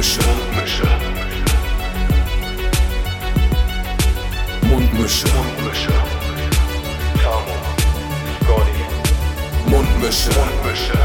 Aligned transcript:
Mundmische. 0.00 0.22
Mundmische. 0.24 0.86
Mundmische. 4.62 5.28
Mundmische. 5.28 5.92
Tamo. 7.22 7.56
Scotty. 8.40 8.80
Mundmische. 9.66 10.30
Mundmische. 10.30 10.98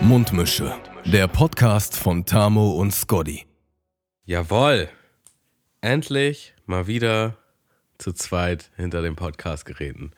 Mundmische. 0.00 0.74
Der 1.04 1.28
Podcast 1.28 1.96
von 1.96 2.26
Tamo 2.26 2.72
und 2.72 2.92
Scotty. 2.92 3.46
Jawoll. 4.24 4.88
Endlich 5.80 6.54
mal 6.66 6.88
wieder 6.88 7.36
zu 7.98 8.12
zweit 8.12 8.72
hinter 8.74 9.00
dem 9.00 9.14
Podcast-Geräten. 9.14 10.10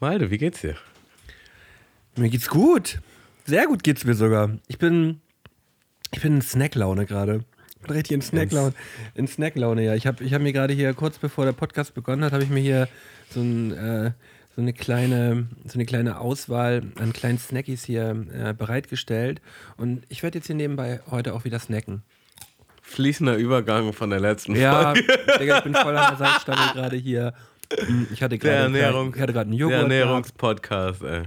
Malte, 0.00 0.30
wie 0.30 0.38
geht's 0.38 0.62
dir? 0.62 0.76
Mir 2.16 2.30
geht's 2.30 2.48
gut. 2.48 3.00
Sehr 3.46 3.66
gut 3.66 3.82
geht's 3.82 4.04
mir 4.04 4.14
sogar. 4.14 4.50
Ich 4.66 4.78
bin, 4.78 5.20
ich 6.12 6.20
bin 6.20 6.36
in 6.36 6.42
Snacklaune 6.42 7.06
gerade. 7.06 7.44
Richtig 7.88 8.12
in 8.12 8.22
Snacklaune. 8.22 8.72
In 9.14 9.28
Snacklaune, 9.28 9.84
ja. 9.84 9.94
Ich 9.94 10.06
habe 10.06 10.24
ich 10.24 10.34
hab 10.34 10.42
mir 10.42 10.52
gerade 10.52 10.74
hier, 10.74 10.92
kurz 10.94 11.18
bevor 11.18 11.44
der 11.44 11.52
Podcast 11.52 11.94
begonnen 11.94 12.24
hat, 12.24 12.32
habe 12.32 12.42
ich 12.42 12.50
mir 12.50 12.60
hier 12.60 12.88
so, 13.30 13.40
ein, 13.40 13.72
äh, 13.72 14.10
so, 14.56 14.60
eine 14.62 14.72
kleine, 14.72 15.46
so 15.66 15.74
eine 15.74 15.86
kleine 15.86 16.18
Auswahl 16.18 16.82
an 16.98 17.12
kleinen 17.12 17.38
Snackies 17.38 17.84
hier 17.84 18.26
äh, 18.32 18.52
bereitgestellt. 18.54 19.40
Und 19.76 20.02
ich 20.08 20.24
werde 20.24 20.38
jetzt 20.38 20.46
hier 20.46 20.56
nebenbei 20.56 21.00
heute 21.10 21.32
auch 21.34 21.44
wieder 21.44 21.60
snacken. 21.60 22.02
Fließender 22.82 23.36
Übergang 23.36 23.92
von 23.92 24.10
der 24.10 24.20
letzten 24.20 24.56
Ja, 24.56 24.94
Folge. 24.94 25.04
Digga, 25.40 25.58
ich 25.58 25.64
bin 25.64 25.74
voll 25.74 25.96
an 25.96 26.16
der 26.16 26.26
Salzstange 26.26 26.60
gerade 26.72 26.96
hier. 26.96 27.34
Hm, 27.76 28.08
Ich 28.12 28.22
hatte 28.22 28.38
Der, 28.38 28.50
gerade 28.52 28.64
einen 28.64 28.74
der 28.74 28.90
Joghurt. 28.90 29.14
gehabt. 29.70 29.90
Ernährungspodcast, 29.92 31.02
ey. 31.02 31.22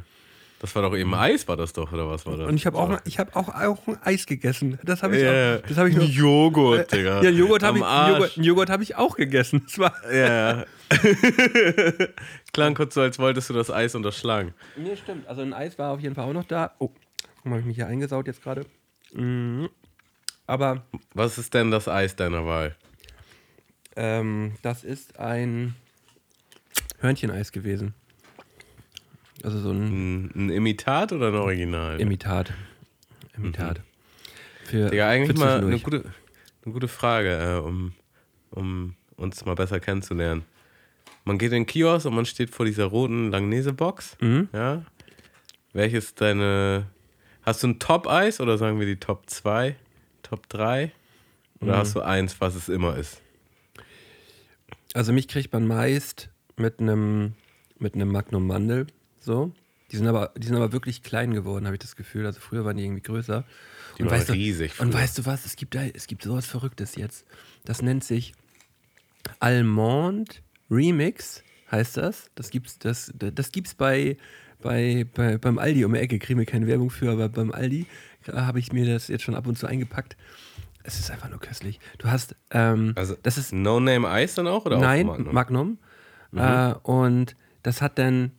Das 0.59 0.75
war 0.75 0.81
doch 0.81 0.95
eben 0.95 1.13
Eis, 1.15 1.47
war 1.47 1.55
das 1.55 1.71
doch, 1.71 1.93
oder 1.93 2.09
was 2.09 2.25
war 2.25 2.35
das? 2.35 2.47
Und 2.49 2.55
ich 2.55 2.65
habe 2.65 2.77
auch, 2.77 2.99
ich 3.05 3.17
hab 3.17 3.33
auch, 3.35 3.47
auch 3.47 3.87
ein 3.87 3.97
Eis 4.03 4.25
gegessen. 4.25 4.77
Das 4.83 5.03
habe 5.03 5.15
ich, 5.15 5.23
Ja, 5.23 5.55
auch, 5.57 5.61
das 5.61 5.77
hab 5.77 5.87
ich 5.87 5.95
noch. 5.95 6.03
Joghurt, 6.03 6.91
Digga. 6.91 7.21
Ja, 7.21 7.29
einen 7.29 7.37
Joghurt 7.37 7.63
habe 7.63 7.77
ich. 7.77 7.83
Joghurt, 7.83 8.35
Joghurt 8.35 8.69
hab 8.69 8.81
ich 8.81 8.95
auch 8.97 9.15
gegessen. 9.15 9.61
Das 9.65 9.79
war, 9.79 9.93
Ja, 10.11 10.57
ja. 10.59 10.65
Klang 12.53 12.73
kurz 12.75 12.93
so, 12.95 13.01
als 13.01 13.19
wolltest 13.19 13.49
du 13.49 13.53
das 13.53 13.71
Eis 13.71 13.95
unterschlagen. 13.95 14.53
nee, 14.75 14.95
stimmt. 14.95 15.27
Also 15.27 15.41
ein 15.41 15.53
Eis 15.53 15.77
war 15.79 15.91
auf 15.91 15.99
jeden 16.01 16.15
Fall 16.15 16.25
auch 16.25 16.33
noch 16.33 16.45
da. 16.45 16.71
Oh, 16.79 16.89
guck 17.37 17.45
mal, 17.45 17.51
habe 17.51 17.61
ich 17.61 17.65
mich 17.65 17.75
hier 17.75 17.87
eingesaut 17.87 18.27
jetzt 18.27 18.43
gerade. 18.43 18.65
Mhm. 19.13 19.69
Aber 20.47 20.83
Was 21.13 21.37
ist 21.37 21.53
denn 21.53 21.71
das 21.71 21.87
Eis 21.87 22.15
deiner 22.15 22.45
Wahl? 22.45 22.75
ähm, 23.95 24.53
das 24.61 24.83
ist 24.83 25.19
ein 25.19 25.75
Hörncheneis 26.99 27.51
gewesen. 27.51 27.93
Also 29.43 29.59
so 29.59 29.71
ein 29.71 29.83
Ein, 29.87 30.31
ein 30.35 30.49
Imitat 30.49 31.13
oder 31.13 31.27
ein 31.29 31.35
Original? 31.35 31.99
Imitat. 31.99 32.53
Imitat. 33.37 33.81
Für, 34.65 34.85
Mhm. 34.87 34.91
Digga, 34.91 35.09
eigentlich 35.09 35.37
für 35.37 35.43
mal 35.45 35.63
eine 35.65 35.79
gute, 35.79 36.03
eine 36.63 36.73
gute 36.73 36.87
Frage, 36.87 37.29
äh, 37.57 37.59
um, 37.65 37.93
um 38.51 38.95
uns 39.15 39.43
mal 39.45 39.55
besser 39.55 39.79
kennenzulernen. 39.79 40.43
Man 41.25 41.37
geht 41.37 41.51
in 41.51 41.63
den 41.63 41.65
Kiosk 41.65 42.05
und 42.05 42.15
man 42.15 42.25
steht 42.25 42.49
vor 42.49 42.65
dieser 42.65 42.85
roten 42.85 43.31
Langnese-Box. 43.31 44.17
Mhm. 44.21 44.49
Ja. 44.53 44.83
Welches 45.73 46.15
deine. 46.15 46.87
Hast 47.43 47.63
du 47.63 47.67
ein 47.67 47.79
Top-Eis 47.79 48.39
oder 48.41 48.57
sagen 48.57 48.79
wir 48.79 48.85
die 48.85 48.97
Top 48.97 49.29
2, 49.29 49.75
Top 50.23 50.47
3? 50.49 50.91
Oder 51.61 51.73
Mhm. 51.73 51.77
hast 51.77 51.95
du 51.95 52.01
eins, 52.01 52.39
was 52.41 52.55
es 52.55 52.69
immer 52.69 52.95
ist? 52.97 53.21
Also 54.93 55.13
mich 55.13 55.27
kriegt 55.27 55.53
man 55.53 55.67
meist 55.67 56.29
mit 56.57 56.79
einem 56.79 57.33
mit 57.77 57.95
einem 57.95 58.11
Magnum 58.11 58.45
Mandel 58.47 58.87
so. 59.29 59.51
Die 59.91 59.97
sind 59.97 60.07
aber 60.07 60.31
die 60.37 60.47
sind 60.47 60.55
aber 60.55 60.71
wirklich 60.71 61.03
klein 61.03 61.33
geworden, 61.33 61.65
habe 61.65 61.75
ich 61.75 61.81
das 61.81 61.95
Gefühl. 61.95 62.25
Also 62.25 62.39
früher 62.39 62.65
waren 62.65 62.77
die 62.77 62.83
irgendwie 62.83 63.01
größer. 63.01 63.43
Die 63.97 64.03
waren 64.03 64.11
weißt 64.11 64.29
du, 64.29 64.33
riesig 64.33 64.79
Und 64.79 64.91
früher. 64.91 65.01
weißt 65.01 65.17
du 65.19 65.25
was? 65.25 65.45
Es 65.45 65.55
gibt 65.55 65.75
da 65.75 65.83
es 65.83 66.07
gibt 66.07 66.23
sowas 66.23 66.45
Verrücktes 66.45 66.95
jetzt. 66.95 67.25
Das 67.65 67.81
nennt 67.81 68.03
sich 68.03 68.33
Almond 69.39 70.41
Remix 70.71 71.43
heißt 71.71 71.97
das. 71.97 72.29
Das 72.35 72.49
gibt's 72.49 72.79
das 72.79 73.11
das 73.17 73.51
gibt's 73.51 73.73
bei 73.75 74.17
bei, 74.61 75.05
bei 75.13 75.37
beim 75.37 75.57
Aldi 75.57 75.85
um 75.85 75.93
die 75.93 75.99
Ecke. 75.99 76.19
Kriegen 76.19 76.39
wir 76.39 76.45
keine 76.45 76.67
Werbung 76.67 76.89
für, 76.89 77.11
aber 77.11 77.29
beim 77.29 77.51
Aldi 77.51 77.85
äh, 78.27 78.31
habe 78.33 78.59
ich 78.59 78.73
mir 78.73 78.85
das 78.91 79.07
jetzt 79.07 79.23
schon 79.23 79.35
ab 79.35 79.47
und 79.47 79.57
zu 79.57 79.67
eingepackt. 79.67 80.17
Es 80.83 80.99
ist 80.99 81.11
einfach 81.11 81.29
nur 81.29 81.39
köstlich. 81.39 81.79
Du 81.97 82.09
hast 82.09 82.35
ähm, 82.51 82.93
Also, 82.95 83.15
das 83.21 83.37
ist 83.37 83.53
No-Name-Eis 83.53 84.35
dann 84.35 84.47
auch? 84.47 84.65
Oder 84.65 84.79
Nein, 84.79 85.09
auch 85.09 85.17
Magnum. 85.19 85.77
Magnum? 86.31 86.73
Äh, 86.73 86.73
und 86.89 87.35
das 87.63 87.81
hat 87.81 87.97
dann, 87.99 88.31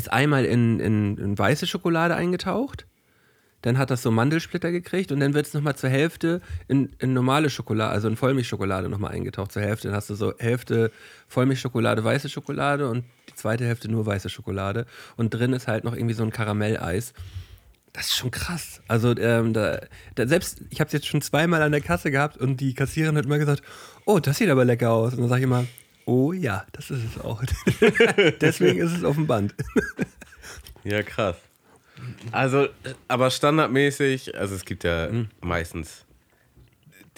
ist 0.00 0.12
einmal 0.12 0.44
in, 0.44 0.80
in, 0.80 1.16
in 1.18 1.38
weiße 1.38 1.66
Schokolade 1.66 2.14
eingetaucht. 2.14 2.86
Dann 3.62 3.76
hat 3.76 3.90
das 3.90 4.02
so 4.02 4.10
Mandelsplitter 4.10 4.72
gekriegt 4.72 5.12
und 5.12 5.20
dann 5.20 5.34
wird 5.34 5.46
es 5.46 5.52
nochmal 5.52 5.76
zur 5.76 5.90
Hälfte 5.90 6.40
in, 6.66 6.90
in 6.98 7.12
normale 7.12 7.50
Schokolade, 7.50 7.92
also 7.92 8.08
in 8.08 8.16
Vollmilchschokolade 8.16 8.88
nochmal 8.88 9.12
eingetaucht. 9.12 9.52
Zur 9.52 9.60
Hälfte. 9.60 9.88
Dann 9.88 9.96
hast 9.96 10.08
du 10.08 10.14
so 10.14 10.32
Hälfte 10.38 10.90
Vollmilchschokolade, 11.28 12.02
weiße 12.02 12.30
Schokolade 12.30 12.88
und 12.88 13.04
die 13.28 13.34
zweite 13.34 13.66
Hälfte 13.66 13.90
nur 13.90 14.06
weiße 14.06 14.30
Schokolade. 14.30 14.86
Und 15.16 15.34
drin 15.34 15.52
ist 15.52 15.68
halt 15.68 15.84
noch 15.84 15.94
irgendwie 15.94 16.14
so 16.14 16.22
ein 16.22 16.30
Karamelleis. 16.30 17.12
Das 17.92 18.06
ist 18.06 18.16
schon 18.16 18.30
krass. 18.30 18.80
Also 18.88 19.14
ähm, 19.18 19.52
da, 19.52 19.80
da 20.14 20.26
selbst, 20.26 20.62
ich 20.70 20.80
habe 20.80 20.86
es 20.86 20.92
jetzt 20.92 21.06
schon 21.06 21.20
zweimal 21.20 21.60
an 21.60 21.72
der 21.72 21.80
Kasse 21.82 22.10
gehabt 22.10 22.38
und 22.38 22.60
die 22.60 22.72
Kassiererin 22.72 23.16
hat 23.16 23.26
immer 23.26 23.38
gesagt, 23.38 23.62
oh, 24.06 24.20
das 24.20 24.38
sieht 24.38 24.48
aber 24.48 24.64
lecker 24.64 24.90
aus. 24.90 25.12
Und 25.12 25.20
dann 25.20 25.28
sage 25.28 25.40
ich 25.40 25.44
immer, 25.44 25.66
oh 26.06 26.32
ja, 26.32 26.64
das 26.72 26.90
ist 26.90 27.02
es 27.16 27.20
auch. 27.20 27.42
Deswegen 28.40 28.78
ist 28.80 28.92
es 28.96 29.04
auf 29.04 29.16
dem 29.16 29.26
Band. 29.26 29.54
Ja, 30.84 31.02
krass. 31.02 31.36
Also, 32.32 32.68
aber 33.08 33.30
standardmäßig, 33.30 34.34
also 34.36 34.54
es 34.54 34.64
gibt 34.64 34.84
ja 34.84 35.08
Mhm. 35.10 35.28
meistens 35.40 36.06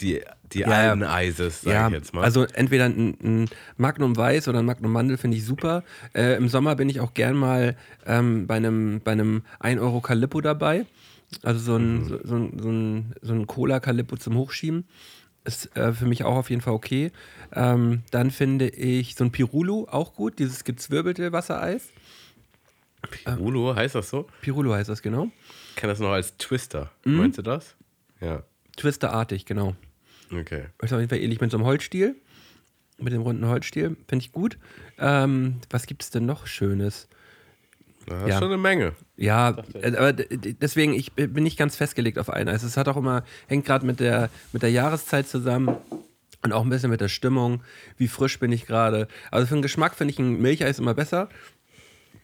die, 0.00 0.22
die 0.52 0.60
ja. 0.60 0.66
alten 0.68 1.04
Eises, 1.04 1.60
sag 1.60 1.72
ja, 1.72 1.86
ich 1.86 1.92
jetzt 1.94 2.12
mal. 2.14 2.24
also 2.24 2.44
entweder 2.54 2.86
ein, 2.86 3.16
ein 3.22 3.48
Magnum 3.76 4.16
Weiß 4.16 4.48
oder 4.48 4.58
ein 4.58 4.64
Magnum 4.64 4.90
Mandel 4.92 5.16
finde 5.18 5.36
ich 5.36 5.44
super. 5.44 5.84
Äh, 6.14 6.36
Im 6.36 6.48
Sommer 6.48 6.74
bin 6.74 6.88
ich 6.88 6.98
auch 7.00 7.14
gern 7.14 7.36
mal 7.36 7.76
ähm, 8.06 8.46
bei 8.46 8.56
einem 8.56 9.00
bei 9.04 9.12
einem 9.12 9.42
1 9.60 9.80
Euro 9.80 10.00
Calippo 10.00 10.40
dabei. 10.40 10.86
Also 11.42 11.60
so 11.60 11.76
ein, 11.76 12.04
so, 12.06 12.18
so 12.24 12.34
ein, 12.34 12.58
so 12.58 12.68
ein, 12.70 13.14
so 13.22 13.32
ein 13.32 13.46
Cola 13.46 13.80
Calippo 13.80 14.16
zum 14.16 14.36
Hochschieben. 14.36 14.84
Ist 15.44 15.76
äh, 15.76 15.92
für 15.92 16.06
mich 16.06 16.24
auch 16.24 16.36
auf 16.36 16.50
jeden 16.50 16.62
Fall 16.62 16.72
okay. 16.74 17.10
Ähm, 17.52 18.02
dann 18.10 18.30
finde 18.30 18.68
ich 18.68 19.16
so 19.16 19.24
ein 19.24 19.32
Pirulo 19.32 19.88
auch 19.90 20.14
gut, 20.14 20.38
dieses 20.38 20.64
gezwirbelte 20.64 21.32
Wassereis. 21.32 21.88
Pirulo, 23.10 23.74
heißt 23.74 23.96
das 23.96 24.10
so? 24.10 24.28
Pirulo 24.40 24.72
heißt 24.74 24.88
das 24.88 25.02
genau. 25.02 25.30
Ich 25.70 25.76
kenne 25.76 25.92
das 25.92 25.98
noch 25.98 26.10
als 26.10 26.36
Twister. 26.36 26.92
Mhm. 27.04 27.16
Meinst 27.16 27.38
du 27.38 27.42
das? 27.42 27.74
Ja, 28.20 28.44
Twisterartig, 28.76 29.44
genau. 29.44 29.74
okay. 30.32 30.66
Ist 30.80 30.92
auf 30.92 31.00
jeden 31.00 31.10
Fall 31.10 31.18
ähnlich 31.18 31.40
mit 31.40 31.50
so 31.50 31.56
einem 31.56 31.66
Holzstiel. 31.66 32.16
Mit 32.98 33.12
dem 33.12 33.22
runden 33.22 33.46
Holzstiel. 33.46 33.96
Finde 34.08 34.24
ich 34.24 34.32
gut. 34.32 34.58
Ähm, 34.98 35.60
was 35.70 35.86
gibt 35.86 36.02
es 36.04 36.10
denn 36.10 36.24
noch 36.24 36.46
Schönes? 36.46 37.08
Das 38.06 38.22
ist 38.22 38.28
Ja. 38.28 38.38
schon 38.38 38.48
eine 38.48 38.58
Menge. 38.58 38.94
Ja, 39.16 39.56
aber 39.96 40.12
deswegen, 40.12 40.92
ich 40.94 41.12
bin 41.12 41.44
nicht 41.44 41.58
ganz 41.58 41.76
festgelegt 41.76 42.18
auf 42.18 42.30
ein 42.30 42.48
Eis. 42.48 42.62
Es 42.62 42.76
hat 42.76 42.88
auch 42.88 42.96
immer, 42.96 43.24
hängt 43.46 43.64
gerade 43.64 43.86
mit 43.86 44.00
der, 44.00 44.28
mit 44.52 44.62
der 44.62 44.70
Jahreszeit 44.70 45.28
zusammen 45.28 45.76
und 46.42 46.52
auch 46.52 46.62
ein 46.62 46.68
bisschen 46.70 46.90
mit 46.90 47.00
der 47.00 47.08
Stimmung. 47.08 47.62
Wie 47.96 48.08
frisch 48.08 48.38
bin 48.40 48.50
ich 48.52 48.66
gerade. 48.66 49.06
Also 49.30 49.46
für 49.46 49.54
den 49.54 49.62
Geschmack 49.62 49.94
finde 49.94 50.12
ich 50.12 50.18
ein 50.18 50.40
Milcheis 50.40 50.78
immer 50.78 50.94
besser. 50.94 51.28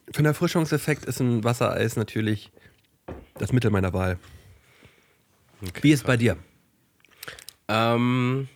Für 0.06 0.22
den 0.22 0.26
Erfrischungseffekt 0.26 1.04
ist 1.04 1.20
ein 1.20 1.44
Wassereis 1.44 1.96
natürlich 1.96 2.50
das 3.38 3.52
Mittel 3.52 3.70
meiner 3.70 3.92
Wahl. 3.92 4.18
Wie 5.82 5.92
ist 5.92 6.04
bei 6.06 6.16
dir? 6.16 6.36
Ähm, 7.68 8.48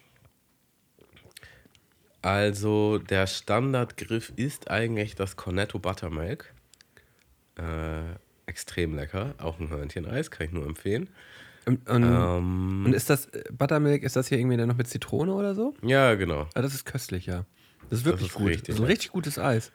also 2.22 2.98
der 2.98 3.26
Standardgriff 3.26 4.32
ist 4.36 4.70
eigentlich 4.70 5.14
das 5.14 5.36
Cornetto 5.36 5.78
Buttermilk. 5.78 6.52
Äh, 7.58 8.14
extrem 8.46 8.94
lecker. 8.94 9.34
Auch 9.38 9.58
ein 9.60 9.68
Hörncheneis, 9.70 10.30
kann 10.30 10.46
ich 10.46 10.52
nur 10.52 10.66
empfehlen. 10.66 11.08
Und, 11.64 11.88
und, 11.88 12.02
Ähm, 12.02 12.82
und 12.86 12.92
ist 12.92 13.08
das 13.08 13.26
äh, 13.26 13.44
Buttermilk, 13.52 14.02
ist 14.02 14.16
das 14.16 14.28
hier 14.28 14.38
irgendwie 14.38 14.56
dann 14.56 14.68
noch 14.68 14.76
mit 14.76 14.88
Zitrone 14.88 15.32
oder 15.32 15.54
so? 15.54 15.74
ja, 15.82 16.14
genau. 16.14 16.48
Ah, 16.54 16.62
das 16.62 16.74
ist 16.74 16.84
köstlich, 16.84 17.26
ja. 17.26 17.44
Das 17.88 18.00
ist 18.00 18.04
wirklich 18.04 18.28
ist 18.28 18.34
gut. 18.34 18.46
richtig 18.48 18.66
das 18.66 18.74
ist 18.76 18.80
ein 18.80 18.86
richtig 18.86 19.10
gutes 19.12 19.38
Eis. 19.38 19.70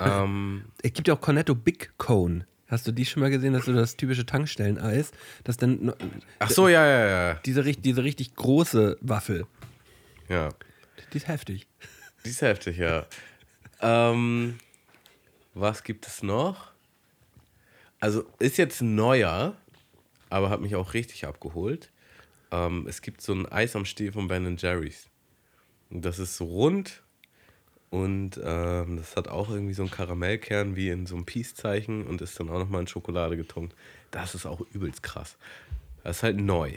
Ähm, 0.00 0.64
Es 0.82 0.92
gibt 0.92 1.08
ja 1.08 1.14
auch 1.14 1.20
Cornetto 1.20 1.54
Big 1.54 1.92
Cone. 1.98 2.46
Hast 2.68 2.86
du 2.86 2.92
die 2.92 3.06
schon 3.06 3.22
mal 3.22 3.30
gesehen? 3.30 3.54
Das 3.54 3.60
ist 3.62 3.66
so 3.66 3.72
das 3.72 3.96
typische 3.96 4.26
Tankstellen-Eis. 4.26 5.10
Das 5.42 5.56
dann 5.56 5.92
ach 6.38 6.50
so, 6.50 6.68
ja, 6.68 6.86
ja, 6.86 7.06
ja. 7.30 7.34
diese, 7.46 7.62
diese 7.64 8.04
richtig 8.04 8.34
große 8.36 8.98
Waffel. 9.00 9.46
Ja, 10.28 10.50
Die 11.12 11.16
ist 11.16 11.26
heftig. 11.28 11.66
die 12.24 12.30
ist 12.30 12.42
heftig, 12.42 12.76
ja. 12.76 13.06
Ähm, 13.80 14.58
was 15.60 15.82
gibt 15.82 16.06
es 16.06 16.22
noch? 16.22 16.72
Also 18.00 18.24
ist 18.38 18.58
jetzt 18.58 18.80
neuer, 18.80 19.56
aber 20.30 20.50
hat 20.50 20.60
mich 20.60 20.76
auch 20.76 20.94
richtig 20.94 21.26
abgeholt. 21.26 21.90
Ähm, 22.50 22.86
es 22.88 23.02
gibt 23.02 23.20
so 23.20 23.32
ein 23.32 23.46
Eis 23.46 23.74
am 23.76 23.84
Stiel 23.84 24.12
von 24.12 24.28
Ben 24.28 24.56
Jerry's. 24.56 25.08
Und 25.90 26.04
das 26.04 26.18
ist 26.18 26.36
so 26.36 26.44
rund 26.44 27.02
Und 27.90 28.38
ähm, 28.44 28.98
das 28.98 29.16
hat 29.16 29.28
auch 29.28 29.48
irgendwie 29.48 29.72
so 29.72 29.82
einen 29.82 29.90
Karamellkern 29.90 30.76
wie 30.76 30.90
in 30.90 31.06
so 31.06 31.16
einem 31.16 31.24
Peace-Zeichen 31.24 32.06
und 32.06 32.20
ist 32.20 32.38
dann 32.38 32.50
auch 32.50 32.58
nochmal 32.58 32.82
in 32.82 32.86
Schokolade 32.86 33.36
getunkt. 33.36 33.74
Das 34.10 34.34
ist 34.34 34.46
auch 34.46 34.60
übelst 34.72 35.02
krass. 35.02 35.36
Das 36.04 36.18
ist 36.18 36.22
halt 36.22 36.38
neu. 36.38 36.72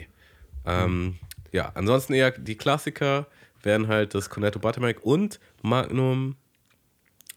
Ähm, 0.64 1.18
ja, 1.52 1.70
ansonsten 1.74 2.14
eher 2.14 2.30
die 2.30 2.56
Klassiker 2.56 3.26
wären 3.62 3.88
halt 3.88 4.14
das 4.14 4.30
Cornetto 4.30 4.58
Buttermilk 4.58 5.04
und 5.04 5.38
Magnum. 5.62 6.36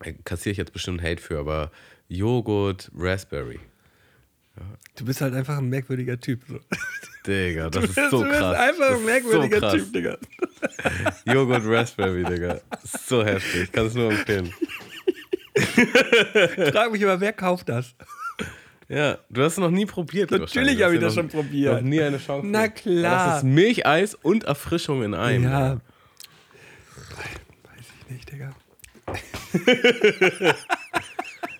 Äh, 0.04 0.14
Kassiere 0.24 0.52
ich 0.52 0.58
jetzt 0.58 0.74
bestimmt 0.74 1.02
Hate 1.02 1.22
für, 1.22 1.40
aber 1.40 1.72
Joghurt 2.08 2.92
Raspberry. 2.96 3.60
Du 4.96 5.04
bist 5.04 5.20
halt 5.20 5.34
einfach 5.34 5.58
ein 5.58 5.68
merkwürdiger 5.70 6.18
Typ. 6.18 6.42
So. 6.48 6.60
Digga, 7.28 7.70
das 7.70 7.84
ist 7.86 7.96
so 8.10 8.22
du 8.24 8.30
bist 8.30 8.40
krass. 8.40 8.56
einfach 8.58 8.92
ein 8.96 9.04
merkwürdiger 9.06 9.56
so 9.56 9.62
krass. 9.62 9.74
Typ, 9.74 9.94
Digga. 9.94 10.18
Joghurt 11.34 11.64
Raspberry, 11.66 12.24
Digga. 12.24 12.62
So 13.06 13.26
heftig. 13.26 13.72
Kann 13.74 13.88
es 13.88 13.94
nur 13.96 14.12
empfehlen. 14.12 14.54
Ich 15.58 16.72
frage 16.74 16.90
mich 16.92 17.02
immer, 17.02 17.20
wer 17.22 17.32
kauft 17.32 17.70
das? 17.70 17.96
Ja, 18.90 19.18
du 19.30 19.42
hast 19.42 19.54
es 19.54 19.58
noch 19.58 19.72
nie 19.72 19.86
probiert. 19.86 20.30
Natürlich 20.30 20.82
habe 20.84 20.96
ich 20.96 21.00
das 21.00 21.16
hast 21.16 21.16
schon 21.16 21.30
ja 21.30 21.34
noch- 21.38 21.44
probiert. 21.44 21.74
Noch 21.76 21.82
nie 21.82 22.02
eine 22.02 22.18
Chance. 22.18 22.46
Na 22.48 22.68
klar. 22.68 23.28
Das 23.28 23.38
ist 23.38 23.44
Milcheis 23.46 24.16
und 24.16 24.44
Erfrischung 24.44 25.02
in 25.04 25.14
einem. 25.14 25.44
Ja. 25.46 25.74
Weiß 25.74 25.80
ich 28.02 28.12
nicht, 28.12 28.32
Digga. 28.32 28.54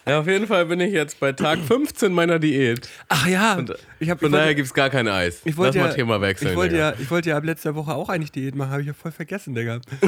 Ja, 0.08 0.20
auf 0.20 0.28
jeden 0.28 0.46
Fall 0.46 0.68
bin 0.68 0.80
ich 0.82 0.94
jetzt 0.94 1.20
bei 1.20 1.32
Tag 1.32 1.58
15 1.58 2.14
meiner 2.14 2.38
Diät. 2.38 2.88
Ach 3.10 3.26
ja, 3.26 3.56
Und 3.56 3.74
ich 4.00 4.12
habe 4.12 4.20
Von 4.20 4.32
daher 4.32 4.54
gibt 4.54 4.68
es 4.68 4.74
gar 4.74 4.92
kein 4.92 5.08
Eis. 5.08 5.42
ich 5.46 5.58
wollte 5.58 5.80
Lass 5.80 5.84
ja, 5.84 5.90
mal 5.90 5.96
Thema 5.96 6.22
wechseln. 6.22 6.52
Ich 6.52 6.56
wollte 6.56 6.76
Digga. 6.76 6.92
ja, 6.92 6.96
ich 7.00 7.10
wollte 7.10 7.30
ja 7.32 7.38
ab 7.38 7.44
letzter 7.44 7.74
Woche 7.74 7.96
auch 7.96 8.10
eigentlich 8.10 8.32
Diät 8.32 8.54
machen, 8.54 8.70
habe 8.70 8.82
ich 8.82 8.88
ja 8.88 8.94
voll 8.94 9.12
vergessen, 9.12 9.56
Digga. 9.56 9.82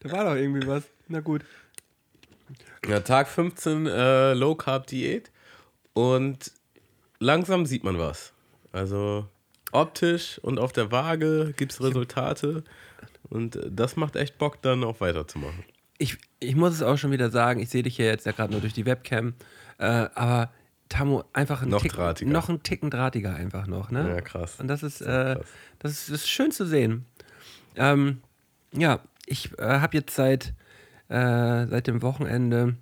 da 0.00 0.10
war 0.10 0.24
doch 0.24 0.34
irgendwie 0.34 0.66
was. 0.66 0.82
Na 1.06 1.20
gut. 1.20 1.42
Ja, 2.88 2.98
Tag 2.98 3.28
15 3.28 3.86
äh, 3.86 4.34
Low 4.34 4.56
Carb 4.56 4.88
Diät 4.88 5.30
und 5.92 6.50
langsam 7.20 7.64
sieht 7.64 7.84
man 7.84 7.96
was. 7.96 8.32
Also 8.72 9.28
optisch 9.70 10.40
und 10.42 10.58
auf 10.58 10.72
der 10.72 10.90
Waage 10.90 11.54
gibt 11.56 11.70
es 11.70 11.80
Resultate 11.80 12.64
und 13.34 13.58
das 13.70 13.96
macht 13.96 14.16
echt 14.16 14.38
Bock, 14.38 14.62
dann 14.62 14.82
auch 14.84 15.00
weiterzumachen. 15.00 15.64
Ich, 15.98 16.16
ich 16.40 16.56
muss 16.56 16.72
es 16.74 16.82
auch 16.82 16.96
schon 16.96 17.10
wieder 17.12 17.30
sagen, 17.30 17.60
ich 17.60 17.68
sehe 17.68 17.82
dich 17.82 17.96
hier 17.96 18.06
jetzt 18.06 18.26
ja 18.26 18.32
gerade 18.32 18.52
nur 18.52 18.60
durch 18.60 18.72
die 18.72 18.86
Webcam, 18.86 19.34
äh, 19.78 19.84
aber 19.84 20.50
Tamu 20.88 21.22
einfach 21.32 21.62
ein 21.62 21.68
Noch 21.68 21.82
Tick, 21.82 21.92
drahtiger. 21.92 22.30
noch 22.30 22.48
ein 22.48 22.62
Ticken 22.62 22.90
drahtiger 22.90 23.34
einfach 23.34 23.66
noch, 23.66 23.90
ne? 23.90 24.08
Ja, 24.08 24.20
krass. 24.20 24.56
Und 24.60 24.68
das 24.68 24.82
ist, 24.82 25.00
äh, 25.00 25.36
das 25.78 25.92
ist, 25.92 26.08
das 26.10 26.14
ist 26.22 26.28
schön 26.28 26.50
zu 26.52 26.66
sehen. 26.66 27.06
Ähm, 27.76 28.20
ja, 28.72 29.00
ich 29.26 29.56
äh, 29.58 29.62
habe 29.80 29.96
jetzt 29.96 30.14
seit, 30.14 30.52
äh, 31.08 31.66
seit 31.66 31.86
dem 31.86 32.02
Wochenende 32.02 32.76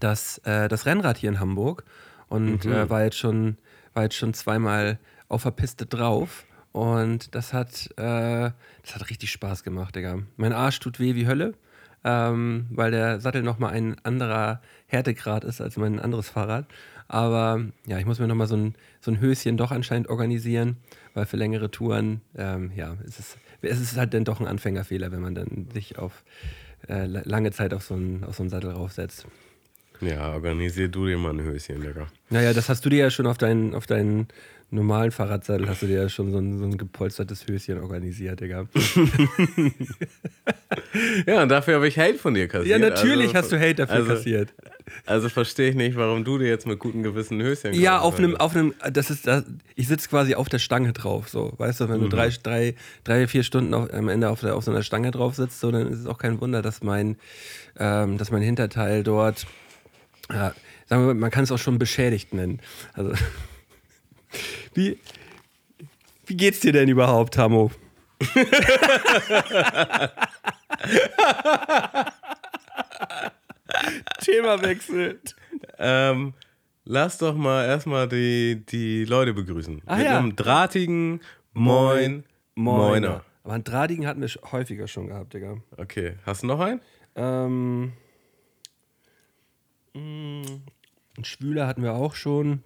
das, 0.00 0.38
äh, 0.38 0.68
das 0.68 0.86
Rennrad 0.86 1.18
hier 1.18 1.28
in 1.30 1.38
Hamburg 1.40 1.84
und 2.28 2.64
Mhm. 2.64 2.88
war, 2.88 3.02
jetzt 3.04 3.18
schon, 3.18 3.58
war 3.94 4.04
jetzt 4.04 4.16
schon 4.16 4.32
zweimal 4.32 4.98
auf 5.28 5.42
der 5.42 5.50
Piste 5.50 5.86
drauf. 5.86 6.44
Und 6.72 7.34
das 7.34 7.52
hat, 7.52 7.90
äh, 7.98 8.50
das 8.82 8.94
hat 8.94 9.10
richtig 9.10 9.30
Spaß 9.30 9.62
gemacht, 9.62 9.94
Digga. 9.94 10.18
Mein 10.36 10.52
Arsch 10.52 10.80
tut 10.80 10.98
weh 11.00 11.14
wie 11.14 11.26
Hölle, 11.26 11.52
ähm, 12.04 12.66
weil 12.70 12.90
der 12.90 13.20
Sattel 13.20 13.42
nochmal 13.42 13.72
ein 13.74 13.96
anderer 14.04 14.62
Härtegrad 14.86 15.44
ist 15.44 15.60
als 15.60 15.76
mein 15.76 16.00
anderes 16.00 16.28
Fahrrad. 16.30 16.66
Aber 17.08 17.60
ja, 17.86 17.98
ich 17.98 18.06
muss 18.06 18.18
mir 18.20 18.26
nochmal 18.26 18.46
so 18.46 18.56
ein, 18.56 18.74
so 19.00 19.10
ein 19.10 19.20
Höschen 19.20 19.58
doch 19.58 19.70
anscheinend 19.70 20.08
organisieren, 20.08 20.78
weil 21.12 21.26
für 21.26 21.36
längere 21.36 21.70
Touren, 21.70 22.22
ähm, 22.36 22.72
ja, 22.74 22.96
es 23.06 23.18
ist, 23.18 23.36
es 23.60 23.78
ist 23.80 23.96
halt 23.98 24.14
dann 24.14 24.24
doch 24.24 24.40
ein 24.40 24.46
Anfängerfehler, 24.46 25.12
wenn 25.12 25.20
man 25.20 25.34
dann 25.34 25.68
sich 25.74 25.98
auf 25.98 26.24
äh, 26.88 27.04
la- 27.04 27.20
lange 27.24 27.50
Zeit 27.52 27.74
auf 27.74 27.84
so 27.84 27.94
einen, 27.94 28.24
auf 28.24 28.36
so 28.36 28.42
einen 28.44 28.50
Sattel 28.50 28.70
raufsetzt. 28.70 29.26
Ja, 30.00 30.32
organisier 30.32 30.88
du 30.88 31.06
dir 31.06 31.18
mal 31.18 31.34
ein 31.34 31.42
Höschen, 31.42 31.82
Digga. 31.82 32.06
Naja, 32.30 32.54
das 32.54 32.70
hast 32.70 32.84
du 32.84 32.88
dir 32.88 32.98
ja 32.98 33.10
schon 33.10 33.26
auf 33.26 33.36
deinen, 33.36 33.74
auf 33.74 33.86
deinen 33.86 34.26
normalen 34.72 35.10
Fahrradsattel, 35.10 35.68
hast 35.68 35.82
du 35.82 35.86
dir 35.86 36.02
ja 36.02 36.08
schon 36.08 36.32
so 36.32 36.38
ein, 36.38 36.58
so 36.58 36.64
ein 36.64 36.78
gepolstertes 36.78 37.46
Höschen 37.46 37.80
organisiert, 37.80 38.40
Digga. 38.40 38.66
Ja, 41.26 41.42
und 41.42 41.48
dafür 41.48 41.76
habe 41.76 41.88
ich 41.88 41.98
Hate 41.98 42.18
von 42.18 42.34
dir 42.34 42.48
kassiert. 42.48 42.68
Ja, 42.68 42.78
natürlich 42.78 43.34
also, 43.34 43.38
hast 43.38 43.52
du 43.52 43.58
Hate 43.58 43.74
dafür 43.74 43.96
also, 43.96 44.08
kassiert. 44.08 44.52
Also 45.06 45.28
verstehe 45.28 45.70
ich 45.70 45.74
nicht, 45.74 45.96
warum 45.96 46.24
du 46.24 46.38
dir 46.38 46.48
jetzt 46.48 46.66
mit 46.66 46.78
gutem 46.78 47.02
Gewissen 47.02 47.40
ein 47.40 47.46
Höschen 47.46 47.74
Ja, 47.74 48.00
auf 48.00 48.18
einem, 48.18 48.36
auf 48.36 48.54
einem, 48.54 48.74
das 48.92 49.10
ist, 49.10 49.26
das, 49.26 49.44
ich 49.74 49.88
sitze 49.88 50.08
quasi 50.08 50.34
auf 50.34 50.48
der 50.48 50.58
Stange 50.58 50.92
drauf, 50.92 51.28
so, 51.28 51.52
weißt 51.56 51.80
du, 51.80 51.88
wenn 51.88 52.00
du 52.00 52.08
drei, 52.08 52.30
drei, 52.42 52.74
drei, 53.04 53.26
vier 53.26 53.42
Stunden 53.42 53.74
auf, 53.74 53.92
am 53.92 54.08
Ende 54.08 54.28
auf, 54.28 54.40
der, 54.40 54.56
auf 54.56 54.64
so 54.64 54.70
einer 54.70 54.82
Stange 54.82 55.10
drauf 55.10 55.34
sitzt, 55.34 55.60
so, 55.60 55.70
dann 55.70 55.90
ist 55.90 56.00
es 56.00 56.06
auch 56.06 56.18
kein 56.18 56.40
Wunder, 56.40 56.62
dass 56.62 56.82
mein, 56.82 57.16
ähm, 57.78 58.18
dass 58.18 58.30
mein 58.30 58.42
Hinterteil 58.42 59.02
dort, 59.02 59.46
ja, 60.30 60.54
sagen 60.86 61.02
wir 61.02 61.06
mal, 61.08 61.14
man 61.14 61.30
kann 61.30 61.44
es 61.44 61.52
auch 61.52 61.58
schon 61.58 61.78
beschädigt 61.78 62.34
nennen. 62.34 62.60
Also, 62.94 63.12
wie, 64.74 64.98
wie 66.26 66.36
geht's 66.36 66.60
dir 66.60 66.72
denn 66.72 66.88
überhaupt, 66.88 67.34
Tamo? 67.34 67.70
Thema 74.20 74.62
wechselt. 74.62 75.34
Ähm, 75.78 76.34
lass 76.84 77.18
doch 77.18 77.34
mal 77.34 77.66
erstmal 77.66 78.08
die, 78.08 78.64
die 78.68 79.04
Leute 79.04 79.32
begrüßen. 79.34 79.82
Ah, 79.86 79.96
Mit 79.96 80.06
ja. 80.06 80.18
einem 80.18 80.36
drahtigen 80.36 81.20
Moin, 81.52 82.24
Moiner. 82.54 83.24
Aber 83.44 83.54
einen 83.54 83.64
Drahtigen 83.64 84.06
hatten 84.06 84.20
wir 84.20 84.28
häufiger 84.52 84.86
schon 84.86 85.08
gehabt, 85.08 85.34
Digga. 85.34 85.56
Okay, 85.76 86.14
hast 86.24 86.42
du 86.42 86.46
noch 86.46 86.60
einen? 86.60 86.80
Ähm, 87.16 87.92
mh, 89.94 90.46
ein 91.18 91.24
Schwüler 91.24 91.66
hatten 91.66 91.82
wir 91.82 91.94
auch 91.94 92.14
schon. 92.14 92.62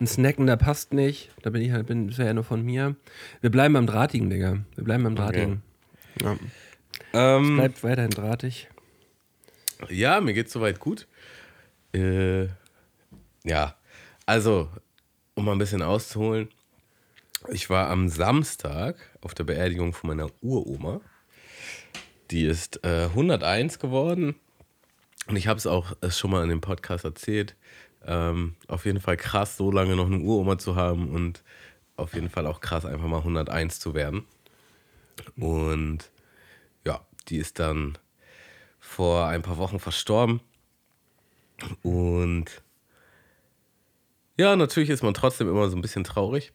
Ein 0.00 0.06
Snacken, 0.06 0.46
der 0.46 0.56
passt 0.56 0.92
nicht. 0.92 1.30
Da 1.42 1.50
bin 1.50 1.62
ich 1.62 1.72
halt, 1.72 1.86
bin, 1.86 2.08
das 2.08 2.18
wäre 2.18 2.28
ja 2.28 2.34
nur 2.34 2.44
von 2.44 2.62
mir. 2.62 2.96
Wir 3.40 3.50
bleiben 3.50 3.74
beim 3.74 3.86
Drahtigen, 3.86 4.30
Digga. 4.30 4.58
Wir 4.76 4.84
bleiben 4.84 5.04
beim 5.04 5.16
Drahtigen. 5.16 5.62
Ja. 6.22 6.36
Ähm, 7.12 7.56
Bleibt 7.56 7.82
weiterhin 7.82 8.10
drahtig. 8.10 8.68
ja, 9.88 10.20
mir 10.20 10.34
geht's 10.34 10.52
soweit 10.52 10.78
gut. 10.78 11.06
Äh, 11.94 12.48
ja, 13.44 13.74
also, 14.26 14.68
um 15.34 15.44
mal 15.44 15.52
ein 15.52 15.58
bisschen 15.58 15.82
auszuholen. 15.82 16.48
Ich 17.48 17.70
war 17.70 17.88
am 17.88 18.08
Samstag 18.08 18.96
auf 19.20 19.32
der 19.34 19.44
Beerdigung 19.44 19.92
von 19.92 20.08
meiner 20.08 20.30
Uroma. 20.42 21.00
Die 22.30 22.44
ist 22.44 22.84
äh, 22.84 23.04
101 23.04 23.78
geworden. 23.78 24.34
Und 25.28 25.36
ich 25.36 25.46
habe 25.46 25.58
es 25.58 25.66
auch 25.66 25.92
äh, 26.00 26.10
schon 26.10 26.30
mal 26.30 26.42
in 26.42 26.50
dem 26.50 26.60
Podcast 26.60 27.04
erzählt. 27.04 27.54
Ähm, 28.04 28.54
auf 28.68 28.84
jeden 28.84 29.00
Fall 29.00 29.16
krass, 29.16 29.56
so 29.56 29.70
lange 29.70 29.96
noch 29.96 30.06
eine 30.06 30.18
Uroma 30.18 30.58
zu 30.58 30.76
haben 30.76 31.10
und 31.10 31.42
auf 31.96 32.14
jeden 32.14 32.30
Fall 32.30 32.46
auch 32.46 32.60
krass, 32.60 32.84
einfach 32.84 33.06
mal 33.06 33.18
101 33.18 33.80
zu 33.80 33.94
werden. 33.94 34.24
Und 35.36 36.10
ja, 36.84 37.00
die 37.28 37.38
ist 37.38 37.58
dann 37.58 37.98
vor 38.78 39.26
ein 39.26 39.42
paar 39.42 39.56
Wochen 39.58 39.78
verstorben. 39.78 40.40
Und 41.82 42.62
ja, 44.38 44.54
natürlich 44.54 44.90
ist 44.90 45.02
man 45.02 45.14
trotzdem 45.14 45.48
immer 45.48 45.68
so 45.68 45.76
ein 45.76 45.82
bisschen 45.82 46.04
traurig. 46.04 46.52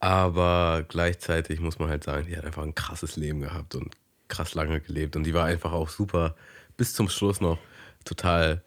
Aber 0.00 0.84
gleichzeitig 0.88 1.60
muss 1.60 1.78
man 1.78 1.88
halt 1.88 2.04
sagen, 2.04 2.26
die 2.26 2.36
hat 2.36 2.44
einfach 2.44 2.62
ein 2.62 2.74
krasses 2.74 3.16
Leben 3.16 3.40
gehabt 3.40 3.74
und 3.74 3.96
krass 4.28 4.54
lange 4.54 4.80
gelebt. 4.80 5.16
Und 5.16 5.24
die 5.24 5.34
war 5.34 5.44
einfach 5.44 5.72
auch 5.72 5.88
super 5.88 6.34
bis 6.76 6.94
zum 6.94 7.08
Schluss 7.08 7.40
noch 7.40 7.58
total 8.04 8.62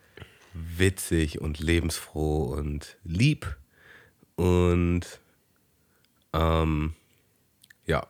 witzig 0.56 1.42
und 1.42 1.60
lebensfroh 1.60 2.44
und 2.44 2.98
lieb. 3.04 3.58
Und 4.36 5.20
ähm, 6.34 6.94
ja, 7.86 8.08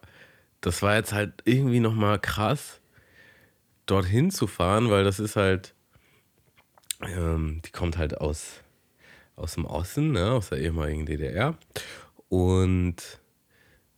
das 0.61 0.81
war 0.81 0.95
jetzt 0.95 1.13
halt 1.13 1.41
irgendwie 1.45 1.79
nochmal 1.79 2.19
krass, 2.19 2.79
dorthin 3.85 4.31
zu 4.31 4.47
fahren, 4.47 4.89
weil 4.89 5.03
das 5.03 5.19
ist 5.19 5.35
halt, 5.35 5.73
ähm, 7.01 7.61
die 7.65 7.71
kommt 7.71 7.97
halt 7.97 8.19
aus, 8.19 8.61
aus 9.35 9.53
dem 9.55 9.65
Osten, 9.65 10.11
ne, 10.11 10.31
aus 10.31 10.49
der 10.49 10.59
ehemaligen 10.59 11.05
DDR. 11.05 11.57
Und 12.29 13.19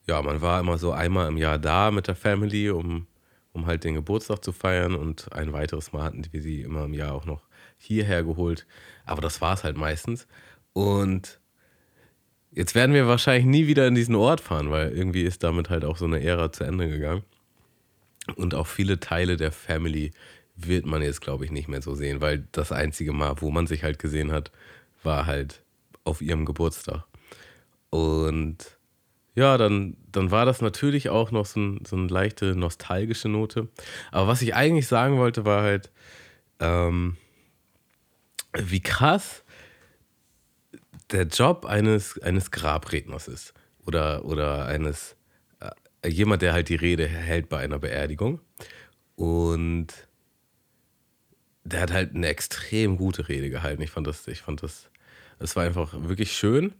ja, 0.07 0.21
man 0.21 0.41
war 0.41 0.59
immer 0.59 0.77
so 0.77 0.91
einmal 0.91 1.27
im 1.27 1.37
Jahr 1.37 1.59
da 1.59 1.91
mit 1.91 2.07
der 2.07 2.15
Family, 2.15 2.69
um, 2.69 3.07
um 3.53 3.65
halt 3.65 3.83
den 3.83 3.95
Geburtstag 3.95 4.43
zu 4.43 4.51
feiern. 4.51 4.95
Und 4.95 5.31
ein 5.33 5.53
weiteres 5.53 5.93
Mal 5.93 6.03
hatten 6.03 6.25
wir 6.31 6.41
sie 6.41 6.61
immer 6.61 6.85
im 6.85 6.93
Jahr 6.93 7.13
auch 7.13 7.25
noch 7.25 7.46
hierher 7.77 8.23
geholt. 8.23 8.65
Aber 9.05 9.21
das 9.21 9.41
war 9.41 9.53
es 9.53 9.63
halt 9.63 9.77
meistens. 9.77 10.27
Und 10.73 11.39
jetzt 12.51 12.75
werden 12.75 12.93
wir 12.93 13.07
wahrscheinlich 13.07 13.45
nie 13.45 13.67
wieder 13.67 13.87
in 13.87 13.95
diesen 13.95 14.15
Ort 14.15 14.41
fahren, 14.41 14.71
weil 14.71 14.91
irgendwie 14.91 15.23
ist 15.23 15.43
damit 15.43 15.69
halt 15.69 15.85
auch 15.85 15.97
so 15.97 16.05
eine 16.05 16.23
Ära 16.23 16.51
zu 16.51 16.63
Ende 16.63 16.89
gegangen. 16.89 17.23
Und 18.35 18.55
auch 18.55 18.67
viele 18.67 18.99
Teile 18.99 19.37
der 19.37 19.51
Family 19.51 20.11
wird 20.55 20.85
man 20.85 21.01
jetzt, 21.01 21.21
glaube 21.21 21.45
ich, 21.45 21.51
nicht 21.51 21.67
mehr 21.67 21.81
so 21.81 21.93
sehen, 21.95 22.19
weil 22.19 22.47
das 22.51 22.71
einzige 22.71 23.13
Mal, 23.13 23.35
wo 23.41 23.51
man 23.51 23.67
sich 23.67 23.83
halt 23.83 23.99
gesehen 23.99 24.31
hat, 24.31 24.51
war 25.03 25.25
halt 25.25 25.63
auf 26.03 26.21
ihrem 26.21 26.45
Geburtstag. 26.45 27.05
Und 27.89 28.77
ja, 29.35 29.57
dann, 29.57 29.95
dann 30.11 30.31
war 30.31 30.45
das 30.45 30.61
natürlich 30.61 31.09
auch 31.09 31.31
noch 31.31 31.45
so, 31.45 31.59
ein, 31.59 31.85
so 31.85 31.95
eine 31.95 32.07
leichte 32.07 32.55
nostalgische 32.55 33.29
Note. 33.29 33.67
Aber 34.11 34.27
was 34.27 34.41
ich 34.41 34.55
eigentlich 34.55 34.87
sagen 34.87 35.17
wollte, 35.17 35.45
war 35.45 35.61
halt, 35.61 35.91
ähm, 36.59 37.17
wie 38.59 38.81
krass 38.81 39.43
der 41.11 41.23
Job 41.23 41.65
eines, 41.65 42.19
eines 42.21 42.51
Grabredners 42.51 43.27
ist. 43.27 43.53
Oder, 43.85 44.25
oder 44.25 44.65
eines, 44.65 45.15
äh, 45.59 46.09
jemand, 46.09 46.41
der 46.41 46.53
halt 46.53 46.69
die 46.69 46.75
Rede 46.75 47.07
hält 47.07 47.49
bei 47.49 47.59
einer 47.59 47.79
Beerdigung. 47.79 48.41
Und 49.15 49.93
der 51.63 51.81
hat 51.81 51.91
halt 51.91 52.15
eine 52.15 52.27
extrem 52.27 52.97
gute 52.97 53.27
Rede 53.29 53.49
gehalten. 53.49 53.81
Ich 53.81 53.91
fand 53.91 54.07
das, 54.07 54.27
ich 54.27 54.41
fand 54.41 54.63
das, 54.63 54.89
es 55.39 55.55
war 55.55 55.63
einfach 55.63 55.93
wirklich 55.93 56.33
schön. 56.33 56.73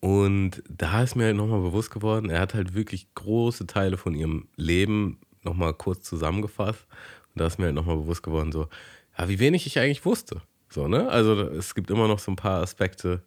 Und 0.00 0.62
da 0.68 1.02
ist 1.02 1.14
mir 1.14 1.24
halt 1.24 1.36
nochmal 1.36 1.62
bewusst 1.62 1.90
geworden, 1.90 2.28
er 2.28 2.40
hat 2.40 2.52
halt 2.52 2.74
wirklich 2.74 3.14
große 3.14 3.66
Teile 3.66 3.96
von 3.96 4.14
ihrem 4.14 4.48
Leben 4.56 5.18
nochmal 5.42 5.72
kurz 5.72 6.04
zusammengefasst. 6.04 6.86
Und 7.34 7.40
da 7.40 7.46
ist 7.46 7.58
mir 7.58 7.66
halt 7.66 7.74
nochmal 7.74 7.96
bewusst 7.96 8.22
geworden, 8.22 8.52
so, 8.52 8.68
ja, 9.16 9.28
wie 9.28 9.38
wenig 9.38 9.66
ich 9.66 9.78
eigentlich 9.78 10.04
wusste. 10.04 10.42
So, 10.74 10.88
ne? 10.88 11.08
Also 11.08 11.40
es 11.40 11.76
gibt 11.76 11.88
immer 11.90 12.08
noch 12.08 12.18
so 12.18 12.32
ein 12.32 12.36
paar 12.36 12.60
Aspekte, 12.60 13.22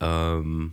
ähm, 0.00 0.72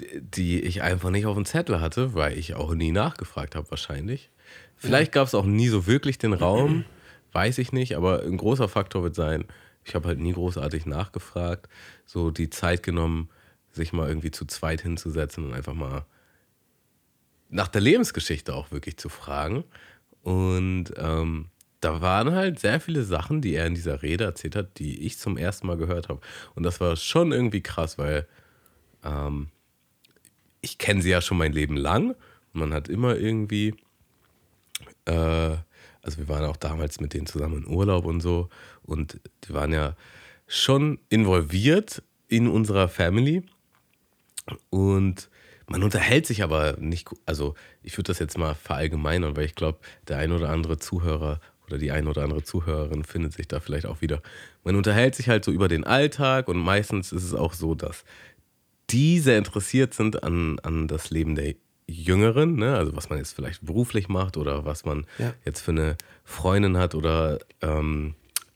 die 0.00 0.60
ich 0.60 0.82
einfach 0.82 1.10
nicht 1.10 1.26
auf 1.26 1.34
dem 1.34 1.44
Zettel 1.44 1.80
hatte, 1.80 2.14
weil 2.14 2.38
ich 2.38 2.54
auch 2.54 2.74
nie 2.74 2.92
nachgefragt 2.92 3.56
habe, 3.56 3.68
wahrscheinlich. 3.70 4.30
Vielleicht 4.76 5.10
gab 5.10 5.26
es 5.26 5.34
auch 5.34 5.46
nie 5.46 5.66
so 5.66 5.88
wirklich 5.88 6.18
den 6.18 6.32
Raum, 6.32 6.84
weiß 7.32 7.58
ich 7.58 7.72
nicht, 7.72 7.96
aber 7.96 8.22
ein 8.22 8.36
großer 8.36 8.68
Faktor 8.68 9.02
wird 9.02 9.16
sein, 9.16 9.46
ich 9.84 9.96
habe 9.96 10.06
halt 10.06 10.20
nie 10.20 10.32
großartig 10.32 10.86
nachgefragt, 10.86 11.68
so 12.06 12.30
die 12.30 12.50
Zeit 12.50 12.84
genommen, 12.84 13.30
sich 13.72 13.92
mal 13.92 14.08
irgendwie 14.08 14.30
zu 14.30 14.44
zweit 14.44 14.80
hinzusetzen 14.80 15.44
und 15.44 15.54
einfach 15.54 15.74
mal 15.74 16.06
nach 17.50 17.68
der 17.68 17.80
Lebensgeschichte 17.80 18.54
auch 18.54 18.70
wirklich 18.70 18.96
zu 18.96 19.08
fragen. 19.08 19.64
Und 20.22 20.92
ähm, 20.96 21.50
da 21.84 22.00
waren 22.00 22.32
halt 22.32 22.58
sehr 22.58 22.80
viele 22.80 23.04
Sachen, 23.04 23.42
die 23.42 23.54
er 23.54 23.66
in 23.66 23.74
dieser 23.74 24.02
Rede 24.02 24.24
erzählt 24.24 24.56
hat, 24.56 24.78
die 24.78 25.06
ich 25.06 25.18
zum 25.18 25.36
ersten 25.36 25.66
Mal 25.66 25.76
gehört 25.76 26.08
habe. 26.08 26.20
Und 26.54 26.62
das 26.62 26.80
war 26.80 26.96
schon 26.96 27.30
irgendwie 27.30 27.60
krass, 27.60 27.98
weil 27.98 28.26
ähm, 29.04 29.48
ich 30.62 30.78
kenne 30.78 31.02
sie 31.02 31.10
ja 31.10 31.20
schon 31.20 31.36
mein 31.36 31.52
Leben 31.52 31.76
lang. 31.76 32.14
Man 32.54 32.72
hat 32.72 32.88
immer 32.88 33.16
irgendwie, 33.16 33.74
äh, 35.04 35.12
also 35.12 36.18
wir 36.18 36.28
waren 36.28 36.44
auch 36.46 36.56
damals 36.56 37.00
mit 37.00 37.12
denen 37.12 37.26
zusammen 37.26 37.64
in 37.64 37.66
Urlaub 37.66 38.06
und 38.06 38.20
so. 38.20 38.48
Und 38.82 39.20
die 39.44 39.52
waren 39.52 39.72
ja 39.72 39.94
schon 40.46 40.98
involviert 41.10 42.02
in 42.28 42.48
unserer 42.48 42.88
Family. 42.88 43.42
Und 44.70 45.28
man 45.66 45.82
unterhält 45.82 46.26
sich 46.26 46.42
aber 46.42 46.76
nicht, 46.78 47.10
also 47.26 47.54
ich 47.82 47.96
würde 47.98 48.08
das 48.08 48.18
jetzt 48.18 48.38
mal 48.38 48.54
verallgemeinern, 48.54 49.36
weil 49.36 49.44
ich 49.44 49.54
glaube, 49.54 49.80
der 50.08 50.18
ein 50.18 50.32
oder 50.32 50.50
andere 50.50 50.78
Zuhörer 50.78 51.40
oder 51.66 51.78
die 51.78 51.90
ein 51.90 52.06
oder 52.06 52.22
andere 52.22 52.42
Zuhörerin 52.42 53.04
findet 53.04 53.32
sich 53.32 53.48
da 53.48 53.60
vielleicht 53.60 53.86
auch 53.86 54.00
wieder. 54.00 54.22
Man 54.62 54.76
unterhält 54.76 55.14
sich 55.14 55.28
halt 55.28 55.44
so 55.44 55.50
über 55.52 55.68
den 55.68 55.84
Alltag 55.84 56.48
und 56.48 56.58
meistens 56.58 57.12
ist 57.12 57.24
es 57.24 57.34
auch 57.34 57.54
so, 57.54 57.74
dass 57.74 58.04
die 58.90 59.18
sehr 59.20 59.38
interessiert 59.38 59.94
sind 59.94 60.22
an, 60.22 60.58
an 60.60 60.88
das 60.88 61.10
Leben 61.10 61.34
der 61.34 61.54
Jüngeren, 61.86 62.56
ne? 62.56 62.76
also 62.76 62.96
was 62.96 63.10
man 63.10 63.18
jetzt 63.18 63.34
vielleicht 63.34 63.64
beruflich 63.64 64.08
macht 64.08 64.36
oder 64.36 64.64
was 64.64 64.84
man 64.84 65.06
ja. 65.18 65.34
jetzt 65.44 65.60
für 65.60 65.72
eine 65.72 65.96
Freundin 66.24 66.78
hat 66.78 66.94
oder 66.94 67.38
ähm, 67.60 68.14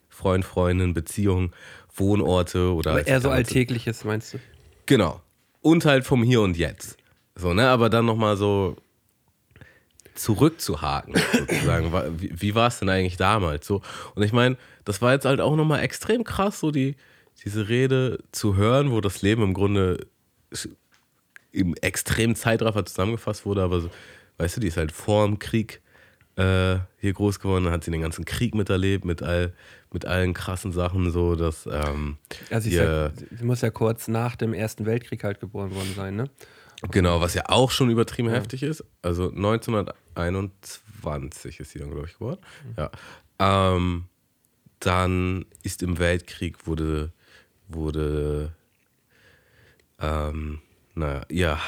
Freund, 0.09 0.45
Freundin, 0.45 0.95
Beziehung, 0.95 1.53
Wohnorte 1.95 2.73
oder. 2.73 2.93
Aber 2.93 3.07
eher 3.07 3.21
so 3.21 3.31
Alltägliches, 3.31 4.05
meinst 4.05 4.35
du? 4.35 4.39
Genau. 4.87 5.21
Und 5.61 5.85
halt 5.85 6.07
vom 6.07 6.23
Hier 6.23 6.41
und 6.41 6.57
Jetzt. 6.57 6.97
So, 7.35 7.53
ne? 7.53 7.69
Aber 7.69 7.91
dann 7.91 8.07
nochmal 8.07 8.37
so 8.37 8.77
zurückzuhaken, 10.19 11.15
sozusagen. 11.33 11.93
Wie, 12.21 12.33
wie 12.35 12.55
war 12.55 12.69
es 12.69 12.79
denn 12.79 12.89
eigentlich 12.89 13.17
damals? 13.17 13.67
So. 13.67 13.83
Und 14.15 14.23
ich 14.23 14.33
meine, 14.33 14.57
das 14.85 15.01
war 15.03 15.13
jetzt 15.13 15.25
halt 15.25 15.41
auch 15.41 15.57
nochmal 15.57 15.81
extrem 15.81 16.25
krass, 16.25 16.61
so 16.61 16.71
die, 16.71 16.97
diese 17.45 17.69
Rede 17.69 18.19
zu 18.33 18.57
hören, 18.57 18.91
wo 18.91 19.01
das 19.01 19.23
Leben 19.23 19.43
im 19.43 19.55
Grunde 19.55 20.07
im 21.53 21.75
extremen 21.81 22.35
Zeitraffer 22.35 22.85
zusammengefasst 22.85 23.47
wurde, 23.47 23.63
aber 23.63 23.81
so, 23.81 23.91
weißt 24.39 24.57
du, 24.57 24.61
die 24.61 24.69
ist 24.69 24.77
halt 24.77 24.93
vor 24.93 25.27
dem 25.27 25.39
Krieg 25.39 25.81
äh, 26.37 26.79
hier 26.99 27.13
groß 27.13 27.41
geworden, 27.41 27.65
dann 27.65 27.73
hat 27.73 27.85
sie 27.85 27.91
den 27.91 28.03
ganzen 28.03 28.25
Krieg 28.25 28.55
miterlebt, 28.55 29.05
mit, 29.05 29.23
all, 29.23 29.53
mit 29.93 30.05
allen 30.05 30.35
krassen 30.35 30.73
Sachen, 30.73 31.11
so 31.11 31.35
dass. 31.35 31.67
Ähm, 31.67 32.19
also 32.51 32.69
ja, 32.69 33.11
sie 33.11 33.45
muss 33.45 33.61
ja 33.61 33.71
kurz 33.71 34.09
nach 34.09 34.37
dem 34.37 34.55
Ersten 34.55 34.87
Weltkrieg 34.87 35.25
halt 35.25 35.41
geboren 35.41 35.75
worden 35.75 35.93
sein, 35.97 36.17
ne? 36.17 36.31
Genau, 36.91 37.21
was 37.21 37.35
ja 37.35 37.49
auch 37.49 37.73
schon 37.73 37.91
übertrieben 37.91 38.29
ja. 38.29 38.35
heftig 38.35 38.63
ist. 38.63 38.85
Also 39.03 39.31
1921 39.31 41.59
ist 41.61 41.73
sie 41.73 41.81
dann, 41.81 41.91
glaube 41.91 42.07
ich, 42.07 42.15
geworden. 42.15 42.41
Ja. 42.77 42.91
Ähm, 43.39 44.05
dann 44.81 45.47
ist 45.63 45.83
im 45.83 45.99
Weltkrieg 45.99 46.67
wurde, 46.67 47.13
wurde 47.67 48.53
ähm, 50.01 50.61
naja, 50.95 51.23
ja, 51.31 51.61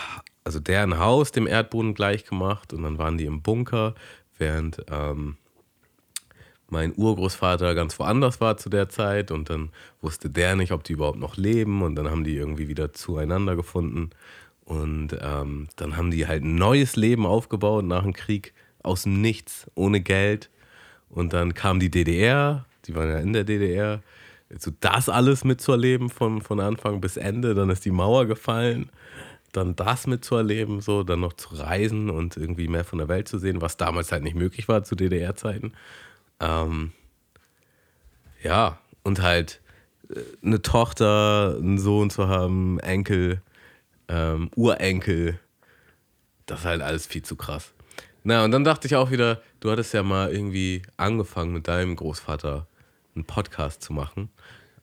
also 0.45 0.61
deren 0.61 0.99
Haus 0.99 1.33
dem 1.33 1.47
Erdboden 1.47 1.95
gleich 1.95 2.25
gemacht 2.25 2.73
und 2.73 2.83
dann 2.83 2.99
waren 2.99 3.19
die 3.19 3.27
im 3.27 3.43
Bunker, 3.43 3.95
während 4.39 4.85
ähm, 4.91 5.37
mein 6.69 6.95
Urgroßvater 6.97 7.75
ganz 7.75 7.99
woanders 7.99 8.41
war 8.41 8.57
zu 8.57 8.71
der 8.71 8.89
Zeit 8.89 9.31
und 9.31 9.51
dann 9.51 9.71
wusste 10.01 10.31
der 10.31 10.57
nicht, 10.57 10.73
ob 10.73 10.85
die 10.85 10.93
überhaupt 10.93 11.19
noch 11.19 11.37
leben 11.37 11.83
und 11.83 11.97
dann 11.97 12.11
haben 12.11 12.25
die 12.25 12.37
irgendwie 12.37 12.69
wieder 12.69 12.93
zueinander 12.93 13.57
gefunden 13.57 14.11
und 14.71 15.19
ähm, 15.21 15.67
dann 15.75 15.97
haben 15.97 16.13
die 16.13 16.29
halt 16.29 16.45
ein 16.45 16.55
neues 16.55 16.95
Leben 16.95 17.27
aufgebaut 17.27 17.85
nach 17.85 18.05
dem 18.05 18.13
Krieg 18.13 18.55
aus 18.85 19.03
dem 19.03 19.21
Nichts, 19.21 19.69
ohne 19.75 20.01
Geld. 20.01 20.49
Und 21.09 21.33
dann 21.33 21.55
kam 21.55 21.81
die 21.81 21.91
DDR, 21.91 22.67
die 22.85 22.95
waren 22.95 23.09
ja 23.09 23.19
in 23.19 23.33
der 23.33 23.43
DDR. 23.43 24.01
So 24.61 24.71
das 24.79 25.09
alles 25.09 25.43
mitzuerleben 25.43 26.09
von, 26.09 26.41
von 26.41 26.61
Anfang 26.61 27.01
bis 27.01 27.17
Ende. 27.17 27.57
Dann 27.57 27.69
ist 27.69 27.85
die 27.85 27.91
Mauer 27.91 28.27
gefallen. 28.27 28.91
Dann 29.51 29.75
das 29.75 30.07
mitzuerleben, 30.07 30.81
so, 30.81 31.03
dann 31.03 31.19
noch 31.19 31.33
zu 31.33 31.57
reisen 31.57 32.09
und 32.09 32.37
irgendwie 32.37 32.69
mehr 32.69 32.85
von 32.85 33.01
der 33.01 33.09
Welt 33.09 33.27
zu 33.27 33.41
sehen, 33.41 33.61
was 33.61 33.77
damals 33.77 34.13
halt 34.13 34.23
nicht 34.23 34.37
möglich 34.37 34.69
war 34.69 34.85
zu 34.85 34.95
DDR-Zeiten. 34.95 35.73
Ähm, 36.39 36.93
ja, 38.41 38.79
und 39.03 39.21
halt 39.21 39.61
äh, 40.11 40.21
eine 40.47 40.63
Tochter, 40.63 41.57
einen 41.59 41.79
Sohn 41.79 42.09
zu 42.09 42.29
haben, 42.29 42.79
Enkel, 42.79 43.43
ähm, 44.11 44.51
Urenkel. 44.57 45.39
Das 46.47 46.61
ist 46.61 46.67
halt 46.67 46.83
alles 46.83 47.07
viel 47.07 47.23
zu 47.23 47.37
krass. 47.37 47.73
Na, 48.25 48.45
und 48.45 48.51
dann 48.51 48.65
dachte 48.65 48.87
ich 48.87 48.97
auch 48.97 49.11
wieder, 49.11 49.41
du 49.61 49.71
hattest 49.71 49.95
ja 49.95 50.03
mal 50.03 50.33
irgendwie 50.33 50.83
angefangen 50.97 51.53
mit 51.53 51.69
deinem 51.69 51.97
Großvater 51.97 52.67
einen 53.15 53.25
Podcast 53.25 53.83
zu 53.83 53.93
machen, 53.93 54.29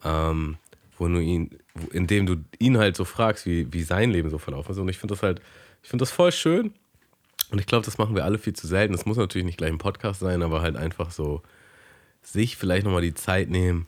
ähm, 0.03 0.57
wo 0.97 1.07
du 1.07 1.19
ihn, 1.19 1.51
in 1.91 2.07
dem 2.07 2.25
du 2.25 2.37
ihn 2.57 2.77
halt 2.77 2.95
so 2.95 3.05
fragst, 3.05 3.45
wie, 3.45 3.71
wie 3.71 3.83
sein 3.83 4.09
Leben 4.09 4.29
so 4.29 4.37
verlaufen 4.37 4.71
ist. 4.71 4.77
Und 4.79 4.89
ich 4.89 4.97
finde 4.97 5.13
das 5.13 5.21
halt, 5.21 5.41
ich 5.83 5.89
finde 5.89 6.01
das 6.01 6.11
voll 6.11 6.31
schön. 6.31 6.73
Und 7.51 7.59
ich 7.59 7.67
glaube, 7.67 7.85
das 7.85 7.97
machen 7.97 8.15
wir 8.15 8.25
alle 8.25 8.39
viel 8.39 8.53
zu 8.53 8.65
selten. 8.65 8.93
Das 8.93 9.05
muss 9.05 9.17
natürlich 9.17 9.45
nicht 9.45 9.57
gleich 9.57 9.71
ein 9.71 9.77
Podcast 9.77 10.19
sein, 10.19 10.41
aber 10.41 10.61
halt 10.61 10.75
einfach 10.75 11.11
so 11.11 11.43
sich 12.21 12.57
vielleicht 12.57 12.85
nochmal 12.85 13.01
die 13.01 13.13
Zeit 13.13 13.49
nehmen, 13.49 13.87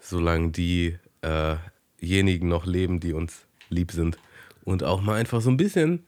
solange 0.00 0.50
diejenigen 0.50 1.06
äh 1.22 2.50
noch 2.50 2.66
leben, 2.66 3.00
die 3.00 3.12
uns 3.12 3.46
lieb 3.70 3.90
sind, 3.90 4.18
und 4.66 4.82
auch 4.82 5.00
mal 5.00 5.14
einfach 5.14 5.40
so 5.40 5.48
ein 5.48 5.56
bisschen 5.56 6.04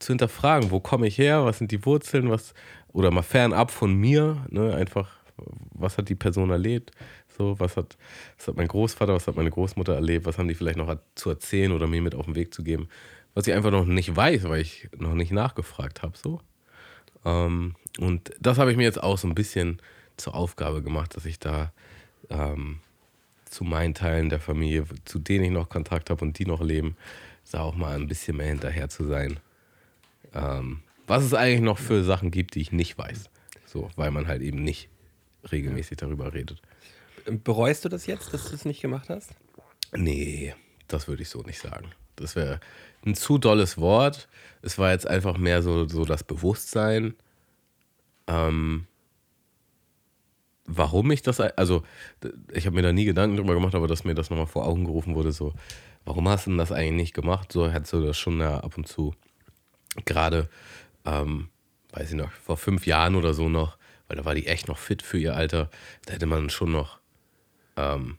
zu 0.00 0.08
hinterfragen, 0.08 0.72
wo 0.72 0.80
komme 0.80 1.06
ich 1.06 1.18
her, 1.18 1.44
was 1.44 1.58
sind 1.58 1.70
die 1.70 1.84
Wurzeln, 1.84 2.30
was 2.30 2.54
oder 2.92 3.12
mal 3.12 3.22
fernab 3.22 3.70
von 3.70 3.94
mir, 3.94 4.44
ne, 4.50 4.74
einfach 4.74 5.10
was 5.72 5.98
hat 5.98 6.08
die 6.08 6.14
Person 6.14 6.50
erlebt, 6.50 6.92
so 7.36 7.58
was 7.60 7.76
hat, 7.76 7.96
was 8.38 8.48
hat 8.48 8.56
mein 8.56 8.68
Großvater, 8.68 9.14
was 9.14 9.26
hat 9.26 9.36
meine 9.36 9.50
Großmutter 9.50 9.94
erlebt, 9.94 10.26
was 10.26 10.38
haben 10.38 10.48
die 10.48 10.54
vielleicht 10.54 10.78
noch 10.78 10.96
zu 11.14 11.30
erzählen 11.30 11.72
oder 11.72 11.86
mir 11.86 12.02
mit 12.02 12.14
auf 12.14 12.24
den 12.24 12.34
Weg 12.34 12.54
zu 12.54 12.64
geben, 12.64 12.88
was 13.34 13.46
ich 13.46 13.52
einfach 13.52 13.70
noch 13.70 13.84
nicht 13.84 14.16
weiß, 14.16 14.44
weil 14.44 14.60
ich 14.60 14.88
noch 14.96 15.14
nicht 15.14 15.32
nachgefragt 15.32 16.02
habe, 16.02 16.16
so. 16.16 16.40
Ähm, 17.24 17.74
und 17.98 18.32
das 18.40 18.58
habe 18.58 18.70
ich 18.70 18.76
mir 18.76 18.84
jetzt 18.84 19.02
auch 19.02 19.18
so 19.18 19.28
ein 19.28 19.34
bisschen 19.34 19.80
zur 20.16 20.34
Aufgabe 20.34 20.82
gemacht, 20.82 21.16
dass 21.16 21.26
ich 21.26 21.38
da 21.38 21.72
ähm, 22.30 22.78
zu 23.44 23.64
meinen 23.64 23.94
Teilen 23.94 24.30
der 24.30 24.40
Familie, 24.40 24.84
zu 25.04 25.18
denen 25.18 25.44
ich 25.44 25.50
noch 25.50 25.68
Kontakt 25.68 26.10
habe 26.10 26.24
und 26.24 26.38
die 26.38 26.46
noch 26.46 26.62
leben, 26.62 26.96
da 27.52 27.60
auch 27.60 27.74
mal 27.74 27.94
ein 27.94 28.08
bisschen 28.08 28.36
mehr 28.36 28.48
hinterher 28.48 28.88
zu 28.88 29.04
sein. 29.04 29.40
Ähm, 30.32 30.82
was 31.06 31.24
es 31.24 31.34
eigentlich 31.34 31.60
noch 31.60 31.78
für 31.78 32.02
Sachen 32.04 32.30
gibt, 32.30 32.54
die 32.54 32.60
ich 32.60 32.72
nicht 32.72 32.96
weiß. 32.96 33.30
So, 33.66 33.90
weil 33.96 34.10
man 34.10 34.26
halt 34.26 34.42
eben 34.42 34.62
nicht 34.62 34.88
regelmäßig 35.50 35.98
darüber 35.98 36.32
redet. 36.32 36.62
Bereust 37.26 37.84
du 37.84 37.88
das 37.88 38.06
jetzt, 38.06 38.32
dass 38.32 38.48
du 38.48 38.54
es 38.54 38.64
nicht 38.64 38.80
gemacht 38.80 39.08
hast? 39.08 39.30
Nee, 39.92 40.54
das 40.88 41.08
würde 41.08 41.22
ich 41.22 41.28
so 41.28 41.42
nicht 41.42 41.58
sagen. 41.58 41.90
Das 42.16 42.36
wäre 42.36 42.60
ein 43.04 43.14
zu 43.14 43.38
dolles 43.38 43.78
Wort. 43.78 44.28
Es 44.62 44.78
war 44.78 44.92
jetzt 44.92 45.06
einfach 45.06 45.36
mehr 45.36 45.62
so, 45.62 45.88
so 45.88 46.04
das 46.04 46.24
Bewusstsein. 46.24 47.14
Ähm, 48.26 48.86
warum 50.66 51.10
ich 51.10 51.22
das, 51.22 51.40
also 51.40 51.82
ich 52.52 52.66
habe 52.66 52.76
mir 52.76 52.82
da 52.82 52.92
nie 52.92 53.04
Gedanken 53.04 53.36
drüber 53.36 53.54
gemacht, 53.54 53.74
aber 53.74 53.88
dass 53.88 54.04
mir 54.04 54.14
das 54.14 54.30
nochmal 54.30 54.46
vor 54.46 54.66
Augen 54.66 54.84
gerufen 54.84 55.14
wurde, 55.14 55.32
so, 55.32 55.54
warum 56.04 56.28
hast 56.28 56.46
du 56.46 56.50
denn 56.50 56.58
das 56.58 56.72
eigentlich 56.72 56.92
nicht 56.92 57.14
gemacht? 57.14 57.52
So 57.52 57.70
hättest 57.70 57.92
du 57.92 58.00
das 58.04 58.18
schon 58.18 58.40
ja, 58.40 58.60
ab 58.60 58.76
und 58.76 58.88
zu 58.88 59.14
gerade, 60.04 60.48
ähm, 61.04 61.48
weiß 61.92 62.10
ich 62.10 62.16
noch, 62.16 62.32
vor 62.32 62.56
fünf 62.56 62.86
Jahren 62.86 63.14
oder 63.14 63.34
so 63.34 63.48
noch, 63.48 63.78
weil 64.08 64.16
da 64.16 64.24
war 64.24 64.34
die 64.34 64.46
echt 64.46 64.68
noch 64.68 64.78
fit 64.78 65.02
für 65.02 65.18
ihr 65.18 65.36
Alter, 65.36 65.70
da 66.06 66.12
hätte 66.12 66.26
man 66.26 66.50
schon 66.50 66.72
noch 66.72 66.98
ähm, 67.76 68.18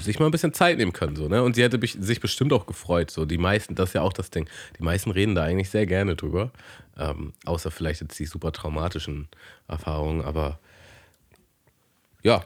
sich 0.00 0.18
mal 0.18 0.26
ein 0.26 0.32
bisschen 0.32 0.52
Zeit 0.52 0.78
nehmen 0.78 0.92
können. 0.92 1.16
So, 1.16 1.28
ne? 1.28 1.42
Und 1.42 1.54
sie 1.54 1.62
hätte 1.62 1.78
sich 1.80 2.20
bestimmt 2.20 2.52
auch 2.52 2.66
gefreut. 2.66 3.10
So. 3.10 3.24
Die 3.24 3.38
meisten, 3.38 3.74
das 3.74 3.90
ist 3.90 3.94
ja 3.94 4.02
auch 4.02 4.12
das 4.12 4.30
Ding, 4.30 4.48
die 4.78 4.82
meisten 4.82 5.10
reden 5.10 5.34
da 5.34 5.44
eigentlich 5.44 5.70
sehr 5.70 5.86
gerne 5.86 6.16
drüber. 6.16 6.50
Ähm, 6.98 7.34
außer 7.44 7.70
vielleicht 7.70 8.00
jetzt 8.00 8.18
die 8.18 8.26
super 8.26 8.52
traumatischen 8.52 9.28
Erfahrungen, 9.68 10.22
aber 10.22 10.58
ja. 12.22 12.44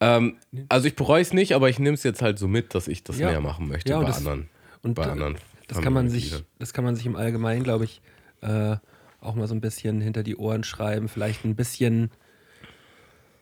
Ähm, 0.00 0.36
also 0.68 0.86
ich 0.86 0.94
bereue 0.96 1.22
es 1.22 1.32
nicht, 1.32 1.54
aber 1.54 1.68
ich 1.68 1.78
nehme 1.78 1.94
es 1.94 2.02
jetzt 2.04 2.22
halt 2.22 2.38
so 2.38 2.46
mit, 2.48 2.74
dass 2.74 2.86
ich 2.88 3.02
das 3.04 3.18
Ja. 3.18 3.30
mehr 3.30 3.40
machen 3.40 3.68
möchte 3.68 3.90
Ja, 3.90 3.96
und 3.98 4.02
bei 4.04 4.08
das- 4.08 4.18
anderen. 4.18 4.48
Und 4.82 4.94
bei 4.94 5.04
anderen 5.06 5.36
das 5.66 5.80
kann 5.82 5.92
man 5.92 6.08
sich, 6.08 6.34
das 6.58 6.72
kann 6.72 6.84
man 6.84 6.94
sich 6.96 7.04
im 7.04 7.16
Allgemeinen, 7.16 7.62
glaube 7.64 7.84
ich, 7.84 8.00
äh, 8.40 8.76
auch 9.20 9.34
mal 9.34 9.48
so 9.48 9.54
ein 9.54 9.60
bisschen 9.60 10.00
hinter 10.00 10.22
die 10.22 10.36
Ohren 10.36 10.62
schreiben. 10.64 11.08
Vielleicht 11.08 11.44
ein 11.44 11.56
bisschen, 11.56 12.10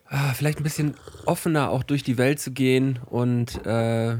ah, 0.08 0.32
vielleicht 0.32 0.58
ein 0.58 0.64
bisschen 0.64 0.94
offener 1.26 1.70
auch 1.70 1.82
durch 1.82 2.02
die 2.02 2.18
Welt 2.18 2.40
zu 2.40 2.52
gehen 2.52 2.98
und 3.06 3.64
äh, 3.66 4.16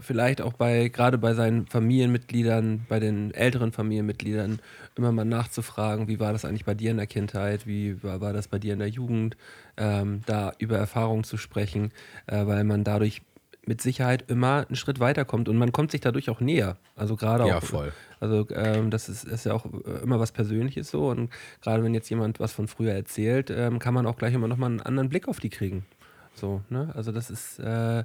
vielleicht 0.00 0.40
auch 0.40 0.52
bei, 0.52 0.88
gerade 0.88 1.18
bei 1.18 1.34
seinen 1.34 1.66
Familienmitgliedern, 1.66 2.86
bei 2.88 3.00
den 3.00 3.32
älteren 3.34 3.72
Familienmitgliedern, 3.72 4.60
immer 4.96 5.12
mal 5.12 5.24
nachzufragen, 5.24 6.08
wie 6.08 6.20
war 6.20 6.32
das 6.32 6.44
eigentlich 6.44 6.64
bei 6.64 6.74
dir 6.74 6.90
in 6.90 6.96
der 6.96 7.06
Kindheit, 7.06 7.66
wie 7.66 8.02
war, 8.02 8.20
war 8.20 8.32
das 8.32 8.48
bei 8.48 8.58
dir 8.58 8.72
in 8.72 8.78
der 8.78 8.88
Jugend, 8.88 9.36
ähm, 9.76 10.22
da 10.26 10.52
über 10.58 10.76
Erfahrungen 10.76 11.24
zu 11.24 11.36
sprechen, 11.36 11.92
äh, 12.26 12.46
weil 12.46 12.64
man 12.64 12.84
dadurch 12.84 13.22
mit 13.66 13.82
Sicherheit 13.82 14.24
immer 14.28 14.66
einen 14.66 14.76
Schritt 14.76 14.98
weiterkommt 14.98 15.48
und 15.48 15.56
man 15.56 15.72
kommt 15.72 15.90
sich 15.90 16.00
dadurch 16.00 16.30
auch 16.30 16.40
näher. 16.40 16.78
Also 16.96 17.16
gerade 17.16 17.44
auch. 17.44 17.48
Ja, 17.48 17.60
voll. 17.60 17.92
Also 18.18 18.46
ähm, 18.54 18.90
das 18.90 19.08
ist, 19.08 19.24
ist 19.24 19.44
ja 19.44 19.52
auch 19.52 19.66
äh, 19.66 20.02
immer 20.02 20.18
was 20.18 20.32
Persönliches 20.32 20.90
so 20.90 21.08
und 21.10 21.30
gerade 21.60 21.84
wenn 21.84 21.94
jetzt 21.94 22.08
jemand 22.08 22.40
was 22.40 22.52
von 22.52 22.66
früher 22.66 22.94
erzählt, 22.94 23.50
ähm, 23.50 23.78
kann 23.78 23.94
man 23.94 24.06
auch 24.06 24.16
gleich 24.16 24.34
immer 24.34 24.48
nochmal 24.48 24.70
einen 24.70 24.80
anderen 24.80 25.08
Blick 25.08 25.28
auf 25.28 25.38
die 25.38 25.50
kriegen. 25.50 25.84
So, 26.34 26.62
ne? 26.70 26.90
Also 26.94 27.12
das 27.12 27.30
ist 27.30 27.58
äh, 27.58 28.04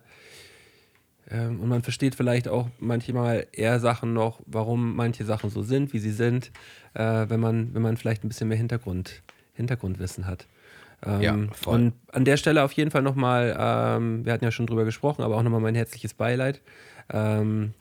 ähm, 1.29 1.59
und 1.59 1.69
man 1.69 1.83
versteht 1.83 2.15
vielleicht 2.15 2.47
auch 2.47 2.69
manchmal 2.79 3.47
eher 3.51 3.79
Sachen 3.79 4.13
noch, 4.13 4.41
warum 4.45 4.95
manche 4.95 5.25
Sachen 5.25 5.49
so 5.49 5.61
sind, 5.61 5.93
wie 5.93 5.99
sie 5.99 6.11
sind, 6.11 6.51
äh, 6.93 7.25
wenn 7.29 7.39
man, 7.39 7.73
wenn 7.73 7.81
man 7.81 7.97
vielleicht 7.97 8.23
ein 8.23 8.27
bisschen 8.27 8.47
mehr 8.47 8.57
Hintergrund, 8.57 9.23
Hintergrundwissen 9.53 10.27
hat. 10.27 10.47
Ähm, 11.05 11.21
Ja, 11.21 11.37
voll. 11.53 11.75
Und 11.75 11.93
an 12.11 12.25
der 12.25 12.37
Stelle 12.37 12.63
auf 12.63 12.73
jeden 12.73 12.91
Fall 12.91 13.01
nochmal, 13.01 13.55
ähm, 13.57 14.25
wir 14.25 14.33
hatten 14.33 14.43
ja 14.43 14.51
schon 14.51 14.67
drüber 14.67 14.85
gesprochen, 14.85 15.21
aber 15.21 15.37
auch 15.37 15.43
nochmal 15.43 15.61
mein 15.61 15.75
herzliches 15.75 16.13
Beileid. 16.13 16.61
Ähm, 17.11 17.73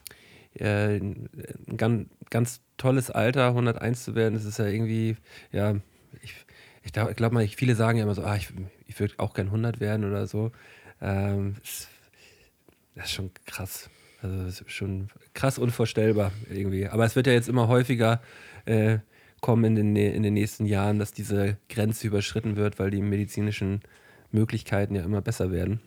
äh, 0.55 0.97
ein 0.97 1.29
ganz, 1.77 2.09
ganz 2.31 2.61
tolles 2.77 3.11
Alter, 3.11 3.49
101 3.49 4.05
zu 4.05 4.15
werden, 4.15 4.35
das 4.35 4.45
ist 4.45 4.59
ja 4.59 4.67
irgendwie, 4.67 5.17
ja, 5.51 5.77
ich, 6.23 6.35
ich 6.83 6.93
glaube 6.93 7.15
glaub 7.15 7.33
mal, 7.33 7.43
ich, 7.45 7.57
viele 7.57 7.75
sagen 7.75 7.99
ja 7.99 8.05
immer 8.05 8.15
so, 8.15 8.23
ah, 8.23 8.37
ich, 8.37 8.49
ich 8.87 8.99
würde 8.99 9.15
auch 9.19 9.35
gern 9.35 9.47
100 9.47 9.81
werden 9.81 10.05
oder 10.05 10.27
so. 10.27 10.53
Ähm, 11.01 11.57
das 12.95 13.07
ist 13.07 13.13
schon 13.13 13.31
krass. 13.47 13.91
Also 14.23 14.45
das 14.45 14.61
ist 14.61 14.71
schon 14.71 15.09
krass 15.35 15.59
unvorstellbar 15.59 16.33
irgendwie. 16.51 16.87
Aber 16.87 17.05
es 17.05 17.17
wird 17.17 17.27
ja 17.27 17.33
jetzt 17.33 17.49
immer 17.49 17.69
häufiger 17.69 18.23
äh, 18.67 18.99
kommen 19.41 19.77
in 19.77 19.95
den, 19.95 19.97
in 19.97 20.23
den 20.23 20.35
nächsten 20.35 20.67
Jahren, 20.67 20.99
dass 20.99 21.13
diese 21.13 21.57
Grenze 21.69 22.07
überschritten 22.07 22.57
wird, 22.57 22.79
weil 22.79 22.91
die 22.91 23.03
medizinischen 23.03 23.81
Möglichkeiten 24.31 24.95
ja 24.95 25.03
immer 25.03 25.21
besser 25.21 25.51
werden. 25.51 25.81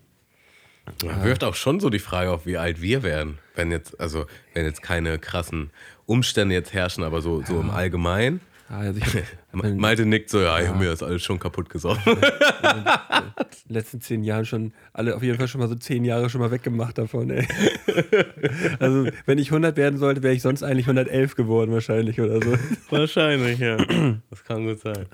Ja, 1.03 1.23
wirft 1.23 1.43
auch 1.43 1.55
schon 1.55 1.79
so 1.79 1.89
die 1.89 1.99
Frage 1.99 2.31
auf, 2.31 2.45
wie 2.45 2.57
alt 2.57 2.81
wir 2.81 3.01
wären, 3.01 3.39
wenn 3.55 3.71
jetzt, 3.71 3.99
also 3.99 4.25
wenn 4.53 4.65
jetzt 4.65 4.83
keine 4.83 5.17
krassen 5.17 5.71
Umstände 6.05 6.53
jetzt 6.53 6.73
herrschen, 6.73 7.03
aber 7.03 7.21
so, 7.21 7.41
so 7.41 7.59
im 7.59 7.71
Allgemeinen. 7.71 8.39
Also 8.69 8.99
ich 8.99 9.23
Malte 9.55 10.05
nickt 10.05 10.29
so, 10.29 10.41
ja, 10.41 10.59
ich 10.59 10.67
habe 10.67 10.79
mir 10.79 10.89
das 10.89 11.03
alles 11.03 11.23
schon 11.23 11.39
kaputt 11.39 11.69
gesoffen. 11.69 12.17
letzten 13.67 14.01
zehn 14.01 14.23
Jahren 14.23 14.45
schon 14.45 14.73
alle 14.93 15.15
auf 15.15 15.23
jeden 15.23 15.37
Fall 15.37 15.47
schon 15.47 15.61
mal 15.61 15.67
so 15.67 15.75
zehn 15.75 16.05
Jahre 16.05 16.29
schon 16.29 16.41
mal 16.41 16.51
weggemacht 16.51 16.97
davon. 16.97 17.29
Ey. 17.29 17.47
Also 18.79 19.07
wenn 19.25 19.37
ich 19.37 19.47
100 19.47 19.77
werden 19.77 19.97
sollte, 19.97 20.21
wäre 20.21 20.33
ich 20.33 20.41
sonst 20.41 20.63
eigentlich 20.63 20.85
111 20.85 21.35
geworden 21.35 21.71
wahrscheinlich 21.71 22.19
oder 22.19 22.41
so. 22.41 22.57
Wahrscheinlich, 22.89 23.59
ja. 23.59 23.77
Das 24.29 24.43
kann 24.43 24.65
gut 24.65 24.79
sein. 24.79 25.05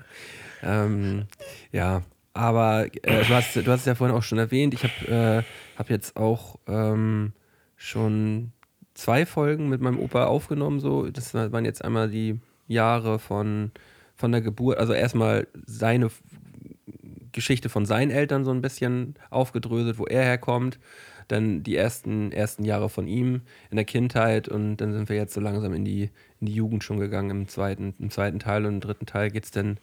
Ähm, 0.62 1.24
ja, 1.70 2.02
aber 2.34 2.86
äh, 3.02 3.24
du, 3.24 3.34
hast, 3.34 3.56
du 3.56 3.66
hast 3.66 3.80
es 3.80 3.86
ja 3.86 3.94
vorhin 3.94 4.16
auch 4.16 4.22
schon 4.22 4.38
erwähnt. 4.38 4.74
Ich 4.74 4.82
habe 4.84 5.42
äh, 5.44 5.78
hab 5.78 5.90
jetzt 5.90 6.16
auch 6.16 6.58
ähm, 6.66 7.32
schon 7.76 8.52
zwei 8.94 9.26
Folgen 9.26 9.68
mit 9.68 9.80
meinem 9.80 9.98
Opa 9.98 10.26
aufgenommen. 10.26 10.80
So. 10.80 11.08
Das 11.08 11.34
waren 11.34 11.64
jetzt 11.64 11.84
einmal 11.84 12.10
die 12.10 12.38
Jahre 12.68 13.18
von, 13.18 13.70
von 14.22 14.30
der 14.30 14.40
Geburt. 14.40 14.78
Also 14.78 14.92
erstmal 14.92 15.48
seine 15.66 16.08
Geschichte 17.32 17.68
von 17.68 17.86
seinen 17.86 18.12
Eltern 18.12 18.44
so 18.44 18.52
ein 18.52 18.62
bisschen 18.62 19.16
aufgedröselt, 19.30 19.98
wo 19.98 20.06
er 20.06 20.22
herkommt. 20.22 20.78
Dann 21.26 21.64
die 21.64 21.74
ersten, 21.74 22.30
ersten 22.30 22.64
Jahre 22.64 22.88
von 22.88 23.08
ihm 23.08 23.40
in 23.70 23.76
der 23.76 23.84
Kindheit 23.84 24.46
und 24.46 24.76
dann 24.76 24.92
sind 24.92 25.08
wir 25.08 25.16
jetzt 25.16 25.34
so 25.34 25.40
langsam 25.40 25.74
in 25.74 25.84
die, 25.84 26.10
in 26.40 26.46
die 26.46 26.54
Jugend 26.54 26.84
schon 26.84 27.00
gegangen 27.00 27.30
im 27.30 27.48
zweiten, 27.48 27.94
im 27.98 28.10
zweiten 28.10 28.38
Teil 28.38 28.64
und 28.64 28.74
im 28.74 28.80
dritten 28.80 29.06
Teil 29.06 29.32
geht 29.32 29.44
es 29.44 29.50
dann, 29.50 29.78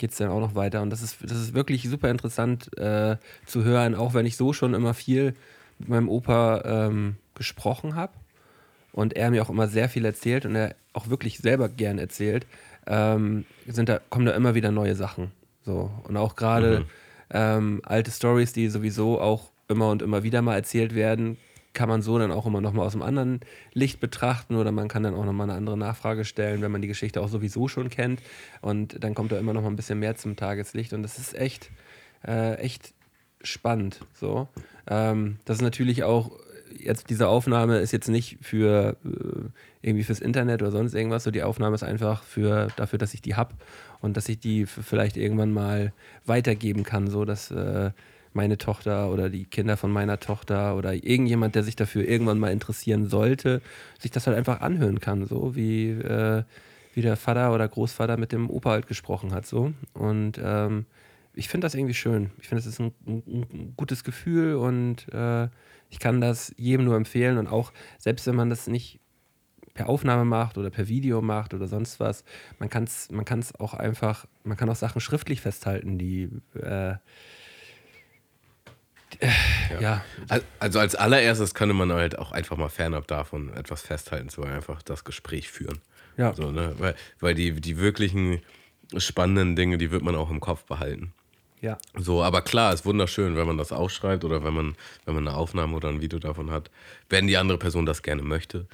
dann 0.00 0.28
auch 0.28 0.40
noch 0.40 0.56
weiter. 0.56 0.82
Und 0.82 0.90
das 0.90 1.02
ist, 1.02 1.18
das 1.22 1.38
ist 1.38 1.54
wirklich 1.54 1.88
super 1.88 2.10
interessant 2.10 2.76
äh, 2.76 3.18
zu 3.44 3.62
hören, 3.62 3.94
auch 3.94 4.14
wenn 4.14 4.26
ich 4.26 4.36
so 4.36 4.52
schon 4.52 4.74
immer 4.74 4.94
viel 4.94 5.34
mit 5.78 5.90
meinem 5.90 6.08
Opa 6.08 6.62
ähm, 6.64 7.16
gesprochen 7.36 7.94
habe 7.94 8.14
und 8.90 9.14
er 9.14 9.30
mir 9.30 9.42
auch 9.42 9.50
immer 9.50 9.68
sehr 9.68 9.88
viel 9.88 10.04
erzählt 10.04 10.44
und 10.44 10.56
er 10.56 10.74
auch 10.92 11.08
wirklich 11.08 11.38
selber 11.38 11.68
gern 11.68 11.98
erzählt, 11.98 12.46
ähm, 12.86 13.44
sind 13.66 13.88
da, 13.88 14.00
kommen 14.10 14.26
da 14.26 14.32
immer 14.32 14.54
wieder 14.54 14.70
neue 14.70 14.94
Sachen. 14.94 15.32
So. 15.64 15.90
Und 16.04 16.16
auch 16.16 16.36
gerade 16.36 16.86
ähm, 17.30 17.82
alte 17.84 18.10
Stories, 18.10 18.52
die 18.52 18.68
sowieso 18.68 19.20
auch 19.20 19.50
immer 19.68 19.90
und 19.90 20.02
immer 20.02 20.22
wieder 20.22 20.42
mal 20.42 20.54
erzählt 20.54 20.94
werden, 20.94 21.38
kann 21.72 21.88
man 21.88 22.00
so 22.00 22.18
dann 22.18 22.32
auch 22.32 22.46
immer 22.46 22.60
nochmal 22.60 22.86
aus 22.86 22.94
einem 22.94 23.02
anderen 23.02 23.40
Licht 23.74 24.00
betrachten 24.00 24.56
oder 24.56 24.72
man 24.72 24.88
kann 24.88 25.02
dann 25.02 25.14
auch 25.14 25.24
nochmal 25.24 25.50
eine 25.50 25.58
andere 25.58 25.76
Nachfrage 25.76 26.24
stellen, 26.24 26.62
wenn 26.62 26.72
man 26.72 26.80
die 26.80 26.88
Geschichte 26.88 27.20
auch 27.20 27.28
sowieso 27.28 27.68
schon 27.68 27.90
kennt. 27.90 28.22
Und 28.62 29.02
dann 29.04 29.14
kommt 29.14 29.30
da 29.30 29.38
immer 29.38 29.52
noch 29.52 29.60
mal 29.62 29.68
ein 29.68 29.76
bisschen 29.76 29.98
mehr 29.98 30.16
zum 30.16 30.36
Tageslicht. 30.36 30.94
Und 30.94 31.02
das 31.02 31.18
ist 31.18 31.34
echt, 31.36 31.70
äh, 32.26 32.54
echt 32.54 32.94
spannend. 33.42 34.00
So. 34.14 34.48
Ähm, 34.86 35.36
das 35.44 35.58
ist 35.58 35.62
natürlich 35.62 36.02
auch, 36.04 36.30
jetzt 36.80 37.10
diese 37.10 37.28
Aufnahme 37.28 37.78
ist 37.78 37.92
jetzt 37.92 38.08
nicht 38.08 38.38
für 38.40 38.96
äh, 39.04 39.48
irgendwie 39.82 40.04
fürs 40.04 40.20
Internet 40.20 40.62
oder 40.62 40.70
sonst 40.70 40.94
irgendwas. 40.94 41.24
So 41.24 41.30
die 41.30 41.42
Aufnahme 41.42 41.74
ist 41.74 41.82
einfach 41.82 42.22
für, 42.22 42.68
dafür, 42.76 42.98
dass 42.98 43.14
ich 43.14 43.22
die 43.22 43.34
hab 43.34 43.54
und 44.00 44.16
dass 44.16 44.28
ich 44.28 44.38
die 44.38 44.66
vielleicht 44.66 45.16
irgendwann 45.16 45.52
mal 45.52 45.92
weitergeben 46.24 46.82
kann, 46.82 47.08
so 47.08 47.24
dass 47.24 47.50
äh, 47.50 47.90
meine 48.36 48.58
Tochter 48.58 49.10
oder 49.10 49.28
die 49.30 49.46
Kinder 49.46 49.76
von 49.76 49.90
meiner 49.90 50.20
Tochter 50.20 50.76
oder 50.76 50.94
irgendjemand, 50.94 51.54
der 51.54 51.64
sich 51.64 51.74
dafür 51.74 52.06
irgendwann 52.06 52.38
mal 52.38 52.52
interessieren 52.52 53.08
sollte, 53.08 53.62
sich 53.98 54.12
das 54.12 54.26
halt 54.26 54.36
einfach 54.36 54.60
anhören 54.60 55.00
kann, 55.00 55.26
so 55.26 55.56
wie, 55.56 55.90
äh, 55.90 56.44
wie 56.94 57.02
der 57.02 57.16
Vater 57.16 57.52
oder 57.52 57.66
Großvater 57.66 58.16
mit 58.16 58.32
dem 58.32 58.50
Opa 58.50 58.70
halt 58.70 58.86
gesprochen 58.86 59.32
hat, 59.32 59.46
so. 59.46 59.72
Und 59.94 60.38
ähm, 60.42 60.86
ich 61.34 61.48
finde 61.48 61.66
das 61.66 61.74
irgendwie 61.74 61.94
schön. 61.94 62.30
Ich 62.40 62.48
finde, 62.48 62.60
es 62.60 62.66
ist 62.66 62.80
ein, 62.80 62.92
ein, 63.06 63.22
ein 63.26 63.74
gutes 63.76 64.04
Gefühl 64.04 64.54
und 64.56 65.12
äh, 65.12 65.48
ich 65.96 66.00
kann 66.00 66.20
das 66.20 66.52
jedem 66.58 66.84
nur 66.84 66.94
empfehlen 66.94 67.38
und 67.38 67.46
auch, 67.46 67.72
selbst 67.96 68.26
wenn 68.26 68.34
man 68.36 68.50
das 68.50 68.66
nicht 68.66 69.00
per 69.72 69.88
Aufnahme 69.88 70.26
macht 70.26 70.58
oder 70.58 70.68
per 70.68 70.88
Video 70.88 71.22
macht 71.22 71.54
oder 71.54 71.68
sonst 71.68 72.00
was, 72.00 72.22
man 72.58 72.68
kann 72.68 72.84
es 72.84 73.10
man 73.10 73.24
kann's 73.24 73.54
auch 73.54 73.72
einfach, 73.72 74.26
man 74.44 74.58
kann 74.58 74.68
auch 74.68 74.76
Sachen 74.76 75.00
schriftlich 75.00 75.40
festhalten, 75.40 75.96
die 75.96 76.28
äh, 76.54 76.96
ja. 79.80 80.04
Al- 80.28 80.42
Also 80.58 80.80
als 80.80 80.94
allererstes 80.96 81.54
könnte 81.54 81.74
man 81.74 81.90
halt 81.90 82.18
auch 82.18 82.32
einfach 82.32 82.58
mal 82.58 82.68
fernab 82.68 83.06
davon 83.06 83.54
etwas 83.54 83.80
festhalten, 83.80 84.28
so 84.28 84.42
einfach 84.42 84.82
das 84.82 85.02
Gespräch 85.04 85.50
führen. 85.50 85.78
Ja. 86.18 86.34
So, 86.34 86.50
ne? 86.50 86.74
Weil, 86.76 86.94
weil 87.20 87.34
die, 87.34 87.58
die 87.58 87.78
wirklichen 87.78 88.42
spannenden 88.98 89.56
Dinge, 89.56 89.78
die 89.78 89.90
wird 89.90 90.02
man 90.02 90.14
auch 90.14 90.30
im 90.30 90.40
Kopf 90.40 90.64
behalten. 90.64 91.14
Ja. 91.60 91.78
So, 91.94 92.22
aber 92.22 92.42
klar, 92.42 92.72
ist 92.72 92.84
wunderschön, 92.84 93.36
wenn 93.36 93.46
man 93.46 93.58
das 93.58 93.72
aufschreibt 93.72 94.24
oder 94.24 94.44
wenn 94.44 94.54
man, 94.54 94.76
wenn 95.04 95.14
man 95.14 95.26
eine 95.26 95.36
Aufnahme 95.36 95.76
oder 95.76 95.88
ein 95.88 96.00
Video 96.00 96.18
davon 96.18 96.50
hat. 96.50 96.70
Wenn 97.08 97.26
die 97.26 97.36
andere 97.36 97.58
Person 97.58 97.86
das 97.86 98.02
gerne 98.02 98.22
möchte, 98.22 98.66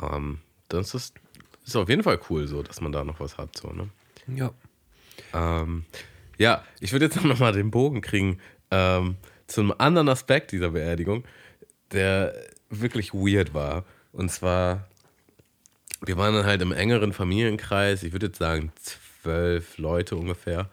ähm, 0.00 0.38
dann 0.68 0.80
ist 0.80 0.94
das 0.94 1.12
ist 1.64 1.76
auf 1.76 1.88
jeden 1.88 2.04
Fall 2.04 2.20
cool, 2.30 2.46
so, 2.46 2.62
dass 2.62 2.80
man 2.80 2.92
da 2.92 3.04
noch 3.04 3.18
was 3.18 3.38
hat. 3.38 3.56
So, 3.56 3.68
ne? 3.70 3.88
Ja. 4.28 4.52
Ähm, 5.32 5.84
ja, 6.38 6.64
ich 6.80 6.92
würde 6.92 7.06
jetzt 7.06 7.16
noch 7.24 7.38
mal 7.38 7.52
den 7.52 7.70
Bogen 7.70 8.00
kriegen 8.00 8.38
ähm, 8.70 9.16
zum 9.46 9.78
anderen 9.78 10.08
Aspekt 10.08 10.52
dieser 10.52 10.70
Beerdigung, 10.70 11.24
der 11.92 12.34
wirklich 12.70 13.14
weird 13.14 13.54
war. 13.54 13.84
Und 14.12 14.30
zwar, 14.30 14.88
wir 16.04 16.16
waren 16.16 16.34
dann 16.34 16.46
halt 16.46 16.62
im 16.62 16.72
engeren 16.72 17.12
Familienkreis, 17.12 18.02
ich 18.02 18.12
würde 18.12 18.26
jetzt 18.26 18.38
sagen 18.38 18.72
zwölf 18.76 19.78
Leute 19.78 20.16
ungefähr, 20.16 20.68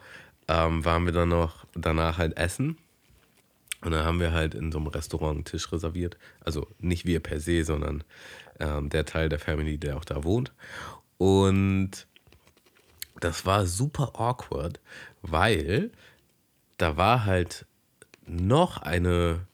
ähm, 0.54 0.86
waren 0.86 1.06
wir 1.06 1.13
dann 1.13 1.30
noch 1.30 1.66
danach 1.74 2.20
halt 2.20 2.38
essen. 2.38 2.78
Und 3.82 3.92
dann 3.92 4.06
haben 4.06 4.20
wir 4.20 4.32
halt 4.32 4.54
in 4.54 4.72
so 4.72 4.78
einem 4.78 4.88
Restaurant 4.88 5.36
einen 5.36 5.46
Tisch 5.46 5.72
reserviert. 5.72 6.18
Also 6.42 6.68
nicht 6.80 7.06
wir 7.06 7.20
per 7.20 7.39
se, 7.39 7.63
sondern 7.63 8.04
ähm, 8.60 8.89
der 8.89 9.06
Teil 9.06 9.30
der 9.30 9.39
Family, 9.39 9.78
der 9.78 9.98
auch 9.98 10.06
da 10.06 10.24
wohnt. 10.24 10.54
Und 11.18 12.08
das 13.20 13.46
war 13.46 13.66
super 13.66 14.12
awkward, 14.20 14.80
weil 15.22 15.92
da 16.78 16.98
war 16.98 17.26
halt 17.26 17.66
noch 18.26 18.78
eine 18.78 19.48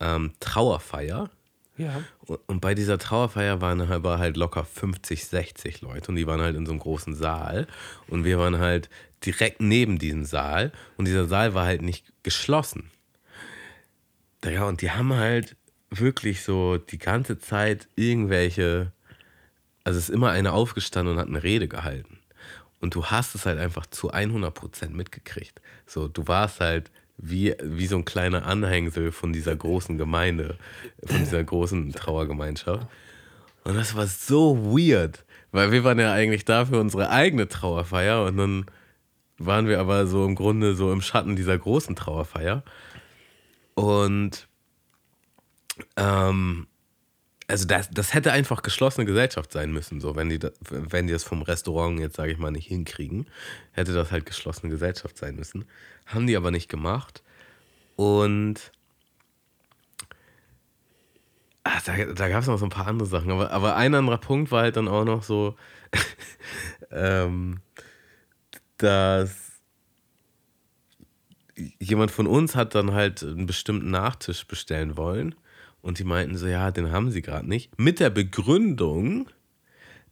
ähm, 0.00 0.32
Trauerfeier. 0.40 1.30
Ja. 1.78 2.02
Und, 2.46 2.60
bei 2.60 2.74
dieser 2.74 2.98
Trauerfeier 2.98 3.60
waren 3.60 3.80
aber 3.80 4.18
halt 4.18 4.36
locker 4.36 4.64
50, 4.64 5.24
60 5.26 5.80
Leute 5.80 6.10
und 6.10 6.16
die 6.16 6.26
waren 6.26 6.40
halt 6.40 6.56
in 6.56 6.66
so 6.66 6.72
einem 6.72 6.80
großen 6.80 7.14
Saal 7.14 7.66
und 8.08 8.24
wir 8.24 8.38
waren 8.38 8.58
halt 8.58 8.90
direkt 9.24 9.60
neben 9.60 9.98
diesem 9.98 10.24
Saal 10.24 10.72
und 10.96 11.06
dieser 11.06 11.26
Saal 11.26 11.54
war 11.54 11.64
halt 11.64 11.82
nicht 11.82 12.12
geschlossen. 12.24 12.90
Ja, 14.44 14.64
und 14.64 14.82
die 14.82 14.90
haben 14.90 15.14
halt 15.14 15.56
wirklich 15.90 16.42
so 16.42 16.78
die 16.78 16.98
ganze 16.98 17.38
Zeit 17.38 17.88
irgendwelche, 17.96 18.92
also 19.84 19.98
es 19.98 20.08
ist 20.08 20.14
immer 20.14 20.30
einer 20.30 20.52
aufgestanden 20.52 21.14
und 21.14 21.20
hat 21.20 21.28
eine 21.28 21.42
Rede 21.42 21.68
gehalten. 21.68 22.18
Und 22.80 22.94
du 22.94 23.06
hast 23.06 23.34
es 23.34 23.46
halt 23.46 23.58
einfach 23.58 23.86
zu 23.86 24.12
100% 24.12 24.90
mitgekriegt. 24.90 25.60
So, 25.86 26.06
du 26.06 26.28
warst 26.28 26.60
halt 26.60 26.90
wie, 27.18 27.54
wie 27.62 27.86
so 27.86 27.96
ein 27.96 28.04
kleiner 28.04 28.46
Anhängsel 28.46 29.12
von 29.12 29.32
dieser 29.32 29.54
großen 29.54 29.98
Gemeinde, 29.98 30.56
von 31.04 31.18
dieser 31.18 31.42
großen 31.42 31.92
Trauergemeinschaft. 31.92 32.86
Und 33.64 33.74
das 33.74 33.96
war 33.96 34.06
so 34.06 34.56
weird, 34.72 35.24
weil 35.50 35.72
wir 35.72 35.84
waren 35.84 35.98
ja 35.98 36.12
eigentlich 36.12 36.44
da 36.44 36.64
für 36.64 36.80
unsere 36.80 37.10
eigene 37.10 37.48
Trauerfeier 37.48 38.24
und 38.24 38.36
dann 38.36 38.66
waren 39.36 39.66
wir 39.66 39.80
aber 39.80 40.06
so 40.06 40.24
im 40.24 40.36
Grunde 40.36 40.74
so 40.74 40.92
im 40.92 41.00
Schatten 41.00 41.36
dieser 41.36 41.58
großen 41.58 41.96
Trauerfeier. 41.96 42.62
Und 43.74 44.48
ähm, 45.96 46.67
also 47.48 47.66
das, 47.66 47.88
das 47.90 48.12
hätte 48.12 48.30
einfach 48.30 48.62
geschlossene 48.62 49.06
Gesellschaft 49.06 49.52
sein 49.52 49.72
müssen, 49.72 50.00
so 50.00 50.14
wenn 50.14 50.28
die, 50.28 50.38
da, 50.38 50.50
wenn 50.68 51.06
die 51.06 51.14
das 51.14 51.24
vom 51.24 51.40
Restaurant 51.40 51.98
jetzt, 51.98 52.16
sage 52.16 52.30
ich 52.30 52.38
mal, 52.38 52.50
nicht 52.50 52.68
hinkriegen, 52.68 53.26
hätte 53.72 53.94
das 53.94 54.12
halt 54.12 54.26
geschlossene 54.26 54.70
Gesellschaft 54.70 55.16
sein 55.16 55.34
müssen. 55.34 55.64
Haben 56.06 56.26
die 56.26 56.36
aber 56.36 56.50
nicht 56.50 56.68
gemacht. 56.68 57.22
Und 57.96 58.70
ach, 61.64 61.82
da, 61.82 61.96
da 61.96 62.28
gab 62.28 62.42
es 62.42 62.48
noch 62.48 62.58
so 62.58 62.66
ein 62.66 62.70
paar 62.70 62.86
andere 62.86 63.08
Sachen. 63.08 63.30
Aber, 63.30 63.50
aber 63.50 63.76
ein 63.76 63.94
anderer 63.94 64.18
Punkt 64.18 64.52
war 64.52 64.62
halt 64.62 64.76
dann 64.76 64.86
auch 64.86 65.04
noch 65.04 65.22
so, 65.22 65.56
ähm, 66.90 67.60
dass 68.76 69.30
jemand 71.78 72.10
von 72.10 72.26
uns 72.26 72.54
hat 72.54 72.74
dann 72.74 72.92
halt 72.92 73.22
einen 73.22 73.46
bestimmten 73.46 73.90
Nachtisch 73.90 74.46
bestellen 74.46 74.98
wollen. 74.98 75.34
Und 75.82 75.98
die 75.98 76.04
meinten 76.04 76.36
so, 76.36 76.46
ja, 76.46 76.70
den 76.70 76.92
haben 76.92 77.10
sie 77.10 77.22
gerade 77.22 77.48
nicht. 77.48 77.78
Mit 77.78 78.00
der 78.00 78.10
Begründung, 78.10 79.28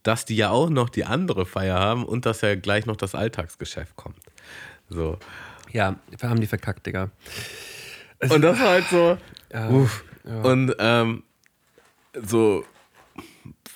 dass 0.03 0.25
die 0.25 0.37
ja 0.37 0.51
auch 0.51 0.71
noch 0.71 0.89
die 0.89 1.05
andere 1.05 1.47
Feier 1.47 1.79
haben 1.79 2.05
und 2.05 2.27
dass 2.27 2.41
ja 2.41 2.55
gleich 2.55 2.87
noch 2.87 2.97
das 2.97 3.15
Alltagsgeschäft 3.15 3.97
kommt. 3.97 4.21
So. 4.89 5.19
Ja, 5.73 5.97
wir 6.17 6.29
haben 6.29 6.41
die 6.41 6.47
verkackt, 6.47 6.87
Digga. 6.87 7.11
Und 8.21 8.43
das 8.43 8.59
war 8.61 8.69
halt 8.69 8.87
so. 8.89 9.19
Ja, 9.53 9.69
uff. 9.69 10.05
ja. 10.25 10.41
Und 10.43 10.75
ähm, 10.79 11.23
so 12.23 12.65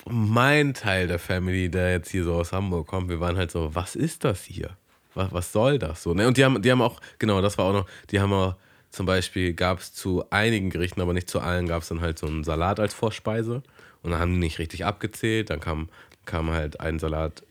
mein 0.09 0.73
Teil 0.73 1.07
der 1.07 1.19
Family, 1.19 1.69
der 1.69 1.91
jetzt 1.91 2.09
hier 2.09 2.23
so 2.23 2.35
aus 2.35 2.51
Hamburg 2.51 2.87
kommt, 2.87 3.09
wir 3.09 3.19
waren 3.19 3.37
halt 3.37 3.51
so, 3.51 3.75
was 3.75 3.95
ist 3.95 4.23
das 4.23 4.43
hier? 4.43 4.77
Was, 5.13 5.31
was 5.31 5.51
soll 5.51 5.77
das 5.77 6.01
so? 6.01 6.13
Ne? 6.13 6.27
Und 6.27 6.37
die 6.37 6.45
haben, 6.45 6.61
die 6.61 6.71
haben 6.71 6.81
auch, 6.81 6.99
genau, 7.19 7.41
das 7.41 7.57
war 7.57 7.65
auch 7.65 7.73
noch, 7.73 7.85
die 8.09 8.19
haben 8.19 8.33
auch 8.33 8.55
zum 8.91 9.05
Beispiel 9.05 9.53
gab 9.53 9.79
es 9.79 9.93
zu 9.93 10.29
einigen 10.29 10.69
Gerichten, 10.69 11.01
aber 11.01 11.13
nicht 11.13 11.29
zu 11.29 11.39
allen, 11.39 11.67
gab 11.67 11.81
es 11.81 11.87
dann 11.87 12.01
halt 12.01 12.19
so 12.19 12.27
einen 12.27 12.43
Salat 12.43 12.79
als 12.79 12.93
Vorspeise. 12.93 13.63
Und 14.03 14.11
dann 14.11 14.19
haben 14.19 14.33
die 14.33 14.39
nicht 14.39 14.59
richtig 14.59 14.85
abgezählt. 14.85 15.49
Dann 15.49 15.61
kam, 15.61 15.89
kam 16.25 16.49
halt 16.51 16.79
ein 16.81 16.99
Salat, 16.99 17.43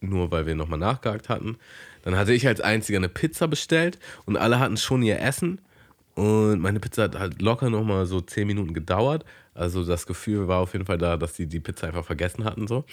nur 0.00 0.30
weil 0.30 0.46
wir 0.46 0.54
nochmal 0.54 0.78
nachgehakt 0.78 1.28
hatten. 1.28 1.58
Dann 2.02 2.16
hatte 2.16 2.32
ich 2.32 2.46
als 2.46 2.60
einziger 2.60 2.98
eine 2.98 3.08
Pizza 3.08 3.48
bestellt 3.48 3.98
und 4.24 4.36
alle 4.36 4.60
hatten 4.60 4.76
schon 4.76 5.02
ihr 5.02 5.20
Essen. 5.20 5.60
Und 6.14 6.60
meine 6.60 6.78
Pizza 6.78 7.04
hat 7.04 7.18
halt 7.18 7.42
locker 7.42 7.70
nochmal 7.70 8.06
so 8.06 8.20
10 8.20 8.46
Minuten 8.46 8.72
gedauert. 8.72 9.24
Also 9.52 9.84
das 9.84 10.06
Gefühl 10.06 10.46
war 10.46 10.60
auf 10.60 10.74
jeden 10.74 10.86
Fall 10.86 10.98
da, 10.98 11.16
dass 11.16 11.34
sie 11.34 11.46
die 11.46 11.60
Pizza 11.60 11.88
einfach 11.88 12.04
vergessen 12.04 12.44
hatten. 12.44 12.68
So. 12.68 12.84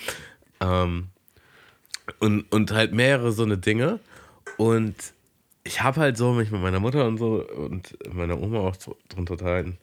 Ähm, 0.59 1.09
und, 2.19 2.51
und 2.51 2.71
halt 2.71 2.93
mehrere 2.93 3.31
so 3.31 3.43
eine 3.43 3.59
Dinge. 3.59 3.99
Und 4.57 4.95
ich 5.63 5.81
habe 5.81 6.01
halt 6.01 6.17
so 6.17 6.33
mich 6.33 6.51
mit 6.51 6.61
meiner 6.61 6.79
Mutter 6.79 7.05
und 7.05 7.17
so 7.17 7.45
und 7.47 7.97
meiner 8.13 8.39
Oma 8.39 8.59
auch 8.59 8.75
drunter 9.09 9.33
unterhalten, 9.33 9.77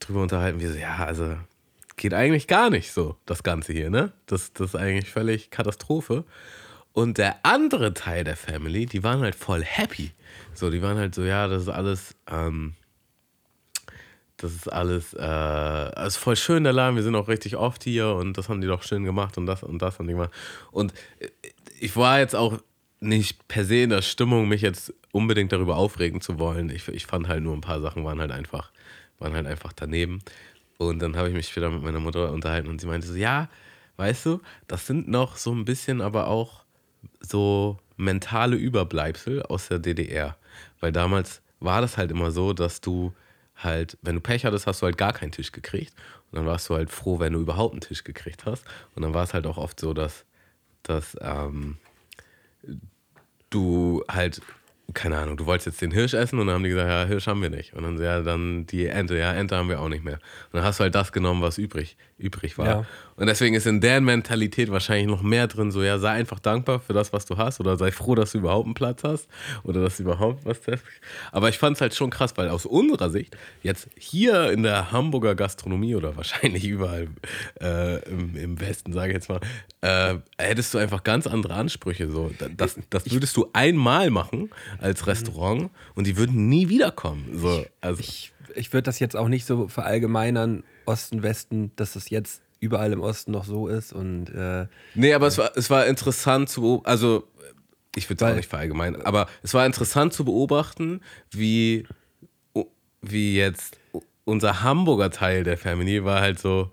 drüber 0.00 0.22
unterhalten, 0.22 0.60
wie 0.60 0.66
so, 0.66 0.76
ja, 0.76 0.96
also 1.04 1.36
geht 1.96 2.14
eigentlich 2.14 2.46
gar 2.46 2.70
nicht 2.70 2.92
so, 2.92 3.16
das 3.26 3.42
Ganze 3.42 3.72
hier, 3.72 3.90
ne? 3.90 4.12
Das, 4.26 4.52
das 4.52 4.68
ist 4.68 4.76
eigentlich 4.76 5.10
völlig 5.10 5.50
Katastrophe. 5.50 6.24
Und 6.92 7.18
der 7.18 7.44
andere 7.44 7.94
Teil 7.94 8.24
der 8.24 8.36
Family, 8.36 8.86
die 8.86 9.04
waren 9.04 9.20
halt 9.20 9.34
voll 9.34 9.62
happy. 9.62 10.12
So, 10.54 10.70
die 10.70 10.82
waren 10.82 10.96
halt 10.96 11.14
so, 11.14 11.22
ja, 11.22 11.46
das 11.46 11.62
ist 11.62 11.68
alles, 11.68 12.16
ähm, 12.28 12.74
das 14.36 14.52
ist 14.52 14.72
alles, 14.72 15.14
äh, 15.14 16.06
ist 16.06 16.16
voll 16.16 16.36
schön, 16.36 16.64
der 16.64 16.72
Laden, 16.72 16.96
wir 16.96 17.02
sind 17.02 17.14
auch 17.14 17.28
richtig 17.28 17.56
oft 17.56 17.84
hier 17.84 18.14
und 18.14 18.38
das 18.38 18.48
haben 18.48 18.60
die 18.60 18.66
doch 18.66 18.82
schön 18.82 19.04
gemacht 19.04 19.36
und 19.36 19.46
das 19.46 19.62
und 19.62 19.80
das 19.80 19.98
haben 19.98 20.06
die 20.06 20.14
gemacht. 20.14 20.32
Und 20.70 20.92
ich 21.80 21.96
war 21.96 22.20
jetzt 22.20 22.34
auch 22.34 22.58
nicht 23.00 23.46
per 23.48 23.64
se 23.64 23.82
in 23.82 23.90
der 23.90 24.02
Stimmung, 24.02 24.48
mich 24.48 24.62
jetzt 24.62 24.92
unbedingt 25.12 25.52
darüber 25.52 25.76
aufregen 25.76 26.20
zu 26.20 26.38
wollen. 26.38 26.70
Ich, 26.70 26.88
ich 26.88 27.06
fand 27.06 27.28
halt 27.28 27.42
nur 27.42 27.54
ein 27.54 27.60
paar 27.60 27.80
Sachen 27.80 28.04
waren 28.04 28.20
halt 28.20 28.32
einfach, 28.32 28.72
waren 29.18 29.34
halt 29.34 29.46
einfach 29.46 29.72
daneben. 29.72 30.20
Und 30.78 31.00
dann 31.00 31.16
habe 31.16 31.28
ich 31.28 31.34
mich 31.34 31.54
wieder 31.54 31.70
mit 31.70 31.82
meiner 31.82 32.00
Mutter 32.00 32.32
unterhalten 32.32 32.68
und 32.68 32.80
sie 32.80 32.86
meinte 32.86 33.06
so, 33.06 33.14
ja, 33.14 33.48
weißt 33.96 34.26
du, 34.26 34.40
das 34.66 34.86
sind 34.86 35.08
noch 35.08 35.36
so 35.36 35.52
ein 35.52 35.64
bisschen 35.64 36.00
aber 36.00 36.28
auch 36.28 36.64
so 37.20 37.78
mentale 37.96 38.56
Überbleibsel 38.56 39.42
aus 39.42 39.68
der 39.68 39.80
DDR. 39.80 40.36
Weil 40.80 40.92
damals 40.92 41.42
war 41.60 41.80
das 41.80 41.96
halt 41.96 42.10
immer 42.10 42.30
so, 42.30 42.52
dass 42.52 42.80
du 42.80 43.12
halt, 43.56 43.98
wenn 44.02 44.14
du 44.14 44.20
Pech 44.20 44.44
hattest, 44.44 44.66
hast 44.66 44.82
du 44.82 44.86
halt 44.86 44.96
gar 44.96 45.12
keinen 45.12 45.32
Tisch 45.32 45.50
gekriegt. 45.50 45.94
Und 46.30 46.38
dann 46.38 46.46
warst 46.46 46.68
du 46.68 46.74
halt 46.74 46.90
froh, 46.90 47.18
wenn 47.18 47.32
du 47.32 47.40
überhaupt 47.40 47.74
einen 47.74 47.80
Tisch 47.80 48.04
gekriegt 48.04 48.46
hast. 48.46 48.64
Und 48.94 49.02
dann 49.02 49.14
war 49.14 49.24
es 49.24 49.34
halt 49.34 49.46
auch 49.46 49.58
oft 49.58 49.80
so, 49.80 49.94
dass, 49.94 50.24
dass 50.84 51.16
ähm, 51.20 51.78
du 53.50 54.04
halt, 54.08 54.40
keine 54.94 55.18
Ahnung, 55.18 55.36
du 55.36 55.46
wolltest 55.46 55.66
jetzt 55.66 55.80
den 55.80 55.90
Hirsch 55.90 56.14
essen 56.14 56.38
und 56.38 56.46
dann 56.46 56.56
haben 56.56 56.64
die 56.64 56.70
gesagt, 56.70 56.88
ja, 56.88 57.04
Hirsch 57.04 57.26
haben 57.26 57.42
wir 57.42 57.50
nicht. 57.50 57.74
Und 57.74 57.82
dann, 57.82 58.00
ja, 58.00 58.20
dann 58.22 58.66
die 58.66 58.86
Ente, 58.86 59.18
ja, 59.18 59.32
Ente 59.32 59.56
haben 59.56 59.68
wir 59.68 59.80
auch 59.80 59.88
nicht 59.88 60.04
mehr. 60.04 60.14
Und 60.16 60.54
dann 60.54 60.64
hast 60.64 60.80
du 60.80 60.84
halt 60.84 60.94
das 60.94 61.12
genommen, 61.12 61.42
was 61.42 61.58
übrig, 61.58 61.96
übrig 62.18 62.58
war. 62.58 62.66
Ja. 62.66 62.84
Und 63.16 63.26
deswegen 63.26 63.54
ist 63.54 63.66
in 63.66 63.80
deren 63.80 64.04
Mentalität 64.04 64.70
wahrscheinlich 64.70 65.06
noch 65.06 65.22
mehr 65.22 65.46
drin, 65.46 65.70
so, 65.70 65.82
ja, 65.82 65.98
sei 65.98 66.10
einfach 66.10 66.38
dankbar 66.38 66.80
für 66.80 66.92
das, 66.92 67.12
was 67.12 67.26
du 67.26 67.36
hast 67.36 67.60
oder 67.60 67.76
sei 67.76 67.90
froh, 67.90 68.14
dass 68.14 68.32
du 68.32 68.38
überhaupt 68.38 68.66
einen 68.66 68.74
Platz 68.74 69.02
hast 69.04 69.28
oder 69.62 69.80
dass 69.80 69.96
du 69.96 70.04
überhaupt 70.04 70.44
was 70.44 70.58
hast. 70.66 70.84
Aber 71.32 71.48
ich 71.48 71.58
fand 71.58 71.76
es 71.76 71.80
halt 71.80 71.94
schon 71.94 72.10
krass, 72.10 72.32
weil 72.36 72.48
aus 72.48 72.66
unserer 72.66 73.10
Sicht, 73.10 73.36
jetzt 73.62 73.88
hier 73.96 74.50
in 74.50 74.62
der 74.62 74.92
Hamburger 74.92 75.34
Gastronomie 75.34 75.94
oder 75.94 76.16
wahrscheinlich 76.16 76.64
überall 76.66 77.08
äh, 77.60 78.02
im, 78.08 78.36
im 78.36 78.60
Westen, 78.60 78.92
sage 78.92 79.08
ich 79.08 79.14
jetzt 79.14 79.28
mal, 79.28 79.40
äh, 79.80 80.16
hättest 80.38 80.74
du 80.74 80.78
einfach 80.78 81.04
ganz 81.04 81.26
andere 81.26 81.54
Ansprüche. 81.54 82.10
So. 82.10 82.30
Das, 82.56 82.76
das 82.90 83.10
würdest 83.10 83.36
du 83.36 83.48
einmal 83.52 84.10
machen 84.10 84.50
als 84.80 85.06
Restaurant 85.06 85.70
und 85.94 86.06
die 86.06 86.16
würden 86.16 86.48
nie 86.48 86.68
wiederkommen. 86.68 87.30
So. 87.32 87.64
Also, 87.80 88.00
Ich, 88.00 88.32
ich 88.54 88.72
würde 88.72 88.84
das 88.84 88.98
jetzt 88.98 89.16
auch 89.16 89.28
nicht 89.28 89.44
so 89.44 89.68
verallgemeinern, 89.68 90.64
Osten, 90.88 91.22
Westen, 91.22 91.70
dass 91.76 91.92
das 91.92 92.10
jetzt 92.10 92.42
überall 92.60 92.92
im 92.92 93.00
Osten 93.00 93.30
noch 93.30 93.44
so 93.44 93.68
ist 93.68 93.92
und 93.92 94.30
äh, 94.30 94.66
Nee, 94.94 95.12
aber 95.14 95.28
es 95.28 95.38
war, 95.38 95.52
es 95.56 95.70
war 95.70 95.86
interessant 95.86 96.48
zu 96.48 96.60
beobachten, 96.62 96.88
also 96.90 97.28
ich 97.94 98.08
würde 98.10 98.24
es 98.24 98.30
auch 98.32 98.36
nicht 98.36 98.48
verallgemeinern, 98.48 99.02
aber 99.02 99.28
es 99.42 99.54
war 99.54 99.64
interessant 99.64 100.12
zu 100.12 100.24
beobachten, 100.24 101.00
wie, 101.30 101.86
wie 103.00 103.36
jetzt 103.36 103.78
unser 104.24 104.62
Hamburger 104.62 105.10
Teil 105.10 105.44
der 105.44 105.56
Family 105.56 106.04
war 106.04 106.20
halt 106.20 106.38
so, 106.38 106.70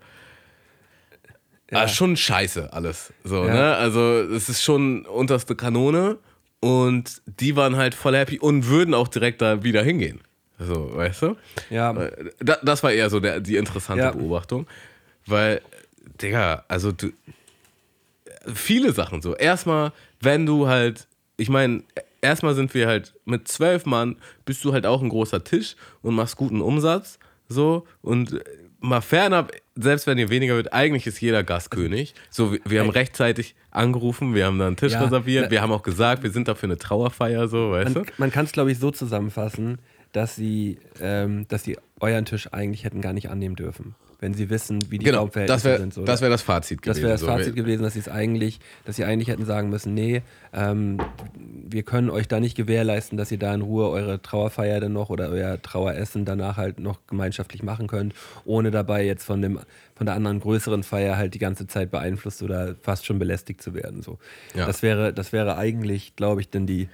ah, 1.72 1.88
schon 1.88 2.16
scheiße 2.16 2.72
alles. 2.72 3.12
So, 3.24 3.46
Ja. 3.46 3.54
ne? 3.54 3.76
Also 3.76 4.00
es 4.22 4.48
ist 4.48 4.62
schon 4.62 5.06
unterste 5.06 5.54
Kanone 5.56 6.18
und 6.60 7.22
die 7.26 7.56
waren 7.56 7.76
halt 7.76 7.94
voll 7.94 8.16
happy 8.16 8.38
und 8.38 8.66
würden 8.66 8.94
auch 8.94 9.08
direkt 9.08 9.40
da 9.40 9.62
wieder 9.62 9.82
hingehen. 9.82 10.20
So, 10.58 10.94
weißt 10.96 11.22
du? 11.22 11.36
ja, 11.70 11.92
Da, 12.38 12.56
das 12.62 12.82
war 12.82 12.92
eher 12.92 13.10
so 13.10 13.20
der, 13.20 13.40
die 13.40 13.56
interessante 13.56 14.04
Ja. 14.04 14.10
Beobachtung. 14.12 14.66
Weil, 15.26 15.60
Digga, 16.20 16.64
also 16.68 16.92
du. 16.92 17.12
Viele 18.54 18.92
Sachen 18.92 19.22
so. 19.22 19.34
Erstmal, 19.34 19.92
wenn 20.20 20.46
du 20.46 20.68
halt, 20.68 21.08
ich 21.36 21.48
meine, 21.48 21.82
erstmal 22.20 22.54
sind 22.54 22.72
wir 22.74 22.86
halt 22.86 23.12
mit 23.24 23.48
zwölf 23.48 23.86
Mann, 23.86 24.16
bist 24.44 24.64
du 24.64 24.72
halt 24.72 24.86
auch 24.86 25.02
ein 25.02 25.08
großer 25.08 25.42
Tisch 25.42 25.74
und 26.02 26.14
machst 26.14 26.36
guten 26.36 26.60
Umsatz. 26.60 27.18
So. 27.48 27.86
Und 28.02 28.32
äh, 28.34 28.40
mal 28.80 29.00
fernab, 29.00 29.52
selbst 29.74 30.06
wenn 30.06 30.16
ihr 30.18 30.28
weniger 30.30 30.54
wird, 30.54 30.72
eigentlich 30.72 31.06
ist 31.08 31.20
jeder 31.20 31.42
Gastkönig. 31.42 32.14
So, 32.30 32.52
wir, 32.52 32.60
wir 32.64 32.80
haben 32.80 32.90
rechtzeitig 32.90 33.56
angerufen, 33.72 34.34
wir 34.34 34.46
haben 34.46 34.58
da 34.58 34.68
einen 34.68 34.76
Tisch 34.76 34.92
Ja, 34.92 35.02
reserviert, 35.02 35.50
wir 35.50 35.60
haben 35.60 35.72
auch 35.72 35.82
gesagt, 35.82 36.22
wir 36.22 36.30
sind 36.30 36.46
da 36.48 36.54
für 36.54 36.66
eine 36.66 36.78
Trauerfeier, 36.78 37.48
so, 37.48 37.72
weißt 37.72 37.94
du? 37.96 38.00
man, 38.00 38.08
man 38.16 38.30
kann 38.30 38.44
es 38.46 38.52
glaube 38.52 38.70
ich 38.72 38.78
so 38.78 38.90
zusammenfassen, 38.90 39.78
dass 40.16 40.34
sie, 40.34 40.78
ähm, 41.00 41.46
dass 41.48 41.62
sie 41.64 41.76
euren 42.00 42.24
Tisch 42.24 42.48
eigentlich 42.52 42.84
hätten 42.84 43.02
gar 43.02 43.12
nicht 43.12 43.28
annehmen 43.30 43.54
dürfen. 43.54 43.94
wenn 44.18 44.32
sie 44.32 44.48
wissen, 44.48 44.78
wie 44.88 44.96
die 44.98 45.04
Genau, 45.04 45.18
Raumverhältnisse 45.18 45.54
das 45.56 45.64
wäre 45.64 45.78
sind. 45.78 45.92
So. 45.92 46.04
das, 46.04 46.22
wär 46.22 46.30
das 46.30 46.40
Fazit 46.40 46.78
Das 46.78 46.96
gewesen. 46.96 47.02
wäre 47.02 47.12
das 47.12 47.20
so. 47.20 47.26
Fazit 47.26 47.54
gewesen, 47.54 47.82
dass 47.82 47.92
sie 47.92 47.98
es 47.98 48.08
eigentlich, 48.08 48.60
dass 48.86 48.96
sie 48.96 49.04
eigentlich 49.04 49.28
hätten 49.28 49.44
sagen 49.44 49.68
müssen, 49.68 49.92
nee, 49.92 50.22
ähm, 50.54 50.96
wir 51.68 51.82
können 51.82 52.08
euch 52.08 52.26
da 52.26 52.40
nicht 52.40 52.56
gewährleisten, 52.56 53.18
dass 53.18 53.30
ihr 53.30 53.38
da 53.38 53.52
in 53.52 53.60
Ruhe 53.60 53.90
eure 53.90 54.22
Trauerfeier 54.22 54.80
dann 54.80 54.94
noch 54.94 55.10
oder 55.10 55.28
euer 55.28 55.60
Traueressen 55.60 56.24
danach 56.24 56.56
halt 56.56 56.80
noch 56.80 57.00
gemeinschaftlich 57.06 57.62
machen 57.62 57.88
könnt, 57.88 58.14
ohne 58.46 58.70
dabei 58.70 59.04
jetzt 59.04 59.24
von 59.24 59.42
dem 59.42 59.60
von 59.94 60.06
der 60.06 60.14
anderen 60.14 60.40
größeren 60.40 60.82
Feier 60.82 61.18
halt 61.18 61.34
die 61.34 61.38
ganze 61.38 61.66
Zeit 61.66 61.90
beeinflusst 61.90 62.42
oder 62.42 62.74
fast 62.80 63.04
schon 63.04 63.18
belästigt 63.18 63.60
zu 63.62 63.74
werden. 63.74 64.00
So. 64.02 64.18
Ja. 64.54 64.64
Das 64.64 64.80
wäre, 64.82 65.12
das 65.12 65.32
wäre 65.32 65.58
eigentlich, 65.58 66.16
glaube 66.16 66.40
ich, 66.40 66.48
denn 66.48 66.66
die. 66.66 66.88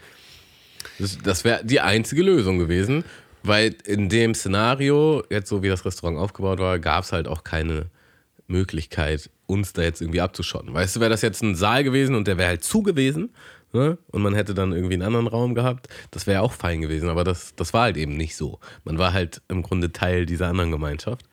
Das, 0.98 1.18
das 1.18 1.44
wäre 1.44 1.64
die 1.64 1.80
einzige 1.80 2.22
Lösung 2.22 2.58
gewesen, 2.58 3.04
weil 3.42 3.74
in 3.84 4.08
dem 4.08 4.34
Szenario, 4.34 5.24
jetzt 5.30 5.48
so 5.48 5.62
wie 5.62 5.68
das 5.68 5.84
Restaurant 5.84 6.18
aufgebaut 6.18 6.58
war, 6.58 6.78
gab 6.78 7.04
es 7.04 7.12
halt 7.12 7.28
auch 7.28 7.44
keine 7.44 7.86
Möglichkeit, 8.46 9.30
uns 9.46 9.72
da 9.72 9.82
jetzt 9.82 10.00
irgendwie 10.00 10.20
abzuschotten. 10.20 10.72
Weißt 10.72 10.96
du, 10.96 11.00
wäre 11.00 11.10
das 11.10 11.22
jetzt 11.22 11.42
ein 11.42 11.54
Saal 11.54 11.84
gewesen 11.84 12.14
und 12.14 12.28
der 12.28 12.38
wäre 12.38 12.48
halt 12.48 12.64
zu 12.64 12.82
gewesen 12.82 13.30
ne? 13.72 13.98
und 14.10 14.22
man 14.22 14.34
hätte 14.34 14.54
dann 14.54 14.72
irgendwie 14.72 14.94
einen 14.94 15.02
anderen 15.02 15.26
Raum 15.26 15.54
gehabt, 15.54 15.88
das 16.10 16.26
wäre 16.26 16.42
auch 16.42 16.52
fein 16.52 16.80
gewesen, 16.80 17.08
aber 17.08 17.24
das, 17.24 17.54
das 17.56 17.72
war 17.72 17.82
halt 17.82 17.96
eben 17.96 18.16
nicht 18.16 18.36
so. 18.36 18.60
Man 18.84 18.98
war 18.98 19.12
halt 19.12 19.42
im 19.48 19.62
Grunde 19.62 19.92
Teil 19.92 20.26
dieser 20.26 20.48
anderen 20.48 20.70
Gemeinschaft. 20.70 21.26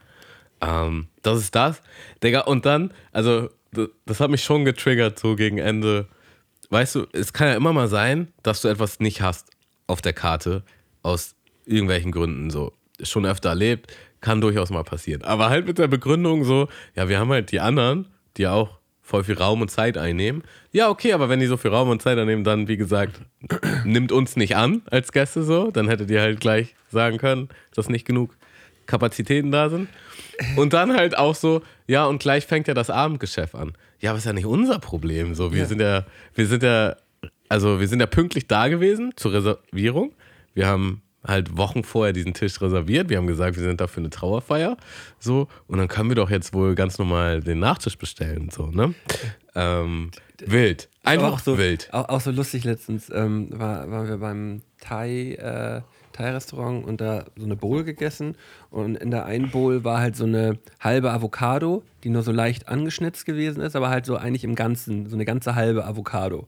Ähm, 0.62 1.08
das 1.22 1.40
ist 1.40 1.56
das. 1.56 1.82
Digga, 2.24 2.42
und 2.42 2.66
dann, 2.66 2.94
also, 3.12 3.50
das, 3.72 3.90
das 4.06 4.20
hat 4.20 4.32
mich 4.32 4.44
schon 4.44 4.66
getriggert, 4.66 5.20
so 5.20 5.36
gegen 5.36 5.58
Ende. 5.58 6.08
Weißt 6.70 6.96
du, 6.96 7.08
es 7.14 7.34
kann 7.34 7.48
ja 7.48 7.56
immer 7.56 7.74
mal 7.74 7.88
sein, 7.88 8.32
dass 8.44 8.62
du 8.62 8.68
etwas 8.68 9.00
nicht 9.00 9.22
hast 9.22 9.50
auf 9.88 10.02
der 10.02 10.14
Karte, 10.14 10.64
aus 11.02 11.36
irgendwelchen 11.66 12.12
Gründen 12.12 12.50
so. 12.50 12.74
Schon 13.02 13.26
öfter 13.26 13.50
erlebt, 13.50 13.92
kann 14.22 14.42
durchaus 14.42 14.70
mal 14.70 14.84
passieren. 14.84 15.24
Aber 15.24 15.50
halt 15.50 15.66
mit 15.66 15.78
der 15.78 15.88
Begründung 15.88 16.44
so, 16.44 16.68
ja, 16.96 17.10
wir 17.10 17.20
haben 17.20 17.32
halt 17.32 17.52
die 17.52 17.60
anderen, 17.60 18.08
die 18.38 18.48
auch 18.48 18.80
voll 19.02 19.24
viel 19.24 19.38
Raum 19.38 19.62
und 19.62 19.72
Zeit 19.72 19.98
einnehmen. 19.98 20.44
Ja, 20.72 20.90
okay, 20.90 21.14
aber 21.14 21.30
wenn 21.30 21.40
die 21.40 21.48
so 21.48 21.58
viel 21.58 21.72
Raum 21.72 21.90
und 21.90 22.02
Zeit 22.02 22.18
einnehmen, 22.18 22.44
dann, 22.44 22.68
wie 22.68 22.78
gesagt, 22.78 23.20
nimmt 23.84 24.12
uns 24.12 24.36
nicht 24.36 24.56
an 24.56 24.84
als 24.92 25.12
Gäste 25.12 25.44
so. 25.44 25.72
Dann 25.72 25.88
hättet 25.88 26.12
ihr 26.12 26.22
halt 26.22 26.40
gleich 26.40 26.76
sagen 26.92 27.18
können, 27.18 27.50
dass 27.74 27.90
nicht 27.90 28.06
genug 28.06 28.38
Kapazitäten 28.86 29.52
da 29.52 29.70
sind. 29.70 29.90
Und 30.56 30.74
dann 30.74 30.96
halt 30.96 31.18
auch 31.18 31.36
so, 31.36 31.64
ja, 31.88 32.06
und 32.06 32.20
gleich 32.20 32.46
fängt 32.46 32.68
ja 32.68 32.74
das 32.74 32.90
Abendgeschäft 32.90 33.56
an. 33.56 33.74
Ja, 34.00 34.12
aber 34.12 34.18
ist 34.20 34.26
ja 34.26 34.34
nicht 34.34 34.46
unser 34.46 34.80
Problem. 34.80 35.36
So, 35.36 35.52
wir 35.52 35.60
Ja. 35.60 35.66
sind 35.66 35.82
ja, 35.82 36.06
wir 36.36 36.48
sind 36.48 36.64
ja, 36.64 36.96
also 37.50 37.80
wir 37.80 37.88
sind 37.88 38.00
ja 38.00 38.06
pünktlich 38.06 38.48
da 38.48 38.68
gewesen 38.68 39.12
zur 39.16 39.34
Reservierung. 39.34 40.14
Wir 40.54 40.68
haben 40.68 41.02
halt 41.26 41.58
Wochen 41.58 41.84
vorher 41.84 42.14
diesen 42.14 42.34
Tisch 42.34 42.62
reserviert. 42.62 43.10
Wir 43.10 43.18
haben 43.18 43.28
gesagt, 43.28 43.58
wir 43.58 43.64
sind 43.64 43.82
da 43.82 43.88
für 43.88 44.00
eine 44.00 44.10
Trauerfeier. 44.10 44.78
So, 45.20 45.48
und 45.68 45.78
dann 45.78 45.90
können 45.90 46.10
wir 46.10 46.16
doch 46.16 46.30
jetzt 46.30 46.54
wohl 46.54 46.76
ganz 46.76 46.98
normal 46.98 47.42
den 47.42 47.60
Nachtisch 47.60 47.98
bestellen. 47.98 48.50
So, 48.52 48.68
ne? 48.68 48.94
Ähm, 49.54 50.12
wild. 50.46 50.88
Einfach 51.04 51.34
auch 51.34 51.40
so, 51.40 51.58
wild. 51.58 51.90
Auch, 51.92 52.08
auch 52.08 52.22
so 52.22 52.32
lustig 52.32 52.64
letztens 52.64 53.10
ähm, 53.14 53.50
war, 53.52 53.90
waren 53.92 54.08
wir 54.08 54.18
beim 54.18 54.62
Thai, 54.80 55.34
äh, 55.34 55.82
Thai-Restaurant 56.20 56.86
und 56.86 57.02
da 57.02 57.26
so 57.36 57.46
eine 57.46 57.56
Bowl 57.56 57.84
gegessen 57.84 58.36
und 58.70 58.96
in 58.98 59.12
der 59.12 59.26
einen 59.26 59.50
Bowl 59.52 59.84
war 59.84 60.00
halt 60.00 60.16
so 60.16 60.26
eine 60.26 60.60
halbe 60.80 61.12
Avocado, 61.12 61.84
die 62.04 62.10
nur 62.10 62.24
so 62.24 62.32
leicht 62.32 62.68
angeschnitzt 62.68 63.26
gewesen 63.26 63.62
ist, 63.62 63.76
aber 63.76 63.90
halt 63.90 64.06
so 64.06 64.18
eigentlich 64.18 64.44
im 64.44 64.56
Ganzen, 64.56 65.08
so 65.08 65.16
eine 65.16 65.26
ganze 65.26 65.56
halbe 65.56 65.86
Avocado. 65.86 66.48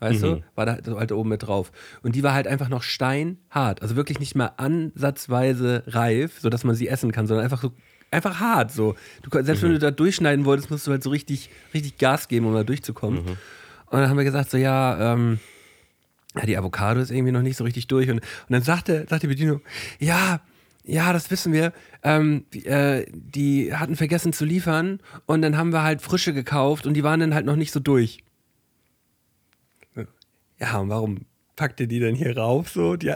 Weißt 0.00 0.20
du? 0.24 0.42
War 0.56 0.66
da 0.66 0.78
halt 0.96 1.12
oben 1.12 1.28
mit 1.28 1.46
drauf. 1.46 1.70
Und 2.02 2.16
die 2.16 2.24
war 2.24 2.34
halt 2.34 2.48
einfach 2.48 2.68
noch 2.68 2.82
steinhart. 2.82 3.82
Also 3.82 3.94
wirklich 3.94 4.18
nicht 4.18 4.34
mal 4.34 4.50
ansatzweise 4.56 5.84
reif, 5.86 6.40
sodass 6.40 6.64
man 6.64 6.74
sie 6.74 6.88
essen 6.88 7.12
kann, 7.12 7.28
sondern 7.28 7.44
einfach 7.44 7.62
so 7.62 7.70
einfach 8.10 8.40
hart. 8.40 8.72
So. 8.72 8.96
Du, 9.22 9.30
selbst 9.42 9.62
wenn 9.62 9.70
du 9.70 9.78
da 9.78 9.92
durchschneiden 9.92 10.44
wolltest, 10.44 10.72
musst 10.72 10.88
du 10.88 10.90
halt 10.90 11.04
so 11.04 11.10
richtig, 11.10 11.50
richtig 11.72 11.98
Gas 11.98 12.26
geben, 12.26 12.46
um 12.46 12.54
da 12.54 12.64
durchzukommen. 12.64 13.20
Und 13.20 13.38
dann 14.00 14.08
haben 14.08 14.16
wir 14.16 14.24
gesagt, 14.24 14.50
so 14.50 14.58
ja, 14.58 15.12
ähm, 15.14 15.38
ja, 16.36 16.46
die 16.46 16.56
Avocado 16.56 17.00
ist 17.00 17.10
irgendwie 17.10 17.32
noch 17.32 17.42
nicht 17.42 17.56
so 17.56 17.64
richtig 17.64 17.86
durch. 17.86 18.08
Und, 18.10 18.20
und 18.20 18.50
dann 18.50 18.62
sagte, 18.62 19.06
sagte 19.08 19.26
die 19.26 19.34
Bedienung, 19.34 19.60
ja, 19.98 20.40
ja, 20.84 21.12
das 21.12 21.30
wissen 21.30 21.52
wir. 21.52 21.72
Ähm, 22.02 22.44
die, 22.52 22.66
äh, 22.66 23.06
die 23.12 23.74
hatten 23.74 23.96
vergessen 23.96 24.32
zu 24.32 24.44
liefern 24.44 25.00
und 25.26 25.42
dann 25.42 25.56
haben 25.56 25.72
wir 25.72 25.82
halt 25.82 26.02
frische 26.02 26.32
gekauft 26.32 26.86
und 26.86 26.94
die 26.94 27.04
waren 27.04 27.20
dann 27.20 27.34
halt 27.34 27.46
noch 27.46 27.56
nicht 27.56 27.72
so 27.72 27.80
durch. 27.80 28.24
Ja, 30.58 30.78
und 30.78 30.88
warum 30.90 31.26
packt 31.56 31.80
ihr 31.80 31.88
die 31.88 31.98
denn 31.98 32.14
hier 32.14 32.36
rauf? 32.36 32.70
So, 32.70 32.96
die, 32.96 33.12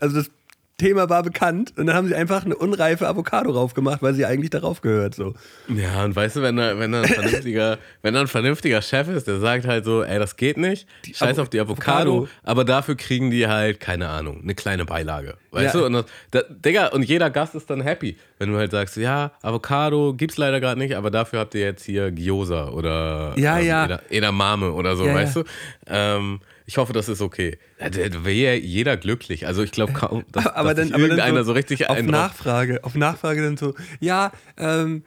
also 0.00 0.16
das 0.16 0.30
Thema 0.78 1.10
war 1.10 1.22
bekannt 1.24 1.72
und 1.76 1.86
dann 1.86 1.96
haben 1.96 2.06
sie 2.06 2.14
einfach 2.14 2.44
eine 2.44 2.54
unreife 2.56 3.06
Avocado 3.08 3.50
raufgemacht, 3.50 4.00
weil 4.00 4.14
sie 4.14 4.24
eigentlich 4.24 4.50
darauf 4.50 4.80
gehört. 4.80 5.14
So. 5.14 5.34
Ja, 5.68 6.04
und 6.04 6.14
weißt 6.14 6.36
du, 6.36 6.42
wenn 6.42 6.56
da, 6.56 6.78
wenn 6.78 6.92
da, 6.92 7.02
ein, 7.02 7.08
vernünftiger, 7.08 7.78
wenn 8.02 8.14
da 8.14 8.20
ein 8.20 8.28
vernünftiger 8.28 8.80
Chef 8.80 9.08
ist, 9.08 9.26
der 9.26 9.40
sagt 9.40 9.66
halt 9.66 9.84
so, 9.84 10.04
ey, 10.04 10.18
das 10.20 10.36
geht 10.36 10.56
nicht, 10.56 10.86
scheiß 11.04 11.36
Avo- 11.36 11.42
auf 11.42 11.48
die 11.50 11.58
Avocado, 11.60 12.10
Avocado. 12.18 12.28
aber 12.44 12.64
dafür 12.64 12.94
kriegen 12.94 13.30
die 13.32 13.48
halt, 13.48 13.80
keine 13.80 14.08
Ahnung, 14.08 14.40
eine 14.42 14.54
kleine 14.54 14.84
Beilage. 14.84 15.34
Weißt 15.50 15.74
Ja. 15.74 15.80
du? 15.80 15.86
Und, 15.86 15.92
das, 15.94 16.04
da, 16.30 16.42
Digga, 16.48 16.86
und 16.88 17.02
jeder 17.02 17.30
Gast 17.30 17.56
ist 17.56 17.68
dann 17.70 17.80
happy, 17.80 18.16
wenn 18.38 18.52
du 18.52 18.56
halt 18.56 18.70
sagst, 18.70 18.96
ja, 18.96 19.32
Avocado 19.42 20.14
gibt's 20.14 20.36
leider 20.36 20.60
gerade 20.60 20.78
nicht, 20.80 20.94
aber 20.96 21.10
dafür 21.10 21.40
habt 21.40 21.54
ihr 21.56 21.62
jetzt 21.62 21.84
hier 21.84 22.12
Gyoza 22.12 22.68
oder 22.68 23.32
Ja, 23.36 23.58
ähm, 23.58 23.66
ja. 23.66 23.84
Eda- 23.84 24.00
Edamame 24.10 24.70
oder 24.72 24.94
so, 24.96 25.04
Ja, 25.06 25.14
weißt 25.14 25.36
du? 25.36 25.44
Ähm, 25.88 26.38
ich 26.68 26.76
hoffe, 26.76 26.92
das 26.92 27.08
ist 27.08 27.22
okay. 27.22 27.56
Da 27.78 28.24
wäre 28.24 28.56
jeder 28.56 28.98
glücklich. 28.98 29.46
Also 29.46 29.62
ich 29.62 29.70
glaube 29.70 29.94
kaum, 29.94 30.24
dass, 30.32 30.46
aber 30.48 30.74
dass 30.74 30.76
dann, 30.76 30.86
sich 30.88 30.94
aber 30.94 31.08
dann 31.08 31.18
irgendeiner 31.18 31.44
so, 31.44 31.52
richtig 31.52 31.88
auf 31.88 32.02
Nachfrage, 32.02 32.84
auf 32.84 32.94
Nachfrage 32.94 33.40
dann 33.40 33.56
so, 33.56 33.74
ja, 34.00 34.32
ähm, 34.58 35.02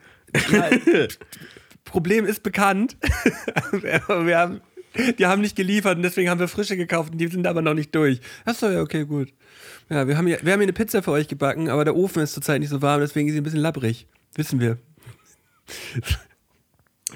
ja, 0.50 0.70
Problem 1.84 2.26
ist 2.26 2.42
bekannt. 2.42 2.96
wir 3.70 4.36
haben, 4.36 4.60
die 5.16 5.24
haben 5.24 5.40
nicht 5.40 5.54
geliefert 5.54 5.98
und 5.98 6.02
deswegen 6.02 6.30
haben 6.30 6.40
wir 6.40 6.48
frische 6.48 6.76
gekauft 6.76 7.12
und 7.12 7.18
die 7.18 7.28
sind 7.28 7.46
aber 7.46 7.62
noch 7.62 7.74
nicht 7.74 7.94
durch. 7.94 8.20
Achso, 8.44 8.68
ja, 8.68 8.80
okay, 8.80 9.04
gut. 9.04 9.32
Ja, 9.88 10.08
wir 10.08 10.18
haben, 10.18 10.26
hier, 10.26 10.40
wir 10.42 10.52
haben 10.54 10.60
hier 10.60 10.64
eine 10.64 10.72
Pizza 10.72 11.00
für 11.00 11.12
euch 11.12 11.28
gebacken, 11.28 11.68
aber 11.68 11.84
der 11.84 11.94
Ofen 11.94 12.24
ist 12.24 12.34
zurzeit 12.34 12.58
nicht 12.58 12.70
so 12.70 12.82
warm, 12.82 13.00
deswegen 13.00 13.28
ist 13.28 13.34
sie 13.34 13.40
ein 13.40 13.44
bisschen 13.44 13.60
labbrig. 13.60 14.08
Wissen 14.34 14.58
wir. 14.58 14.78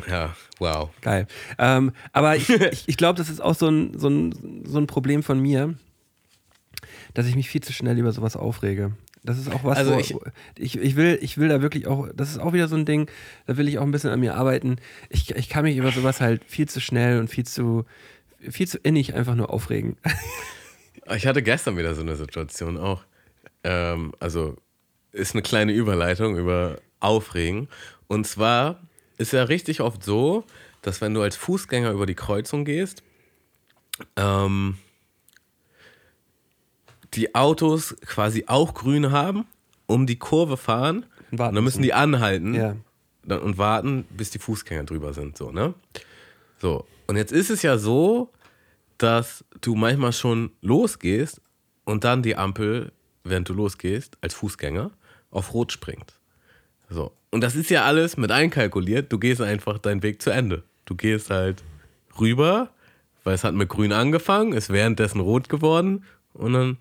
Ja, 0.08 0.34
wow. 0.58 0.90
Geil. 1.02 1.26
Ähm, 1.58 1.92
aber 2.12 2.36
ich, 2.36 2.48
ich, 2.48 2.84
ich 2.88 2.96
glaube, 2.96 3.16
das 3.18 3.28
ist 3.30 3.40
auch 3.40 3.54
so 3.54 3.68
ein, 3.68 3.98
so, 3.98 4.08
ein, 4.08 4.64
so 4.66 4.78
ein 4.78 4.86
Problem 4.86 5.22
von 5.22 5.40
mir, 5.40 5.74
dass 7.14 7.26
ich 7.26 7.34
mich 7.36 7.48
viel 7.48 7.62
zu 7.62 7.72
schnell 7.72 7.98
über 7.98 8.12
sowas 8.12 8.36
aufrege. 8.36 8.92
Das 9.24 9.38
ist 9.38 9.52
auch 9.52 9.64
was, 9.64 9.78
Also 9.78 9.98
ich- 9.98 10.14
wo- 10.14 10.22
ich, 10.56 10.78
ich, 10.78 10.94
will, 10.96 11.18
ich 11.20 11.36
will 11.38 11.48
da 11.48 11.60
wirklich 11.60 11.86
auch, 11.86 12.08
das 12.14 12.30
ist 12.30 12.38
auch 12.38 12.52
wieder 12.52 12.68
so 12.68 12.76
ein 12.76 12.84
Ding, 12.84 13.10
da 13.46 13.56
will 13.56 13.66
ich 13.68 13.78
auch 13.78 13.82
ein 13.82 13.90
bisschen 13.90 14.10
an 14.10 14.20
mir 14.20 14.36
arbeiten. 14.36 14.76
Ich, 15.08 15.34
ich 15.34 15.48
kann 15.48 15.64
mich 15.64 15.76
über 15.76 15.90
sowas 15.90 16.20
halt 16.20 16.44
viel 16.44 16.68
zu 16.68 16.80
schnell 16.80 17.18
und 17.18 17.28
viel 17.28 17.44
zu, 17.44 17.84
viel 18.48 18.68
zu 18.68 18.78
innig 18.78 19.14
einfach 19.14 19.34
nur 19.34 19.50
aufregen. 19.50 19.96
Ich 21.14 21.26
hatte 21.26 21.42
gestern 21.42 21.76
wieder 21.76 21.94
so 21.94 22.02
eine 22.02 22.16
Situation 22.16 22.76
auch. 22.78 23.04
Ähm, 23.64 24.12
also 24.20 24.56
ist 25.12 25.34
eine 25.34 25.42
kleine 25.42 25.72
Überleitung 25.72 26.36
über 26.36 26.78
Aufregen. 27.00 27.68
Und 28.06 28.26
zwar 28.26 28.80
ist 29.18 29.32
ja 29.32 29.44
richtig 29.44 29.80
oft 29.80 30.02
so, 30.04 30.44
dass 30.82 31.00
wenn 31.00 31.14
du 31.14 31.22
als 31.22 31.36
Fußgänger 31.36 31.90
über 31.90 32.06
die 32.06 32.14
Kreuzung 32.14 32.64
gehst, 32.64 33.02
ähm, 34.16 34.76
die 37.14 37.34
Autos 37.34 37.96
quasi 38.04 38.44
auch 38.46 38.74
grün 38.74 39.10
haben, 39.10 39.46
um 39.86 40.06
die 40.06 40.18
Kurve 40.18 40.56
fahren. 40.56 41.06
Und 41.30 41.38
dann 41.40 41.64
müssen 41.64 41.82
die 41.82 41.92
anhalten 41.94 42.54
Ja. 42.54 42.76
und 43.36 43.58
warten, 43.58 44.04
bis 44.10 44.30
die 44.30 44.38
Fußgänger 44.38 44.84
drüber 44.84 45.12
sind. 45.14 45.36
So, 45.36 45.50
ne? 45.50 45.74
So. 46.60 46.86
Und 47.06 47.16
jetzt 47.16 47.32
ist 47.32 47.50
es 47.50 47.62
ja 47.62 47.78
so, 47.78 48.30
dass 48.98 49.44
du 49.60 49.74
manchmal 49.74 50.12
schon 50.12 50.50
losgehst 50.60 51.40
und 51.84 52.04
dann 52.04 52.22
die 52.22 52.36
Ampel, 52.36 52.92
während 53.24 53.48
du 53.48 53.54
losgehst, 53.54 54.16
als 54.20 54.34
Fußgänger 54.34 54.90
auf 55.30 55.54
Rot 55.54 55.72
springt. 55.72 56.15
So. 56.88 57.12
Und 57.30 57.40
das 57.42 57.54
ist 57.54 57.70
ja 57.70 57.84
alles 57.84 58.16
mit 58.16 58.30
einkalkuliert. 58.30 59.12
Du 59.12 59.18
gehst 59.18 59.40
einfach 59.40 59.78
deinen 59.78 60.02
Weg 60.02 60.22
zu 60.22 60.30
Ende. 60.30 60.62
Du 60.84 60.94
gehst 60.94 61.30
halt 61.30 61.62
rüber, 62.18 62.70
weil 63.24 63.34
es 63.34 63.44
hat 63.44 63.54
mit 63.54 63.68
grün 63.68 63.92
angefangen, 63.92 64.52
ist 64.52 64.72
währenddessen 64.72 65.20
rot 65.20 65.48
geworden 65.48 66.04
und 66.32 66.52
dann 66.52 66.78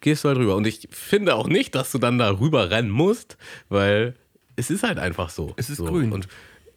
gehst 0.00 0.24
du 0.24 0.28
halt 0.28 0.38
rüber. 0.38 0.56
Und 0.56 0.66
ich 0.66 0.88
finde 0.90 1.34
auch 1.34 1.48
nicht, 1.48 1.74
dass 1.74 1.90
du 1.92 1.98
dann 1.98 2.18
da 2.18 2.38
rüber 2.38 2.70
rennen 2.70 2.90
musst, 2.90 3.36
weil 3.68 4.14
es 4.56 4.70
ist 4.70 4.82
halt 4.82 4.98
einfach 4.98 5.30
so. 5.30 5.54
Es 5.56 5.70
ist 5.70 5.78
so. 5.78 5.86
grün. 5.86 6.12
Und 6.12 6.28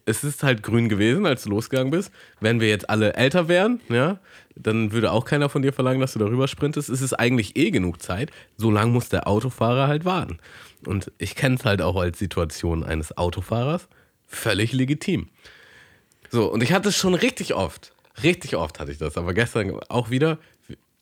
es 0.04 0.24
ist 0.24 0.42
halt 0.42 0.62
grün 0.62 0.88
gewesen, 0.88 1.26
als 1.26 1.44
du 1.44 1.50
losgegangen 1.50 1.90
bist. 1.90 2.10
Wenn 2.40 2.60
wir 2.60 2.68
jetzt 2.68 2.90
alle 2.90 3.14
älter 3.14 3.48
wären, 3.48 3.80
ja, 3.88 4.18
dann 4.56 4.92
würde 4.92 5.12
auch 5.12 5.24
keiner 5.24 5.48
von 5.48 5.62
dir 5.62 5.72
verlangen, 5.72 6.00
dass 6.00 6.14
du 6.14 6.18
darüber 6.18 6.48
sprintest. 6.48 6.88
Es 6.88 7.00
ist 7.00 7.14
eigentlich 7.14 7.56
eh 7.56 7.70
genug 7.70 8.02
Zeit. 8.02 8.30
So 8.56 8.70
lange 8.70 8.92
muss 8.92 9.08
der 9.08 9.28
Autofahrer 9.28 9.86
halt 9.86 10.04
warten. 10.04 10.38
Und 10.86 11.12
ich 11.18 11.34
kenne 11.34 11.56
es 11.56 11.64
halt 11.64 11.82
auch 11.82 11.96
als 11.96 12.18
Situation 12.18 12.84
eines 12.84 13.16
Autofahrers. 13.16 13.88
Völlig 14.26 14.72
legitim. 14.72 15.28
So, 16.30 16.50
und 16.50 16.62
ich 16.62 16.72
hatte 16.72 16.88
es 16.88 16.96
schon 16.96 17.14
richtig 17.14 17.54
oft. 17.54 17.94
Richtig 18.22 18.56
oft 18.56 18.80
hatte 18.80 18.92
ich 18.92 18.98
das. 18.98 19.16
Aber 19.16 19.34
gestern 19.34 19.78
auch 19.88 20.10
wieder. 20.10 20.38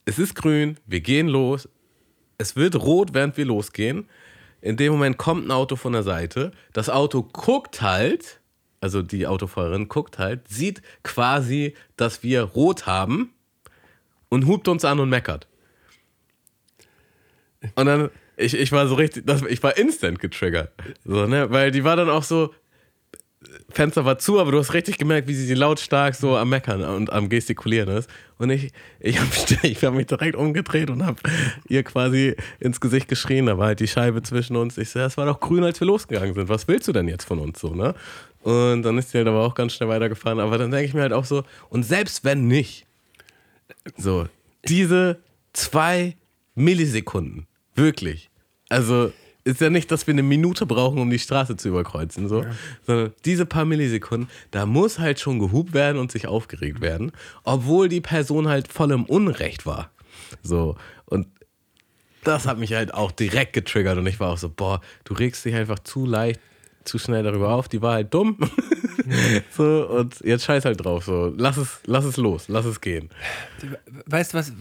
Es 0.04 0.18
ist 0.18 0.34
grün, 0.34 0.78
wir 0.86 1.00
gehen 1.00 1.28
los. 1.28 1.68
Es 2.38 2.56
wird 2.56 2.76
rot, 2.76 3.12
während 3.12 3.36
wir 3.36 3.44
losgehen. 3.44 4.08
in 4.60 4.76
dem 4.76 4.92
Moment 4.92 5.18
kommt 5.18 5.46
ein 5.46 5.50
Auto 5.50 5.76
von 5.76 5.92
der 5.92 6.02
Seite, 6.02 6.52
das 6.72 6.88
Auto 6.88 7.22
guckt 7.22 7.82
halt, 7.82 8.40
also 8.80 9.02
die 9.02 9.26
Autofahrerin 9.26 9.88
guckt 9.88 10.18
halt, 10.18 10.48
sieht 10.48 10.82
quasi, 11.02 11.74
dass 11.96 12.22
wir 12.22 12.42
rot 12.42 12.86
haben 12.86 13.32
und 14.28 14.46
hupt 14.46 14.68
uns 14.68 14.84
an 14.84 15.00
und 15.00 15.08
meckert. 15.08 15.46
Und 17.74 17.86
dann, 17.86 18.10
ich, 18.40 18.54
ich 18.54 18.72
war 18.72 18.86
so 18.88 18.94
richtig, 18.94 19.26
das, 19.26 19.42
ich 19.42 19.62
war 19.62 19.76
instant 19.76 20.18
getriggert. 20.18 20.72
So, 21.04 21.26
ne? 21.26 21.50
Weil 21.50 21.70
die 21.70 21.84
war 21.84 21.96
dann 21.96 22.10
auch 22.10 22.22
so, 22.22 22.52
Fenster 23.70 24.04
war 24.04 24.18
zu, 24.18 24.38
aber 24.38 24.52
du 24.52 24.58
hast 24.58 24.74
richtig 24.74 24.98
gemerkt, 24.98 25.26
wie 25.26 25.34
sie 25.34 25.54
lautstark 25.54 26.14
so 26.14 26.36
am 26.36 26.50
Meckern 26.50 26.82
und 26.82 27.10
am 27.10 27.28
Gestikulieren 27.28 27.88
ist. 27.88 28.10
Und 28.38 28.50
ich, 28.50 28.70
ich 28.98 29.18
habe 29.18 29.30
ich 29.62 29.84
hab 29.84 29.94
mich 29.94 30.06
direkt 30.06 30.36
umgedreht 30.36 30.90
und 30.90 31.04
habe 31.04 31.18
ihr 31.68 31.82
quasi 31.82 32.36
ins 32.58 32.80
Gesicht 32.80 33.08
geschrien. 33.08 33.46
Da 33.46 33.58
war 33.58 33.68
halt 33.68 33.80
die 33.80 33.88
Scheibe 33.88 34.22
zwischen 34.22 34.56
uns. 34.56 34.76
Ich 34.76 34.90
so, 34.90 34.98
das 34.98 35.16
war 35.16 35.26
doch 35.26 35.40
grün, 35.40 35.64
als 35.64 35.80
wir 35.80 35.86
losgegangen 35.86 36.34
sind. 36.34 36.48
Was 36.48 36.68
willst 36.68 36.88
du 36.88 36.92
denn 36.92 37.08
jetzt 37.08 37.24
von 37.24 37.38
uns 37.38 37.60
so, 37.60 37.74
ne? 37.74 37.94
Und 38.42 38.82
dann 38.82 38.96
ist 38.98 39.10
sie 39.10 39.18
halt 39.18 39.28
aber 39.28 39.44
auch 39.44 39.54
ganz 39.54 39.74
schnell 39.74 39.88
weitergefahren. 39.88 40.40
Aber 40.40 40.58
dann 40.58 40.70
denke 40.70 40.86
ich 40.86 40.94
mir 40.94 41.02
halt 41.02 41.12
auch 41.12 41.24
so, 41.24 41.44
und 41.68 41.82
selbst 41.82 42.24
wenn 42.24 42.46
nicht, 42.46 42.86
so, 43.96 44.26
diese 44.66 45.18
zwei 45.52 46.16
Millisekunden, 46.54 47.46
wirklich, 47.74 48.29
also 48.70 49.12
ist 49.44 49.60
ja 49.60 49.70
nicht, 49.70 49.90
dass 49.90 50.06
wir 50.06 50.12
eine 50.12 50.22
Minute 50.22 50.66
brauchen, 50.66 50.98
um 50.98 51.10
die 51.10 51.18
Straße 51.18 51.56
zu 51.56 51.68
überkreuzen, 51.68 52.28
so, 52.28 52.42
ja. 52.42 52.50
sondern 52.86 53.12
diese 53.24 53.46
paar 53.46 53.64
Millisekunden, 53.64 54.28
da 54.50 54.66
muss 54.66 54.98
halt 54.98 55.18
schon 55.18 55.38
gehupt 55.38 55.72
werden 55.72 55.98
und 55.98 56.12
sich 56.12 56.26
aufgeregt 56.26 56.80
werden, 56.80 57.12
obwohl 57.44 57.88
die 57.88 58.00
Person 58.00 58.48
halt 58.48 58.68
voll 58.68 58.92
im 58.92 59.04
Unrecht 59.04 59.66
war. 59.66 59.90
So, 60.42 60.76
und 61.06 61.26
das 62.22 62.46
hat 62.46 62.58
mich 62.58 62.74
halt 62.74 62.92
auch 62.92 63.12
direkt 63.12 63.54
getriggert 63.54 63.98
und 63.98 64.06
ich 64.06 64.20
war 64.20 64.30
auch 64.30 64.38
so, 64.38 64.50
boah, 64.50 64.80
du 65.04 65.14
regst 65.14 65.44
dich 65.44 65.54
einfach 65.54 65.78
zu 65.78 66.04
leicht, 66.04 66.40
zu 66.84 66.98
schnell 66.98 67.22
darüber 67.22 67.54
auf, 67.54 67.68
die 67.68 67.80
war 67.80 67.94
halt 67.94 68.12
dumm. 68.12 68.38
so, 69.56 69.88
und 69.88 70.20
jetzt 70.20 70.44
scheiß 70.44 70.66
halt 70.66 70.84
drauf, 70.84 71.04
so, 71.04 71.32
lass 71.36 71.56
es, 71.56 71.80
lass 71.86 72.04
es 72.04 72.18
los, 72.18 72.48
lass 72.48 72.66
es 72.66 72.80
gehen. 72.80 73.08
Weißt 74.04 74.34
du 74.34 74.38
was, 74.38 74.52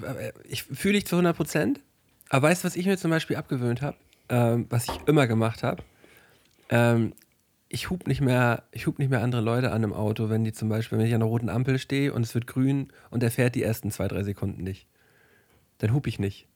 ich 0.47 0.63
fühle 0.63 0.95
dich 0.95 1.05
zu 1.05 1.15
100 1.15 1.35
Prozent, 1.35 1.81
aber 2.29 2.47
weißt 2.47 2.63
du, 2.63 2.67
was 2.67 2.75
ich 2.75 2.85
mir 2.85 2.97
zum 2.97 3.11
Beispiel 3.11 3.35
abgewöhnt 3.35 3.81
habe? 3.81 3.97
ähm, 4.29 4.67
was 4.69 4.85
ich 4.85 5.07
immer 5.07 5.27
gemacht 5.27 5.63
habe. 5.63 5.83
Ähm, 6.69 7.13
ich 7.67 7.89
hub 7.89 8.07
nicht 8.07 8.21
mehr, 8.21 8.63
ich 8.71 8.87
hub 8.87 8.97
nicht 8.97 9.09
mehr 9.09 9.21
andere 9.21 9.41
Leute 9.41 9.71
an 9.71 9.83
im 9.83 9.93
Auto, 9.93 10.29
wenn 10.29 10.43
die 10.43 10.53
zum 10.53 10.69
Beispiel, 10.69 10.97
wenn 10.97 11.05
ich 11.05 11.13
an 11.13 11.19
der 11.19 11.29
roten 11.29 11.49
Ampel 11.49 11.77
stehe 11.77 12.13
und 12.13 12.23
es 12.23 12.33
wird 12.33 12.47
grün 12.47 12.87
und 13.11 13.21
er 13.21 13.31
fährt 13.31 13.55
die 13.55 13.63
ersten 13.63 13.91
zwei, 13.91 14.07
drei 14.07 14.23
Sekunden 14.23 14.63
nicht. 14.63 14.87
Dann 15.79 15.93
hub 15.93 16.07
ich 16.07 16.19
nicht. 16.19 16.47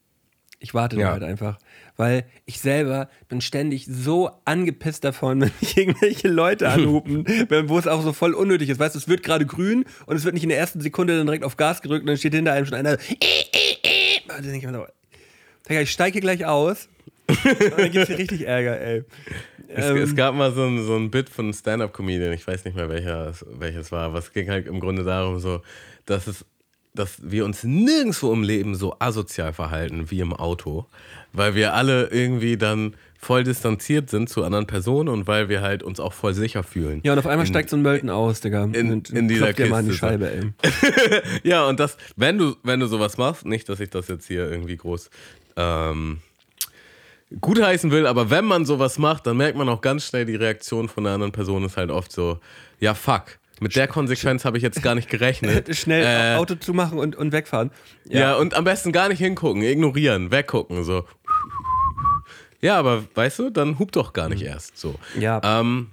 Ich 0.60 0.74
warte 0.74 0.98
ja. 0.98 1.12
halt 1.12 1.24
einfach. 1.24 1.60
Weil 1.98 2.26
ich 2.46 2.62
selber 2.62 3.10
bin 3.28 3.42
ständig 3.42 3.86
so 3.86 4.32
angepisst 4.46 5.04
davon, 5.04 5.42
wenn 5.42 5.52
mich 5.60 5.78
irgendwelche 5.78 6.30
Leute 6.30 6.70
anhupen, 6.70 7.26
wo 7.68 7.78
es 7.78 7.88
auch 7.88 8.02
so 8.02 8.14
voll 8.14 8.34
unnötig 8.34 8.70
ist. 8.70 8.80
Weißt 8.80 8.96
du, 8.96 9.00
es 9.00 9.08
wird 9.08 9.24
gerade 9.24 9.46
grün 9.46 9.86
und 10.06 10.16
es 10.16 10.24
wird 10.24 10.34
nicht 10.34 10.44
in 10.44 10.50
der 10.50 10.58
ersten 10.58 10.82
Sekunde 10.82 11.18
dann 11.18 11.28
direkt 11.28 11.44
auf 11.44 11.58
Gas 11.58 11.82
gedrückt 11.82 12.02
und 12.02 12.08
dann 12.08 12.18
steht 12.18 12.34
hinter 12.34 12.54
einem 12.54 12.66
schon 12.66 12.76
einer. 12.76 12.98
Dann 14.28 14.42
denke 14.42 14.58
ich 14.58 14.72
mir 14.72 14.88
so, 15.68 15.74
ich 15.74 15.92
steige 15.92 16.20
gleich 16.20 16.46
aus 16.46 16.90
dann 17.28 17.92
gibt 17.92 18.10
es 18.10 18.18
richtig 18.18 18.48
Ärger, 18.48 18.80
ey. 18.80 19.04
Es, 19.68 19.86
ähm, 19.86 19.98
es, 19.98 20.16
gab 20.16 20.36
mal 20.36 20.54
so 20.54 20.66
ein, 20.66 20.84
so 20.84 20.96
ein 20.96 21.10
Bit 21.10 21.30
von 21.30 21.46
einem 21.46 21.54
Stand-Up-Comedian, 21.54 22.34
ich 22.34 22.46
weiß 22.46 22.66
nicht 22.66 22.76
mehr 22.76 22.90
welcher, 22.90 23.34
welches 23.58 23.92
war, 23.92 24.04
aber 24.04 24.20
es 24.20 24.34
ging 24.34 24.50
halt 24.50 24.68
im 24.68 24.80
Grunde 24.80 25.04
darum, 25.04 25.40
so, 25.40 25.62
dass 26.06 26.28
es 26.28 26.46
dass 26.96 27.18
wir 27.24 27.44
uns 27.44 27.64
nirgendwo 27.64 28.32
im 28.32 28.44
Leben 28.44 28.76
so 28.76 28.96
asozial 29.00 29.52
verhalten 29.52 30.12
wie 30.12 30.20
im 30.20 30.32
Auto, 30.32 30.86
weil 31.32 31.56
wir 31.56 31.74
alle 31.74 32.10
irgendwie 32.12 32.56
dann 32.56 32.96
voll 33.18 33.44
distanziert 33.44 34.12
sind 34.12 34.30
zu 34.30 34.44
anderen 34.44 34.68
Personen 34.68 35.10
und 35.10 35.26
weil 35.26 35.50
wir 35.50 35.62
halt 35.62 35.82
uns 35.82 36.00
auch 36.00 36.14
voll 36.14 36.36
sicher 36.36 36.62
fühlen. 36.62 37.02
Ja, 37.04 37.14
und 37.14 37.20
auf 37.20 37.26
einmal 37.26 37.48
in, 37.48 37.52
steigt 37.52 37.72
so 37.72 37.78
ein 37.78 37.82
Mölten 37.82 38.12
aus, 38.12 38.42
Digga. 38.42 38.66
In, 38.66 38.76
in, 38.76 39.04
in 39.12 39.28
dieser 39.28 39.54
Kiste. 39.54 39.72
mal 39.72 39.78
an 39.78 39.88
die 39.88 39.94
Scheibe, 39.94 40.30
ey. 40.30 40.54
ja, 41.44 41.66
und 41.68 41.80
das, 41.80 41.98
wenn 42.16 42.38
du, 42.38 42.56
wenn 42.62 42.80
du 42.80 42.86
sowas 42.86 43.18
machst, 43.18 43.46
nicht, 43.46 43.68
dass 43.70 43.80
ich 43.80 43.90
das 43.90 44.08
jetzt 44.10 44.28
hier 44.28 44.52
irgendwie 44.52 44.78
groß 44.78 45.10
ähm, 45.56 46.20
gutheißen 47.42 47.92
will, 47.92 48.06
aber 48.06 48.30
wenn 48.30 48.46
man 48.46 48.66
sowas 48.66 48.98
macht, 48.98 49.28
dann 49.28 49.38
merkt 49.38 49.58
man 49.58 49.68
auch 49.70 49.82
ganz 49.82 50.08
schnell, 50.08 50.26
die 50.26 50.36
Reaktion 50.36 50.88
von 50.88 51.04
der 51.04 51.14
anderen 51.14 51.32
Person 51.32 51.64
ist 51.64 51.78
halt 51.78 51.90
oft 51.90 52.12
so, 52.12 52.40
ja 52.80 52.94
fuck, 52.94 53.40
mit 53.60 53.76
der 53.76 53.88
Konsequenz 53.88 54.46
habe 54.46 54.58
ich 54.58 54.64
jetzt 54.64 54.82
gar 54.84 54.94
nicht 54.94 55.10
gerechnet. 55.10 55.74
Schnell 55.76 56.04
äh, 56.04 56.38
Auto 56.38 56.56
zumachen 56.56 57.00
und, 57.00 57.16
und 57.16 57.32
wegfahren. 57.32 57.72
Ja. 58.06 58.20
ja, 58.20 58.36
und 58.36 58.54
am 58.56 58.64
besten 58.66 58.92
gar 58.92 59.10
nicht 59.10 59.20
hingucken, 59.20 59.62
ignorieren, 59.64 60.32
weggucken, 60.32 60.84
so. 60.84 61.06
Ja, 62.62 62.78
aber 62.78 63.04
weißt 63.16 63.40
du, 63.40 63.50
dann 63.50 63.80
hub 63.80 63.92
doch 63.92 64.14
gar 64.14 64.30
nicht 64.30 64.42
mhm. 64.42 64.48
erst 64.48 64.78
so. 64.78 64.96
Ja. 65.20 65.42
Ähm, 65.44 65.88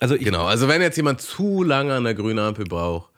also 0.00 0.14
ich, 0.14 0.24
genau, 0.24 0.44
also 0.44 0.68
wenn 0.68 0.82
jetzt 0.82 0.96
jemand 0.96 1.20
zu 1.20 1.62
lange 1.62 1.94
an 1.94 2.04
der 2.04 2.14
grünen 2.14 2.38
Ampel 2.38 2.64
braucht, 2.64 3.11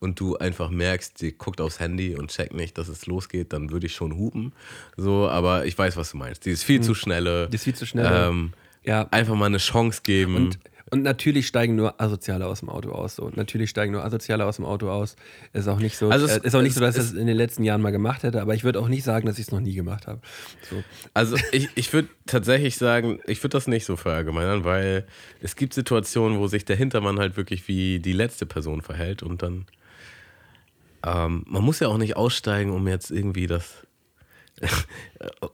und 0.00 0.20
du 0.20 0.36
einfach 0.36 0.70
merkst, 0.70 1.18
sie 1.18 1.32
guckt 1.32 1.60
aufs 1.60 1.80
Handy 1.80 2.14
und 2.16 2.30
checkt 2.30 2.54
nicht, 2.54 2.76
dass 2.78 2.88
es 2.88 3.06
losgeht, 3.06 3.52
dann 3.52 3.70
würde 3.70 3.86
ich 3.86 3.94
schon 3.94 4.16
hupen. 4.16 4.52
So, 4.96 5.28
aber 5.28 5.66
ich 5.66 5.76
weiß, 5.76 5.96
was 5.96 6.10
du 6.10 6.18
meinst. 6.18 6.44
Die 6.44 6.50
ist 6.50 6.64
viel 6.64 6.78
mhm. 6.78 6.84
zu 6.84 6.94
schnelle. 6.94 7.48
Die 7.48 7.56
ist 7.56 7.64
viel 7.64 7.74
zu 7.74 7.86
schnell. 7.86 8.10
Ähm, 8.10 8.52
ja. 8.84 9.08
Einfach 9.10 9.34
mal 9.34 9.46
eine 9.46 9.58
Chance 9.58 10.02
geben. 10.04 10.36
Und, 10.36 10.58
und 10.90 11.02
natürlich 11.02 11.46
steigen 11.46 11.74
nur 11.76 12.00
Asoziale 12.00 12.46
aus 12.46 12.60
dem 12.60 12.68
Auto 12.68 12.90
aus. 12.90 13.16
So. 13.16 13.32
Natürlich 13.34 13.70
steigen 13.70 13.92
nur 13.92 14.04
Asoziale 14.04 14.44
aus 14.44 14.56
dem 14.56 14.66
Auto 14.66 14.90
aus. 14.90 15.16
Ist 15.54 15.66
auch 15.66 15.80
nicht 15.80 15.96
so, 15.96 16.10
also 16.10 16.26
es, 16.26 16.36
äh, 16.36 16.46
ist 16.46 16.54
auch 16.54 16.62
nicht 16.62 16.74
so, 16.74 16.80
dass 16.80 16.96
ich 16.96 17.02
das 17.02 17.12
in 17.14 17.26
den 17.26 17.36
letzten 17.36 17.64
Jahren 17.64 17.80
mal 17.80 17.90
gemacht 17.90 18.22
hätte, 18.22 18.40
aber 18.40 18.54
ich 18.54 18.64
würde 18.64 18.78
auch 18.78 18.88
nicht 18.88 19.02
sagen, 19.02 19.26
dass 19.26 19.38
ich 19.38 19.46
es 19.46 19.50
noch 19.50 19.60
nie 19.60 19.74
gemacht 19.74 20.06
habe. 20.06 20.20
So. 20.70 20.84
Also 21.14 21.36
ich, 21.52 21.70
ich 21.74 21.92
würde 21.92 22.08
tatsächlich 22.26 22.76
sagen, 22.76 23.18
ich 23.26 23.42
würde 23.42 23.56
das 23.56 23.66
nicht 23.66 23.86
so 23.86 23.96
verallgemeinern, 23.96 24.64
weil 24.64 25.06
es 25.40 25.56
gibt 25.56 25.74
Situationen, 25.74 26.38
wo 26.38 26.46
sich 26.46 26.64
der 26.66 26.76
Hintermann 26.76 27.18
halt 27.18 27.36
wirklich 27.36 27.66
wie 27.66 27.98
die 27.98 28.12
letzte 28.12 28.44
Person 28.44 28.82
verhält 28.82 29.22
und 29.22 29.42
dann 29.42 29.66
ähm, 31.04 31.44
man 31.46 31.62
muss 31.62 31.80
ja 31.80 31.88
auch 31.88 31.98
nicht 31.98 32.16
aussteigen, 32.16 32.70
um 32.70 32.86
jetzt 32.88 33.10
irgendwie 33.10 33.46
das. 33.46 33.82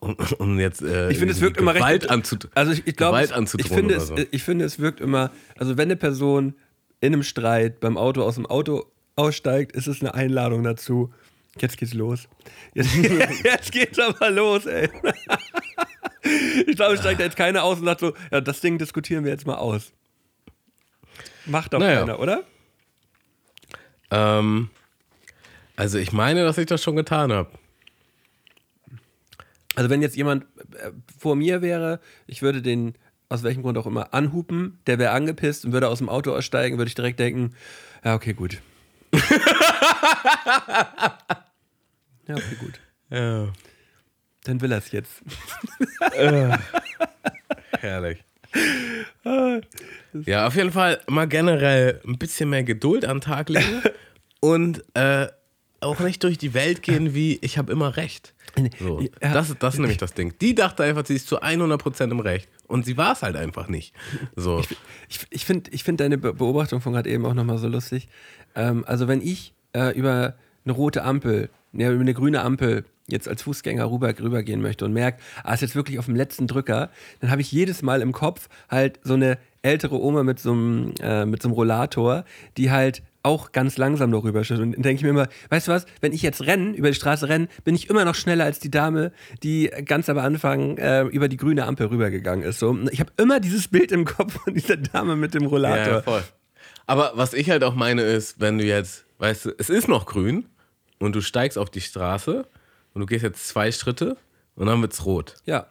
um, 0.00 0.16
um, 0.38 0.61
jetzt 0.61 0.81
äh, 0.81 1.11
ich 1.11 1.18
finde 1.18 1.35
es 1.35 1.40
wirkt 1.40 1.57
immer 1.57 1.74
recht 1.74 2.09
anzut 2.09 2.48
also 2.55 2.70
ich, 2.70 2.87
ich 2.87 2.94
glaube 2.94 3.20
ich 3.20 3.66
finde 3.66 3.96
es 3.96 4.07
so. 4.07 4.16
ich 4.31 4.44
finde 4.44 4.64
es 4.64 4.78
wirkt 4.78 5.00
immer 5.00 5.33
also 5.59 5.76
wenn 5.76 5.88
eine 5.88 5.96
Person 5.96 6.55
in 7.00 7.12
einem 7.12 7.24
Streit 7.24 7.81
beim 7.81 7.98
Auto 7.98 8.22
aus 8.22 8.37
dem 8.37 8.46
Auto 8.46 8.87
aussteigt 9.16 9.72
ist 9.72 9.88
es 9.88 10.02
eine 10.02 10.14
Einladung 10.14 10.62
dazu 10.62 11.12
jetzt 11.61 11.78
geht's 11.78 11.94
los 11.94 12.28
jetzt, 12.74 12.94
jetzt 13.44 13.72
geht's 13.72 13.98
aber 13.98 14.31
los 14.31 14.66
ey 14.66 14.88
ich 16.68 16.76
glaube 16.76 16.94
es 16.94 17.00
steigt 17.00 17.18
jetzt 17.18 17.37
keiner 17.37 17.64
aus 17.64 17.81
und 17.81 17.87
sagt 17.87 18.02
so 18.02 18.14
ja 18.31 18.40
das 18.40 18.61
Ding 18.61 18.78
diskutieren 18.78 19.24
wir 19.24 19.33
jetzt 19.33 19.48
mal 19.48 19.57
aus 19.57 19.92
macht 21.44 21.72
doch 21.72 21.81
naja. 21.81 21.98
keiner 21.98 22.20
oder 22.20 22.44
ähm 24.12 24.70
also 25.83 25.99
ich 25.99 26.12
meine, 26.12 26.45
dass 26.45 26.59
ich 26.59 26.66
das 26.66 26.81
schon 26.81 26.95
getan 26.95 27.33
habe. 27.33 27.51
Also 29.75 29.90
wenn 29.90 30.01
jetzt 30.01 30.14
jemand 30.14 30.45
äh, 30.77 30.92
vor 31.18 31.35
mir 31.35 31.61
wäre, 31.61 31.99
ich 32.29 32.40
würde 32.40 32.62
den 32.62 32.95
aus 33.29 33.42
welchem 33.42 33.62
Grund 33.62 33.77
auch 33.79 33.87
immer 33.87 34.14
anhupen, 34.14 34.79
der 34.87 35.01
wäre 35.01 35.11
angepisst 35.11 35.64
und 35.64 35.73
würde 35.73 35.88
aus 35.88 35.99
dem 35.99 36.09
Auto 36.09 36.33
aussteigen, 36.37 36.79
würde 36.79 36.88
ich 36.88 36.95
direkt 36.95 37.18
denken, 37.18 37.57
ja, 38.05 38.14
okay, 38.14 38.33
gut. 38.33 38.59
ja, 39.12 39.18
okay, 42.29 42.57
gut. 42.61 42.81
Ja. 43.11 43.49
Dann 44.45 44.61
will 44.61 44.71
er 44.71 44.79
es 44.79 44.92
jetzt. 44.92 45.21
äh, 46.12 46.57
herrlich. 47.81 48.23
Ja, 50.27 50.47
auf 50.47 50.55
jeden 50.55 50.71
Fall 50.71 51.01
mal 51.09 51.27
generell 51.27 52.01
ein 52.07 52.18
bisschen 52.18 52.51
mehr 52.51 52.62
Geduld 52.62 53.05
an 53.05 53.16
den 53.16 53.23
Tag 53.23 53.49
legen 53.49 53.83
und 54.40 54.85
äh, 54.95 55.27
auch 55.83 56.01
nicht 56.01 56.23
durch 56.23 56.38
die 56.38 56.55
Welt 56.55 56.83
gehen 56.83 57.14
wie, 57.14 57.38
ich 57.42 57.59
habe 57.59 57.73
immer 57.73 57.97
recht. 57.97 58.35
So. 58.79 59.03
Das, 59.21 59.55
das 59.59 59.75
ist 59.75 59.81
nämlich 59.81 59.99
das 59.99 60.14
Ding. 60.14 60.35
Die 60.40 60.55
dachte 60.55 60.83
einfach, 60.83 61.07
sie 61.07 61.14
ist 61.14 61.27
zu 61.27 61.42
100% 61.42 62.11
im 62.11 62.21
Recht. 62.21 62.49
Und 62.66 62.85
sie 62.85 62.97
war 62.97 63.12
es 63.12 63.23
halt 63.23 63.37
einfach 63.37 63.68
nicht. 63.68 63.95
So. 64.37 64.61
Ich, 64.61 64.77
ich, 65.09 65.27
ich 65.31 65.45
finde 65.45 65.71
ich 65.71 65.85
find 65.85 66.01
deine 66.01 66.18
Beobachtung 66.18 66.81
von 66.81 66.92
gerade 66.92 67.11
eben 67.11 67.25
auch 67.27 67.35
nochmal 67.35 67.59
so 67.59 67.68
lustig. 67.68 68.09
Ähm, 68.55 68.85
also 68.87 69.09
wenn 69.09 69.23
ich 69.23 69.55
äh, 69.72 69.97
über 69.97 70.35
eine 70.64 70.72
rote 70.72 71.03
Ampel, 71.03 71.51
ne, 71.72 71.91
über 71.91 72.01
eine 72.01 72.14
grüne 72.14 72.43
Ampel 72.43 72.85
jetzt 73.09 73.28
als 73.28 73.43
Fußgänger 73.43 73.91
rüber, 73.91 74.12
rübergehen 74.18 74.62
möchte 74.62 74.85
und 74.85 74.93
merke, 74.93 75.18
ah, 75.43 75.55
ist 75.55 75.61
jetzt 75.61 75.74
wirklich 75.74 75.99
auf 75.99 76.07
dem 76.07 76.16
letzten 76.16 76.47
Drücker, 76.47 76.91
dann 77.20 77.30
habe 77.30 77.41
ich 77.41 77.51
jedes 77.51 77.83
Mal 77.83 78.01
im 78.01 78.12
Kopf 78.12 78.49
halt 78.70 79.01
so 79.03 79.14
eine 79.14 79.39
ältere 79.62 80.01
Oma 80.01 80.22
mit 80.22 80.39
so 80.39 80.53
einem, 80.53 80.95
äh, 81.01 81.24
mit 81.26 81.43
so 81.43 81.49
einem 81.49 81.55
Rollator, 81.55 82.24
die 82.57 82.70
halt 82.70 83.03
auch 83.23 83.53
ganz 83.53 83.77
langsam 83.77 84.11
darüber 84.11 84.45
schüttet. 84.45 84.62
Und 84.62 84.73
dann 84.73 84.83
denke 84.83 84.99
ich 84.99 85.03
mir 85.03 85.11
immer, 85.11 85.29
weißt 85.51 85.68
du 85.68 85.73
was, 85.73 85.87
wenn 86.01 86.12
ich 86.12 86.23
jetzt 86.23 86.43
rennen, 86.43 86.75
über 86.75 86.89
die 86.89 86.95
Straße 86.95 87.29
renne, 87.29 87.49
bin 87.64 87.75
ich 87.75 87.89
immer 87.89 88.05
noch 88.05 88.14
schneller 88.14 88.45
als 88.45 88.59
die 88.59 88.70
Dame, 88.70 89.12
die 89.43 89.70
ganz 89.85 90.09
am 90.09 90.18
Anfang 90.18 90.77
äh, 90.79 91.03
über 91.03 91.29
die 91.29 91.37
grüne 91.37 91.66
Ampel 91.66 91.87
rübergegangen 91.87 92.45
ist. 92.45 92.59
So, 92.59 92.77
ich 92.91 93.01
habe 93.01 93.12
immer 93.16 93.41
dieses 93.41 93.68
Bild 93.68 93.93
im 93.93 94.05
Kopf 94.05 94.41
von 94.43 94.55
dieser 94.55 94.77
Dame 94.77 95.16
mit 95.16 95.35
dem 95.35 95.47
Rollator. 95.47 95.95
Ja, 95.95 96.03
voll. 96.03 96.23
Aber 96.87 97.12
was 97.14 97.33
ich 97.33 97.49
halt 97.51 97.64
auch 97.64 97.75
meine 97.75 98.03
ist, 98.03 98.41
wenn 98.41 98.59
du 98.59 98.64
jetzt, 98.64 99.05
weißt 99.18 99.47
du, 99.47 99.51
es 99.59 99.70
ist 99.70 99.89
noch 99.89 100.07
grün 100.07 100.47
und 100.99 101.14
du 101.14 101.20
steigst 101.20 101.59
auf 101.59 101.70
die 101.70 101.81
Straße 101.81 102.47
und 102.95 103.01
du 103.01 103.07
gehst 103.07 103.23
jetzt 103.23 103.49
zwei 103.49 103.70
Schritte 103.73 104.16
und 104.57 104.66
dann 104.66 104.81
wird's 104.81 105.05
rot. 105.05 105.37
Ja. 105.47 105.66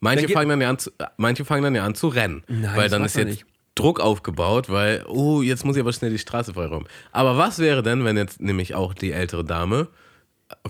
Manche 0.00 0.26
Dann 0.26 0.32
fangen 0.32 0.48
dann, 0.50 0.60
ja 0.60 0.70
an 0.70 0.78
zu, 0.78 0.90
manche 1.16 1.44
fangen 1.44 1.62
dann 1.62 1.74
ja 1.74 1.84
an 1.84 1.94
zu 1.94 2.08
rennen. 2.08 2.42
Nein, 2.48 2.76
weil 2.76 2.88
dann 2.88 3.04
ist 3.04 3.16
jetzt 3.16 3.28
nicht. 3.28 3.46
Druck 3.76 4.00
aufgebaut, 4.00 4.68
weil, 4.68 5.04
oh, 5.06 5.42
jetzt 5.42 5.64
muss 5.64 5.76
ich 5.76 5.80
aber 5.82 5.92
schnell 5.92 6.10
die 6.10 6.18
Straße 6.18 6.54
freiräumen. 6.54 6.88
Aber 7.12 7.36
was 7.38 7.60
wäre 7.60 7.82
denn, 7.84 8.04
wenn 8.04 8.16
jetzt 8.16 8.40
nämlich 8.40 8.74
auch 8.74 8.92
die 8.94 9.12
ältere 9.12 9.44
Dame 9.44 9.86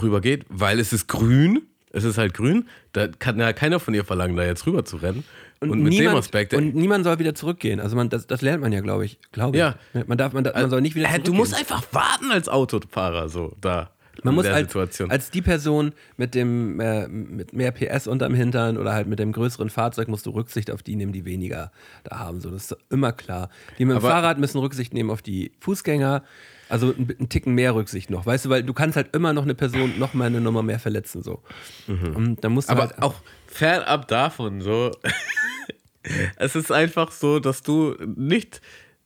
rübergeht, 0.01 0.45
weil 0.51 0.79
es 0.81 0.93
ist 0.93 1.07
grün, 1.07 1.63
es 1.93 2.05
ist 2.05 2.19
halt 2.19 2.35
grün, 2.35 2.69
da 2.93 3.09
kann 3.09 3.39
ja 3.39 3.53
keiner 3.53 3.81
von 3.81 3.95
ihr 3.95 4.05
verlangen, 4.05 4.37
da 4.37 4.45
jetzt 4.45 4.67
rüber 4.67 4.85
zu 4.85 4.97
rennen. 4.97 5.25
Und, 5.61 5.71
mit 5.71 5.95
dem 5.95 5.99
niemand, 6.01 6.19
Aspekt, 6.19 6.53
und 6.53 6.75
niemand 6.75 7.05
soll 7.05 7.19
wieder 7.19 7.35
zurückgehen. 7.35 7.81
Also 7.81 7.97
man, 7.97 8.11
das, 8.11 8.27
das 8.27 8.43
lernt 8.43 8.61
man 8.61 8.73
ja, 8.73 8.81
glaube 8.81 9.07
ich. 9.07 9.19
Glaube 9.33 9.57
Ja. 9.57 9.77
ich. 9.95 10.07
Man, 10.07 10.19
darf, 10.19 10.35
man, 10.35 10.45
man 10.45 10.69
soll 10.69 10.83
nicht 10.83 10.95
wieder 10.97 11.07
zurückgehen. 11.09 11.33
du 11.33 11.39
musst 11.39 11.55
einfach 11.55 11.83
warten 11.93 12.31
als 12.31 12.49
Autofahrer, 12.51 13.31
so, 13.31 13.55
da. 13.61 13.91
Man 14.25 14.35
muss 14.35 14.47
als, 14.47 14.69
Situation. 14.69 15.11
als 15.11 15.31
die 15.31 15.43
Person 15.43 15.93
mit 16.17 16.35
dem 16.35 16.81
äh, 16.81 17.07
mit 17.09 17.53
mehr 17.53 17.71
PS 17.73 18.07
unterm 18.07 18.35
Hintern 18.35 18.77
oder 18.79 18.93
halt 18.93 19.07
mit 19.07 19.19
dem 19.19 19.33
größeren 19.33 19.71
Fahrzeug 19.71 20.09
musst 20.09 20.27
du 20.27 20.31
Rücksicht 20.31 20.71
auf 20.71 20.83
die 20.83 20.97
nehmen, 20.97 21.13
die 21.13 21.25
weniger 21.25 21.71
da 22.05 22.19
haben. 22.19 22.41
So, 22.41 22.51
das 22.51 22.71
ist 22.73 22.79
immer 22.91 23.13
klar. 23.13 23.51
Die 23.79 23.85
mit 23.85 23.95
dem 23.95 23.99
Aber- 23.99 24.09
Fahrrad 24.11 24.39
müssen 24.39 24.59
Rücksicht 24.59 24.95
nehmen 24.95 25.11
auf 25.11 25.23
die 25.23 25.53
Fußgänger. 25.61 26.23
Also 26.69 26.89
ein, 26.89 27.15
ein 27.21 27.29
Ticken 27.29 27.55
mehr 27.55 27.77
Rücksicht 27.77 28.11
noch, 28.11 28.27
weißt 28.27 28.47
du, 28.47 28.49
weil 28.51 28.65
du 28.65 28.73
kannst 28.75 28.97
halt 28.97 29.15
immer 29.15 29.33
noch 29.33 29.45
eine 29.45 29.55
Person 29.55 30.01
noch 30.01 30.15
mal 30.15 30.25
eine 30.25 30.41
Nummer 30.41 30.65
mehr 30.65 30.81
verletzen 30.81 31.23
so. 31.23 31.41
Und 31.87 32.39
da 32.43 32.49
musst 32.49 32.69
du 32.71 32.75
Mhm. 32.75 32.81
Aber 32.81 32.91
halt, 32.91 33.03
auch 33.03 33.15
fernab 33.47 34.09
davon, 34.09 34.61
so. 34.61 34.91
es 36.37 36.57
ist 36.57 36.73
einfach 36.73 37.13
so, 37.13 37.39
dass 37.41 37.63
du 37.63 37.95
nicht, 38.17 38.61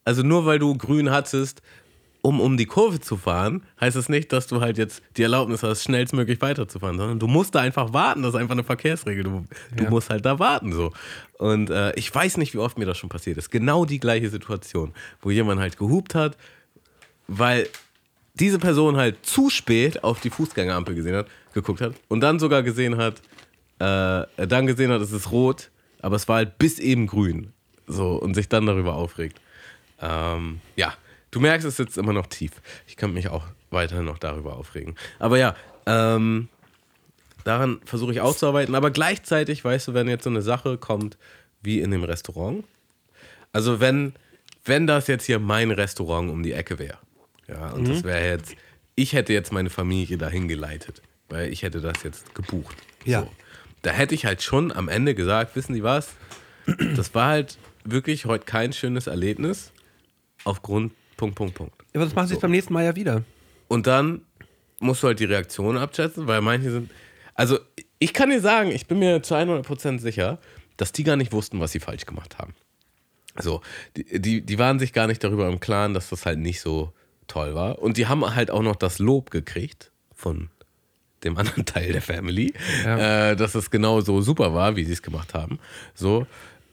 also 0.05 0.23
nur 0.23 0.45
weil 0.45 0.57
du 0.59 0.75
grün 0.75 1.11
hattest, 1.11 1.61
um 2.23 2.39
um 2.39 2.55
die 2.57 2.65
Kurve 2.67 2.99
zu 2.99 3.17
fahren, 3.17 3.63
heißt 3.79 3.95
es 3.97 4.07
nicht, 4.09 4.31
dass 4.31 4.45
du 4.47 4.61
halt 4.61 4.77
jetzt 4.77 5.01
die 5.17 5.23
Erlaubnis 5.23 5.63
hast, 5.63 5.83
schnellstmöglich 5.83 6.39
weiterzufahren, 6.41 6.97
sondern 6.97 7.17
du 7.19 7.27
musst 7.27 7.55
da 7.55 7.59
einfach 7.61 7.93
warten. 7.93 8.21
Das 8.21 8.33
ist 8.35 8.39
einfach 8.39 8.53
eine 8.53 8.63
Verkehrsregel. 8.63 9.23
Du, 9.23 9.45
du 9.75 9.83
Ja. 9.83 9.89
musst 9.89 10.09
halt 10.09 10.25
da 10.25 10.37
warten, 10.37 10.71
so. 10.73 10.91
Und 11.39 11.69
äh, 11.71 11.93
ich 11.95 12.13
weiß 12.13 12.37
nicht, 12.37 12.53
wie 12.53 12.59
oft 12.59 12.77
mir 12.77 12.85
das 12.85 12.97
schon 12.99 13.09
passiert 13.09 13.37
ist. 13.37 13.49
Genau 13.49 13.85
die 13.85 13.99
gleiche 13.99 14.29
Situation, 14.29 14.93
wo 15.21 15.31
jemand 15.31 15.59
halt 15.59 15.77
gehupt 15.77 16.13
hat, 16.13 16.37
weil 17.27 17.67
diese 18.35 18.59
Person 18.59 18.97
halt 18.97 19.25
zu 19.25 19.49
spät 19.49 20.03
auf 20.03 20.19
die 20.21 20.29
Fußgängerampel 20.29 20.95
gesehen 20.95 21.15
hat, 21.15 21.27
geguckt 21.53 21.81
hat 21.81 21.93
und 22.07 22.21
dann 22.21 22.39
sogar 22.39 22.63
gesehen 22.63 22.97
hat, 22.97 23.15
äh, 23.79 24.47
dann 24.47 24.67
gesehen 24.67 24.91
hat, 24.91 25.01
es 25.01 25.11
ist 25.11 25.31
rot, 25.31 25.69
aber 26.01 26.15
es 26.15 26.27
war 26.27 26.37
halt 26.37 26.57
bis 26.59 26.77
eben 26.79 27.07
grün. 27.07 27.51
So, 27.87 28.13
und 28.13 28.35
sich 28.35 28.47
dann 28.47 28.65
darüber 28.67 28.93
aufregt. 28.95 29.41
Ähm, 29.99 30.61
ja, 30.75 30.93
du 31.31 31.39
merkst, 31.39 31.65
es 31.65 31.77
sitzt 31.77 31.97
immer 31.97 32.13
noch 32.13 32.27
tief. 32.27 32.51
Ich 32.87 32.97
könnte 32.97 33.15
mich 33.15 33.29
auch 33.29 33.45
weiterhin 33.69 34.05
noch 34.05 34.19
darüber 34.19 34.57
aufregen. 34.57 34.95
Aber 35.17 35.37
ja, 35.37 35.55
ähm, 35.85 36.49
daran 37.43 37.79
versuche 37.85 38.11
ich 38.11 38.21
auszuarbeiten. 38.21 38.75
Aber 38.75 38.91
gleichzeitig, 38.91 39.63
weißt 39.63 39.89
du, 39.89 39.93
wenn 39.93 40.07
jetzt 40.07 40.25
so 40.25 40.29
eine 40.29 40.41
Sache 40.41 40.77
kommt 40.77 41.17
wie 41.61 41.79
in 41.79 41.91
dem 41.91 42.03
Restaurant, 42.03 42.63
also 43.53 43.79
wenn, 43.79 44.13
wenn 44.65 44.87
das 44.87 45.07
jetzt 45.07 45.25
hier 45.25 45.39
mein 45.39 45.71
Restaurant 45.71 46.29
um 46.29 46.43
die 46.43 46.53
Ecke 46.53 46.79
wäre, 46.79 46.97
ja, 47.47 47.69
und 47.69 47.87
das 47.87 48.03
wäre 48.03 48.27
jetzt, 48.27 48.55
ich 48.95 49.13
hätte 49.13 49.33
jetzt 49.33 49.51
meine 49.51 49.69
Familie 49.69 50.17
dahin 50.17 50.47
geleitet, 50.47 51.01
weil 51.29 51.51
ich 51.51 51.63
hätte 51.63 51.81
das 51.81 52.03
jetzt 52.03 52.33
gebucht. 52.35 52.77
Ja. 53.03 53.21
So. 53.21 53.31
Da 53.81 53.91
hätte 53.91 54.15
ich 54.15 54.25
halt 54.25 54.41
schon 54.43 54.71
am 54.71 54.87
Ende 54.87 55.15
gesagt, 55.15 55.55
wissen 55.55 55.73
Sie 55.73 55.83
was, 55.83 56.11
das 56.95 57.13
war 57.15 57.29
halt 57.29 57.57
wirklich 57.83 58.25
heute 58.25 58.45
kein 58.45 58.73
schönes 58.73 59.07
Erlebnis 59.07 59.71
aufgrund 60.43 60.93
Punkt, 61.21 61.35
Punkt, 61.35 61.53
Punkt. 61.55 61.73
aber 61.93 62.03
das 62.05 62.15
machen 62.15 62.27
sie 62.27 62.33
So. 62.33 62.39
beim 62.41 62.51
nächsten 62.51 62.73
Mal 62.73 62.83
ja 62.83 62.95
wieder. 62.95 63.23
Und 63.67 63.87
dann 63.87 64.21
musst 64.79 65.03
du 65.03 65.07
halt 65.07 65.19
die 65.19 65.25
Reaktion 65.25 65.77
abschätzen, 65.77 66.27
weil 66.27 66.41
manche 66.41 66.71
sind. 66.71 66.89
Also, 67.35 67.59
ich 67.99 68.13
kann 68.13 68.29
dir 68.31 68.41
sagen, 68.41 68.71
ich 68.71 68.87
bin 68.87 68.99
mir 68.99 69.21
zu 69.23 69.35
100% 69.35 69.99
sicher, 69.99 70.39
dass 70.77 70.91
die 70.91 71.03
gar 71.03 71.15
nicht 71.15 71.31
wussten, 71.31 71.59
was 71.59 71.71
sie 71.71 71.79
falsch 71.79 72.05
gemacht 72.05 72.37
haben. 72.39 72.53
So, 73.39 73.61
die, 73.95 74.19
die, 74.19 74.41
die 74.41 74.59
waren 74.59 74.79
sich 74.79 74.91
gar 74.91 75.07
nicht 75.07 75.23
darüber 75.23 75.47
im 75.47 75.59
Klaren, 75.59 75.93
dass 75.93 76.09
das 76.09 76.25
halt 76.25 76.39
nicht 76.39 76.59
so 76.59 76.91
toll 77.27 77.55
war. 77.55 77.79
Und 77.79 77.95
die 77.97 78.07
haben 78.07 78.25
halt 78.35 78.51
auch 78.51 78.61
noch 78.63 78.75
das 78.75 78.99
Lob 78.99 79.29
gekriegt 79.31 79.91
von 80.13 80.49
dem 81.23 81.37
anderen 81.37 81.63
Teil 81.65 81.93
der 81.93 82.01
Family, 82.01 82.53
Ja. 82.83 83.29
äh, 83.31 83.35
dass 83.35 83.55
es 83.55 83.69
genau 83.69 84.01
so 84.01 84.21
super 84.21 84.53
war, 84.53 84.75
wie 84.75 84.83
sie 84.83 84.93
es 84.93 85.01
gemacht 85.03 85.33
haben. 85.33 85.59
So, 85.93 86.25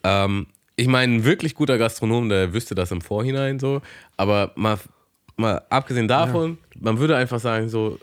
ähm, 0.02 0.46
ich 0.78 0.86
meine, 0.86 1.16
ein 1.16 1.24
wirklich 1.24 1.56
guter 1.56 1.76
Gastronom, 1.76 2.28
der 2.28 2.52
wüsste 2.54 2.76
das 2.76 2.92
im 2.92 3.00
Vorhinein 3.00 3.58
so, 3.58 3.82
aber 4.16 4.52
mal, 4.54 4.78
mal 5.36 5.60
abgesehen 5.70 6.06
davon, 6.06 6.56
man 6.78 7.00
würde 7.00 7.16
einfach 7.16 7.40
sagen, 7.40 7.68
so, 7.68 7.98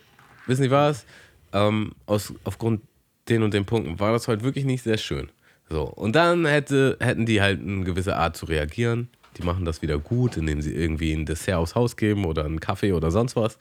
wissen 0.45 0.63
Sie 0.63 0.71
was, 0.71 1.05
ähm, 1.53 1.93
aus, 2.05 2.33
aufgrund 2.43 2.81
den 3.29 3.43
und 3.43 3.53
den 3.53 3.65
Punkten 3.65 3.97
war 3.99 4.11
das 4.11 4.27
heute 4.27 4.43
wirklich 4.43 4.65
nicht 4.65 4.83
sehr 4.83 4.97
schön. 4.97 5.29
So, 5.69 5.83
und 5.83 6.17
dann 6.17 6.45
hätte, 6.45 6.97
hätten 6.99 7.25
die 7.25 7.41
halt 7.41 7.61
eine 7.61 7.85
gewisse 7.85 8.17
Art 8.17 8.35
zu 8.35 8.45
reagieren. 8.45 9.07
Die 9.37 9.43
machen 9.43 9.63
das 9.63 9.81
wieder 9.81 9.97
gut, 9.97 10.35
indem 10.35 10.61
sie 10.61 10.73
irgendwie 10.73 11.13
ein 11.13 11.25
Dessert 11.25 11.55
aufs 11.55 11.75
Haus 11.75 11.95
geben 11.95 12.25
oder 12.25 12.43
einen 12.43 12.59
Kaffee 12.59 12.91
oder 12.91 13.09
sonst 13.09 13.37
was. 13.37 13.57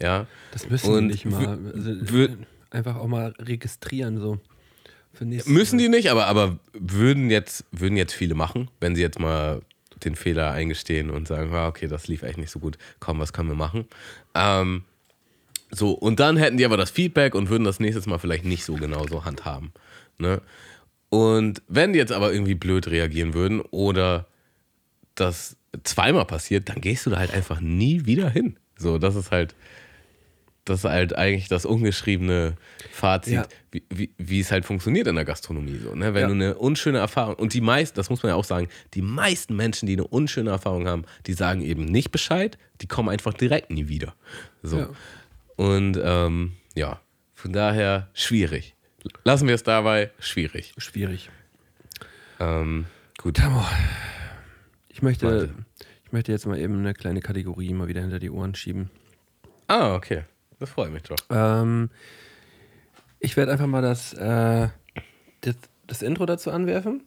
Ja. 0.00 0.26
Das 0.52 0.68
müssen 0.68 0.92
Und 0.92 1.06
nicht 1.06 1.24
mal. 1.24 1.58
Also, 1.74 2.28
einfach 2.70 2.96
auch 2.96 3.08
mal 3.08 3.34
registrieren 3.38 4.18
so. 4.18 4.38
Für 5.12 5.24
nächstes 5.24 5.52
Müssen 5.52 5.78
die 5.78 5.88
nicht, 5.88 6.10
aber, 6.10 6.26
aber 6.26 6.58
würden, 6.72 7.30
jetzt, 7.30 7.64
würden 7.72 7.96
jetzt 7.96 8.12
viele 8.12 8.34
machen, 8.34 8.70
wenn 8.80 8.94
sie 8.94 9.02
jetzt 9.02 9.18
mal 9.18 9.62
den 10.04 10.14
Fehler 10.14 10.52
eingestehen 10.52 11.10
und 11.10 11.26
sagen, 11.26 11.52
ah, 11.52 11.66
okay, 11.68 11.88
das 11.88 12.08
lief 12.08 12.22
echt 12.22 12.38
nicht 12.38 12.50
so 12.50 12.60
gut, 12.60 12.78
komm, 13.00 13.18
was 13.18 13.32
können 13.32 13.48
wir 13.48 13.56
machen? 13.56 13.86
Ähm, 14.34 14.84
so, 15.70 15.92
und 15.92 16.20
dann 16.20 16.36
hätten 16.36 16.56
die 16.56 16.64
aber 16.64 16.76
das 16.76 16.90
Feedback 16.90 17.34
und 17.34 17.50
würden 17.50 17.64
das 17.64 17.80
nächstes 17.80 18.06
Mal 18.06 18.18
vielleicht 18.18 18.44
nicht 18.44 18.64
so 18.64 18.74
genau 18.74 19.06
so 19.06 19.24
handhaben. 19.24 19.72
Ne? 20.18 20.40
Und 21.10 21.62
wenn 21.68 21.92
die 21.92 21.98
jetzt 21.98 22.12
aber 22.12 22.32
irgendwie 22.32 22.54
blöd 22.54 22.88
reagieren 22.88 23.34
würden 23.34 23.60
oder 23.60 24.26
das 25.14 25.56
zweimal 25.84 26.24
passiert, 26.24 26.68
dann 26.68 26.80
gehst 26.80 27.06
du 27.06 27.10
da 27.10 27.18
halt 27.18 27.32
einfach 27.32 27.60
nie 27.60 28.06
wieder 28.06 28.30
hin. 28.30 28.56
So, 28.76 28.98
das 28.98 29.16
ist 29.16 29.30
halt, 29.30 29.54
das 30.68 30.80
ist 30.80 30.84
halt 30.90 31.16
eigentlich 31.16 31.48
das 31.48 31.64
ungeschriebene 31.64 32.54
Fazit, 32.92 33.32
Ja. 33.34 33.46
wie, 33.70 33.82
wie, 33.90 34.10
wie 34.18 34.40
es 34.40 34.50
halt 34.50 34.64
funktioniert 34.64 35.06
in 35.06 35.14
der 35.14 35.24
Gastronomie. 35.24 35.78
So, 35.82 35.94
ne? 35.94 36.14
Wenn 36.14 36.22
Ja. 36.22 36.26
du 36.28 36.34
eine 36.34 36.54
unschöne 36.56 36.98
Erfahrung, 36.98 37.34
und 37.36 37.54
die 37.54 37.60
meisten, 37.60 37.96
das 37.96 38.10
muss 38.10 38.22
man 38.22 38.30
ja 38.30 38.36
auch 38.36 38.44
sagen, 38.44 38.68
die 38.94 39.02
meisten 39.02 39.54
Menschen, 39.56 39.86
die 39.86 39.94
eine 39.94 40.06
unschöne 40.06 40.50
Erfahrung 40.50 40.86
haben, 40.88 41.04
die 41.26 41.32
sagen 41.32 41.62
eben 41.62 41.84
nicht 41.84 42.10
Bescheid, 42.10 42.58
die 42.80 42.86
kommen 42.86 43.08
einfach 43.08 43.34
direkt 43.34 43.70
nie 43.70 43.88
wieder. 43.88 44.14
So. 44.62 44.78
Ja. 44.78 44.90
Und 45.56 45.98
ähm, 46.02 46.52
ja, 46.74 47.00
von 47.34 47.52
daher 47.52 48.08
schwierig. 48.14 48.74
Lassen 49.24 49.46
wir 49.48 49.54
es 49.54 49.62
dabei, 49.62 50.10
schwierig. 50.18 50.74
Schwierig. 50.78 51.30
Ähm, 52.40 52.86
gut. 53.16 53.40
Ich 54.88 55.02
möchte, 55.02 55.26
Warte. 55.26 55.54
ich 56.04 56.12
möchte 56.12 56.32
jetzt 56.32 56.46
mal 56.46 56.58
eben 56.58 56.78
eine 56.78 56.94
kleine 56.94 57.20
Kategorie 57.20 57.72
mal 57.72 57.88
wieder 57.88 58.00
hinter 58.00 58.18
die 58.18 58.30
Ohren 58.30 58.54
schieben. 58.54 58.90
Ah, 59.68 59.94
okay. 59.94 60.22
Das 60.60 60.70
freut 60.70 60.92
mich 60.92 61.02
doch. 61.04 61.16
Ähm, 61.30 61.90
ich 63.20 63.36
werde 63.36 63.52
einfach 63.52 63.66
mal 63.66 63.82
das, 63.82 64.12
äh, 64.14 64.68
das, 65.42 65.54
das 65.86 66.02
Intro 66.02 66.26
dazu 66.26 66.50
anwerfen. 66.50 67.02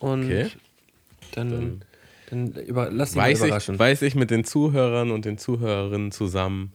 Und 0.00 0.24
Okay. 0.24 0.48
dann, 1.32 1.82
dann 2.30 2.52
über, 2.52 2.90
lass 2.90 3.14
Weiß 3.14 3.40
überraschen. 3.44 3.74
ich, 3.74 3.78
weiß 3.80 4.02
ich 4.02 4.14
mit 4.16 4.30
den 4.30 4.44
Zuhörern 4.44 5.10
und 5.12 5.24
den 5.24 5.38
Zuhörerinnen 5.38 6.10
zusammen, 6.10 6.72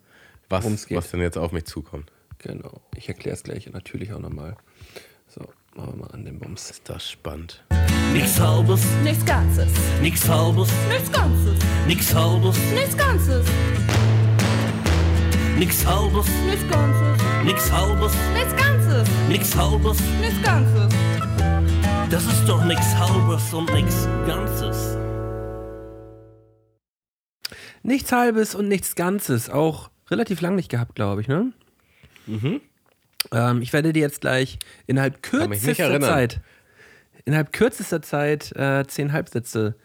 was, 0.50 0.66
was 0.92 1.12
denn 1.12 1.20
jetzt 1.22 1.38
auf 1.38 1.52
mich 1.52 1.66
zukommt. 1.66 2.12
Genau. 2.40 2.82
Ich 2.96 3.10
erkläre 3.10 3.36
es 3.36 3.44
gleich 3.44 3.70
natürlich 3.72 4.14
auch 4.14 4.20
nochmal. 4.20 4.56
So, 5.28 5.42
machen 5.76 5.94
wir 5.94 6.06
mal 6.06 6.12
an 6.12 6.24
den 6.24 6.40
Bums. 6.40 6.70
Ist 6.72 6.88
das 6.90 7.10
spannend. 7.10 7.64
Nix 8.14 8.40
halbes, 8.40 8.82
Nichts 9.04 9.26
Ganzes. 9.26 9.68
nix 10.02 10.30
halbes, 10.30 10.70
Nichts 10.90 11.12
Ganzes. 11.12 11.60
nix 11.86 12.16
halbes, 12.16 12.58
Nichts 12.74 12.96
Ganzes. 12.96 13.46
Nix 15.58 15.86
halbes, 15.86 16.28
Nichts 16.46 16.68
Ganzes. 16.70 17.24
nix 17.44 17.72
halbes, 17.72 18.14
Nichts 18.34 18.56
Ganzes. 18.56 19.08
nix 19.30 19.56
halbes. 19.56 19.98
Nichts 20.22 20.42
Ganzes. 20.44 20.94
Das 22.10 22.26
ist 22.26 22.46
doch 22.48 22.64
nix 22.66 22.82
halbes 22.96 23.54
und 23.54 23.74
nix 23.74 24.08
ganzes. 24.26 24.98
Nichts 27.84 28.12
Halbes 28.12 28.54
und 28.56 28.68
nichts 28.68 28.96
Ganzes. 28.96 29.50
Auch 29.50 29.90
relativ 30.10 30.42
lang 30.42 30.56
nicht 30.56 30.70
gehabt, 30.70 30.96
glaube 30.96 31.22
ich, 31.22 31.28
ne? 31.30 31.54
Ähm, 32.28 33.62
ich 33.62 33.72
werde 33.72 33.94
dir 33.94 34.02
jetzt 34.02 34.22
gleich 34.22 34.60
innerhalb 34.88 35.22
kürzester. 35.24 36.00
Zeit, 36.02 36.42
innerhalb 37.24 37.54
kürzester 37.54 38.02
Zeit 38.02 38.52
äh, 38.58 38.86
zehn 38.88 39.14
Halbsätze 39.14 39.76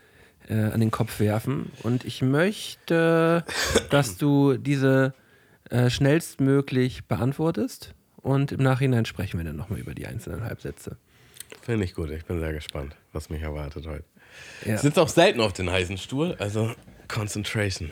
äh, 0.48 0.54
an 0.54 0.80
den 0.80 0.90
Kopf 0.90 1.20
werfen. 1.20 1.70
Und 1.84 2.04
ich 2.04 2.22
möchte, 2.22 3.44
dass 3.90 4.16
du 4.16 4.56
diese 4.56 5.14
äh, 5.72 5.88
schnellstmöglich 5.88 7.06
beantwortest. 7.06 7.94
Und 8.16 8.52
im 8.52 8.62
Nachhinein 8.62 9.06
sprechen 9.06 9.38
wir 9.38 9.44
dann 9.44 9.56
nochmal 9.56 9.80
über 9.80 9.94
die 9.94 10.06
einzelnen 10.06 10.44
Halbsätze. 10.44 10.96
Finde 11.62 11.84
ich 11.84 11.94
gut. 11.94 12.10
Ich 12.10 12.24
bin 12.24 12.38
sehr 12.40 12.52
gespannt, 12.52 12.94
was 13.12 13.30
mich 13.30 13.42
erwartet 13.42 13.86
heute. 13.86 14.04
Ja. 14.66 14.74
Ich 14.74 14.80
sitze 14.80 15.00
auch 15.00 15.08
selten 15.08 15.40
auf 15.40 15.52
den 15.54 15.70
heißen 15.70 15.96
Stuhl, 15.98 16.36
also 16.38 16.74
Concentration. 17.08 17.90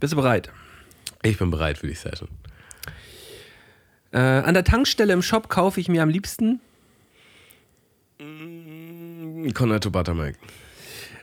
Bist 0.00 0.12
du 0.12 0.16
bereit? 0.16 0.50
Ich 1.22 1.38
bin 1.38 1.50
bereit 1.50 1.78
für 1.78 1.86
die 1.86 1.94
Session. 1.94 2.28
Äh, 4.12 4.18
an 4.18 4.54
der 4.54 4.64
Tankstelle 4.64 5.12
im 5.12 5.22
Shop 5.22 5.48
kaufe 5.48 5.78
ich 5.80 5.88
mir 5.88 6.02
am 6.02 6.08
liebsten, 6.08 6.60
Cornetto 9.54 9.90
Buttermilk. 9.90 10.36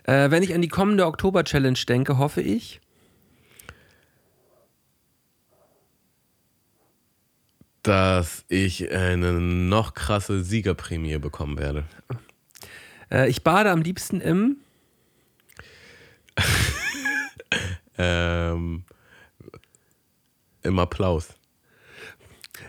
äh, 0.03 0.29
wenn 0.31 0.43
ich 0.43 0.53
an 0.53 0.61
die 0.61 0.67
kommende 0.67 1.05
Oktober-Challenge 1.07 1.79
denke, 1.87 2.17
hoffe 2.17 2.41
ich. 2.41 2.81
Dass 7.85 8.43
ich 8.49 8.91
eine 8.91 9.33
noch 9.33 9.93
krasse 9.93 10.43
Siegerprämie 10.43 11.19
bekommen 11.19 11.57
werde. 11.59 11.83
Äh, 13.11 13.29
ich 13.29 13.43
bade 13.43 13.69
am 13.71 13.81
liebsten 13.81 14.21
im. 14.21 14.57
Ähm, 17.97 18.83
Im 20.63 20.79
Applaus. 20.79 21.29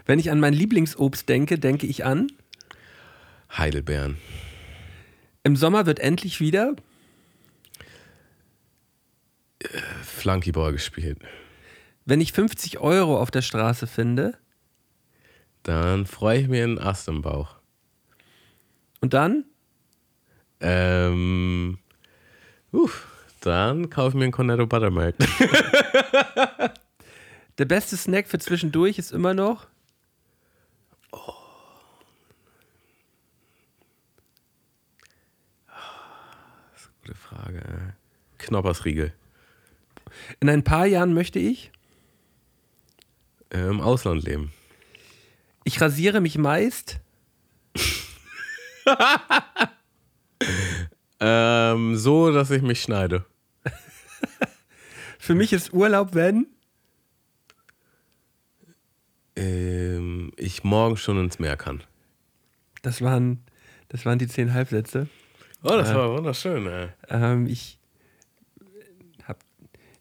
Wenn 0.05 0.19
ich 0.19 0.31
an 0.31 0.39
mein 0.39 0.53
Lieblingsobst 0.53 1.29
denke, 1.29 1.59
denke 1.59 1.87
ich 1.87 2.05
an. 2.05 2.29
Heidelbeeren. 3.57 4.19
Im 5.43 5.57
Sommer 5.57 5.87
wird 5.87 5.99
endlich 5.99 6.41
wieder. 6.41 6.77
Flunkyball 10.05 10.73
gespielt. 10.73 11.19
Wenn 12.05 12.21
ich 12.21 12.33
50 12.33 12.79
Euro 12.79 13.21
auf 13.21 13.31
der 13.31 13.43
Straße 13.43 13.87
finde. 13.87 14.39
Dann 15.67 16.07
freue 16.07 16.39
ich 16.43 16.47
mir 16.47 16.62
einen 16.62 16.79
Ast 16.79 17.09
im 17.09 17.23
Bauch. 17.23 17.57
Und 19.01 19.14
dann? 19.14 19.47
Ähm, 20.61 21.79
uff, 22.71 23.09
dann 23.41 23.91
kaufe 23.91 24.11
ich 24.11 24.14
mir 24.14 24.23
einen 24.23 24.33
Cornetto 24.33 24.64
Buttermilk. 24.69 25.17
Der 27.59 27.64
beste 27.64 27.97
Snack 27.97 28.29
für 28.29 28.39
zwischendurch 28.39 28.97
ist 28.97 29.11
immer 29.11 29.35
noch. 29.35 29.67
Gute 37.03 37.14
Frage. 37.17 37.97
Knoppersriegel. 38.39 39.12
In 40.39 40.49
ein 40.49 40.62
paar 40.62 40.87
Jahren 40.87 41.12
möchte 41.12 41.41
ich. 41.41 41.73
Im 43.51 43.81
Ausland 43.81 44.23
leben. 44.23 44.53
Ich 45.67 45.81
rasiere 45.81 46.21
mich 46.21 46.39
meist. 46.39 47.01
Ähm, 51.19 51.97
so, 51.97 52.31
dass 52.31 52.51
ich 52.51 52.61
mich 52.61 52.83
schneide. 52.83 53.25
Für 55.19 55.35
mich 55.35 55.55
ist 55.55 55.73
Urlaub, 55.73 56.14
wenn. 56.14 56.47
Ähm, 59.35 60.31
ich 60.37 60.62
morgen 60.62 60.99
schon 60.99 61.19
ins 61.19 61.39
Meer 61.39 61.57
kann. 61.57 61.83
Das 62.83 63.01
waren, 63.01 63.43
das 63.89 64.05
waren 64.05 64.19
die 64.19 64.29
zehn 64.29 64.53
Halbsätze. 64.53 65.09
Oh, 65.62 65.71
das 65.71 65.95
war 65.95 66.12
wunderschön, 66.12 66.67
ey. 66.67 66.89
Ähm, 67.09 67.47
ich 67.47 67.79
habe 69.25 69.39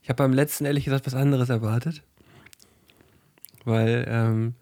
ich 0.01 0.09
hab 0.09 0.18
beim 0.18 0.34
letzten 0.34 0.66
ehrlich 0.66 0.84
gesagt 0.84 1.05
was 1.05 1.16
anderes 1.16 1.47
erwartet. 1.47 2.03
Weil 3.63 4.05
ähm, 4.09 4.55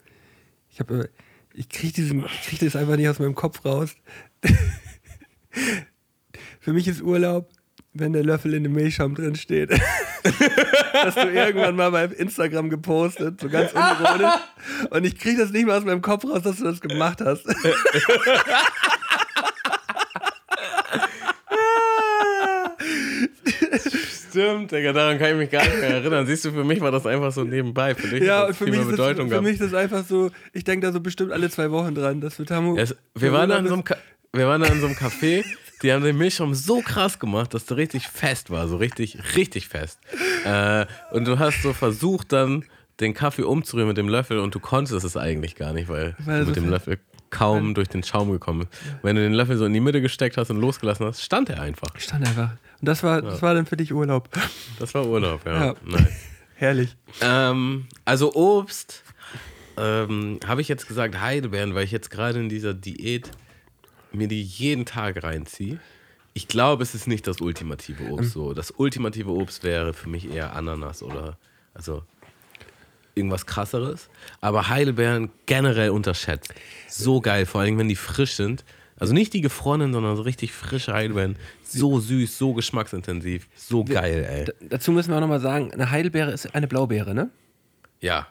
ich 0.74 0.80
habe 0.80 1.08
ich 1.54 1.68
kriege 1.68 1.92
diesen 1.92 2.24
ich 2.24 2.42
krieg 2.48 2.58
das 2.58 2.74
einfach 2.74 2.96
nicht 2.96 3.08
aus 3.08 3.20
meinem 3.20 3.36
Kopf 3.36 3.64
raus. 3.64 3.94
Für 6.60 6.72
mich 6.72 6.88
ist 6.88 7.00
Urlaub, 7.00 7.48
wenn 7.92 8.12
der 8.12 8.24
Löffel 8.24 8.54
in 8.54 8.64
dem 8.64 8.72
Milchschaum 8.72 9.14
drin 9.14 9.36
steht. 9.36 9.70
Hast 10.92 11.16
du 11.16 11.30
irgendwann 11.30 11.76
mal 11.76 11.92
bei 11.92 12.06
Instagram 12.06 12.70
gepostet, 12.70 13.40
so 13.40 13.48
ganz 13.48 13.72
unironisch. 13.72 14.32
Und 14.90 15.04
ich 15.04 15.16
kriege 15.16 15.38
das 15.38 15.52
nicht 15.52 15.66
mehr 15.66 15.76
aus 15.76 15.84
meinem 15.84 16.02
Kopf 16.02 16.24
raus, 16.24 16.42
dass 16.42 16.56
du 16.56 16.64
das 16.64 16.80
gemacht 16.80 17.20
hast. 17.20 17.46
Stimmt, 24.34 24.72
Digga, 24.72 24.92
daran 24.92 25.16
kann 25.16 25.30
ich 25.30 25.36
mich 25.36 25.50
gar 25.50 25.62
nicht 25.62 25.78
mehr 25.78 25.90
erinnern. 25.90 26.26
Siehst 26.26 26.44
du, 26.44 26.50
für 26.50 26.64
mich 26.64 26.80
war 26.80 26.90
das 26.90 27.06
einfach 27.06 27.30
so 27.30 27.44
nebenbei. 27.44 27.94
Für 27.94 28.08
dich 28.08 28.24
Ja, 28.24 28.52
für 28.52 28.66
mich, 28.66 28.80
ist 28.80 28.98
das, 28.98 29.16
für 29.16 29.42
mich 29.42 29.52
ist 29.52 29.62
das 29.62 29.74
einfach 29.74 30.04
so, 30.04 30.32
ich 30.52 30.64
denke 30.64 30.86
da 30.86 30.92
so 30.92 30.98
bestimmt 30.98 31.30
alle 31.30 31.48
zwei 31.50 31.70
Wochen 31.70 31.94
dran, 31.94 32.20
dass 32.20 32.36
wir 32.40 32.46
Tamu. 32.46 32.76
Es, 32.76 32.96
wir, 33.14 33.32
waren 33.32 33.48
da 33.48 33.58
in 33.58 33.68
so 33.68 33.74
einem 33.74 33.84
wir 34.32 34.48
waren 34.48 34.60
da 34.60 34.66
in 34.66 34.80
so 34.80 34.86
einem 34.86 34.96
Café, 34.96 35.44
die 35.82 35.92
haben 35.92 36.02
den 36.02 36.18
Milchschaum 36.18 36.52
so 36.52 36.80
krass 36.80 37.20
gemacht, 37.20 37.54
dass 37.54 37.66
der 37.66 37.76
richtig 37.76 38.08
fest 38.08 38.50
war, 38.50 38.66
so 38.66 38.76
richtig, 38.76 39.36
richtig 39.36 39.68
fest. 39.68 40.00
Äh, 40.44 40.86
und 41.12 41.28
du 41.28 41.38
hast 41.38 41.62
so 41.62 41.72
versucht 41.72 42.32
dann 42.32 42.64
den 42.98 43.14
Kaffee 43.14 43.44
umzurühren 43.44 43.86
mit 43.86 43.96
dem 43.96 44.08
Löffel 44.08 44.40
und 44.40 44.52
du 44.52 44.58
konntest 44.58 45.04
es 45.04 45.16
eigentlich 45.16 45.54
gar 45.54 45.72
nicht, 45.72 45.88
weil, 45.88 46.16
Weil 46.18 46.40
du 46.40 46.46
mit 46.46 46.56
dem 46.56 46.68
Löffel 46.68 46.98
kaum 47.30 47.74
durch 47.74 47.88
den 47.88 48.02
Schaum 48.02 48.30
gekommen 48.30 48.60
bist. 48.60 48.70
Wenn 49.02 49.16
du 49.16 49.22
den 49.22 49.32
Löffel 49.32 49.56
so 49.56 49.64
in 49.64 49.72
die 49.72 49.80
Mitte 49.80 50.00
gesteckt 50.00 50.36
hast 50.36 50.50
und 50.50 50.60
losgelassen 50.60 51.06
hast, 51.06 51.22
stand 51.22 51.50
er 51.50 51.60
einfach. 51.60 51.88
stand 51.98 52.26
einfach. 52.26 52.50
Und 52.84 52.88
das 52.88 53.02
war, 53.02 53.22
das 53.22 53.40
war 53.40 53.54
dann 53.54 53.64
für 53.64 53.78
dich 53.78 53.94
Urlaub. 53.94 54.28
Das 54.78 54.92
war 54.92 55.06
Urlaub, 55.06 55.46
ja. 55.46 55.68
Ja. 55.68 55.74
Herrlich. 56.54 56.94
Ähm, 57.22 57.86
also 58.04 58.34
Obst 58.34 59.02
ähm, 59.78 60.38
habe 60.46 60.60
ich 60.60 60.68
jetzt 60.68 60.86
gesagt 60.86 61.18
Heidelbeeren, 61.18 61.74
weil 61.74 61.84
ich 61.84 61.92
jetzt 61.92 62.10
gerade 62.10 62.38
in 62.38 62.50
dieser 62.50 62.74
Diät 62.74 63.30
mir 64.12 64.28
die 64.28 64.42
jeden 64.42 64.84
Tag 64.84 65.22
reinziehe. 65.22 65.80
Ich 66.34 66.46
glaube, 66.46 66.82
es 66.82 66.94
ist 66.94 67.06
nicht 67.06 67.26
das 67.26 67.40
ultimative 67.40 68.10
Obst 68.10 68.32
so. 68.32 68.52
Das 68.52 68.70
ultimative 68.70 69.30
Obst 69.30 69.64
wäre 69.64 69.94
für 69.94 70.10
mich 70.10 70.30
eher 70.30 70.54
Ananas 70.54 71.02
oder 71.02 71.38
also 71.72 72.02
irgendwas 73.14 73.46
krasseres. 73.46 74.10
Aber 74.42 74.68
Heidelbeeren 74.68 75.30
generell 75.46 75.88
unterschätzt. 75.88 76.52
So 76.86 77.22
geil, 77.22 77.46
vor 77.46 77.62
allem 77.62 77.78
wenn 77.78 77.88
die 77.88 77.96
frisch 77.96 78.34
sind. 78.34 78.62
Also 78.98 79.12
nicht 79.12 79.32
die 79.32 79.40
gefrorenen, 79.40 79.92
sondern 79.92 80.16
so 80.16 80.22
richtig 80.22 80.52
frische 80.52 80.92
Heidelbeeren. 80.94 81.36
So 81.62 81.98
süß, 81.98 82.38
so 82.38 82.52
geschmacksintensiv, 82.54 83.48
so 83.56 83.84
geil, 83.84 84.24
ey. 84.30 84.44
D 84.44 84.52
dazu 84.68 84.92
müssen 84.92 85.10
wir 85.10 85.16
auch 85.16 85.20
nochmal 85.20 85.40
sagen, 85.40 85.72
eine 85.72 85.90
Heidelbeere 85.90 86.30
ist 86.30 86.54
eine 86.54 86.68
Blaubeere, 86.68 87.14
ne? 87.14 87.30
Ja, 88.00 88.28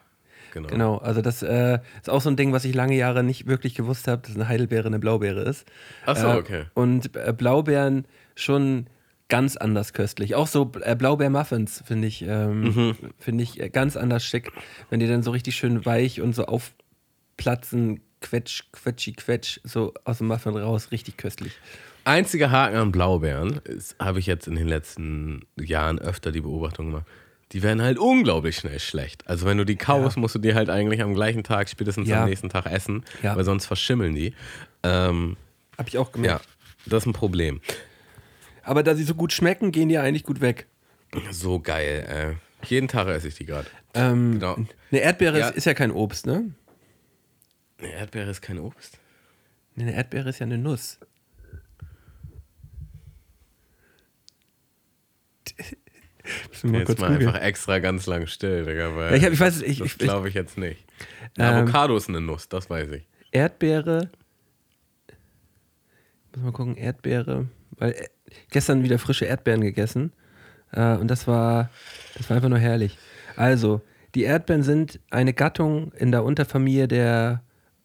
genau. 0.54 0.70
Genau, 0.70 0.98
also 0.98 1.22
das 1.22 1.44
äh, 1.44 1.80
ist 2.02 2.10
auch 2.10 2.22
so 2.22 2.30
ein 2.30 2.38
Ding, 2.38 2.54
was 2.54 2.64
ich 2.64 2.74
lange 2.74 2.96
Jahre 2.96 3.24
nicht 3.24 3.46
wirklich 3.48 3.76
gewusst 3.76 4.08
habe, 4.08 4.22
dass 4.26 4.36
eine 4.36 4.48
Heidelbeere 4.48 4.88
eine 4.88 5.00
Blaubeere 5.00 5.42
ist. 5.42 5.66
Ach 6.06 6.16
so, 6.16 6.28
Äh, 6.28 6.38
okay. 6.38 6.64
Und 6.76 7.16
äh, 7.16 7.34
Blaubeeren 7.38 8.06
schon 8.36 8.88
ganz 9.30 9.58
anders 9.58 9.94
köstlich. 9.94 10.36
Auch 10.36 10.48
so 10.48 10.72
äh, 10.82 10.96
Blaubeer-Muffins 10.96 11.84
finde 11.86 12.08
ich, 12.08 12.22
ähm, 12.22 12.62
Mhm. 12.62 12.96
finde 13.18 13.44
ich 13.44 13.60
äh, 13.60 13.70
ganz 13.70 13.98
anders 13.98 14.24
schick, 14.24 14.52
wenn 14.90 15.00
die 15.00 15.08
dann 15.08 15.24
so 15.24 15.32
richtig 15.32 15.56
schön 15.56 15.86
weich 15.86 16.22
und 16.22 16.34
so 16.36 16.46
aufplatzen, 16.46 18.00
quetsch, 18.24 18.64
quetschi, 18.72 19.14
quetsch, 19.14 19.60
so 19.64 19.94
aus 20.06 20.18
dem 20.18 20.28
Muffin 20.28 20.58
raus, 20.58 20.90
richtig 20.92 21.18
köstlich. 21.18 21.54
Einziger 22.06 22.50
Haken 22.52 22.76
an 22.78 22.92
Blaubeeren 22.92 23.62
habe 24.00 24.20
ich 24.20 24.26
jetzt 24.26 24.48
in 24.48 24.56
den 24.56 24.68
letzten 24.68 25.46
Jahren 25.60 26.00
öfter 26.00 26.32
die 26.32 26.42
Beobachtung 26.42 26.88
gemacht. 26.88 27.06
Die 27.52 27.62
werden 27.62 27.82
halt 27.84 28.00
unglaublich 28.00 28.56
schnell 28.58 28.80
schlecht. 28.80 29.28
Also 29.28 29.46
wenn 29.46 29.58
du 29.60 29.64
die 29.66 29.76
kaust, 29.76 30.18
musst 30.18 30.34
du 30.34 30.40
die 30.40 30.56
halt 30.56 30.70
eigentlich 30.72 31.02
am 31.04 31.14
gleichen 31.14 31.44
Tag, 31.44 31.70
spätestens 31.70 32.10
Ja. 32.10 32.24
am 32.24 32.30
nächsten 32.30 32.50
Tag 32.50 32.66
essen, 32.66 33.06
Ja. 33.22 33.36
weil 33.36 33.44
sonst 33.44 33.68
verschimmeln 33.68 34.16
die. 34.16 34.34
Ähm, 34.82 35.38
Habe 35.78 35.88
ich 35.90 35.98
auch 36.00 36.08
ja, 36.08 36.14
gemerkt. 36.14 36.48
das 36.88 37.04
ist 37.04 37.08
ein 37.08 37.14
Problem. 37.14 37.62
Aber 38.64 38.82
da 38.84 38.96
sie 38.96 39.04
so 39.04 39.14
gut 39.16 39.32
schmecken, 39.34 39.72
gehen 39.72 39.88
die 39.90 39.98
eigentlich 40.00 40.24
gut 40.24 40.42
weg. 40.42 40.66
So 41.32 41.60
geil. 41.60 42.36
Äh. 42.64 42.66
Jeden 42.68 42.88
Tag 42.88 43.08
esse 43.08 43.28
ich 43.28 43.36
die 43.36 43.46
gerade. 43.46 43.68
Ähm, 43.94 44.40
Genau. 44.40 44.56
Eine 44.92 45.02
Erdbeere 45.02 45.38
Ja. 45.40 45.50
ist, 45.50 45.58
ist 45.58 45.66
ja 45.66 45.74
kein 45.74 45.92
Obst, 45.92 46.26
ne? 46.26 46.50
Eine 47.80 47.92
Erdbeere 47.94 48.30
ist 48.32 48.42
kein 48.42 48.60
Obst. 48.60 49.00
Nee, 49.76 49.84
Eine 49.84 49.96
Erdbeere 49.96 50.30
ist 50.30 50.40
ja 50.40 50.46
eine 50.46 50.58
Nuss. 50.58 51.00
Müssen 56.50 56.72
wir 56.72 56.72
mal 56.72 56.80
Jetzt 56.88 57.00
mal 57.00 57.10
googeln. 57.12 57.28
einfach 57.28 57.42
extra 57.42 57.80
ganz 57.80 58.06
lang 58.06 58.28
still, 58.28 58.64
Digga, 58.66 58.96
weil 58.96 59.12
Ja, 59.12 59.18
ich 59.18 59.26
hab- 59.26 59.34
ich 59.34 59.40
weiß 59.40 59.62
ich- 59.62 59.80
das 59.80 59.88
ich- 59.88 59.98
glaube 59.98 60.30
ich 60.30 60.34
jetzt 60.36 60.58
nicht. 60.58 60.84
Eine 61.38 61.60
Ähm, 61.60 61.64
Avocado 61.66 61.98
ist 61.98 62.08
eine 62.08 62.22
Nuss, 62.22 62.48
das 62.48 62.70
weiß 62.70 62.92
ich. 62.92 63.06
Erdbeere. 63.32 64.10
Muss 66.36 66.44
mal 66.46 66.52
gucken, 66.54 66.78
Erdbeere. 66.78 67.48
Weil 67.72 67.92
äh, 67.92 68.08
gestern 68.52 68.84
wieder 68.84 69.00
frische 69.00 69.26
Erdbeeren 69.26 69.62
gegessen. 69.62 70.14
Äh, 70.72 70.96
und 70.96 71.10
das 71.10 71.28
war, 71.28 71.70
das 72.16 72.30
war 72.30 72.38
einfach 72.38 72.50
nur 72.50 72.60
herrlich. 72.60 72.98
Also, 73.36 73.82
die 74.16 74.24
Erdbeeren 74.24 74.64
sind 74.64 75.00
eine 75.10 75.34
Gattung 75.34 75.92
in 75.94 76.12
der 76.12 76.24
Unterfamilie 76.24 76.88
der 76.88 77.44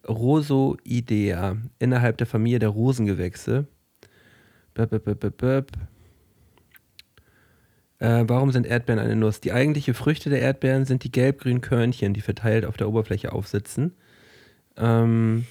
Rosoidea, 0.09 1.57
innerhalb 1.77 2.17
der 2.17 2.27
Familie 2.27 2.59
der 2.59 2.69
Rosengewächse. 2.69 3.67
Böp, 4.73 4.89
böp, 4.89 5.19
böp, 5.19 5.37
böp. 5.37 5.71
Äh, 7.99 8.23
warum 8.27 8.51
sind 8.51 8.65
Erdbeeren 8.65 8.99
eine 8.99 9.15
Nuss? 9.15 9.41
Die 9.41 9.51
eigentliche 9.51 9.93
Früchte 9.93 10.29
der 10.29 10.41
Erdbeeren 10.41 10.85
sind 10.85 11.03
die 11.03 11.11
gelb-grünen 11.11 11.61
Körnchen, 11.61 12.13
die 12.13 12.21
verteilt 12.21 12.65
auf 12.65 12.77
der 12.77 12.87
Oberfläche 12.87 13.33
aufsitzen. 13.33 13.93
Ähm, 14.77 15.45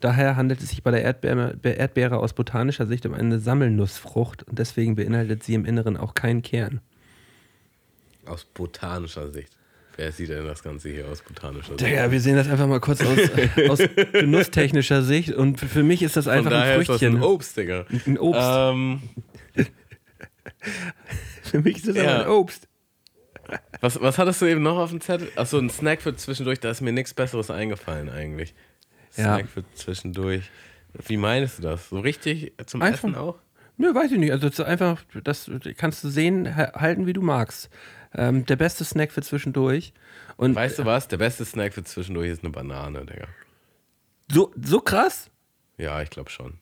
daher 0.00 0.36
handelt 0.36 0.60
es 0.60 0.70
sich 0.70 0.82
bei 0.82 0.90
der 0.90 1.02
Erdbeere, 1.02 1.56
Erdbeere 1.62 2.18
aus 2.18 2.32
botanischer 2.32 2.86
Sicht 2.86 3.06
um 3.06 3.14
eine 3.14 3.38
Sammelnussfrucht 3.38 4.42
und 4.42 4.58
deswegen 4.58 4.96
beinhaltet 4.96 5.44
sie 5.44 5.54
im 5.54 5.64
Inneren 5.64 5.96
auch 5.96 6.14
keinen 6.14 6.42
Kern. 6.42 6.80
Aus 8.26 8.44
botanischer 8.44 9.30
Sicht. 9.30 9.56
Wer 9.96 10.10
sieht 10.12 10.30
denn 10.30 10.46
das 10.46 10.62
Ganze 10.62 10.88
hier 10.88 11.06
aus 11.08 11.20
botanischer 11.22 11.68
Sicht? 11.76 11.80
Digga, 11.80 12.10
wir 12.10 12.20
sehen 12.20 12.36
das 12.36 12.48
einfach 12.48 12.66
mal 12.66 12.80
kurz 12.80 13.02
aus, 13.02 13.18
aus 13.68 13.78
genusstechnischer 14.12 15.02
Sicht. 15.02 15.30
Und 15.32 15.60
für 15.60 15.82
mich 15.82 16.02
ist 16.02 16.16
das 16.16 16.24
Von 16.24 16.32
einfach 16.34 16.50
daher 16.50 16.74
ein 16.76 16.80
ist 16.80 16.88
das 16.88 16.98
Früchtchen. 16.98 17.16
ein 17.18 17.22
Obst, 17.22 17.56
Digga. 17.56 17.84
Ein 18.06 18.18
Obst. 18.18 18.40
Ähm, 18.42 19.02
für 21.42 21.60
mich 21.60 21.76
ist 21.78 21.88
das 21.88 21.96
ja. 21.96 22.02
einfach 22.02 22.24
ein 22.26 22.30
Obst. 22.30 22.68
was, 23.80 24.00
was 24.00 24.18
hattest 24.18 24.40
du 24.42 24.46
eben 24.46 24.62
noch 24.62 24.78
auf 24.78 24.90
dem 24.90 25.00
Zettel? 25.00 25.28
Achso, 25.36 25.58
ein 25.58 25.70
Snack 25.70 26.00
für 26.02 26.14
zwischendurch, 26.16 26.60
da 26.60 26.70
ist 26.70 26.80
mir 26.80 26.92
nichts 26.92 27.14
Besseres 27.14 27.50
eingefallen 27.50 28.08
eigentlich. 28.08 28.54
Ja. 29.16 29.36
Snack 29.36 29.48
für 29.48 29.64
zwischendurch. 29.74 30.50
Wie 31.06 31.16
meinst 31.16 31.58
du 31.58 31.62
das? 31.62 31.88
So 31.88 32.00
richtig 32.00 32.52
zum 32.66 32.82
Einfach- 32.82 32.98
Essen 32.98 33.14
auch? 33.14 33.38
Nö, 33.78 33.94
weiß 33.94 34.12
ich 34.12 34.18
nicht. 34.18 34.30
Also 34.32 34.64
einfach, 34.64 35.02
das 35.24 35.50
kannst 35.76 36.04
du 36.04 36.08
sehen, 36.08 36.54
ha- 36.56 36.72
halten, 36.74 37.06
wie 37.06 37.14
du 37.14 37.22
magst. 37.22 37.70
Ähm, 38.14 38.44
der 38.46 38.56
beste 38.56 38.84
Snack 38.84 39.12
für 39.12 39.22
zwischendurch. 39.22 39.92
Und 40.36 40.54
Weißt 40.54 40.78
du 40.78 40.84
was? 40.84 41.08
Der 41.08 41.16
beste 41.16 41.44
Snack 41.44 41.74
für 41.74 41.84
zwischendurch 41.84 42.30
ist 42.30 42.42
eine 42.42 42.52
Banane, 42.52 43.06
Digga. 43.06 43.26
so, 44.30 44.52
so 44.62 44.80
krass? 44.80 45.30
Ja, 45.78 46.02
ich 46.02 46.10
glaube 46.10 46.30
schon. 46.30 46.58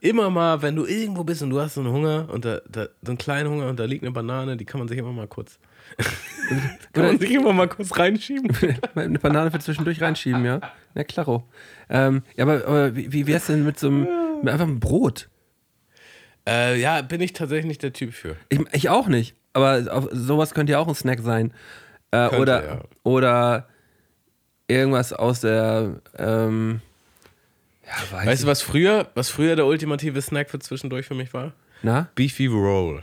Immer 0.00 0.28
mal, 0.28 0.60
wenn 0.62 0.76
du 0.76 0.84
irgendwo 0.84 1.24
bist 1.24 1.42
und 1.42 1.50
du 1.50 1.60
hast 1.60 1.74
so 1.74 1.80
einen 1.80 1.90
Hunger 1.90 2.28
und 2.30 2.44
da, 2.44 2.60
da, 2.68 2.88
so 3.02 3.12
einen 3.12 3.18
kleinen 3.18 3.50
Hunger 3.50 3.68
und 3.68 3.80
da 3.80 3.84
liegt 3.84 4.04
eine 4.04 4.12
Banane, 4.12 4.56
die 4.56 4.66
kann 4.66 4.78
man 4.78 4.88
sich 4.88 4.98
immer 4.98 5.12
mal 5.12 5.26
kurz. 5.26 5.58
kann 6.92 7.06
man 7.06 7.18
sich 7.18 7.30
immer 7.30 7.52
mal 7.52 7.68
kurz 7.68 7.96
reinschieben. 7.96 8.50
Eine 8.96 9.20
Banane 9.20 9.52
für 9.52 9.60
zwischendurch 9.60 10.02
reinschieben, 10.02 10.44
ja? 10.44 10.60
Ja, 10.94 11.04
klaro. 11.04 11.48
Ähm, 11.88 12.22
ja, 12.36 12.44
aber, 12.44 12.66
aber 12.66 12.96
wie, 12.96 13.12
wie 13.12 13.26
wär's 13.28 13.46
denn 13.46 13.64
mit 13.64 13.78
so 13.78 13.86
einem, 13.86 14.08
mit 14.42 14.52
einfach 14.52 14.66
einem 14.66 14.80
Brot? 14.80 15.28
äh, 16.46 16.80
ja, 16.80 17.02
bin 17.02 17.20
ich 17.20 17.32
tatsächlich 17.32 17.66
nicht 17.66 17.82
der 17.82 17.92
Typ 17.92 18.14
für. 18.14 18.36
Ich, 18.48 18.60
ich 18.72 18.88
auch 18.88 19.08
nicht, 19.08 19.35
aber 19.56 20.08
sowas 20.14 20.54
könnte 20.54 20.72
ja 20.72 20.78
auch 20.78 20.88
ein 20.88 20.94
Snack 20.94 21.20
sein. 21.20 21.52
Äh, 22.12 22.28
Könnte, 22.28 22.38
oder, 22.40 22.64
ja. 22.66 22.80
oder 23.02 23.68
irgendwas 24.68 25.12
aus 25.12 25.40
der, 25.40 26.00
ähm, 26.18 26.80
ja, 27.84 27.92
weiß 28.16 28.26
Weißt 28.26 28.34
ich. 28.34 28.44
du, 28.44 28.50
was 28.50 28.62
früher, 28.62 29.08
was 29.14 29.28
früher 29.28 29.56
der 29.56 29.66
ultimative 29.66 30.20
Snack 30.22 30.50
für 30.50 30.58
zwischendurch 30.58 31.06
für 31.06 31.14
mich 31.14 31.32
war? 31.34 31.52
Na? 31.82 32.08
Beefy 32.14 32.46
Roll. 32.46 33.02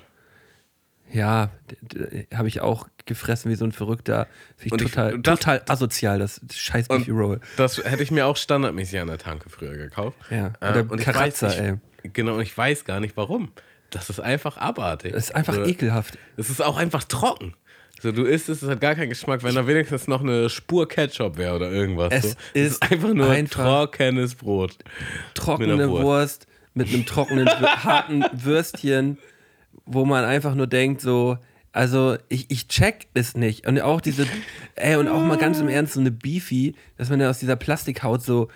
Ja, 1.11 1.51
habe 2.33 2.47
ich 2.47 2.61
auch 2.61 2.87
gefressen 3.05 3.51
wie 3.51 3.55
so 3.55 3.65
ein 3.65 3.71
Verrückter. 3.71 4.27
Finde 4.57 4.65
ich 4.65 4.71
Und 4.73 4.81
ich- 4.81 4.91
total, 4.91 5.19
das- 5.19 5.39
total 5.39 5.61
asozial, 5.67 6.19
das 6.19 6.41
scheiß 6.51 6.87
Beefy 6.87 7.11
Roll. 7.11 7.39
Das 7.57 7.77
hätte 7.83 8.01
ich 8.01 8.09
mir 8.09 8.25
auch 8.25 8.35
standardmäßig 8.37 8.99
an 8.99 9.07
der 9.09 9.19
Tanke 9.19 9.49
früher 9.49 9.75
gekauft. 9.77 10.17
Ja, 10.31 10.53
Äh, 10.59 10.69
oder 10.71 10.91
und 10.91 10.99
ich 10.99 11.05
Karazza, 11.05 11.47
weiß, 11.47 11.57
ey. 11.59 11.73
ich, 12.03 12.13
Genau, 12.13 12.35
und 12.35 12.41
ich 12.41 12.57
weiß 12.57 12.83
gar 12.85 12.99
nicht 12.99 13.15
warum. 13.15 13.51
Das 13.93 14.09
ist 14.09 14.19
einfach 14.19 14.57
abartig. 14.57 15.13
Das 15.13 15.25
ist 15.25 15.35
einfach 15.35 15.57
Also, 15.57 15.69
ekelhaft. 15.69 16.17
Es 16.37 16.49
ist 16.49 16.61
auch 16.61 16.77
einfach 16.77 17.03
trocken. 17.03 17.53
So, 18.01 18.11
du 18.11 18.23
isst 18.25 18.49
es, 18.49 18.61
es 18.61 18.69
hat 18.69 18.81
gar 18.81 18.95
keinen 18.95 19.09
Geschmack, 19.09 19.43
wenn 19.43 19.55
da 19.55 19.65
wenigstens 19.65 20.07
noch 20.07 20.21
eine 20.21 20.49
Spur 20.49 20.87
Ketchup 20.89 21.37
wäre 21.37 21.55
oder 21.55 21.71
irgendwas. 21.71 22.11
Es 22.11 22.31
so. 22.31 22.37
ist 22.53 22.83
einfach 22.83 23.13
nur 23.13 23.29
einfach- 23.29 23.63
trockenes 23.63 24.35
Brot. 24.35 24.75
Trockene 25.35 25.77
Mit 25.77 25.87
Wurst. 25.89 26.03
Wurst. 26.03 26.47
mit 26.73 26.89
einem 26.89 27.05
trockenen, 27.05 27.47
harten 27.83 28.25
Würstchen, 28.33 29.17
wo 29.85 30.03
man 30.05 30.25
einfach 30.25 30.55
nur 30.55 30.67
denkt, 30.67 30.99
so, 31.01 31.37
also 31.71 32.17
ich, 32.29 32.51
ich 32.51 32.67
check 32.67 33.07
es 33.13 33.35
nicht. 33.37 33.67
Und 33.67 33.79
auch 33.79 34.01
diese, 34.01 34.25
ey, 34.75 34.95
und 34.97 35.07
auch 35.07 35.21
mal 35.21 35.37
ganz 35.37 35.59
im 35.59 35.69
Ernst, 35.69 35.93
so 35.93 35.99
eine 35.99 36.11
Beefy, 36.11 36.75
dass 36.97 37.09
man 37.09 37.21
ja 37.21 37.29
aus 37.29 37.39
dieser 37.39 37.55
Plastikhaut 37.55 38.21
so 38.23 38.49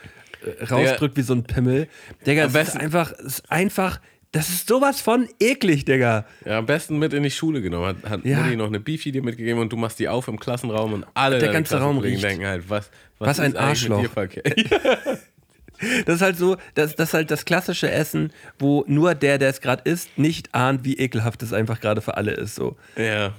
äh, 0.60 0.64
rausdrückt 0.66 1.16
wie 1.16 1.22
so 1.22 1.34
ein 1.34 1.44
Pimmel. 1.44 1.88
Digga, 2.26 2.46
es 2.46 2.54
ist 2.56 2.76
einfach, 2.78 3.12
ist 3.14 3.50
einfach, 3.52 4.02
das 4.32 4.50
ist 4.50 4.68
sowas 4.68 5.02
von 5.02 5.28
eklig, 5.40 5.86
Digga. 5.86 6.26
Ja, 6.46 6.58
am 6.60 6.66
besten 6.66 7.00
mit 7.00 7.14
in 7.14 7.24
die 7.24 7.32
Schule 7.32 7.62
genommen. 7.62 7.98
Hat, 8.04 8.10
hat 8.10 8.26
Ja. 8.26 8.42
Mutti 8.42 8.56
noch 8.56 8.68
eine 8.68 8.80
Beefy 8.80 9.12
dir 9.12 9.24
mitgegeben 9.24 9.62
und 9.62 9.72
du 9.72 9.78
machst 9.78 10.00
die 10.00 10.08
auf 10.10 10.28
im 10.28 10.40
Klassenraum 10.40 10.94
und 10.94 11.06
alle 11.14 11.40
Der 11.40 11.52
ganze 11.52 11.80
Raum 11.80 11.98
riecht. 11.98 12.24
denken 12.24 12.46
halt, 12.46 12.70
was, 12.70 12.90
was, 13.20 13.30
Was 13.30 13.40
ein 13.40 13.56
Arschloch. 13.56 14.06
Das 16.08 16.16
ist 16.16 16.22
halt 16.22 16.38
so, 16.38 16.58
das, 16.74 16.96
das 16.96 17.10
ist 17.10 17.14
halt 17.14 17.30
das 17.30 17.46
klassische 17.46 17.92
Essen, 17.92 18.34
wo 18.58 18.84
nur 18.88 19.14
der, 19.14 19.38
der 19.38 19.50
es 19.50 19.62
gerade 19.62 19.88
isst, 19.90 20.18
nicht 20.18 20.56
ahnt, 20.56 20.84
wie 20.84 20.98
ekelhaft 20.98 21.44
es 21.44 21.54
einfach 21.54 21.80
gerade 21.80 22.02
für 22.02 22.18
alle 22.18 22.32
ist. 22.32 22.56
So. 22.56 22.78
ja. 22.96 23.34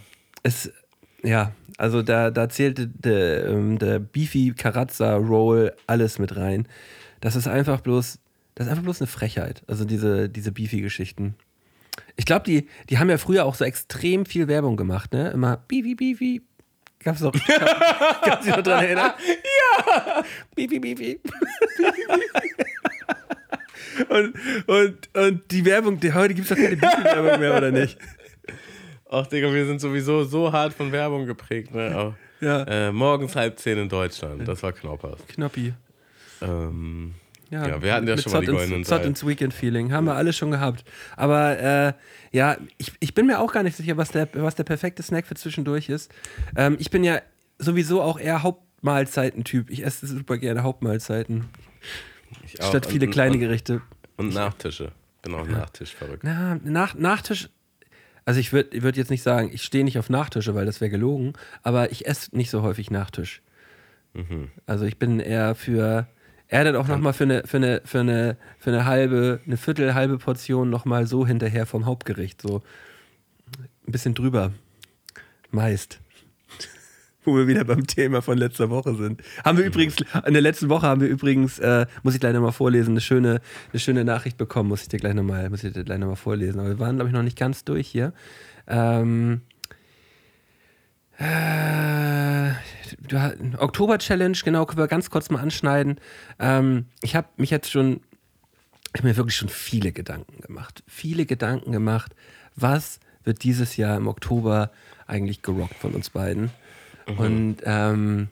Es, 0.44 0.70
ja, 1.24 1.50
also 1.78 2.00
da, 2.02 2.30
da 2.30 2.48
zählte 2.48 2.86
der, 2.86 3.46
ähm, 3.46 3.78
der 3.80 3.98
Beefy 3.98 4.54
Carazza 4.56 5.16
Roll 5.16 5.72
alles 5.88 6.20
mit 6.20 6.36
rein. 6.36 6.68
Das 7.20 7.34
ist 7.34 7.48
einfach 7.48 7.80
bloß, 7.80 8.20
das 8.58 8.66
ist 8.66 8.70
einfach 8.72 8.82
bloß 8.82 9.00
eine 9.02 9.06
Frechheit. 9.06 9.62
Also 9.68 9.84
diese, 9.84 10.28
diese 10.28 10.50
Beefy-Geschichten. 10.50 11.36
Ich 12.16 12.24
glaube, 12.24 12.44
die, 12.44 12.66
die 12.90 12.98
haben 12.98 13.08
ja 13.08 13.16
früher 13.16 13.44
auch 13.44 13.54
so 13.54 13.64
extrem 13.64 14.26
viel 14.26 14.48
Werbung 14.48 14.76
gemacht, 14.76 15.12
ne? 15.12 15.30
Immer 15.30 15.58
Beefy, 15.68 15.94
Beefy. 15.94 16.42
Gab's 16.98 17.20
doch. 17.20 17.32
Kannst 17.32 18.40
du 18.40 18.46
dich 18.48 18.56
noch 18.56 18.62
dran 18.64 18.84
erinnern? 18.84 19.12
Ja! 19.86 20.24
Beefy, 20.56 20.80
Beefy. 20.80 21.20
und, 24.08 24.34
und, 24.66 25.16
und 25.16 25.50
die 25.52 25.64
Werbung, 25.64 26.00
die, 26.00 26.12
heute 26.12 26.34
gibt 26.34 26.50
es 26.50 26.56
doch 26.56 26.60
keine 26.60 26.76
Beefy-Werbung 26.76 27.38
mehr, 27.38 27.56
oder 27.56 27.70
nicht? 27.70 27.96
Ach, 29.08 29.28
Digga, 29.28 29.52
wir 29.54 29.66
sind 29.66 29.80
sowieso 29.80 30.24
so 30.24 30.50
hart 30.52 30.72
von 30.74 30.90
Werbung 30.90 31.26
geprägt. 31.26 31.72
Ne? 31.72 31.94
Aber, 31.94 32.16
Ja. 32.40 32.64
äh, 32.64 32.90
morgens 32.92 33.36
halb 33.36 33.56
zehn 33.60 33.78
in 33.78 33.88
Deutschland. 33.88 34.48
Das 34.48 34.64
war 34.64 34.72
Knoppers. 34.72 35.20
Knoppi. 35.28 35.74
Ähm, 36.42 37.14
ja, 37.50 37.82
wir 37.82 37.94
hatten 37.94 38.06
ja 38.06 38.18
schon 38.18 38.32
mal 38.32 38.40
die 38.40 38.46
Zott 38.46 38.54
ins- 38.54 38.58
goldenen 38.60 38.84
Zott 38.84 39.04
ins 39.04 39.26
Weekend-Feeling. 39.26 39.92
Haben 39.92 40.06
wir 40.06 40.14
alle 40.14 40.32
schon 40.32 40.50
gehabt. 40.50 40.84
Aber 41.16 41.58
äh, 41.58 41.92
ja, 42.32 42.56
ich, 42.76 42.92
ich 43.00 43.14
bin 43.14 43.26
mir 43.26 43.40
auch 43.40 43.52
gar 43.52 43.62
nicht 43.62 43.76
sicher, 43.76 43.96
was 43.96 44.10
der, 44.10 44.28
was 44.34 44.54
der 44.54 44.64
perfekte 44.64 45.02
Snack 45.02 45.26
für 45.26 45.34
zwischendurch 45.34 45.88
ist. 45.88 46.12
Ähm, 46.56 46.76
ich 46.78 46.90
bin 46.90 47.04
ja 47.04 47.20
sowieso 47.58 48.02
auch 48.02 48.18
eher 48.20 48.42
Hauptmahlzeiten-Typ. 48.42 49.70
Ich 49.70 49.84
esse 49.84 50.06
super 50.06 50.38
gerne 50.38 50.62
Hauptmahlzeiten. 50.62 51.46
Auch. 52.60 52.68
Statt 52.68 52.86
viele 52.86 53.06
und, 53.06 53.12
kleine 53.12 53.34
und, 53.34 53.40
Gerichte. 53.40 53.80
Und 54.16 54.34
Nachtische. 54.34 54.92
Bin 55.22 55.34
auch 55.34 55.46
Nachtisch 55.48 55.94
verrückt. 55.94 56.22
Na, 56.24 56.58
nach, 56.62 56.94
Nachtisch. 56.94 57.48
Also 58.24 58.40
ich 58.40 58.52
würde 58.52 58.82
würd 58.82 58.96
jetzt 58.98 59.10
nicht 59.10 59.22
sagen, 59.22 59.50
ich 59.52 59.62
stehe 59.62 59.84
nicht 59.84 59.98
auf 59.98 60.10
Nachtische, 60.10 60.54
weil 60.54 60.66
das 60.66 60.82
wäre 60.82 60.90
gelogen, 60.90 61.32
aber 61.62 61.90
ich 61.92 62.06
esse 62.06 62.36
nicht 62.36 62.50
so 62.50 62.62
häufig 62.62 62.90
Nachtisch. 62.90 63.40
Mhm. 64.12 64.50
Also 64.66 64.84
ich 64.84 64.98
bin 64.98 65.18
eher 65.18 65.54
für, 65.54 66.06
er 66.48 66.64
dann 66.64 66.76
auch 66.76 66.88
nochmal 66.88 67.12
für 67.12 67.24
eine, 67.24 67.42
für, 67.46 67.58
eine, 67.58 67.82
für, 67.84 68.00
eine, 68.00 68.36
für 68.58 68.70
eine 68.70 68.86
halbe, 68.86 69.40
eine 69.46 69.56
Viertel, 69.56 69.94
halbe 69.94 70.18
Portion 70.18 70.70
nochmal 70.70 71.06
so 71.06 71.26
hinterher 71.26 71.66
vom 71.66 71.84
Hauptgericht. 71.84 72.40
So 72.40 72.62
ein 73.86 73.92
bisschen 73.92 74.14
drüber. 74.14 74.52
Meist. 75.50 76.00
Wo 77.24 77.36
wir 77.36 77.46
wieder 77.46 77.64
beim 77.64 77.86
Thema 77.86 78.22
von 78.22 78.38
letzter 78.38 78.70
Woche 78.70 78.94
sind. 78.94 79.22
Haben 79.44 79.58
wir 79.58 79.66
übrigens, 79.66 79.96
in 80.26 80.32
der 80.32 80.42
letzten 80.42 80.70
Woche 80.70 80.86
haben 80.86 81.02
wir 81.02 81.08
übrigens, 81.08 81.58
äh, 81.58 81.86
muss 82.02 82.14
ich 82.14 82.20
gleich 82.20 82.32
nochmal 82.32 82.52
vorlesen, 82.52 82.92
eine 82.92 83.02
schöne, 83.02 83.40
eine 83.72 83.80
schöne 83.80 84.04
Nachricht 84.04 84.38
bekommen, 84.38 84.70
muss 84.70 84.82
ich 84.82 84.88
dir 84.88 84.98
gleich 84.98 85.14
nochmal, 85.14 85.50
muss 85.50 85.64
ich 85.64 85.74
dir 85.74 85.84
gleich 85.84 85.98
nochmal 85.98 86.16
vorlesen. 86.16 86.60
Aber 86.60 86.70
wir 86.70 86.78
waren, 86.78 86.96
glaube 86.96 87.10
ich, 87.10 87.14
noch 87.14 87.22
nicht 87.22 87.38
ganz 87.38 87.64
durch 87.64 87.88
hier. 87.88 88.14
Ähm, 88.66 89.42
äh, 91.18 92.52
Oktober-Challenge, 93.58 94.36
genau, 94.44 94.66
können 94.66 94.78
wir 94.78 94.88
ganz 94.88 95.10
kurz 95.10 95.30
mal 95.30 95.40
anschneiden. 95.40 96.00
Ähm, 96.38 96.86
ich 97.02 97.14
habe 97.14 97.28
mich 97.36 97.50
jetzt 97.50 97.70
schon, 97.70 98.00
ich 98.94 99.00
habe 99.00 99.08
mir 99.08 99.16
wirklich 99.16 99.36
schon 99.36 99.48
viele 99.48 99.92
Gedanken 99.92 100.40
gemacht. 100.40 100.82
Viele 100.86 101.26
Gedanken 101.26 101.72
gemacht, 101.72 102.14
was 102.56 103.00
wird 103.24 103.44
dieses 103.44 103.76
Jahr 103.76 103.96
im 103.96 104.08
Oktober 104.08 104.70
eigentlich 105.06 105.42
gerockt 105.42 105.74
von 105.74 105.94
uns 105.94 106.10
beiden. 106.10 106.50
Und 107.16 107.56
ähm, 107.64 108.28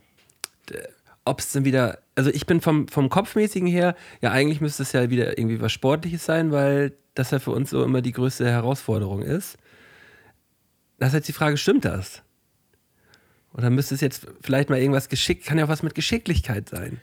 ob 1.25 1.41
es 1.41 1.53
dann 1.53 1.65
wieder, 1.65 1.99
also 2.15 2.31
ich 2.31 2.47
bin 2.47 2.61
vom, 2.61 2.89
vom 2.89 3.09
Kopfmäßigen 3.09 3.67
her, 3.67 3.97
ja 4.21 4.31
eigentlich 4.33 4.61
müsste 4.61 4.83
es 4.83 4.93
ja 4.93 5.11
wieder 5.11 5.39
irgendwie 5.39 5.61
was 5.61 5.73
Sportliches 5.73 6.25
sein, 6.25 6.53
weil 6.53 6.93
das 7.15 7.31
ja 7.31 7.39
für 7.39 7.51
uns 7.51 7.71
so 7.71 7.83
immer 7.83 8.03
die 8.03 8.13
größte 8.13 8.49
Herausforderung 8.49 9.23
ist. 9.23 9.57
Das 10.99 11.09
ist 11.09 11.15
jetzt 11.15 11.29
die 11.29 11.33
Frage, 11.33 11.57
stimmt 11.57 11.85
das? 11.85 12.23
Oder 13.57 13.71
müsste 13.71 13.95
es 13.95 14.03
jetzt 14.03 14.27
vielleicht 14.43 14.69
mal 14.69 14.79
irgendwas 14.79 15.09
geschickt, 15.09 15.47
kann 15.47 15.59
ja 15.59 15.65
auch 15.65 15.69
was 15.69 15.83
mit 15.83 15.95
Geschicklichkeit 15.95 16.69
sein. 16.69 17.01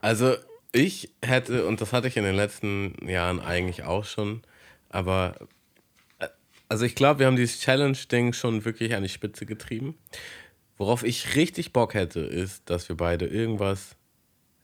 Also 0.00 0.34
ich 0.72 1.12
hätte, 1.22 1.66
und 1.66 1.80
das 1.80 1.92
hatte 1.92 2.08
ich 2.08 2.16
in 2.16 2.24
den 2.24 2.34
letzten 2.34 2.94
Jahren 3.06 3.38
eigentlich 3.38 3.84
auch 3.84 4.04
schon, 4.04 4.42
aber 4.88 5.36
äh, 6.18 6.26
also 6.68 6.84
ich 6.84 6.96
glaube, 6.96 7.20
wir 7.20 7.26
haben 7.26 7.36
dieses 7.36 7.60
Challenge-Ding 7.60 8.32
schon 8.32 8.64
wirklich 8.64 8.94
an 8.94 9.04
die 9.04 9.08
Spitze 9.08 9.46
getrieben. 9.46 9.94
Worauf 10.76 11.04
ich 11.04 11.36
richtig 11.36 11.72
Bock 11.72 11.94
hätte, 11.94 12.20
ist, 12.20 12.68
dass 12.68 12.88
wir 12.88 12.96
beide 12.96 13.26
irgendwas 13.26 13.94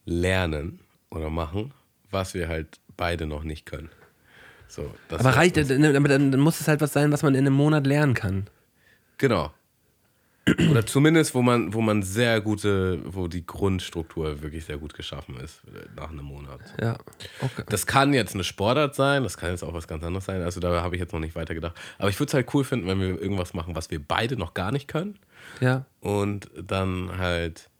lernen 0.06 0.80
oder 1.10 1.30
machen, 1.30 1.72
was 2.10 2.34
wir 2.34 2.48
halt 2.48 2.80
beide 2.96 3.26
noch 3.26 3.44
nicht 3.44 3.64
können. 3.64 3.90
So, 4.66 4.92
das 5.08 5.20
Aber 5.20 5.36
reicht, 5.36 5.56
aber 5.56 6.08
dann, 6.08 6.32
dann 6.32 6.40
muss 6.40 6.60
es 6.60 6.66
halt 6.66 6.80
was 6.80 6.92
sein, 6.92 7.12
was 7.12 7.22
man 7.22 7.34
in 7.34 7.46
einem 7.46 7.54
Monat 7.54 7.86
lernen 7.86 8.14
kann. 8.14 8.48
Genau. 9.18 9.52
Oder 10.70 10.86
zumindest, 10.86 11.34
wo 11.34 11.42
man, 11.42 11.72
wo 11.74 11.80
man 11.80 12.02
sehr 12.02 12.40
gute, 12.40 13.00
wo 13.04 13.28
die 13.28 13.44
Grundstruktur 13.46 14.42
wirklich 14.42 14.64
sehr 14.64 14.78
gut 14.78 14.94
geschaffen 14.94 15.36
ist 15.40 15.62
äh, 15.66 15.86
nach 15.96 16.10
einem 16.10 16.24
Monat. 16.24 16.60
Ja, 16.80 16.96
okay. 17.40 17.64
Das 17.68 17.86
kann 17.86 18.12
jetzt 18.14 18.34
eine 18.34 18.44
Sportart 18.44 18.94
sein, 18.94 19.22
das 19.22 19.36
kann 19.36 19.50
jetzt 19.50 19.62
auch 19.62 19.74
was 19.74 19.88
ganz 19.88 20.04
anderes 20.04 20.24
sein. 20.24 20.42
Also 20.42 20.60
da 20.60 20.82
habe 20.82 20.94
ich 20.96 21.00
jetzt 21.00 21.12
noch 21.12 21.20
nicht 21.20 21.34
weiter 21.34 21.54
gedacht. 21.54 21.76
Aber 21.98 22.08
ich 22.10 22.18
würde 22.18 22.28
es 22.28 22.34
halt 22.34 22.52
cool 22.54 22.64
finden, 22.64 22.86
wenn 22.86 23.00
wir 23.00 23.20
irgendwas 23.20 23.54
machen, 23.54 23.74
was 23.76 23.90
wir 23.90 24.00
beide 24.02 24.36
noch 24.36 24.54
gar 24.54 24.72
nicht 24.72 24.88
können. 24.88 25.18
Ja, 25.60 25.84
Und 26.00 26.50
dann 26.60 27.16
halt, 27.18 27.70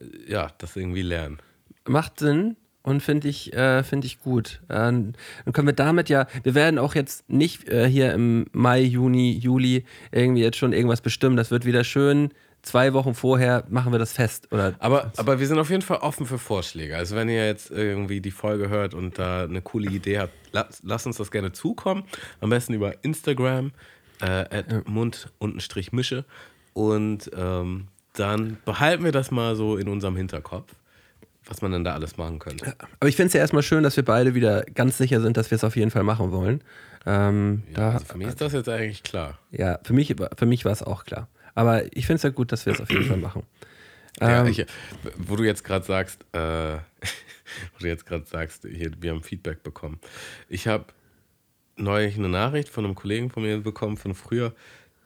äh, 0.00 0.30
ja, 0.30 0.48
das 0.58 0.76
irgendwie 0.76 1.02
lernen. 1.02 1.38
macht 1.86 2.18
Sinn 2.18 2.56
und 2.82 3.02
finde 3.02 3.28
ich, 3.28 3.52
äh, 3.52 3.82
find 3.82 4.04
ich 4.04 4.20
gut. 4.20 4.60
Äh, 4.68 4.74
dann 4.74 5.14
können 5.52 5.68
wir 5.68 5.74
damit 5.74 6.08
ja, 6.08 6.26
wir 6.42 6.54
werden 6.54 6.78
auch 6.78 6.94
jetzt 6.94 7.28
nicht 7.28 7.68
äh, 7.68 7.88
hier 7.88 8.12
im 8.12 8.46
Mai, 8.52 8.80
Juni, 8.80 9.32
Juli 9.32 9.84
irgendwie 10.10 10.42
jetzt 10.42 10.56
schon 10.56 10.72
irgendwas 10.72 11.00
bestimmen. 11.00 11.36
Das 11.36 11.50
wird 11.50 11.64
wieder 11.64 11.84
schön. 11.84 12.30
Zwei 12.62 12.92
Wochen 12.92 13.14
vorher 13.14 13.64
machen 13.68 13.90
wir 13.90 13.98
das 13.98 14.12
fest. 14.12 14.46
Oder 14.52 14.74
Aber, 14.78 15.12
aber 15.16 15.40
wir 15.40 15.46
sind 15.48 15.58
auf 15.58 15.70
jeden 15.70 15.82
Fall 15.82 15.98
offen 15.98 16.26
für 16.26 16.38
Vorschläge. 16.38 16.96
Also 16.96 17.16
wenn 17.16 17.28
ihr 17.28 17.44
jetzt 17.44 17.72
irgendwie 17.72 18.20
die 18.20 18.30
Folge 18.30 18.68
hört 18.68 18.94
und 18.94 19.18
da 19.18 19.44
eine 19.44 19.62
coole 19.62 19.90
Idee 19.90 20.20
habt, 20.20 20.32
lasst, 20.52 20.82
lasst 20.84 21.06
uns 21.06 21.16
das 21.16 21.32
gerne 21.32 21.50
zukommen. 21.50 22.04
Am 22.40 22.50
besten 22.50 22.72
über 22.74 23.02
Instagram, 23.02 23.72
äh, 24.20 24.26
at 24.26 24.88
Mund-Mische. 24.88 26.24
Und 26.72 27.30
ähm, 27.36 27.88
dann 28.14 28.58
behalten 28.64 29.04
wir 29.04 29.12
das 29.12 29.30
mal 29.30 29.56
so 29.56 29.76
in 29.76 29.88
unserem 29.88 30.16
Hinterkopf, 30.16 30.72
was 31.46 31.62
man 31.62 31.72
dann 31.72 31.84
da 31.84 31.94
alles 31.94 32.16
machen 32.16 32.38
könnte. 32.38 32.74
Aber 33.00 33.08
ich 33.08 33.16
finde 33.16 33.28
es 33.28 33.32
ja 33.32 33.40
erstmal 33.40 33.62
schön, 33.62 33.82
dass 33.82 33.96
wir 33.96 34.04
beide 34.04 34.34
wieder 34.34 34.62
ganz 34.62 34.98
sicher 34.98 35.20
sind, 35.20 35.36
dass 35.36 35.50
wir 35.50 35.56
es 35.56 35.64
auf 35.64 35.76
jeden 35.76 35.90
Fall 35.90 36.04
machen 36.04 36.30
wollen. 36.30 36.62
Ähm, 37.04 37.64
da, 37.74 37.92
Also 37.92 38.04
für 38.06 38.18
mich 38.18 38.28
ist 38.28 38.40
das 38.40 38.52
jetzt 38.52 38.68
eigentlich 38.68 39.02
klar. 39.02 39.38
ja, 39.50 39.78
für 39.82 39.92
mich, 39.92 40.14
für 40.36 40.46
mich 40.46 40.64
war 40.64 40.72
es 40.72 40.82
auch 40.82 41.04
klar. 41.04 41.28
Aber 41.54 41.84
ich 41.96 42.06
finde 42.06 42.16
es 42.16 42.22
ja 42.22 42.30
gut, 42.30 42.52
dass 42.52 42.64
wir 42.64 42.72
es 42.72 42.80
auf 42.80 42.90
jeden 42.90 43.04
Fall 43.04 43.16
machen. 43.16 43.42
Ja, 44.20 44.42
Ähm, 44.42 44.46
ich, 44.48 44.64
wo 45.16 45.36
du 45.36 45.44
jetzt 45.44 45.64
gerade 45.64 45.84
sagst, 45.84 46.24
äh, 46.32 46.38
wo 47.72 47.78
du 47.80 47.86
jetzt 47.88 48.06
gerade 48.06 48.24
sagst, 48.24 48.66
hier, 48.70 48.92
wir 49.00 49.10
haben 49.10 49.22
Feedback 49.22 49.62
bekommen. 49.62 49.98
Ich 50.48 50.68
habe 50.68 50.86
neulich 51.76 52.16
eine 52.16 52.28
Nachricht 52.28 52.68
von 52.68 52.84
einem 52.84 52.94
Kollegen 52.94 53.30
von 53.30 53.42
mir 53.42 53.58
bekommen 53.58 53.96
von 53.96 54.14
früher, 54.14 54.54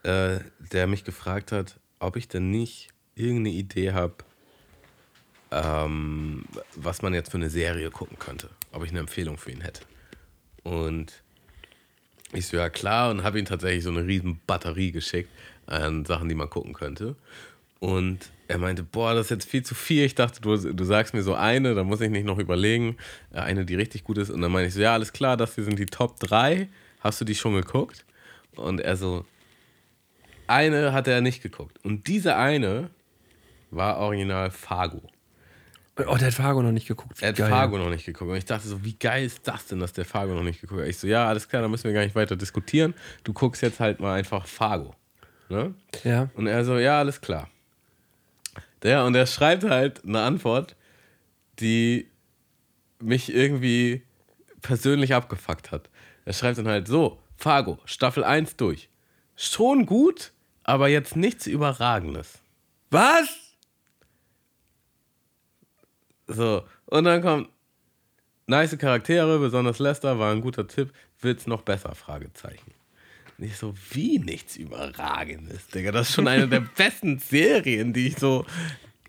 äh, 0.02 0.40
der 0.72 0.86
mich 0.86 1.04
gefragt 1.04 1.52
hat, 1.52 1.78
ob 1.98 2.16
ich 2.16 2.28
denn 2.28 2.50
nicht 2.50 2.90
irgendeine 3.14 3.50
Idee 3.50 3.92
habe, 3.92 4.16
ähm, 5.50 6.44
was 6.74 7.02
man 7.02 7.14
jetzt 7.14 7.30
für 7.30 7.36
eine 7.36 7.50
Serie 7.50 7.90
gucken 7.90 8.18
könnte. 8.18 8.50
Ob 8.72 8.84
ich 8.84 8.90
eine 8.90 9.00
Empfehlung 9.00 9.38
für 9.38 9.50
ihn 9.50 9.60
hätte. 9.60 9.82
Und 10.62 11.12
ich 12.32 12.46
so, 12.46 12.56
ja 12.56 12.68
klar, 12.68 13.10
und 13.10 13.22
habe 13.22 13.38
ihm 13.38 13.44
tatsächlich 13.44 13.84
so 13.84 13.90
eine 13.90 14.06
riesen 14.06 14.40
Batterie 14.46 14.92
geschickt 14.92 15.30
an 15.66 16.04
Sachen, 16.04 16.28
die 16.28 16.34
man 16.34 16.50
gucken 16.50 16.74
könnte. 16.74 17.16
Und 17.78 18.30
er 18.48 18.58
meinte, 18.58 18.82
boah, 18.82 19.14
das 19.14 19.26
ist 19.26 19.30
jetzt 19.30 19.50
viel 19.50 19.62
zu 19.62 19.74
viel. 19.74 20.04
Ich 20.04 20.14
dachte, 20.14 20.40
du, 20.40 20.56
du 20.56 20.84
sagst 20.84 21.14
mir 21.14 21.22
so 21.22 21.34
eine, 21.34 21.74
da 21.74 21.84
muss 21.84 22.00
ich 22.00 22.10
nicht 22.10 22.24
noch 22.24 22.38
überlegen. 22.38 22.96
Äh, 23.32 23.40
Eine, 23.40 23.64
die 23.64 23.74
richtig 23.74 24.04
gut 24.04 24.18
ist. 24.18 24.30
Und 24.30 24.40
dann 24.40 24.52
meine 24.52 24.68
ich 24.68 24.74
so, 24.74 24.80
ja, 24.80 24.94
alles 24.94 25.12
klar, 25.12 25.36
das 25.36 25.54
hier 25.54 25.64
sind 25.64 25.78
die 25.78 25.86
Top 25.86 26.18
3. 26.20 26.68
Hast 27.00 27.20
du 27.20 27.24
die 27.24 27.34
schon 27.34 27.54
geguckt? 27.54 28.04
Und 28.54 28.80
er 28.80 28.96
so, 28.96 29.24
eine 30.46 30.92
hat 30.92 31.08
er 31.08 31.20
nicht 31.20 31.42
geguckt. 31.42 31.78
Und 31.84 32.06
diese 32.06 32.36
eine 32.36 32.90
war 33.70 33.98
original 33.98 34.50
Fargo. 34.50 35.02
Oh, 35.98 36.16
der 36.16 36.26
hat 36.28 36.34
Fargo 36.34 36.62
noch 36.62 36.72
nicht 36.72 36.86
geguckt. 36.88 37.20
Wie 37.20 37.24
Er 37.24 37.30
hat 37.30 37.36
geil. 37.36 37.50
Fargo 37.50 37.78
noch 37.78 37.90
nicht 37.90 38.04
geguckt. 38.04 38.30
Und 38.30 38.36
ich 38.36 38.44
dachte 38.44 38.68
so, 38.68 38.84
wie 38.84 38.94
geil 38.94 39.24
ist 39.24 39.46
das 39.46 39.66
denn, 39.66 39.80
dass 39.80 39.92
der 39.92 40.04
Fargo 40.04 40.34
noch 40.34 40.42
nicht 40.42 40.60
geguckt 40.60 40.82
hat? 40.82 40.88
Ich 40.88 40.98
so, 40.98 41.06
ja, 41.06 41.26
alles 41.26 41.48
klar, 41.48 41.62
da 41.62 41.68
müssen 41.68 41.84
wir 41.84 41.92
gar 41.92 42.02
nicht 42.02 42.14
weiter 42.14 42.36
diskutieren. 42.36 42.94
Du 43.24 43.32
guckst 43.32 43.62
jetzt 43.62 43.80
halt 43.80 44.00
mal 44.00 44.14
einfach 44.14 44.46
Fargo. 44.46 44.94
Ne? 45.48 45.74
Ja. 46.04 46.28
Und 46.34 46.46
er 46.46 46.64
so, 46.64 46.78
ja, 46.78 46.98
alles 46.98 47.20
klar. 47.20 47.48
Der, 48.82 49.04
und 49.04 49.14
er 49.14 49.26
schreibt 49.26 49.64
halt 49.64 50.04
eine 50.04 50.20
Antwort, 50.20 50.76
die 51.60 52.08
mich 53.00 53.34
irgendwie 53.34 54.02
persönlich 54.62 55.14
abgefuckt 55.14 55.70
hat. 55.70 55.88
Er 56.24 56.32
schreibt 56.32 56.58
dann 56.58 56.68
halt 56.68 56.88
so, 56.88 57.20
Fargo, 57.36 57.78
Staffel 57.84 58.24
1 58.24 58.56
durch. 58.56 58.88
Schon 59.36 59.86
gut, 59.86 60.32
aber 60.64 60.88
jetzt 60.88 61.16
nichts 61.16 61.46
Überragendes. 61.46 62.40
Was? 62.90 63.45
So, 66.26 66.64
und 66.86 67.04
dann 67.04 67.22
kommt 67.22 67.48
nice 68.46 68.76
Charaktere, 68.78 69.38
besonders 69.38 69.78
Lester 69.78 70.18
war 70.18 70.32
ein 70.32 70.40
guter 70.40 70.66
Tipp, 70.66 70.92
wird's 71.20 71.46
noch 71.46 71.62
besser? 71.62 71.94
Fragezeichen. 71.94 72.72
Und 73.38 73.44
ich 73.44 73.56
so, 73.56 73.74
wie 73.90 74.18
nichts 74.18 74.56
Überragendes, 74.56 75.68
Digga. 75.68 75.92
Das 75.92 76.08
ist 76.08 76.14
schon 76.14 76.28
eine 76.28 76.48
der 76.48 76.60
besten 76.76 77.18
Serien, 77.18 77.92
die 77.92 78.08
ich 78.08 78.16
so 78.18 78.46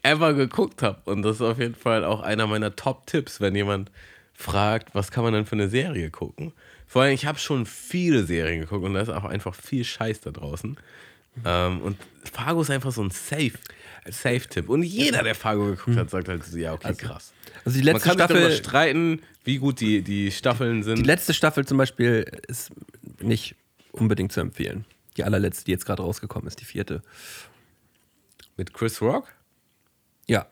ever 0.03 0.33
geguckt 0.33 0.83
habe. 0.83 1.01
Und 1.09 1.21
das 1.21 1.37
ist 1.37 1.41
auf 1.41 1.59
jeden 1.59 1.75
Fall 1.75 2.03
auch 2.03 2.21
einer 2.21 2.47
meiner 2.47 2.75
Top-Tipps, 2.75 3.39
wenn 3.39 3.55
jemand 3.55 3.91
fragt, 4.33 4.93
was 4.93 5.11
kann 5.11 5.23
man 5.23 5.33
denn 5.33 5.45
für 5.45 5.55
eine 5.55 5.69
Serie 5.69 6.11
gucken. 6.11 6.53
Vor 6.85 7.01
allem, 7.01 7.13
ich 7.13 7.25
habe 7.25 7.39
schon 7.39 7.65
viele 7.65 8.23
Serien 8.23 8.61
geguckt 8.61 8.85
und 8.85 8.93
da 8.93 9.01
ist 9.01 9.09
auch 9.09 9.25
einfach 9.25 9.55
viel 9.55 9.83
Scheiß 9.83 10.21
da 10.21 10.31
draußen. 10.31 10.77
Ähm, 11.45 11.81
und 11.81 11.97
Fargo 12.31 12.61
ist 12.61 12.69
einfach 12.69 12.91
so 12.91 13.01
ein 13.01 13.11
Safe, 13.11 13.53
Safe-Tipp. 14.11 14.69
Und 14.69 14.83
jeder, 14.83 15.23
der 15.23 15.35
Fargo 15.35 15.65
geguckt 15.67 15.97
hat, 15.97 16.09
sagt 16.09 16.27
halt 16.29 16.43
so, 16.43 16.57
ja, 16.57 16.73
okay, 16.73 16.93
krass. 16.95 17.33
Also 17.65 17.77
die 17.79 17.83
Man 17.85 17.93
letzte 17.95 18.09
kann 18.09 18.17
sich 18.17 18.27
darüber 18.27 18.39
Staffel, 18.51 18.57
streiten, 18.63 19.21
wie 19.43 19.57
gut 19.57 19.79
die, 19.79 20.01
die 20.01 20.31
Staffeln 20.31 20.83
sind. 20.83 20.99
die 20.99 21.03
letzte 21.03 21.33
Staffel 21.33 21.65
zum 21.65 21.77
Beispiel 21.77 22.25
ist 22.47 22.71
nicht 23.21 23.55
unbedingt 23.91 24.31
zu 24.31 24.39
empfehlen. 24.41 24.85
Die 25.17 25.23
allerletzte, 25.23 25.65
die 25.65 25.71
jetzt 25.71 25.85
gerade 25.85 26.03
rausgekommen 26.03 26.47
ist, 26.47 26.59
die 26.61 26.65
vierte. 26.65 27.01
mit 28.55 28.73
Chris 28.73 29.01
Rock. 29.01 29.33
Ja. 30.27 30.45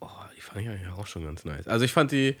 Oh, 0.00 0.08
die 0.36 0.40
fand 0.40 0.60
ich 0.60 0.68
eigentlich 0.68 0.88
auch 0.88 1.06
schon 1.06 1.24
ganz 1.24 1.44
nice. 1.44 1.66
Also 1.68 1.84
ich 1.84 1.92
fand 1.92 2.12
die, 2.12 2.36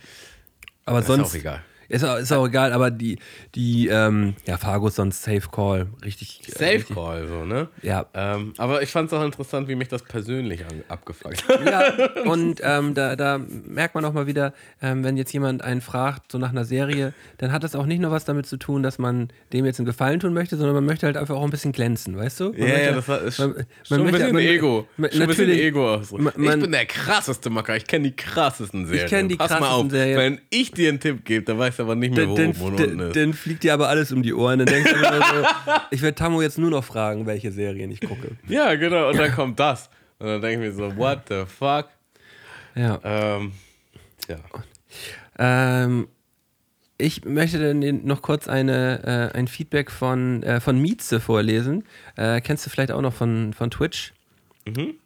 Aber 0.84 1.00
ist 1.00 1.06
sonst. 1.06 1.30
auch 1.30 1.34
egal. 1.34 1.62
Ist 1.90 2.04
auch, 2.04 2.16
ist 2.18 2.32
auch 2.32 2.46
egal, 2.46 2.72
aber 2.72 2.90
die, 2.90 3.18
die, 3.54 3.88
ähm, 3.88 4.34
ja, 4.46 4.56
Fargo 4.56 4.86
ist 4.88 4.94
sonst 4.96 5.22
Safe 5.22 5.42
Call. 5.52 5.88
Richtig. 6.04 6.40
äh, 6.48 6.52
Safe 6.52 6.64
richtig- 6.76 6.96
Call, 6.96 7.26
so, 7.28 7.44
ne? 7.44 7.68
Ja. 7.82 8.06
Ähm, 8.14 8.54
aber 8.58 8.80
ich 8.82 8.90
fand 8.90 9.08
es 9.08 9.18
auch 9.18 9.24
interessant, 9.24 9.66
wie 9.68 9.74
mich 9.74 9.88
das 9.88 10.02
persönlich 10.02 10.64
an, 10.64 10.82
abgefuckt 10.88 11.46
hat. 11.48 11.66
Ja, 11.66 12.22
und 12.30 12.60
ähm, 12.62 12.94
da, 12.94 13.16
da 13.16 13.38
merkt 13.66 13.94
man 13.96 14.04
auch 14.04 14.12
mal 14.12 14.26
wieder, 14.26 14.54
ähm, 14.80 15.02
wenn 15.04 15.16
jetzt 15.16 15.32
jemand 15.32 15.62
einen 15.62 15.80
fragt, 15.80 16.30
so 16.32 16.38
nach 16.38 16.50
einer 16.50 16.64
Serie, 16.64 17.12
dann 17.38 17.50
hat 17.52 17.64
das 17.64 17.74
auch 17.74 17.86
nicht 17.86 17.98
nur 18.00 18.12
was 18.12 18.24
damit 18.24 18.46
zu 18.46 18.56
tun, 18.56 18.82
dass 18.84 18.98
man 18.98 19.28
dem 19.52 19.64
jetzt 19.66 19.80
einen 19.80 19.86
Gefallen 19.86 20.20
tun 20.20 20.32
möchte, 20.32 20.56
sondern 20.56 20.76
man 20.76 20.86
möchte 20.86 21.06
halt 21.06 21.16
einfach 21.16 21.34
auch 21.34 21.44
ein 21.44 21.50
bisschen 21.50 21.72
glänzen, 21.72 22.16
weißt 22.16 22.38
du? 22.40 22.44
Man 22.52 22.58
Ja, 22.60 22.66
möchte, 22.68 22.84
ja, 22.84 22.92
das 22.92 23.08
war, 23.08 23.20
ist 23.22 23.38
man- 23.40 23.54
schon 23.54 23.56
man 23.58 23.66
ein 23.98 24.04
möchte- 24.04 24.18
bisschen 24.18 24.32
man- 24.34 24.42
Ego. 24.42 24.86
man- 24.96 25.10
schon 25.10 25.22
ein 25.22 25.28
bisschen 25.28 25.46
natürlich- 25.48 25.64
Ego. 25.66 25.94
auch 25.94 26.02
so. 26.04 26.18
man- 26.18 26.32
ich 26.36 26.60
bin 26.60 26.70
der 26.72 26.86
krasseste 26.86 27.50
Macker. 27.50 27.74
Ich 27.76 27.86
kenne 27.86 28.04
die 28.10 28.16
krassesten 28.16 28.86
Serien. 28.86 29.08
kenn 29.08 29.28
die 29.28 29.36
Pass 29.36 29.50
mal 29.50 29.58
krassesten 29.58 29.86
auf, 29.86 29.90
Serien. 29.90 30.18
Wenn 30.18 30.40
ich 30.50 30.70
dir 30.70 30.88
einen 30.88 31.00
Tipp 31.00 31.24
gebe, 31.24 31.44
dann 31.44 31.58
weißt 31.58 31.78
du 31.78 31.79
aber 31.80 31.94
nicht 31.94 32.14
mehr, 32.14 32.28
wo 32.28 32.36
dann, 32.36 32.50
oben 32.50 32.60
und 32.60 32.80
unten 32.80 33.00
ist. 33.00 33.16
dann 33.16 33.32
fliegt 33.32 33.62
dir 33.62 33.74
aber 33.74 33.88
alles 33.88 34.12
um 34.12 34.22
die 34.22 34.34
Ohren. 34.34 34.58
Dann 34.60 34.66
denkst 34.66 34.92
du 34.92 34.98
immer 34.98 35.16
so, 35.16 35.46
ich 35.90 36.02
werde 36.02 36.14
Tammo 36.14 36.42
jetzt 36.42 36.58
nur 36.58 36.70
noch 36.70 36.84
fragen, 36.84 37.26
welche 37.26 37.50
Serien 37.50 37.90
ich 37.90 38.00
gucke. 38.00 38.36
Ja, 38.48 38.74
genau. 38.74 39.08
Und 39.08 39.18
dann 39.18 39.32
kommt 39.32 39.58
das. 39.58 39.90
Und 40.18 40.26
dann 40.26 40.42
denke 40.42 40.66
ich 40.66 40.76
mir 40.76 40.90
so, 40.90 40.96
what 40.96 41.22
the 41.28 41.44
fuck? 41.46 41.88
Ja. 42.74 43.00
Ähm, 43.02 43.52
ja. 44.28 44.38
Ähm, 45.38 46.08
ich 46.98 47.24
möchte 47.24 47.58
dann 47.58 48.04
noch 48.04 48.22
kurz 48.22 48.46
eine, 48.46 49.32
äh, 49.34 49.38
ein 49.38 49.48
Feedback 49.48 49.90
von, 49.90 50.42
äh, 50.42 50.60
von 50.60 50.78
Mieze 50.78 51.20
vorlesen. 51.20 51.84
Äh, 52.16 52.40
kennst 52.40 52.66
du 52.66 52.70
vielleicht 52.70 52.92
auch 52.92 53.00
noch 53.00 53.14
von, 53.14 53.52
von 53.54 53.70
Twitch? 53.70 54.12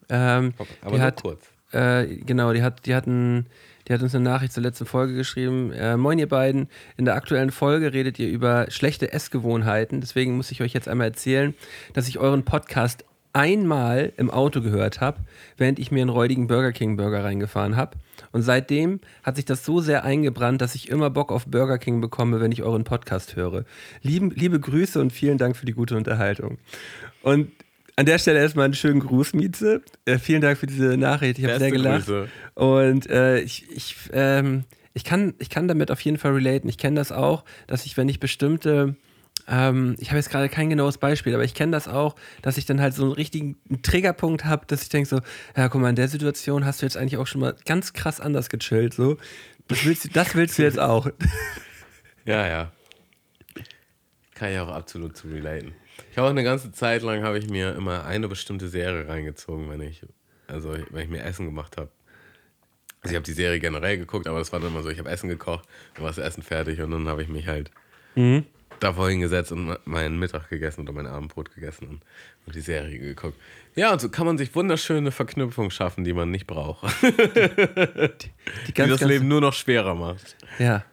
Ähm, 0.08 0.54
Aber 0.82 0.90
nur 0.90 1.00
hat, 1.00 1.22
kurz. 1.22 1.46
Äh, 1.72 2.06
genau, 2.16 2.52
die 2.52 2.62
hat, 2.62 2.86
die, 2.86 2.94
hatten, 2.94 3.46
die 3.86 3.92
hat 3.92 4.02
uns 4.02 4.14
eine 4.14 4.24
Nachricht 4.24 4.52
zur 4.52 4.62
letzten 4.62 4.86
Folge 4.86 5.14
geschrieben. 5.14 5.72
Äh, 5.72 5.96
Moin, 5.96 6.18
ihr 6.18 6.28
beiden. 6.28 6.68
In 6.96 7.04
der 7.04 7.14
aktuellen 7.14 7.50
Folge 7.50 7.92
redet 7.92 8.18
ihr 8.18 8.28
über 8.28 8.70
schlechte 8.70 9.12
Essgewohnheiten. 9.12 10.00
Deswegen 10.00 10.36
muss 10.36 10.50
ich 10.50 10.62
euch 10.62 10.72
jetzt 10.72 10.88
einmal 10.88 11.08
erzählen, 11.08 11.54
dass 11.92 12.08
ich 12.08 12.18
euren 12.18 12.44
Podcast 12.44 13.04
einmal 13.34 14.12
im 14.16 14.30
Auto 14.30 14.62
gehört 14.62 15.00
habe, 15.00 15.18
während 15.56 15.78
ich 15.78 15.90
mir 15.90 16.00
einen 16.00 16.10
räudigen 16.10 16.46
Burger 16.46 16.72
King 16.72 16.96
Burger 16.96 17.24
reingefahren 17.24 17.76
habe. 17.76 17.98
Und 18.32 18.42
seitdem 18.42 19.00
hat 19.22 19.36
sich 19.36 19.44
das 19.44 19.64
so 19.64 19.80
sehr 19.80 20.04
eingebrannt, 20.04 20.62
dass 20.62 20.74
ich 20.74 20.88
immer 20.88 21.10
Bock 21.10 21.32
auf 21.32 21.46
Burger 21.46 21.78
King 21.78 22.00
bekomme, 22.00 22.40
wenn 22.40 22.52
ich 22.52 22.62
euren 22.62 22.84
Podcast 22.84 23.36
höre. 23.36 23.64
Lieben, 24.02 24.30
liebe 24.30 24.60
Grüße 24.60 25.00
und 25.00 25.12
vielen 25.12 25.36
Dank 25.36 25.56
für 25.56 25.66
die 25.66 25.72
gute 25.72 25.96
Unterhaltung. 25.96 26.58
Und 27.22 27.50
an 27.96 28.06
der 28.06 28.18
Stelle 28.18 28.40
erstmal 28.40 28.64
einen 28.64 28.74
schönen 28.74 29.00
Gruß, 29.00 29.34
Mieze. 29.34 29.82
Äh, 30.04 30.18
vielen 30.18 30.40
Dank 30.40 30.58
für 30.58 30.66
diese 30.66 30.96
Nachricht. 30.96 31.38
Ich 31.38 31.44
habe 31.44 31.58
sehr 31.58 31.70
gelacht. 31.70 32.06
Grüße. 32.06 32.28
Und 32.54 33.08
äh, 33.08 33.40
ich, 33.40 33.70
ich, 33.70 33.96
ähm, 34.12 34.64
ich, 34.94 35.04
kann, 35.04 35.34
ich 35.38 35.50
kann 35.50 35.68
damit 35.68 35.90
auf 35.90 36.00
jeden 36.00 36.18
Fall 36.18 36.32
relaten. 36.32 36.68
Ich 36.68 36.78
kenne 36.78 36.96
das 36.96 37.12
auch, 37.12 37.44
dass 37.66 37.86
ich, 37.86 37.96
wenn 37.96 38.08
ich 38.08 38.18
bestimmte, 38.18 38.96
ähm, 39.46 39.94
ich 39.98 40.08
habe 40.08 40.18
jetzt 40.18 40.30
gerade 40.30 40.48
kein 40.48 40.70
genaues 40.70 40.98
Beispiel, 40.98 41.34
aber 41.34 41.44
ich 41.44 41.54
kenne 41.54 41.72
das 41.72 41.86
auch, 41.86 42.16
dass 42.42 42.56
ich 42.56 42.66
dann 42.66 42.80
halt 42.80 42.94
so 42.94 43.04
einen 43.04 43.12
richtigen 43.12 43.56
Triggerpunkt 43.82 44.44
habe, 44.44 44.66
dass 44.66 44.82
ich 44.82 44.88
denke 44.88 45.08
so, 45.08 45.20
ja, 45.56 45.68
guck 45.68 45.80
mal, 45.80 45.90
in 45.90 45.96
der 45.96 46.08
Situation 46.08 46.64
hast 46.64 46.82
du 46.82 46.86
jetzt 46.86 46.96
eigentlich 46.96 47.18
auch 47.18 47.26
schon 47.26 47.40
mal 47.40 47.54
ganz 47.64 47.92
krass 47.92 48.20
anders 48.20 48.48
gechillt. 48.48 48.94
So. 48.94 49.18
Das 49.68 49.84
willst, 49.84 50.04
du, 50.04 50.08
das 50.08 50.34
willst 50.34 50.58
du 50.58 50.62
jetzt 50.62 50.80
auch. 50.80 51.08
Ja, 52.26 52.46
ja. 52.48 52.72
Kann 54.34 54.50
ich 54.50 54.58
auch 54.58 54.68
absolut 54.68 55.16
zu 55.16 55.28
relaten. 55.28 55.74
Ich 56.14 56.18
habe 56.18 56.28
auch 56.28 56.30
eine 56.30 56.44
ganze 56.44 56.70
Zeit 56.70 57.02
lang 57.02 57.24
habe 57.24 57.40
ich 57.40 57.50
mir 57.50 57.74
immer 57.74 58.04
eine 58.04 58.28
bestimmte 58.28 58.68
Serie 58.68 59.08
reingezogen, 59.08 59.68
wenn 59.68 59.80
ich, 59.80 60.00
also 60.46 60.72
wenn 60.90 61.02
ich 61.02 61.08
mir 61.08 61.24
Essen 61.24 61.44
gemacht 61.44 61.76
habe. 61.76 61.88
Also 63.00 63.14
ich 63.14 63.16
habe 63.16 63.24
die 63.24 63.32
Serie 63.32 63.58
generell 63.58 63.98
geguckt, 63.98 64.28
aber 64.28 64.38
das 64.38 64.52
war 64.52 64.60
dann 64.60 64.68
immer 64.68 64.84
so, 64.84 64.90
ich 64.90 65.00
habe 65.00 65.10
Essen 65.10 65.28
gekocht, 65.28 65.68
dann 65.94 66.04
war 66.04 66.10
das 66.10 66.18
Essen 66.18 66.44
fertig 66.44 66.80
und 66.80 66.92
dann 66.92 67.08
habe 67.08 67.20
ich 67.20 67.28
mich 67.28 67.48
halt 67.48 67.72
davor 68.78 69.10
hingesetzt 69.10 69.50
und 69.50 69.76
meinen 69.86 70.16
Mittag 70.20 70.48
gegessen 70.50 70.82
oder 70.82 70.92
mein 70.92 71.08
Abendbrot 71.08 71.52
gegessen 71.52 71.88
und, 71.88 72.00
und 72.46 72.54
die 72.54 72.60
Serie 72.60 72.96
geguckt. 72.96 73.36
Ja, 73.74 73.92
und 73.92 74.00
so 74.00 74.08
kann 74.08 74.24
man 74.24 74.38
sich 74.38 74.54
wunderschöne 74.54 75.10
Verknüpfungen 75.10 75.72
schaffen, 75.72 76.04
die 76.04 76.12
man 76.12 76.30
nicht 76.30 76.46
braucht. 76.46 76.94
Die 77.02 78.30
Die 78.68 78.72
ganz, 78.72 78.88
das 78.92 79.00
ganz, 79.00 79.10
Leben 79.10 79.26
nur 79.26 79.40
noch 79.40 79.52
schwerer 79.52 79.96
macht. 79.96 80.36
Ja. 80.60 80.84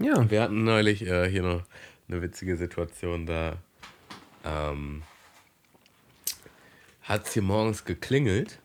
Ja. 0.00 0.28
Wir 0.28 0.42
hatten 0.42 0.64
neulich 0.64 1.06
äh, 1.06 1.30
hier 1.30 1.42
noch 1.42 1.62
eine 2.12 2.22
witzige 2.22 2.56
Situation, 2.56 3.26
da 3.26 3.56
ähm, 4.44 5.02
hat 7.02 7.26
es 7.26 7.32
hier 7.32 7.42
morgens 7.42 7.84
geklingelt. 7.84 8.58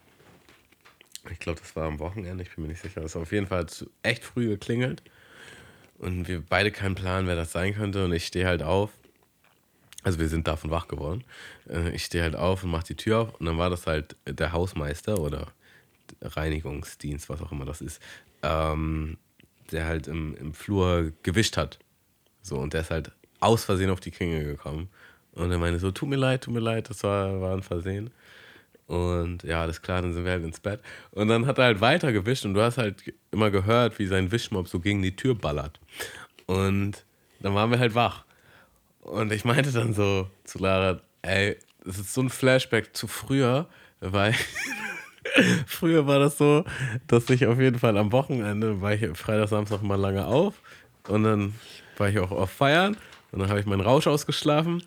Ich 1.31 1.39
glaube, 1.39 1.59
das 1.59 1.75
war 1.75 1.87
am 1.87 1.99
Wochenende, 1.99 2.43
ich 2.43 2.53
bin 2.55 2.63
mir 2.63 2.69
nicht 2.69 2.81
sicher. 2.81 3.01
Es 3.01 3.15
auf 3.15 3.31
jeden 3.31 3.47
Fall 3.47 3.65
echt 4.03 4.23
früh 4.23 4.47
geklingelt. 4.47 5.01
Und 5.97 6.27
wir 6.27 6.41
beide 6.41 6.71
keinen 6.71 6.95
Plan, 6.95 7.27
wer 7.27 7.35
das 7.35 7.51
sein 7.51 7.73
könnte. 7.73 8.05
Und 8.05 8.13
ich 8.13 8.27
stehe 8.27 8.45
halt 8.45 8.61
auf. 8.63 8.91
Also 10.03 10.19
wir 10.19 10.29
sind 10.29 10.47
davon 10.47 10.71
wach 10.71 10.87
geworden. 10.87 11.23
Äh, 11.67 11.89
Ich 11.91 12.05
stehe 12.05 12.23
halt 12.23 12.35
auf 12.35 12.63
und 12.63 12.69
mache 12.69 12.85
die 12.85 12.95
Tür 12.95 13.19
auf. 13.19 13.35
Und 13.39 13.45
dann 13.45 13.57
war 13.57 13.69
das 13.69 13.87
halt 13.87 14.15
der 14.25 14.51
Hausmeister 14.51 15.19
oder 15.19 15.51
Reinigungsdienst, 16.21 17.27
was 17.29 17.41
auch 17.41 17.51
immer 17.51 17.65
das 17.65 17.81
ist, 17.81 18.01
ähm, 18.43 19.17
der 19.71 19.85
halt 19.85 20.07
im, 20.07 20.35
im 20.37 20.53
Flur 20.53 21.11
gewischt 21.23 21.57
hat. 21.57 21.79
So, 22.41 22.57
und 22.57 22.73
der 22.73 22.81
ist 22.81 22.91
halt 22.91 23.11
aus 23.39 23.63
Versehen 23.63 23.89
auf 23.89 23.99
die 23.99 24.11
Klinge 24.11 24.43
gekommen. 24.43 24.89
Und 25.33 25.51
er 25.51 25.57
meinte 25.57 25.79
so, 25.79 25.91
tut 25.91 26.09
mir 26.09 26.15
leid, 26.15 26.43
tut 26.43 26.53
mir 26.53 26.59
leid, 26.59 26.89
das 26.89 27.03
war, 27.03 27.39
war 27.41 27.53
ein 27.53 27.63
Versehen. 27.63 28.09
Und 28.87 29.43
ja, 29.43 29.61
alles 29.61 29.81
klar, 29.81 30.01
dann 30.01 30.13
sind 30.13 30.23
wir 30.23 30.31
halt 30.31 30.43
ins 30.43 30.59
Bett. 30.59 30.79
Und 31.11 31.27
dann 31.27 31.45
hat 31.45 31.57
er 31.57 31.65
halt 31.65 31.81
weiter 31.81 32.11
gewischt 32.11 32.45
und 32.45 32.53
du 32.53 32.61
hast 32.61 32.77
halt 32.77 33.13
immer 33.31 33.51
gehört, 33.51 33.99
wie 33.99 34.07
sein 34.07 34.31
Wischmob 34.31 34.67
so 34.67 34.79
gegen 34.79 35.01
die 35.01 35.15
Tür 35.15 35.35
ballert. 35.35 35.79
Und 36.45 37.03
dann 37.39 37.53
waren 37.53 37.69
wir 37.69 37.79
halt 37.79 37.95
wach. 37.95 38.23
Und 39.01 39.31
ich 39.31 39.45
meinte 39.45 39.71
dann 39.71 39.93
so 39.93 40.29
zu 40.45 40.59
Lara, 40.59 41.01
ey, 41.21 41.57
das 41.83 41.99
ist 41.99 42.13
so 42.13 42.21
ein 42.21 42.29
Flashback 42.29 42.95
zu 42.95 43.07
früher, 43.07 43.67
weil 43.99 44.33
früher 45.67 46.07
war 46.07 46.19
das 46.19 46.37
so, 46.37 46.63
dass 47.07 47.29
ich 47.29 47.45
auf 47.45 47.59
jeden 47.59 47.79
Fall 47.79 47.97
am 47.97 48.11
Wochenende, 48.11 48.81
war 48.81 48.93
ich 48.93 49.05
Freitag, 49.17 49.49
Samstag 49.49 49.81
mal 49.83 49.95
lange 49.95 50.25
auf 50.25 50.55
und 51.07 51.23
dann 51.23 51.55
war 51.97 52.09
ich 52.09 52.19
auch 52.19 52.31
auf 52.31 52.51
Feiern 52.51 52.97
und 53.31 53.39
dann 53.39 53.49
habe 53.49 53.59
ich 53.59 53.65
meinen 53.65 53.81
Rausch 53.81 54.07
ausgeschlafen. 54.07 54.83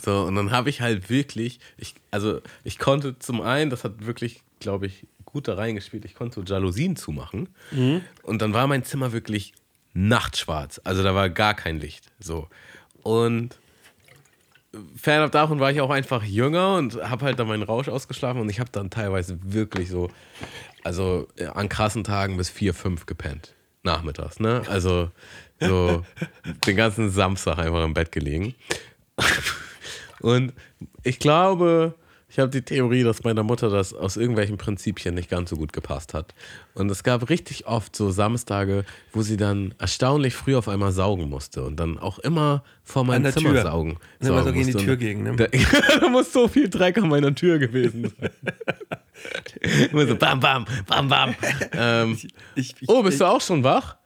So, 0.00 0.22
und 0.22 0.34
dann 0.36 0.50
habe 0.52 0.70
ich 0.70 0.80
halt 0.80 1.10
wirklich, 1.10 1.60
ich, 1.76 1.94
also 2.10 2.40
ich 2.64 2.78
konnte 2.78 3.18
zum 3.18 3.42
einen, 3.42 3.70
das 3.70 3.84
hat 3.84 4.06
wirklich, 4.06 4.42
glaube 4.58 4.86
ich, 4.86 5.06
gut 5.26 5.48
da 5.48 5.54
reingespielt, 5.54 6.04
ich 6.04 6.14
konnte 6.14 6.34
so 6.36 6.42
Jalousien 6.42 6.96
zumachen. 6.96 7.48
Und 8.22 8.40
dann 8.40 8.54
war 8.54 8.66
mein 8.66 8.84
Zimmer 8.84 9.12
wirklich 9.12 9.52
nachtschwarz. 9.92 10.80
Also 10.84 11.02
da 11.02 11.14
war 11.14 11.28
gar 11.28 11.54
kein 11.54 11.78
Licht. 11.78 12.06
So. 12.20 12.48
Und 13.02 13.58
fernab 14.96 15.32
davon 15.32 15.60
war 15.60 15.70
ich 15.70 15.82
auch 15.82 15.90
einfach 15.90 16.22
jünger 16.24 16.76
und 16.76 16.94
habe 17.02 17.26
halt 17.26 17.38
dann 17.38 17.48
meinen 17.48 17.62
Rausch 17.62 17.88
ausgeschlafen 17.88 18.40
und 18.40 18.48
ich 18.48 18.60
habe 18.60 18.70
dann 18.72 18.88
teilweise 18.88 19.38
wirklich 19.42 19.90
so, 19.90 20.10
also 20.82 21.28
an 21.52 21.68
krassen 21.68 22.04
Tagen 22.04 22.38
bis 22.38 22.48
vier, 22.48 22.72
fünf 22.72 23.04
gepennt. 23.04 23.54
Nachmittags, 23.82 24.38
ne? 24.40 24.62
Also 24.68 25.10
so 25.66 26.04
den 26.66 26.76
ganzen 26.76 27.10
Samstag 27.10 27.58
einfach 27.58 27.84
im 27.84 27.94
Bett 27.94 28.12
gelegen. 28.12 28.54
Und 30.20 30.52
ich 31.02 31.18
glaube, 31.18 31.94
ich 32.32 32.38
habe 32.38 32.48
die 32.48 32.62
Theorie, 32.62 33.02
dass 33.02 33.24
meiner 33.24 33.42
Mutter 33.42 33.68
das 33.68 33.92
aus 33.92 34.16
irgendwelchen 34.16 34.56
Prinzipien 34.56 35.14
nicht 35.14 35.28
ganz 35.28 35.50
so 35.50 35.56
gut 35.56 35.74
gepasst 35.74 36.14
hat. 36.14 36.34
Und 36.72 36.90
es 36.90 37.02
gab 37.02 37.28
richtig 37.28 37.66
oft 37.66 37.94
so 37.94 38.10
Samstage, 38.10 38.86
wo 39.12 39.20
sie 39.20 39.36
dann 39.36 39.74
erstaunlich 39.78 40.34
früh 40.34 40.56
auf 40.56 40.66
einmal 40.66 40.92
saugen 40.92 41.28
musste 41.28 41.62
und 41.62 41.76
dann 41.76 41.98
auch 41.98 42.18
immer 42.20 42.64
vor 42.84 43.04
meinem 43.04 43.30
Zimmer 43.32 43.50
Tür. 43.50 43.62
saugen. 43.62 43.98
Und 44.20 44.26
immer 44.26 44.38
so 44.38 44.44
saugen 44.44 44.64
gegen 44.64 44.78
die. 44.78 44.84
Tür 44.84 44.96
gegen, 44.96 45.22
ne? 45.24 45.36
Da, 45.36 45.46
da 46.00 46.08
muss 46.08 46.32
so 46.32 46.48
viel 46.48 46.70
Dreck 46.70 46.96
an 46.96 47.10
meiner 47.10 47.34
Tür 47.34 47.58
gewesen 47.58 48.10
sein. 48.18 48.30
immer 49.92 50.06
so 50.06 50.16
bam, 50.16 50.40
bam, 50.40 50.64
bam, 50.86 51.08
bam. 51.08 51.34
Ähm, 51.74 52.18
Ich, 52.54 52.74
ich, 52.80 52.88
oh, 52.88 53.02
bist 53.02 53.20
du 53.20 53.26
auch 53.26 53.42
schon 53.42 53.62
wach? 53.62 53.96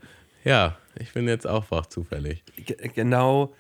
Ja, 0.47 0.77
ich 0.97 1.13
bin 1.13 1.27
jetzt 1.27 1.45
auch 1.47 1.71
wach 1.73 1.87
zufällig. 1.87 2.45
Ge- 2.57 2.89
genau, 2.95 3.53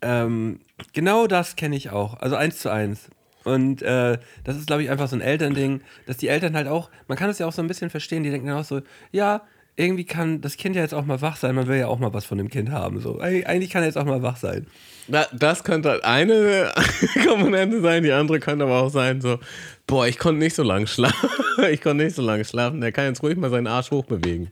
ähm, 0.00 0.60
genau 0.94 1.26
das 1.26 1.54
kenne 1.54 1.76
ich 1.76 1.90
auch. 1.90 2.14
Also 2.14 2.36
eins 2.36 2.60
zu 2.60 2.70
eins. 2.70 3.10
Und 3.44 3.82
äh, 3.82 4.18
das 4.42 4.56
ist, 4.56 4.66
glaube 4.66 4.82
ich, 4.82 4.88
einfach 4.90 5.06
so 5.06 5.16
ein 5.16 5.20
Elternding, 5.20 5.82
dass 6.06 6.16
die 6.16 6.28
Eltern 6.28 6.56
halt 6.56 6.66
auch, 6.66 6.88
man 7.08 7.18
kann 7.18 7.28
es 7.28 7.38
ja 7.38 7.46
auch 7.46 7.52
so 7.52 7.60
ein 7.60 7.68
bisschen 7.68 7.90
verstehen, 7.90 8.22
die 8.22 8.30
denken 8.30 8.50
auch 8.50 8.64
so, 8.64 8.80
ja, 9.12 9.42
irgendwie 9.76 10.04
kann 10.04 10.40
das 10.40 10.56
Kind 10.56 10.76
ja 10.76 10.82
jetzt 10.82 10.94
auch 10.94 11.04
mal 11.04 11.20
wach 11.20 11.36
sein, 11.36 11.54
man 11.54 11.66
will 11.66 11.78
ja 11.78 11.88
auch 11.88 11.98
mal 11.98 12.12
was 12.14 12.24
von 12.24 12.38
dem 12.38 12.48
Kind 12.48 12.70
haben. 12.70 13.00
So. 13.00 13.20
Eig- 13.20 13.44
Eigentlich 13.46 13.70
kann 13.70 13.82
er 13.82 13.86
jetzt 13.86 13.98
auch 13.98 14.04
mal 14.04 14.22
wach 14.22 14.36
sein. 14.36 14.66
Na, 15.08 15.26
das 15.32 15.64
könnte 15.64 16.04
eine 16.04 16.72
Komponente 17.26 17.80
sein, 17.80 18.02
die 18.04 18.12
andere 18.12 18.38
könnte 18.40 18.64
aber 18.64 18.80
auch 18.82 18.90
sein, 18.90 19.20
so, 19.20 19.38
boah, 19.86 20.06
ich 20.06 20.18
konnte 20.18 20.38
nicht 20.38 20.54
so 20.54 20.62
lange 20.62 20.86
schlafen. 20.86 21.28
ich 21.70 21.80
konnte 21.82 22.04
nicht 22.04 22.14
so 22.16 22.22
lange 22.22 22.44
schlafen, 22.44 22.80
der 22.80 22.92
kann 22.92 23.06
jetzt 23.06 23.22
ruhig 23.22 23.36
mal 23.36 23.50
seinen 23.50 23.66
Arsch 23.66 23.90
hochbewegen. 23.90 24.48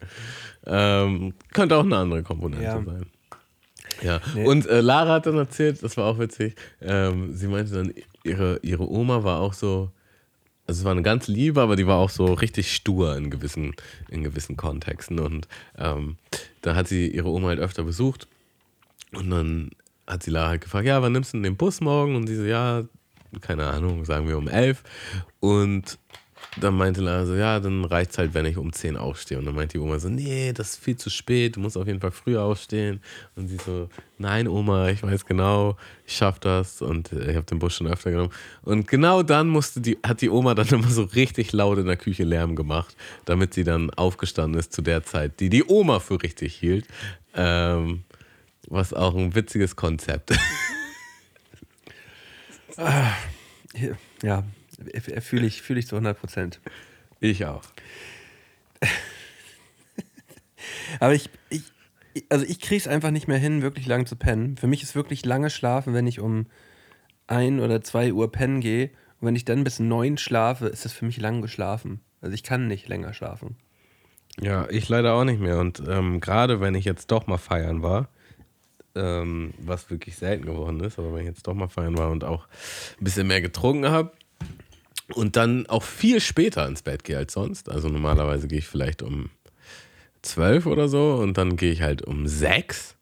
Ähm, 0.67 1.35
könnte 1.53 1.77
auch 1.77 1.85
eine 1.85 1.97
andere 1.97 2.23
Komponente 2.23 2.65
Ja. 2.65 2.83
sein. 2.85 3.07
Ja, 4.03 4.21
Nee. 4.35 4.47
und 4.47 4.67
äh, 4.67 4.81
Lara 4.81 5.15
hat 5.15 5.27
dann 5.27 5.37
erzählt, 5.37 5.83
das 5.83 5.97
war 5.97 6.07
auch 6.07 6.19
witzig, 6.19 6.57
ähm, 6.81 7.35
sie 7.37 7.47
meinte 7.47 7.73
dann, 7.73 7.93
ihre, 8.25 8.59
ihre 8.63 8.91
Oma 8.91 9.23
war 9.23 9.41
auch 9.41 9.53
so, 9.53 9.91
also 10.67 10.81
es 10.81 10.85
war 10.85 10.93
eine 10.93 11.03
ganz 11.03 11.29
liebe, 11.29 11.61
aber 11.61 11.77
die 11.77 11.87
war 11.87 11.99
auch 11.99 12.11
so 12.11 12.27
richtig 12.27 12.73
stur 12.73 13.17
in 13.17 13.31
gewissen, 13.31 13.75
in 14.09 14.23
gewissen 14.23 14.57
Kontexten. 14.57 15.19
Und 15.19 15.49
ähm, 15.77 16.17
da 16.61 16.75
hat 16.75 16.89
sie 16.89 17.09
ihre 17.09 17.29
Oma 17.29 17.49
halt 17.49 17.59
öfter 17.61 17.83
besucht. 17.83 18.29
Und 19.13 19.31
dann 19.31 19.71
hat 20.07 20.23
sie 20.23 20.31
Lara 20.31 20.49
halt 20.49 20.63
gefragt, 20.63 20.87
ja, 20.87 21.03
wann 21.03 21.13
nimmst 21.13 21.33
du 21.33 21.39
denn 21.39 21.43
den 21.43 21.57
Bus 21.57 21.81
morgen? 21.81 22.17
Und 22.17 22.27
sie 22.27 22.37
so, 22.37 22.45
ja, 22.45 22.85
keine 23.41 23.67
Ahnung, 23.67 24.05
sagen 24.05 24.29
wir 24.29 24.39
um 24.39 24.49
elf. 24.49 24.83
Und 25.41 25.99
dann 26.61 26.77
meinte 26.77 27.01
Lara 27.01 27.25
so, 27.25 27.35
ja, 27.35 27.61
dann 27.61 27.85
reicht's 27.85 28.19
halt, 28.19 28.35
wenn 28.35 28.45
ich 28.45 28.59
um 28.59 28.73
10 28.73 28.97
aufstehe. 28.97 29.39
Und 29.39 29.47
dann 29.47 29.55
meinte 29.55 29.79
die 29.79 29.79
Oma 29.79 29.99
so, 29.99 30.09
nee, 30.09 30.53
das 30.53 30.75
ist 30.75 30.85
viel 30.85 30.97
zu 30.97 31.09
spät, 31.09 31.57
du 31.57 31.61
musst 31.61 31.77
auf 31.77 31.87
jeden 31.87 32.01
Fall 32.01 32.11
früher 32.11 32.43
aufstehen. 32.43 33.01
Und 33.37 33.49
sie 33.49 33.57
so, 33.57 33.89
nein, 34.19 34.47
Oma, 34.49 34.89
ich 34.89 35.03
weiß 35.03 35.25
genau, 35.25 35.77
ich 36.07 36.15
schaff 36.15 36.39
das. 36.39 36.83
Und 36.83 37.13
äh, 37.13 37.31
ich 37.31 37.37
habe 37.37 37.47
den 37.47 37.59
Bus 37.59 37.75
schon 37.75 37.87
öfter 37.87 38.11
genommen. 38.11 38.33
Und 38.63 38.87
genau 38.87 39.23
dann 39.23 39.49
musste 39.49 39.81
die, 39.81 39.99
hat 40.05 40.21
die 40.21 40.29
Oma 40.29 40.55
dann 40.55 40.69
immer 40.71 40.91
so 40.91 41.05
richtig 41.05 41.53
laut 41.53 41.79
in 41.79 41.87
der 41.87 41.97
Küche 41.97 42.25
Lärm 42.25 42.55
gemacht, 42.55 42.97
damit 43.25 43.55
sie 43.55 43.65
dann 43.65 43.91
aufgestanden 43.91 44.59
ist 44.59 44.73
zu 44.73 44.83
der 44.83 45.05
Zeit, 45.05 45.41
die 45.41 45.49
die 45.49 45.65
Oma 45.65 46.01
für 46.01 46.23
richtig 46.23 46.55
hielt. 46.55 46.87
Ähm, 47.35 48.05
was 48.69 48.93
auch 48.93 49.15
ein 49.15 49.35
witziges 49.35 49.77
Konzept. 49.77 50.33
Ja, 54.23 54.45
fühle 55.21 55.47
ich, 55.47 55.63
fühl 55.63 55.79
ich 55.79 55.87
zu 55.87 55.97
100 55.97 56.19
Prozent. 56.19 56.61
ich 57.21 57.45
auch. 57.47 57.63
Aber 61.01 61.15
ich, 61.15 61.31
ich, 61.51 61.63
ich- 62.15 62.25
also 62.29 62.45
ich 62.47 62.61
kriege 62.61 62.77
es 62.81 62.89
einfach 62.89 63.11
nicht 63.11 63.29
mehr 63.29 63.39
hin, 63.39 63.63
wirklich 63.63 63.87
lang 63.87 64.07
zu 64.07 64.17
pennen. 64.17 64.57
Für 64.57 64.67
mich 64.67 64.83
ist 64.83 64.95
wirklich 64.95 65.25
lange 65.25 65.51
schlafen, 65.51 65.95
wenn 65.95 66.07
ich 66.07 66.21
um 66.21 66.47
ein 67.27 67.61
oder 67.61 67.81
zwei 67.83 68.13
Uhr 68.13 68.31
pennen 68.31 68.61
gehe. 68.61 68.91
Und 69.21 69.29
wenn 69.29 69.37
ich 69.37 69.45
dann 69.45 69.65
bis 69.65 69.79
neun 69.79 70.19
schlafe, 70.19 70.67
ist 70.67 70.85
das 70.85 70.93
für 70.93 71.05
mich 71.05 71.19
lang 71.19 71.43
geschlafen. 71.43 72.01
Also 72.21 72.35
ich 72.35 72.43
kann 72.43 72.67
nicht 72.67 72.89
länger 72.89 73.15
schlafen. 73.15 73.57
Ja, 74.41 74.69
ich 74.71 74.89
leider 74.89 75.15
auch 75.15 75.25
nicht 75.25 75.41
mehr. 75.41 75.59
Und 75.59 75.83
ähm, 75.89 76.21
gerade 76.21 76.61
wenn 76.61 76.75
ich 76.75 76.85
jetzt 76.85 77.11
doch 77.11 77.27
mal 77.27 77.39
feiern 77.39 77.83
war, 77.83 78.09
ähm, 78.95 79.55
was 79.59 79.91
wirklich 79.91 80.17
selten 80.17 80.45
geworden 80.45 80.81
ist, 80.81 80.99
aber 80.99 81.13
wenn 81.15 81.21
ich 81.23 81.27
jetzt 81.29 81.47
doch 81.47 81.55
mal 81.55 81.69
feiern 81.69 81.97
war 81.97 82.11
und 82.11 82.25
auch 82.25 82.47
ein 83.01 83.05
bisschen 83.05 83.27
mehr 83.27 83.41
getrunken 83.41 83.89
habe 83.91 84.13
und 85.13 85.37
dann 85.37 85.67
auch 85.67 85.83
viel 85.83 86.21
später 86.21 86.67
ins 86.67 86.83
Bett 86.83 87.05
gehe 87.05 87.19
als 87.19 87.33
sonst. 87.33 87.71
Also 87.71 87.89
normalerweise 87.89 88.49
gehe 88.49 88.59
ich 88.59 88.67
vielleicht 88.67 89.03
um 89.03 89.31
zwölf 90.23 90.67
oder 90.67 90.89
so 90.89 91.15
und 91.15 91.39
dann 91.39 91.57
gehe 91.57 91.73
ich 91.73 91.83
halt 91.83 92.03
um 92.03 92.27
sechs. 92.27 92.97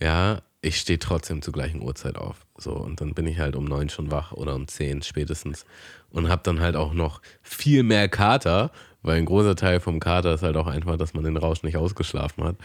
Ja, 0.00 0.42
ich 0.60 0.78
stehe 0.78 0.98
trotzdem 0.98 1.42
zur 1.42 1.52
gleichen 1.52 1.82
Uhrzeit 1.82 2.16
auf. 2.16 2.46
So, 2.56 2.72
und 2.72 3.00
dann 3.00 3.14
bin 3.14 3.26
ich 3.26 3.38
halt 3.38 3.54
um 3.54 3.64
neun 3.64 3.88
schon 3.88 4.10
wach 4.10 4.32
oder 4.32 4.54
um 4.54 4.66
zehn 4.66 5.02
spätestens. 5.02 5.64
Und 6.10 6.28
habe 6.28 6.42
dann 6.44 6.60
halt 6.60 6.74
auch 6.74 6.92
noch 6.92 7.20
viel 7.42 7.82
mehr 7.82 8.08
Kater, 8.08 8.72
weil 9.02 9.18
ein 9.18 9.24
großer 9.24 9.54
Teil 9.54 9.80
vom 9.80 10.00
Kater 10.00 10.34
ist 10.34 10.42
halt 10.42 10.56
auch 10.56 10.66
einfach, 10.66 10.96
dass 10.96 11.14
man 11.14 11.24
den 11.24 11.36
Rausch 11.36 11.62
nicht 11.62 11.76
ausgeschlafen 11.76 12.44
hat. 12.44 12.56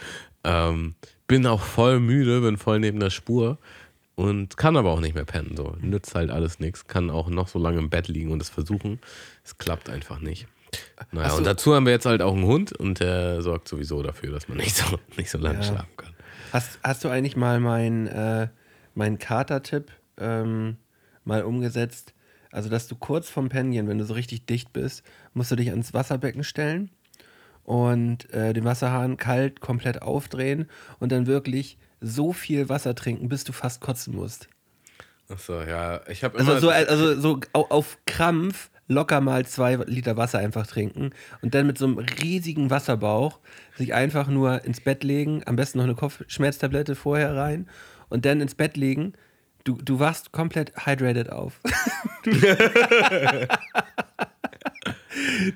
Ähm, 0.42 0.94
bin 1.26 1.46
auch 1.46 1.60
voll 1.60 2.00
müde, 2.00 2.40
bin 2.40 2.56
voll 2.56 2.80
neben 2.80 2.98
der 3.00 3.10
Spur 3.10 3.58
und 4.14 4.56
kann 4.56 4.76
aber 4.76 4.90
auch 4.90 5.00
nicht 5.00 5.14
mehr 5.14 5.24
pennen. 5.24 5.56
So. 5.56 5.76
Nützt 5.80 6.14
halt 6.14 6.30
alles 6.30 6.60
nichts. 6.60 6.86
Kann 6.86 7.10
auch 7.10 7.28
noch 7.28 7.48
so 7.48 7.58
lange 7.58 7.78
im 7.78 7.90
Bett 7.90 8.08
liegen 8.08 8.30
und 8.32 8.40
es 8.40 8.48
versuchen. 8.50 9.00
Es 9.44 9.58
klappt 9.58 9.88
einfach 9.90 10.20
nicht. 10.20 10.46
Naja, 11.12 11.30
so. 11.30 11.36
und 11.38 11.44
dazu 11.44 11.74
haben 11.74 11.86
wir 11.86 11.92
jetzt 11.92 12.06
halt 12.06 12.22
auch 12.22 12.34
einen 12.34 12.46
Hund 12.46 12.72
und 12.72 13.00
der 13.00 13.42
sorgt 13.42 13.68
sowieso 13.68 14.02
dafür, 14.02 14.32
dass 14.32 14.48
man 14.48 14.58
nicht 14.58 14.76
so, 14.76 14.98
nicht 15.16 15.30
so 15.30 15.38
lange 15.38 15.58
Ja. 15.58 15.62
schlafen 15.64 15.96
kann. 15.96 16.12
Hast, 16.52 16.78
hast 16.82 17.04
du 17.04 17.08
eigentlich 17.08 17.36
mal 17.36 17.60
meinen 17.60 18.06
äh, 18.06 18.48
mein 18.94 19.18
Kater-Tipp 19.18 19.90
ähm, 20.18 20.76
mal 21.24 21.42
umgesetzt? 21.42 22.14
Also, 22.52 22.68
dass 22.68 22.86
du 22.86 22.94
kurz 22.94 23.28
vorm 23.28 23.48
Penien, 23.48 23.88
wenn 23.88 23.98
du 23.98 24.04
so 24.04 24.14
richtig 24.14 24.46
dicht 24.46 24.72
bist, 24.72 25.02
musst 25.32 25.50
du 25.50 25.56
dich 25.56 25.70
ans 25.70 25.92
Wasserbecken 25.92 26.44
stellen 26.44 26.90
und 27.64 28.32
äh, 28.32 28.52
den 28.52 28.64
Wasserhahn 28.64 29.16
kalt 29.16 29.60
komplett 29.60 30.02
aufdrehen 30.02 30.68
und 31.00 31.10
dann 31.10 31.26
wirklich 31.26 31.78
so 32.00 32.32
viel 32.32 32.68
Wasser 32.68 32.94
trinken, 32.94 33.28
bis 33.28 33.44
du 33.44 33.52
fast 33.52 33.80
kotzen 33.80 34.14
musst. 34.14 34.48
Achso, 35.28 35.62
ja. 35.62 36.00
Ich 36.08 36.22
habe 36.24 36.38
immer. 36.38 36.52
Also 36.54 36.68
so, 36.68 36.70
also 36.70 37.20
so 37.20 37.40
au- 37.54 37.66
auf 37.70 37.98
Krampf 38.06 38.70
locker 38.86 39.22
mal 39.22 39.46
zwei 39.46 39.76
Liter 39.76 40.18
Wasser 40.18 40.38
einfach 40.38 40.66
trinken 40.66 41.10
und 41.40 41.54
dann 41.54 41.66
mit 41.66 41.78
so 41.78 41.86
einem 41.86 41.96
riesigen 41.98 42.68
Wasserbauch 42.68 43.40
sich 43.76 43.94
einfach 43.94 44.28
nur 44.28 44.62
ins 44.64 44.80
Bett 44.82 45.02
legen, 45.04 45.42
am 45.46 45.56
besten 45.56 45.78
noch 45.78 45.86
eine 45.86 45.94
Kopfschmerztablette 45.94 46.94
vorher 46.94 47.34
rein 47.34 47.66
und 48.10 48.26
dann 48.26 48.42
ins 48.42 48.54
Bett 48.54 48.76
legen. 48.76 49.14
Du, 49.64 49.78
du 49.80 50.00
wachst 50.00 50.32
komplett 50.32 50.72
hydrated 50.84 51.30
auf. 51.30 51.60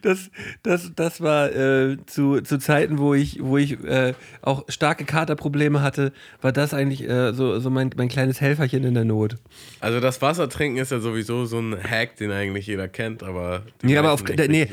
Das, 0.03 0.31
das, 0.63 0.93
das 0.95 1.21
war 1.21 1.53
äh, 1.55 1.97
zu, 2.07 2.41
zu 2.43 2.59
Zeiten, 2.59 2.99
wo 2.99 3.15
ich, 3.15 3.39
wo 3.43 3.59
ich 3.59 3.73
äh, 3.85 4.15
auch 4.43 4.65
starke 4.69 5.05
Katerprobleme 5.05 5.83
hatte, 5.83 6.13
war 6.41 6.53
das 6.53 6.75
eigentlich 6.75 7.09
äh, 7.09 7.33
so, 7.33 7.59
so 7.61 7.71
mein, 7.71 7.91
mein 7.97 8.09
kleines 8.09 8.41
Helferchen 8.41 8.85
in 8.85 8.95
der 8.95 9.05
Not. 9.05 9.37
also 9.81 10.01
das 10.01 10.23
Wasser 10.23 10.49
trinken 10.49 10.79
ist 10.79 10.93
ja 10.93 11.01
sowieso 11.01 11.45
so 11.45 11.59
ein 11.59 11.77
Hack, 11.83 12.17
den 12.17 12.31
eigentlich 12.31 12.67
jeder 12.67 12.89
kennt, 12.89 13.23
aber. 13.23 13.63
Nee, 13.83 13.97
aber 13.97 14.13
auf, 14.13 14.23
da, 14.23 14.47
nee, 14.47 14.69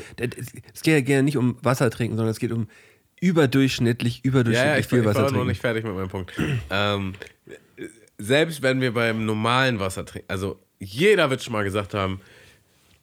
es 0.72 0.82
geht 0.82 0.94
ja 0.94 1.00
gerne 1.00 1.22
nicht 1.24 1.36
um 1.36 1.56
Wasser 1.62 1.90
trinken, 1.90 2.16
sondern 2.16 2.30
es 2.30 2.38
geht 2.38 2.52
um 2.52 2.68
überdurchschnittlich, 3.20 4.16
Ja, 4.24 4.28
überdurchschnittlich 4.30 4.74
ja, 4.74 4.78
ich, 4.78 4.86
viel 4.86 4.98
ich 5.00 5.04
war 5.04 5.14
Wasser 5.14 5.22
noch 5.24 5.30
trinken. 5.30 5.46
nicht 5.48 5.60
fertig 5.60 5.84
mit 5.84 5.94
meinem 5.94 6.08
Punkt. 6.08 6.32
ähm, 6.70 7.14
selbst 8.18 8.62
wenn 8.62 8.80
wir 8.80 8.92
beim 8.94 9.24
normalen 9.24 9.78
Wasser 9.80 10.04
trinken, 10.04 10.28
also 10.30 10.58
jeder 10.78 11.30
wird 11.30 11.42
schon 11.42 11.52
mal 11.52 11.64
gesagt 11.64 11.94
haben, 11.94 12.20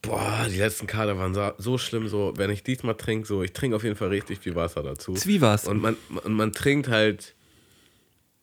boah, 0.03 0.45
die 0.47 0.57
letzten 0.57 0.85
Kader 0.85 1.17
waren 1.17 1.33
so, 1.33 1.51
so 1.57 1.77
schlimm, 1.79 2.07
so, 2.07 2.33
wenn 2.35 2.51
ich 2.51 2.61
diesmal 2.61 2.95
trinke, 2.95 3.27
so, 3.27 3.41
ich 3.41 3.53
trinke 3.53 3.75
auf 3.75 3.83
jeden 3.83 3.95
Fall 3.95 4.09
richtig 4.09 4.39
viel 4.39 4.53
Wasser 4.53 4.83
dazu. 4.83 5.13
Zwiewas. 5.13 5.67
Und 5.67 5.81
man, 5.81 5.97
und 6.23 6.33
man 6.33 6.51
trinkt 6.51 6.87
halt 6.89 7.33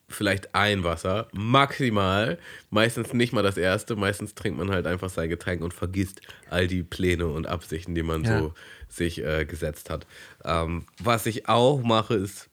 vielleicht 0.09 0.53
ein 0.53 0.83
Wasser, 0.83 1.27
maximal, 1.31 2.37
meistens 2.69 3.13
nicht 3.13 3.31
mal 3.31 3.43
das 3.43 3.55
erste, 3.55 3.95
meistens 3.95 4.35
trinkt 4.35 4.57
man 4.59 4.69
halt 4.69 4.85
einfach 4.85 5.09
sein 5.09 5.29
Getränk 5.29 5.61
und 5.61 5.73
vergisst 5.73 6.21
all 6.49 6.67
die 6.67 6.83
Pläne 6.83 7.27
und 7.27 7.47
Absichten, 7.47 7.95
die 7.95 8.03
man 8.03 8.23
Ja. 8.25 8.39
so 8.39 8.53
sich 8.89 9.23
äh, 9.23 9.45
gesetzt 9.45 9.89
hat. 9.89 10.05
Ähm, 10.43 10.85
was 10.99 11.25
ich 11.27 11.47
auch 11.47 11.81
mache, 11.81 12.15
ist 12.15 12.49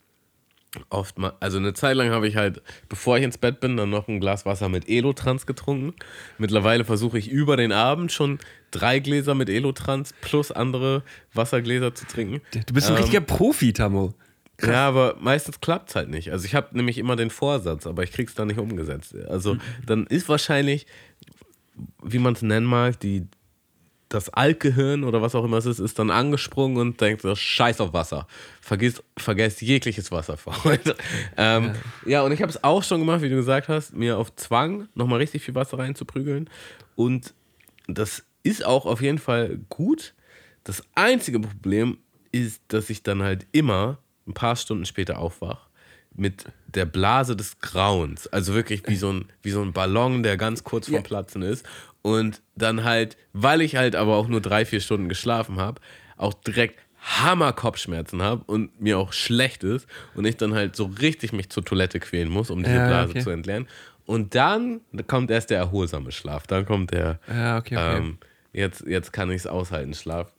oft 0.91 1.19
mal, 1.19 1.33
also 1.41 1.59
eine 1.59 1.73
Zeit 1.73 1.97
lang 1.97 2.11
habe 2.11 2.29
ich 2.29 2.37
halt, 2.37 2.63
bevor 2.89 3.17
ich 3.19 3.25
ins 3.25 3.39
Bett 3.39 3.61
bin, 3.61 3.77
dann 3.77 3.91
noch 3.91 4.07
ein 4.09 4.21
Glas 4.21 4.45
Wasser 4.47 4.69
mit 4.69 4.89
Elotrans 4.89 5.47
getrunken. 5.47 5.95
Mittlerweile 6.37 6.85
versuche 6.85 7.19
ich 7.19 7.31
über 7.31 7.57
den 7.57 7.73
Abend 7.73 8.13
schon 8.13 8.39
drei 8.71 8.99
Gläser 8.99 9.35
mit 9.35 9.49
Elotrans 9.49 10.13
plus 10.21 10.53
andere 10.53 11.03
Wassergläser 11.33 11.95
zu 11.95 12.07
trinken. 12.07 12.41
Du 12.67 12.75
bist 12.75 12.89
ein 12.89 12.97
Ähm, 12.97 13.03
richtiger 13.03 13.21
Profi, 13.23 13.73
Tammo. 13.73 14.15
ja, 14.63 14.87
aber 14.89 15.17
meistens 15.21 15.61
klappt 15.61 15.89
es 15.91 15.97
halt 15.97 16.11
nicht. 16.11 16.33
Also 16.33 16.45
ich 16.45 16.55
habe 16.55 16.77
nämlich 16.77 16.99
immer 16.99 17.17
den 17.17 17.31
Vorsatz, 17.31 17.87
aber 17.87 18.03
ich 18.03 18.13
krieg's 18.13 18.35
dann 18.35 18.49
nicht 18.49 18.59
umgesetzt. 18.59 19.15
Also 19.29 19.57
dann 19.87 20.07
ist 20.07 20.29
wahrscheinlich, 20.29 20.87
wie 22.03 22.19
man 22.19 22.35
es 22.35 22.43
nennen 22.43 22.67
mag, 22.67 23.01
die, 23.01 23.27
das 24.09 24.31
Altgehirn 24.31 25.05
oder 25.05 25.21
was 25.21 25.35
auch 25.35 25.45
immer 25.45 25.59
es 25.59 25.67
ist, 25.67 25.79
ist 25.79 25.99
dann 25.99 26.11
angesprungen 26.11 26.79
und 26.79 27.01
denkt 27.01 27.23
so, 27.23 27.35
scheiß 27.35 27.81
auf 27.81 27.93
Wasser. 27.93 28.27
Vergiss, 28.61 29.03
vergesst 29.17 29.61
jegliches 29.61 30.11
Wasser 30.11 30.37
für 30.39 30.65
heute. 30.65 30.97
Ähm, 31.37 31.73
ja. 32.07 32.23
und 32.23 32.33
ich 32.33 32.41
habe 32.41 32.51
es 32.51 32.65
auch 32.65 32.83
schon 32.83 33.01
gemacht, 33.01 33.23
wie 33.23 33.29
du 33.29 33.37
gesagt 33.37 33.69
hast, 33.69 33.95
mir 33.95 34.19
auf 34.19 34.35
Zwang 34.37 34.89
nochmal 34.95 35.19
richtig 35.19 35.43
viel 35.43 35.55
Wasser 35.55 35.79
reinzuprügeln. 35.79 36.49
Und 36.97 37.35
das 37.87 38.25
ist 38.43 38.65
auch 38.65 38.87
auf 38.87 39.03
jeden 39.03 39.19
Fall 39.19 39.59
gut. 39.69 40.15
Das 40.65 40.83
einzige 40.95 41.41
Problem 41.41 41.99
ist, 42.33 42.63
dass 42.69 42.91
ich 42.91 43.03
dann 43.03 43.23
halt 43.23 43.47
immer 43.53 43.99
ein 44.27 44.35
paar 44.35 44.57
Stunden 44.57 44.85
später 44.85 45.19
aufwach 45.19 45.69
mit 46.15 46.47
der 46.67 46.85
Blase 46.85 47.37
des 47.37 47.61
Grauens. 47.61 48.27
Also 48.27 48.53
wirklich 48.55 48.83
wie 48.89 48.97
so 48.97 49.13
ein, 49.13 49.27
wie 49.43 49.51
so 49.51 49.63
ein 49.63 49.73
Ballon, 49.73 50.23
der 50.23 50.37
ganz 50.37 50.65
kurz 50.65 50.87
vorm 50.87 50.97
Ja. 50.97 51.03
Platzen 51.03 51.43
ist. 51.43 51.65
Und 52.03 52.41
dann 52.55 52.85
halt, 52.85 53.17
weil 53.33 53.61
ich 53.61 53.77
halt 53.77 53.97
aber 53.97 54.17
auch 54.17 54.29
nur 54.29 54.41
drei, 54.41 54.65
vier 54.65 54.81
Stunden 54.81 55.09
geschlafen 55.09 55.59
habe, 55.59 55.81
auch 56.17 56.33
direkt 56.35 56.79
Hammer 57.01 57.53
Kopfschmerzen 57.53 58.23
habe 58.23 58.43
und 58.47 58.81
mir 58.81 58.99
auch 58.99 59.13
schlecht 59.13 59.63
ist 59.65 59.87
und 60.15 60.25
ich 60.25 60.37
dann 60.37 60.55
halt 60.55 60.75
so 60.77 60.87
richtig 60.87 61.33
mich 61.33 61.49
zur 61.51 61.65
Toilette 61.65 62.01
quälen 62.01 62.29
muss, 62.29 62.51
um 62.51 62.63
diese 62.63 62.77
Ja, 62.77 62.87
Blase 62.87 63.11
okay. 63.11 63.23
zu 63.23 63.31
entleeren. 63.31 63.69
Und 64.05 64.35
dann 64.35 64.81
kommt 65.07 65.31
erst 65.31 65.51
der 65.51 65.59
erholsame 65.59 66.13
Schlaf. 66.13 66.47
Dann 66.47 66.65
kommt 66.67 66.93
der, 66.93 67.21
Ja, 67.29 67.59
okay, 67.59 67.77
okay. 67.77 67.97
ähm, 67.99 68.19
jetzt, 68.53 68.85
jetzt 68.87 69.13
kann 69.13 69.31
ich 69.31 69.37
es 69.37 69.47
aushalten, 69.47 69.95
Schlaf. 69.95 70.33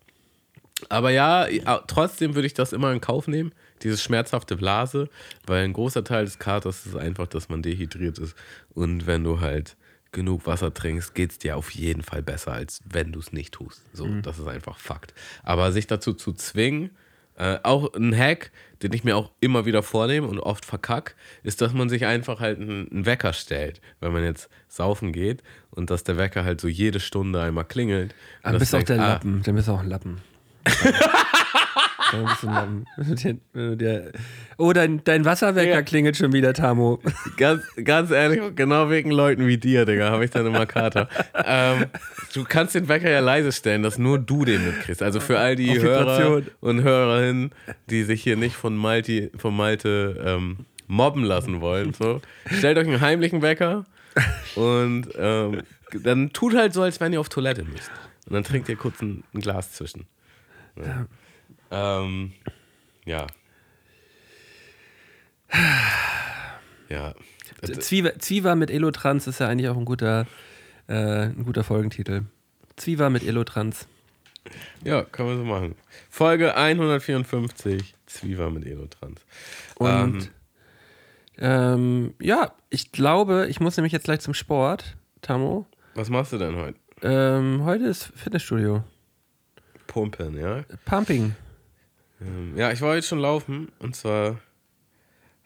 Aber 0.87 1.11
ja, 1.11 1.47
ja, 1.47 1.79
trotzdem 1.87 2.35
würde 2.35 2.47
ich 2.47 2.53
das 2.53 2.73
immer 2.73 2.91
in 2.93 3.01
Kauf 3.01 3.27
nehmen, 3.27 3.51
diese 3.83 3.97
schmerzhafte 3.97 4.55
Blase, 4.55 5.09
weil 5.45 5.63
ein 5.63 5.73
großer 5.73 6.03
Teil 6.03 6.25
des 6.25 6.39
Katers 6.39 6.85
ist 6.85 6.95
einfach, 6.95 7.27
dass 7.27 7.49
man 7.49 7.61
dehydriert 7.61 8.17
ist. 8.17 8.35
Und 8.73 9.05
wenn 9.07 9.23
du 9.23 9.39
halt 9.39 9.75
genug 10.11 10.45
Wasser 10.47 10.73
trinkst, 10.73 11.13
geht 11.15 11.31
es 11.31 11.37
dir 11.39 11.57
auf 11.57 11.71
jeden 11.71 12.03
Fall 12.03 12.21
besser, 12.21 12.53
als 12.53 12.81
wenn 12.89 13.11
du 13.11 13.19
es 13.19 13.31
nicht 13.31 13.53
tust. 13.53 13.81
So, 13.93 14.07
das 14.21 14.39
ist 14.39 14.47
einfach 14.47 14.77
Fakt. 14.77 15.13
Aber 15.43 15.71
sich 15.71 15.87
dazu 15.87 16.13
zu 16.13 16.33
zwingen, 16.33 16.91
äh, 17.39 17.57
auch 17.63 17.93
ein 17.93 18.15
Hack, 18.15 18.51
den 18.83 18.91
ich 18.91 19.03
mir 19.03 19.15
auch 19.15 19.31
immer 19.39 19.65
wieder 19.65 19.81
vornehme 19.81 20.27
und 20.27 20.39
oft 20.39 20.65
verkack, 20.65 21.15
ist, 21.43 21.61
dass 21.61 21.73
man 21.73 21.87
sich 21.87 22.05
einfach 22.05 22.41
halt 22.41 22.59
einen, 22.59 22.91
einen 22.91 23.05
Wecker 23.05 23.33
stellt, 23.33 23.81
wenn 24.01 24.11
man 24.11 24.23
jetzt 24.23 24.49
saufen 24.67 25.13
geht 25.13 25.41
und 25.71 25.89
dass 25.89 26.03
der 26.03 26.17
Wecker 26.17 26.43
halt 26.43 26.59
so 26.59 26.67
jede 26.67 26.99
Stunde 26.99 27.41
einmal 27.41 27.65
klingelt. 27.65 28.13
Dann 28.43 28.53
Und 28.53 28.59
bist 28.59 28.73
du 28.73 28.77
auch 28.77 28.83
der 28.83 28.99
ah, 28.99 29.07
Lappen. 29.13 29.41
Dann 29.43 29.55
bist 29.55 29.67
du 29.67 29.71
auch 29.71 29.79
ein 29.79 29.89
Lappen. 29.89 30.17
Oh, 34.57 34.73
dein, 34.73 35.03
dein 35.03 35.25
Wasserwecker 35.25 35.75
Ja. 35.75 35.81
klingelt 35.81 36.17
schon 36.17 36.33
wieder, 36.33 36.53
Tamo. 36.53 36.99
Ganz, 37.37 37.63
ganz 37.83 38.11
ehrlich, 38.11 38.41
genau 38.55 38.89
wegen 38.89 39.11
Leuten 39.11 39.47
wie 39.47 39.57
dir, 39.57 39.85
Digga, 39.85 40.09
habe 40.09 40.25
ich 40.25 40.31
dann 40.31 40.45
immer 40.45 40.65
Kater. 40.65 41.07
ähm, 41.45 41.85
du 42.33 42.43
kannst 42.43 42.75
den 42.75 42.87
Wecker 42.89 43.09
ja 43.09 43.19
leise 43.19 43.51
stellen, 43.51 43.83
dass 43.83 43.97
nur 43.97 44.19
du 44.19 44.45
den 44.45 44.65
mitkriegst. 44.65 45.01
Also 45.01 45.19
für 45.19 45.39
all 45.39 45.55
die 45.55 45.79
Hörer 45.79 46.41
und 46.59 46.83
Hörerinnen, 46.83 47.51
die 47.89 48.03
sich 48.03 48.21
hier 48.21 48.35
nicht 48.35 48.55
von, 48.55 48.75
Malti, 48.75 49.31
von 49.37 49.55
Malte 49.55 50.21
ähm, 50.25 50.65
mobben 50.87 51.23
lassen 51.23 51.61
wollen. 51.61 51.93
So. 51.93 52.21
Stellt 52.51 52.77
euch 52.77 52.87
einen 52.87 53.01
heimlichen 53.01 53.41
Wecker 53.41 53.85
und 54.55 55.07
ähm, 55.17 55.61
dann 56.03 56.33
tut 56.33 56.55
halt 56.55 56.73
so, 56.73 56.81
als 56.81 56.99
wenn 56.99 57.13
ihr 57.13 57.19
auf 57.19 57.29
Toilette 57.29 57.63
müsst. 57.63 57.91
Und 58.27 58.33
dann 58.33 58.43
trinkt 58.43 58.69
ihr 58.69 58.75
kurz 58.75 59.01
ein, 59.01 59.23
ein 59.33 59.39
Glas 59.39 59.71
zwischen. 59.73 60.05
Ja. 60.75 61.07
Ähm, 61.71 62.33
ja. 63.05 63.27
Ja. 66.89 67.13
Zwieber, 67.79 68.17
Zwieber 68.19 68.55
mit 68.55 68.71
Elotrans 68.71 69.27
ist 69.27 69.39
ja 69.39 69.47
eigentlich 69.47 69.69
auch 69.69 69.77
ein 69.77 69.85
guter, 69.85 70.25
äh, 70.87 71.25
ein 71.27 71.43
guter 71.45 71.63
Folgentitel. 71.63 72.23
Zwieber 72.77 73.09
mit 73.09 73.23
Elotrans. 73.23 73.87
Ja, 74.83 75.03
können 75.03 75.29
wir 75.29 75.37
so 75.37 75.43
machen. 75.43 75.75
Folge 76.09 76.55
154, 76.55 77.95
Zwieber 78.05 78.49
mit 78.49 78.65
Elotrans. 78.65 79.21
Und 79.75 80.31
ähm, 81.37 82.13
ja, 82.19 82.53
ich 82.69 82.91
glaube, 82.91 83.47
ich 83.49 83.59
muss 83.59 83.77
nämlich 83.77 83.93
jetzt 83.93 84.05
gleich 84.05 84.21
zum 84.21 84.33
Sport, 84.33 84.97
Tamo. 85.21 85.67
Was 85.95 86.09
machst 86.09 86.33
du 86.33 86.37
denn 86.37 86.55
heute? 86.55 86.79
Ähm, 87.01 87.63
heute 87.63 87.85
ist 87.85 88.11
Fitnessstudio. 88.15 88.83
Pumpen, 89.87 90.37
ja? 90.37 90.63
Pumping. 90.85 91.35
Ähm, 92.21 92.53
ja, 92.57 92.71
ich 92.71 92.81
war 92.81 92.89
heute 92.91 93.05
schon 93.05 93.19
laufen 93.19 93.69
und 93.79 93.95
zwar 93.95 94.39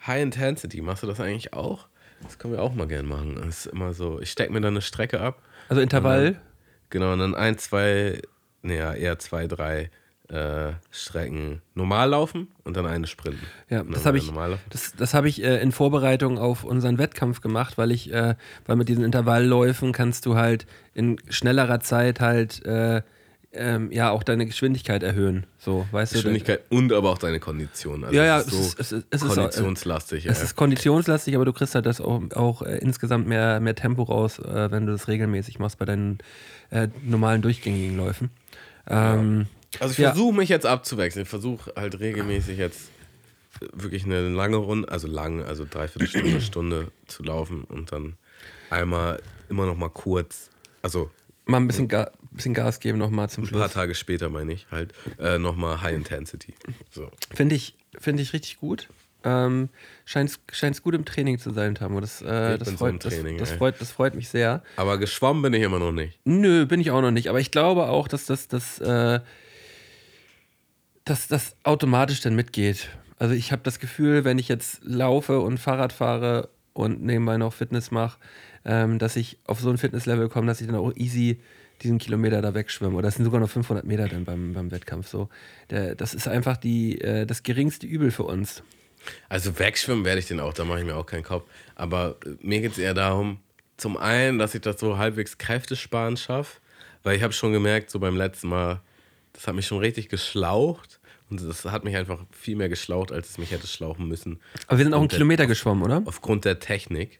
High 0.05 0.23
Intensity. 0.23 0.81
Machst 0.81 1.03
du 1.03 1.07
das 1.07 1.19
eigentlich 1.19 1.53
auch? 1.53 1.87
Das 2.21 2.39
können 2.39 2.53
wir 2.53 2.61
auch 2.61 2.73
mal 2.73 2.87
gern 2.87 3.05
machen. 3.05 3.35
Das 3.35 3.65
ist 3.65 3.65
immer 3.67 3.93
so, 3.93 4.19
ich 4.19 4.31
stecke 4.31 4.51
mir 4.51 4.61
dann 4.61 4.73
eine 4.73 4.81
Strecke 4.81 5.21
ab. 5.21 5.41
Also 5.69 5.81
Intervall. 5.81 6.39
Genau, 6.89 7.13
und 7.13 7.19
dann 7.19 7.35
ein, 7.35 7.57
zwei, 7.57 8.21
naja, 8.61 8.93
eher 8.93 9.19
zwei, 9.19 9.47
drei 9.47 9.89
äh, 10.29 10.73
Strecken 10.91 11.61
normal 11.75 12.09
laufen 12.09 12.47
und 12.63 12.77
dann 12.77 12.85
eine 12.85 13.07
sprinten. 13.07 13.45
Ja, 13.69 13.81
Und 13.81 13.91
das 13.91 14.03
dann 14.03 14.15
habe 14.15 14.17
ich, 14.17 14.31
das, 14.69 14.93
das 14.95 15.13
habe 15.13 15.27
ich 15.27 15.43
äh, 15.43 15.61
in 15.61 15.71
Vorbereitung 15.71 16.37
auf 16.37 16.63
unseren 16.63 16.97
Wettkampf 16.97 17.41
gemacht, 17.41 17.77
weil 17.77 17.91
ich, 17.91 18.11
äh, 18.13 18.35
weil 18.65 18.75
mit 18.75 18.89
diesen 18.89 19.03
Intervallläufen 19.03 19.91
kannst 19.91 20.25
du 20.25 20.35
halt 20.35 20.65
in 20.93 21.17
schnellerer 21.29 21.79
Zeit 21.81 22.19
halt 22.19 22.65
äh, 22.65 23.01
ähm, 23.53 23.91
ja 23.91 24.09
auch 24.11 24.23
deine 24.23 24.45
Geschwindigkeit 24.45 25.03
erhöhen. 25.03 25.45
So, 25.59 25.87
weißt 25.91 26.13
Geschwindigkeit 26.13 26.61
und 26.69 26.91
aber 26.91 27.11
auch 27.11 27.17
deine 27.17 27.39
Kondition. 27.39 28.03
Also 28.03 28.15
Ja, 28.15 28.25
ja, 28.25 28.39
es 28.39 28.47
ist 28.47 28.51
so 28.53 28.59
es 28.79 28.91
ist- 28.91 29.05
es 29.11 29.21
ist 29.21 29.31
äh, 29.31 29.35
konditionslastig. 29.35 30.23
du. 30.23 30.29
Es 30.29 30.39
ja. 30.39 30.43
ist 30.45 30.55
konditionslastig, 30.55 31.35
aber 31.35 31.45
du 31.45 31.53
kriegst 31.53 31.75
halt 31.75 31.85
das 31.85 32.01
auch, 32.01 32.21
auch 32.35 32.61
äh, 32.63 32.77
insgesamt 32.79 33.27
mehr, 33.27 33.59
mehr 33.59 33.75
Tempo 33.75 34.03
raus, 34.03 34.39
äh, 34.39 34.71
wenn 34.71 34.85
du 34.85 34.91
das 34.91 35.07
regelmäßig 35.07 35.59
machst 35.59 35.77
bei 35.77 35.85
deinen 35.85 36.17
äh, 36.71 36.87
normalen 37.03 37.41
durchgängigen 37.41 37.95
Läufen. 37.97 38.31
Ähm, 38.87 39.47
Also 39.79 39.91
ich 39.93 39.97
Ja. 39.99 40.09
versuche 40.11 40.35
mich 40.35 40.49
jetzt 40.49 40.65
abzuwechseln. 40.65 41.23
Ich 41.23 41.29
versuche 41.29 41.71
halt 41.75 41.99
regelmäßig 41.99 42.57
jetzt 42.57 42.89
wirklich 43.71 44.03
eine 44.05 44.29
lange 44.29 44.57
Runde, 44.57 44.89
also 44.91 45.07
lang, 45.07 45.43
also 45.43 45.65
dreiviertel 45.69 46.07
Stunde, 46.07 46.41
Stunde 46.41 46.87
zu 47.07 47.23
laufen 47.23 47.63
und 47.65 47.91
dann 47.91 48.13
einmal 48.69 49.21
immer 49.49 49.65
noch 49.67 49.77
mal 49.77 49.89
kurz, 49.89 50.49
also 50.81 51.11
Mal 51.45 51.57
ein 51.57 51.67
bisschen, 51.67 51.87
Ga 51.87 52.11
bisschen 52.31 52.53
Gas 52.53 52.79
geben 52.79 52.97
nochmal 52.97 53.29
zum 53.29 53.43
ein 53.43 53.49
paar 53.49 53.59
Schluss. 53.59 53.73
Tage 53.73 53.95
später 53.95 54.29
meine 54.29 54.53
ich 54.53 54.67
halt, 54.71 54.93
äh, 55.19 55.37
noch 55.37 55.55
mal 55.55 55.81
High 55.81 55.95
Intensity. 55.95 56.53
So. 56.91 57.11
Finde 57.33 57.55
ich, 57.55 57.75
find 57.99 58.19
ich 58.19 58.33
richtig 58.33 58.59
gut. 58.59 58.87
Ähm, 59.23 59.69
Scheint 60.05 60.39
es 60.51 60.83
gut 60.83 60.95
im 60.95 61.05
Training 61.05 61.39
zu 61.39 61.51
sein, 61.51 61.75
Tamu. 61.75 62.01
Das, 62.01 62.21
äh, 62.21 62.57
das, 62.57 62.67
bin 62.67 62.77
so 62.77 62.85
freut, 62.85 63.01
Training, 63.01 63.37
das, 63.37 63.49
das, 63.49 63.57
freut, 63.57 63.81
das 63.81 63.91
freut 63.91 64.15
mich 64.15 64.29
sehr. 64.29 64.63
Aber 64.75 64.97
geschwommen 64.97 65.41
bin 65.41 65.53
ich 65.53 65.63
immer 65.63 65.79
noch 65.79 65.91
nicht. 65.91 66.19
Nö, 66.25 66.65
bin 66.65 66.81
ich 66.81 66.91
auch 66.91 67.01
noch 67.01 67.11
nicht. 67.11 67.29
Aber 67.29 67.39
ich 67.39 67.51
glaube 67.51 67.87
auch, 67.87 68.07
dass 68.07 68.25
das, 68.25 68.47
das, 68.47 68.79
äh, 68.79 69.21
dass 71.05 71.27
das 71.27 71.55
automatisch 71.63 72.21
dann 72.21 72.35
mitgeht. 72.35 72.89
Also 73.17 73.33
ich 73.33 73.51
habe 73.51 73.61
das 73.63 73.79
Gefühl, 73.79 74.25
wenn 74.25 74.39
ich 74.39 74.49
jetzt 74.49 74.81
laufe 74.83 75.39
und 75.39 75.57
Fahrrad 75.57 75.93
fahre 75.93 76.49
und 76.73 77.03
nebenbei 77.03 77.37
noch 77.37 77.53
Fitness 77.53 77.91
mache, 77.91 78.17
ähm, 78.65 78.99
dass 78.99 79.15
ich 79.15 79.37
auf 79.45 79.59
so 79.59 79.69
ein 79.69 79.77
Fitnesslevel 79.77 80.29
komme, 80.29 80.47
dass 80.47 80.61
ich 80.61 80.67
dann 80.67 80.75
auch 80.75 80.91
easy 80.95 81.39
diesen 81.81 81.97
Kilometer 81.97 82.41
da 82.41 82.53
wegschwimme. 82.53 82.93
Oder 82.95 83.07
das 83.07 83.15
sind 83.15 83.25
sogar 83.25 83.39
noch 83.41 83.49
500 83.49 83.85
Meter 83.85 84.07
dann 84.07 84.23
beim, 84.25 84.53
beim 84.53 84.71
Wettkampf 84.71 85.07
so. 85.07 85.29
Der, 85.69 85.95
das 85.95 86.13
ist 86.13 86.27
einfach 86.27 86.55
die, 86.57 87.01
äh, 87.01 87.25
das 87.25 87.43
geringste 87.43 87.85
Übel 87.87 88.11
für 88.11 88.23
uns. 88.23 88.63
Also 89.27 89.59
wegschwimmen 89.59 90.05
werde 90.05 90.19
ich 90.19 90.27
den 90.27 90.39
auch, 90.39 90.53
da 90.53 90.63
mache 90.63 90.79
ich 90.79 90.85
mir 90.85 90.95
auch 90.95 91.05
keinen 91.05 91.23
Kopf. 91.23 91.49
Aber 91.75 92.15
äh, 92.25 92.29
mir 92.41 92.61
geht 92.61 92.71
es 92.73 92.77
eher 92.77 92.93
darum, 92.93 93.39
zum 93.75 93.97
einen, 93.97 94.39
dass 94.39 94.55
ich 94.55 94.61
das 94.61 94.79
so 94.79 94.97
halbwegs 94.97 95.37
kräftesparen 95.37 96.15
schaffe, 96.15 96.59
weil 97.01 97.17
ich 97.17 97.23
habe 97.23 97.33
schon 97.33 97.51
gemerkt, 97.51 97.89
so 97.89 97.99
beim 97.99 98.15
letzten 98.15 98.47
Mal, 98.47 98.79
das 99.33 99.45
hat 99.47 99.55
mich 99.55 99.65
schon 99.67 99.79
richtig 99.79 100.07
geschlaucht 100.07 101.01
und 101.29 101.41
das 101.43 101.65
hat 101.65 101.83
mich 101.83 101.97
einfach 101.97 102.19
viel 102.31 102.55
mehr 102.55 102.69
geschlaucht, 102.69 103.11
als 103.11 103.31
es 103.31 103.37
mich 103.37 103.51
hätte 103.51 103.67
schlauchen 103.67 104.07
müssen. 104.07 104.39
Aber 104.67 104.77
wir 104.77 104.85
sind 104.85 104.93
auch 104.93 104.97
einen 104.99 105.03
Und 105.03 105.11
der- 105.11 105.17
Kilometer 105.17 105.47
geschwommen, 105.47 105.83
oder? 105.83 106.01
Aufgrund 106.05 106.45
der 106.45 106.59
Technik. 106.59 107.19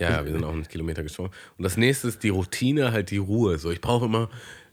Ja, 0.00 0.10
ja, 0.10 0.24
wir 0.24 0.32
sind 0.32 0.44
auch 0.44 0.52
einen 0.52 0.66
Kilometer 0.66 1.02
geschwommen. 1.02 1.30
Und 1.58 1.62
das 1.62 1.76
nächste 1.76 2.08
ist 2.08 2.22
die 2.22 2.30
Routine, 2.30 2.92
halt 2.92 3.10
die 3.10 3.18
Ruhe. 3.18 3.58
So, 3.58 3.70
ich 3.70 3.80
brauche 3.80 4.06
immer 4.06 4.28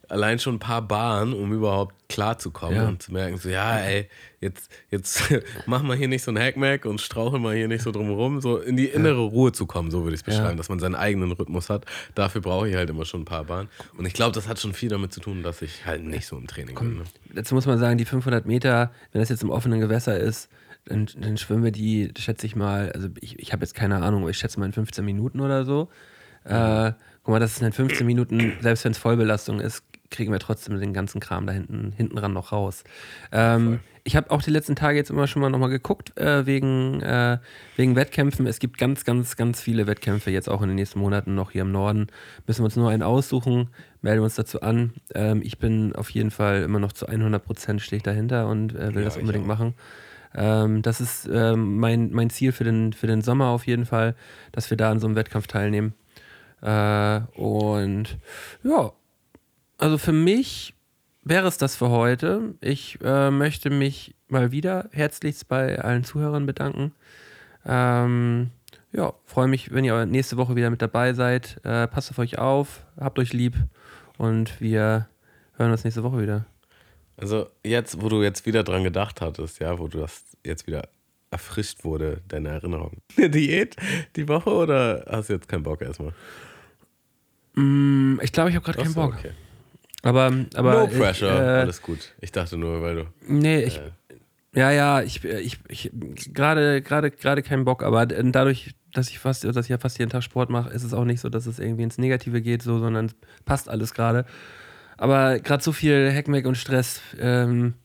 allein 0.09 0.39
schon 0.39 0.55
ein 0.55 0.59
paar 0.59 0.81
Bahnen, 0.81 1.33
um 1.33 1.51
überhaupt 1.51 1.93
klarzukommen 2.07 2.77
Ja. 2.77 2.87
und 2.87 3.03
zu 3.03 3.11
merken, 3.11 3.35
so, 3.37 3.49
ja, 3.49 3.77
ey, 3.79 4.07
jetzt, 4.39 4.71
jetzt 4.89 5.21
mach 5.65 5.83
mal 5.83 5.97
hier 5.97 6.07
nicht 6.07 6.23
so 6.23 6.31
ein 6.31 6.39
Hackmack 6.39 6.85
und 6.85 7.01
strauchel 7.01 7.41
mal 7.41 7.53
hier 7.57 7.67
nicht 7.67 7.81
so 7.83 7.91
drumherum, 7.91 8.39
so 8.39 8.57
in 8.57 8.77
die 8.77 8.85
innere 8.85 9.19
Ruhe 9.19 9.51
zu 9.51 9.65
kommen, 9.65 9.91
so 9.91 10.03
würde 10.03 10.13
ich 10.15 10.21
es 10.21 10.23
beschreiben, 10.23 10.51
Ja. 10.51 10.55
dass 10.55 10.69
man 10.69 10.79
seinen 10.79 10.95
eigenen 10.95 11.33
Rhythmus 11.33 11.69
hat. 11.69 11.85
Dafür 12.15 12.39
brauche 12.39 12.69
ich 12.69 12.75
halt 12.75 12.89
immer 12.89 13.03
schon 13.03 13.23
ein 13.23 13.25
paar 13.25 13.43
Bahnen. 13.43 13.67
Und 13.97 14.05
ich 14.05 14.13
glaube, 14.13 14.31
das 14.33 14.47
hat 14.47 14.61
schon 14.61 14.71
viel 14.71 14.87
damit 14.87 15.11
zu 15.11 15.19
tun, 15.19 15.43
dass 15.43 15.61
ich 15.61 15.85
halt 15.85 16.05
nicht 16.05 16.25
so 16.25 16.37
im 16.37 16.47
Training 16.47 16.75
bin. 16.75 16.97
Ne? 16.99 17.03
Dazu 17.33 17.53
muss 17.53 17.65
man 17.65 17.77
sagen, 17.77 17.97
die 17.97 18.05
500 18.05 18.45
Meter, 18.45 18.91
wenn 19.11 19.19
das 19.21 19.27
jetzt 19.27 19.43
im 19.43 19.49
offenen 19.49 19.81
Gewässer 19.81 20.17
ist, 20.17 20.47
dann, 20.87 21.07
dann 21.19 21.37
schwimmen 21.37 21.63
wir 21.63 21.71
die, 21.71 22.11
schätze 22.17 22.45
ich 22.45 22.55
mal, 22.55 22.91
also 22.91 23.09
ich, 23.21 23.39
ich 23.39 23.53
habe 23.53 23.63
jetzt 23.63 23.75
keine 23.75 23.97
Ahnung, 23.97 24.21
aber 24.21 24.29
ich 24.29 24.37
schätze 24.37 24.59
mal 24.59 24.65
in 24.65 24.73
15 24.73 25.03
Minuten 25.03 25.39
oder 25.39 25.65
so. 25.65 25.89
Äh, 26.43 26.93
guck 27.23 27.33
mal, 27.33 27.39
das 27.39 27.53
ist 27.53 27.61
in 27.61 27.71
15 27.71 28.05
Minuten, 28.07 28.53
selbst 28.61 28.85
wenn 28.85 28.93
es 28.93 28.97
Vollbelastung 28.97 29.59
ist, 29.59 29.83
kriegen 30.09 30.31
wir 30.31 30.39
trotzdem 30.39 30.79
den 30.79 30.93
ganzen 30.93 31.19
Kram 31.19 31.45
da 31.45 31.53
hinten, 31.53 31.91
hinten 31.95 32.17
ran 32.17 32.33
noch 32.33 32.51
raus. 32.51 32.83
Ähm, 33.31 33.79
ich 34.05 34.15
habe 34.15 34.31
auch 34.31 34.41
die 34.41 34.51
letzten 34.51 34.77
Tage 34.77 34.97
jetzt 34.97 35.09
immer 35.09 35.27
schon 35.27 35.41
mal 35.41 35.49
nochmal 35.49 35.69
geguckt, 35.69 36.17
äh, 36.17 36.45
wegen, 36.45 37.01
äh, 37.01 37.39
wegen 37.75 37.97
Wettkämpfen. 37.97 38.47
Es 38.47 38.59
gibt 38.59 38.77
ganz, 38.77 39.03
ganz, 39.03 39.35
ganz 39.35 39.59
viele 39.59 39.85
Wettkämpfe 39.85 40.31
jetzt 40.31 40.47
auch 40.49 40.61
in 40.61 40.69
den 40.69 40.75
nächsten 40.75 40.99
Monaten 40.99 41.35
noch 41.35 41.51
hier 41.51 41.63
im 41.63 41.73
Norden. 41.73 42.07
Müssen 42.45 42.61
wir 42.61 42.65
uns 42.65 42.77
nur 42.77 42.89
einen 42.89 43.03
aussuchen, 43.03 43.69
melden 44.01 44.23
uns 44.23 44.35
dazu 44.35 44.61
an. 44.61 44.93
Ähm, 45.13 45.41
ich 45.43 45.59
bin 45.59 45.93
auf 45.93 46.09
jeden 46.11 46.31
Fall 46.31 46.61
immer 46.61 46.79
noch 46.79 46.93
zu 46.93 47.07
100 47.07 47.43
Prozent 47.43 47.81
stehe 47.81 48.01
dahinter 48.01 48.47
und 48.47 48.73
äh, 48.73 48.95
will 48.95 49.01
Ja, 49.01 49.09
das 49.09 49.17
unbedingt 49.17 49.43
auch. 49.43 49.73
Ähm, 50.35 50.81
das 50.81 51.01
ist 51.01 51.27
ähm, 51.31 51.79
mein, 51.79 52.11
mein 52.11 52.29
Ziel 52.29 52.51
für 52.51 52.63
den, 52.63 52.93
für 52.93 53.07
den 53.07 53.21
Sommer 53.21 53.47
auf 53.47 53.67
jeden 53.67 53.85
Fall, 53.85 54.15
dass 54.51 54.69
wir 54.69 54.77
da 54.77 54.91
an 54.91 54.99
so 54.99 55.07
einem 55.07 55.15
Wettkampf 55.15 55.47
teilnehmen. 55.47 55.93
Äh, 56.61 57.21
und 57.35 58.17
ja, 58.63 58.91
also 59.77 59.97
für 59.97 60.13
mich 60.13 60.73
wäre 61.23 61.47
es 61.47 61.57
das 61.57 61.75
für 61.75 61.89
heute. 61.89 62.55
Ich 62.61 62.99
äh, 63.03 63.31
möchte 63.31 63.69
mich 63.69 64.15
mal 64.27 64.51
wieder 64.51 64.89
herzlichst 64.91 65.47
bei 65.47 65.79
allen 65.79 66.03
Zuhörern 66.03 66.45
bedanken. 66.45 66.93
Ähm, 67.65 68.51
ja, 68.91 69.13
freue 69.25 69.47
mich, 69.47 69.73
wenn 69.73 69.85
ihr 69.85 70.05
nächste 70.05 70.37
Woche 70.37 70.55
wieder 70.55 70.69
mit 70.69 70.81
dabei 70.81 71.13
seid. 71.13 71.59
Äh, 71.63 71.87
passt 71.87 72.09
auf 72.11 72.19
euch 72.19 72.39
auf, 72.39 72.85
habt 72.99 73.19
euch 73.19 73.33
lieb 73.33 73.55
und 74.17 74.59
wir 74.61 75.07
hören 75.57 75.71
uns 75.71 75.83
nächste 75.83 76.03
Woche 76.03 76.21
wieder. 76.21 76.45
Also 77.17 77.49
jetzt, 77.63 78.01
wo 78.01 78.09
du 78.09 78.21
jetzt 78.21 78.45
wieder 78.45 78.63
dran 78.63 78.83
gedacht 78.83 79.21
hattest, 79.21 79.59
ja, 79.59 79.79
wo 79.79 79.87
du 79.87 79.99
das 79.99 80.23
jetzt 80.45 80.67
wieder 80.67 80.87
erfrischt 81.31 81.83
wurde, 81.83 82.21
deine 82.27 82.49
Erinnerung. 82.49 83.01
Eine 83.17 83.29
Diät 83.29 83.75
die 84.15 84.27
Woche 84.27 84.51
oder 84.51 85.05
hast 85.09 85.29
du 85.29 85.33
jetzt 85.33 85.49
keinen 85.49 85.63
Bock 85.63 85.81
erstmal? 85.81 86.13
Mm, 87.55 88.19
ich 88.21 88.31
glaube, 88.31 88.51
ich 88.51 88.55
habe 88.55 88.63
gerade 88.63 88.77
keinen 88.77 88.93
so, 88.93 89.01
Bock. 89.01 89.15
okay. 89.17 89.31
Aber, 90.03 90.31
aber 90.53 90.73
no 90.73 90.87
ich, 90.87 90.97
pressure, 90.97 91.29
äh, 91.29 91.61
alles 91.61 91.81
gut. 91.81 92.13
Ich 92.21 92.31
dachte 92.31 92.55
nur, 92.55 92.81
weil 92.81 92.95
du. 92.95 93.05
Nee, 93.27 93.63
ich. 93.63 93.81
Ja, 94.53 94.71
ja, 94.71 95.01
ich, 95.01 95.23
ich, 95.23 95.59
ich 95.67 95.91
gerade, 96.33 96.81
gerade, 96.81 97.11
gerade 97.11 97.43
keinen 97.43 97.65
Bock, 97.65 97.83
aber 97.83 98.05
dadurch, 98.05 98.73
dass 98.93 99.09
ich 99.09 99.19
fast, 99.19 99.43
dass 99.43 99.65
ich 99.65 99.69
ja 99.69 99.77
fast 99.77 99.99
jeden 99.99 100.09
Tag 100.09 100.23
Sport 100.23 100.49
mache, 100.49 100.69
ist 100.69 100.83
es 100.83 100.93
auch 100.93 101.03
nicht 101.03 101.19
so, 101.19 101.29
dass 101.29 101.45
es 101.45 101.59
irgendwie 101.59 101.83
ins 101.83 101.97
Negative 101.97 102.41
geht, 102.41 102.63
so, 102.63 102.79
sondern 102.79 103.05
es 103.05 103.15
passt 103.45 103.69
alles 103.69 103.93
gerade. 103.93 104.25
Aber 104.97 105.39
gerade 105.39 105.63
so 105.63 105.71
viel 105.71 106.11
Hackmack 106.13 106.45
und 106.45 106.55
Stress 106.55 107.01
ähm, 107.19 107.75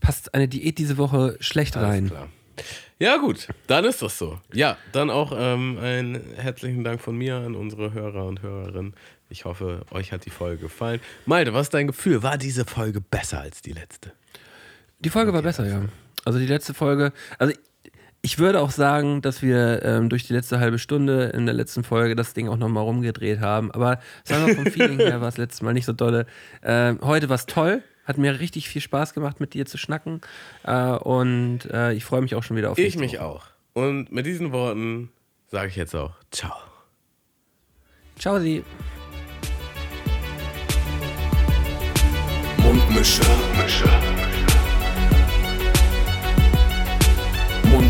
passt 0.00 0.34
eine 0.34 0.48
Diät 0.48 0.78
diese 0.78 0.96
Woche 0.98 1.36
schlecht 1.40 1.76
Alles 1.76 1.88
rein. 1.88 2.06
klar. 2.08 2.28
Ja, 3.00 3.16
gut, 3.16 3.48
dann 3.66 3.84
ist 3.84 4.02
das 4.02 4.16
so. 4.18 4.38
Ja, 4.52 4.76
dann 4.92 5.10
auch 5.10 5.32
ähm, 5.36 5.78
einen 5.78 6.20
herzlichen 6.36 6.84
Dank 6.84 7.00
von 7.00 7.16
mir 7.16 7.36
an 7.36 7.54
unsere 7.56 7.92
Hörer 7.92 8.24
und 8.24 8.40
Hörerinnen. 8.42 8.94
Ich 9.28 9.44
hoffe, 9.44 9.84
euch 9.90 10.12
hat 10.12 10.24
die 10.26 10.30
Folge 10.30 10.62
gefallen. 10.62 11.00
Malte, 11.26 11.52
was 11.52 11.62
ist 11.66 11.74
dein 11.74 11.88
Gefühl? 11.88 12.22
War 12.22 12.38
diese 12.38 12.64
Folge 12.64 13.00
besser 13.00 13.40
als 13.40 13.62
die 13.62 13.72
letzte? 13.72 14.12
Die 15.00 15.10
Folge 15.10 15.32
war 15.32 15.42
besser, 15.42 15.66
ja. 15.66 15.82
Also 16.24 16.38
die 16.38 16.46
letzte 16.46 16.72
Folge, 16.72 17.12
also 17.38 17.52
ich, 18.24 18.32
ich 18.32 18.38
würde 18.38 18.60
auch 18.60 18.70
sagen, 18.70 19.22
dass 19.22 19.42
wir 19.42 19.82
ähm, 19.82 20.08
durch 20.08 20.24
die 20.26 20.32
letzte 20.32 20.58
halbe 20.58 20.78
Stunde 20.78 21.26
in 21.34 21.46
der 21.46 21.54
letzten 21.54 21.84
Folge 21.84 22.16
das 22.16 22.32
Ding 22.34 22.48
auch 22.48 22.56
nochmal 22.56 22.82
rumgedreht 22.82 23.40
haben. 23.40 23.70
Aber 23.70 24.00
sagen 24.24 24.46
wir 24.46 24.54
vom 24.54 24.66
Feeling 24.66 24.98
her 24.98 25.20
war 25.20 25.28
es 25.28 25.36
letztes 25.36 25.62
Mal 25.62 25.74
nicht 25.74 25.84
so 25.84 25.92
dolle. 25.92 26.26
Ähm, 26.62 26.98
heute 27.02 27.28
war 27.28 27.36
es 27.36 27.46
toll. 27.46 27.82
Hat 28.04 28.18
mir 28.18 28.40
richtig 28.40 28.68
viel 28.68 28.82
Spaß 28.82 29.14
gemacht, 29.14 29.40
mit 29.40 29.54
dir 29.54 29.66
zu 29.66 29.78
schnacken. 29.78 30.20
Äh, 30.64 30.92
und 30.92 31.60
äh, 31.70 31.92
ich 31.92 32.04
freue 32.04 32.22
mich 32.22 32.34
auch 32.34 32.42
schon 32.42 32.56
wieder 32.56 32.70
auf 32.70 32.78
Ich 32.78 32.84
nächste 32.84 33.00
mich 33.00 33.18
auch. 33.20 33.46
Und 33.72 34.12
mit 34.12 34.26
diesen 34.26 34.52
Worten 34.52 35.10
sage 35.46 35.68
ich 35.68 35.76
jetzt 35.76 35.94
auch 35.94 36.14
Ciao. 36.30 36.52
Ciao, 38.18 38.38
Sie. 38.40 38.64
Mundmische. 42.58 43.22
Mundmische. 43.22 44.23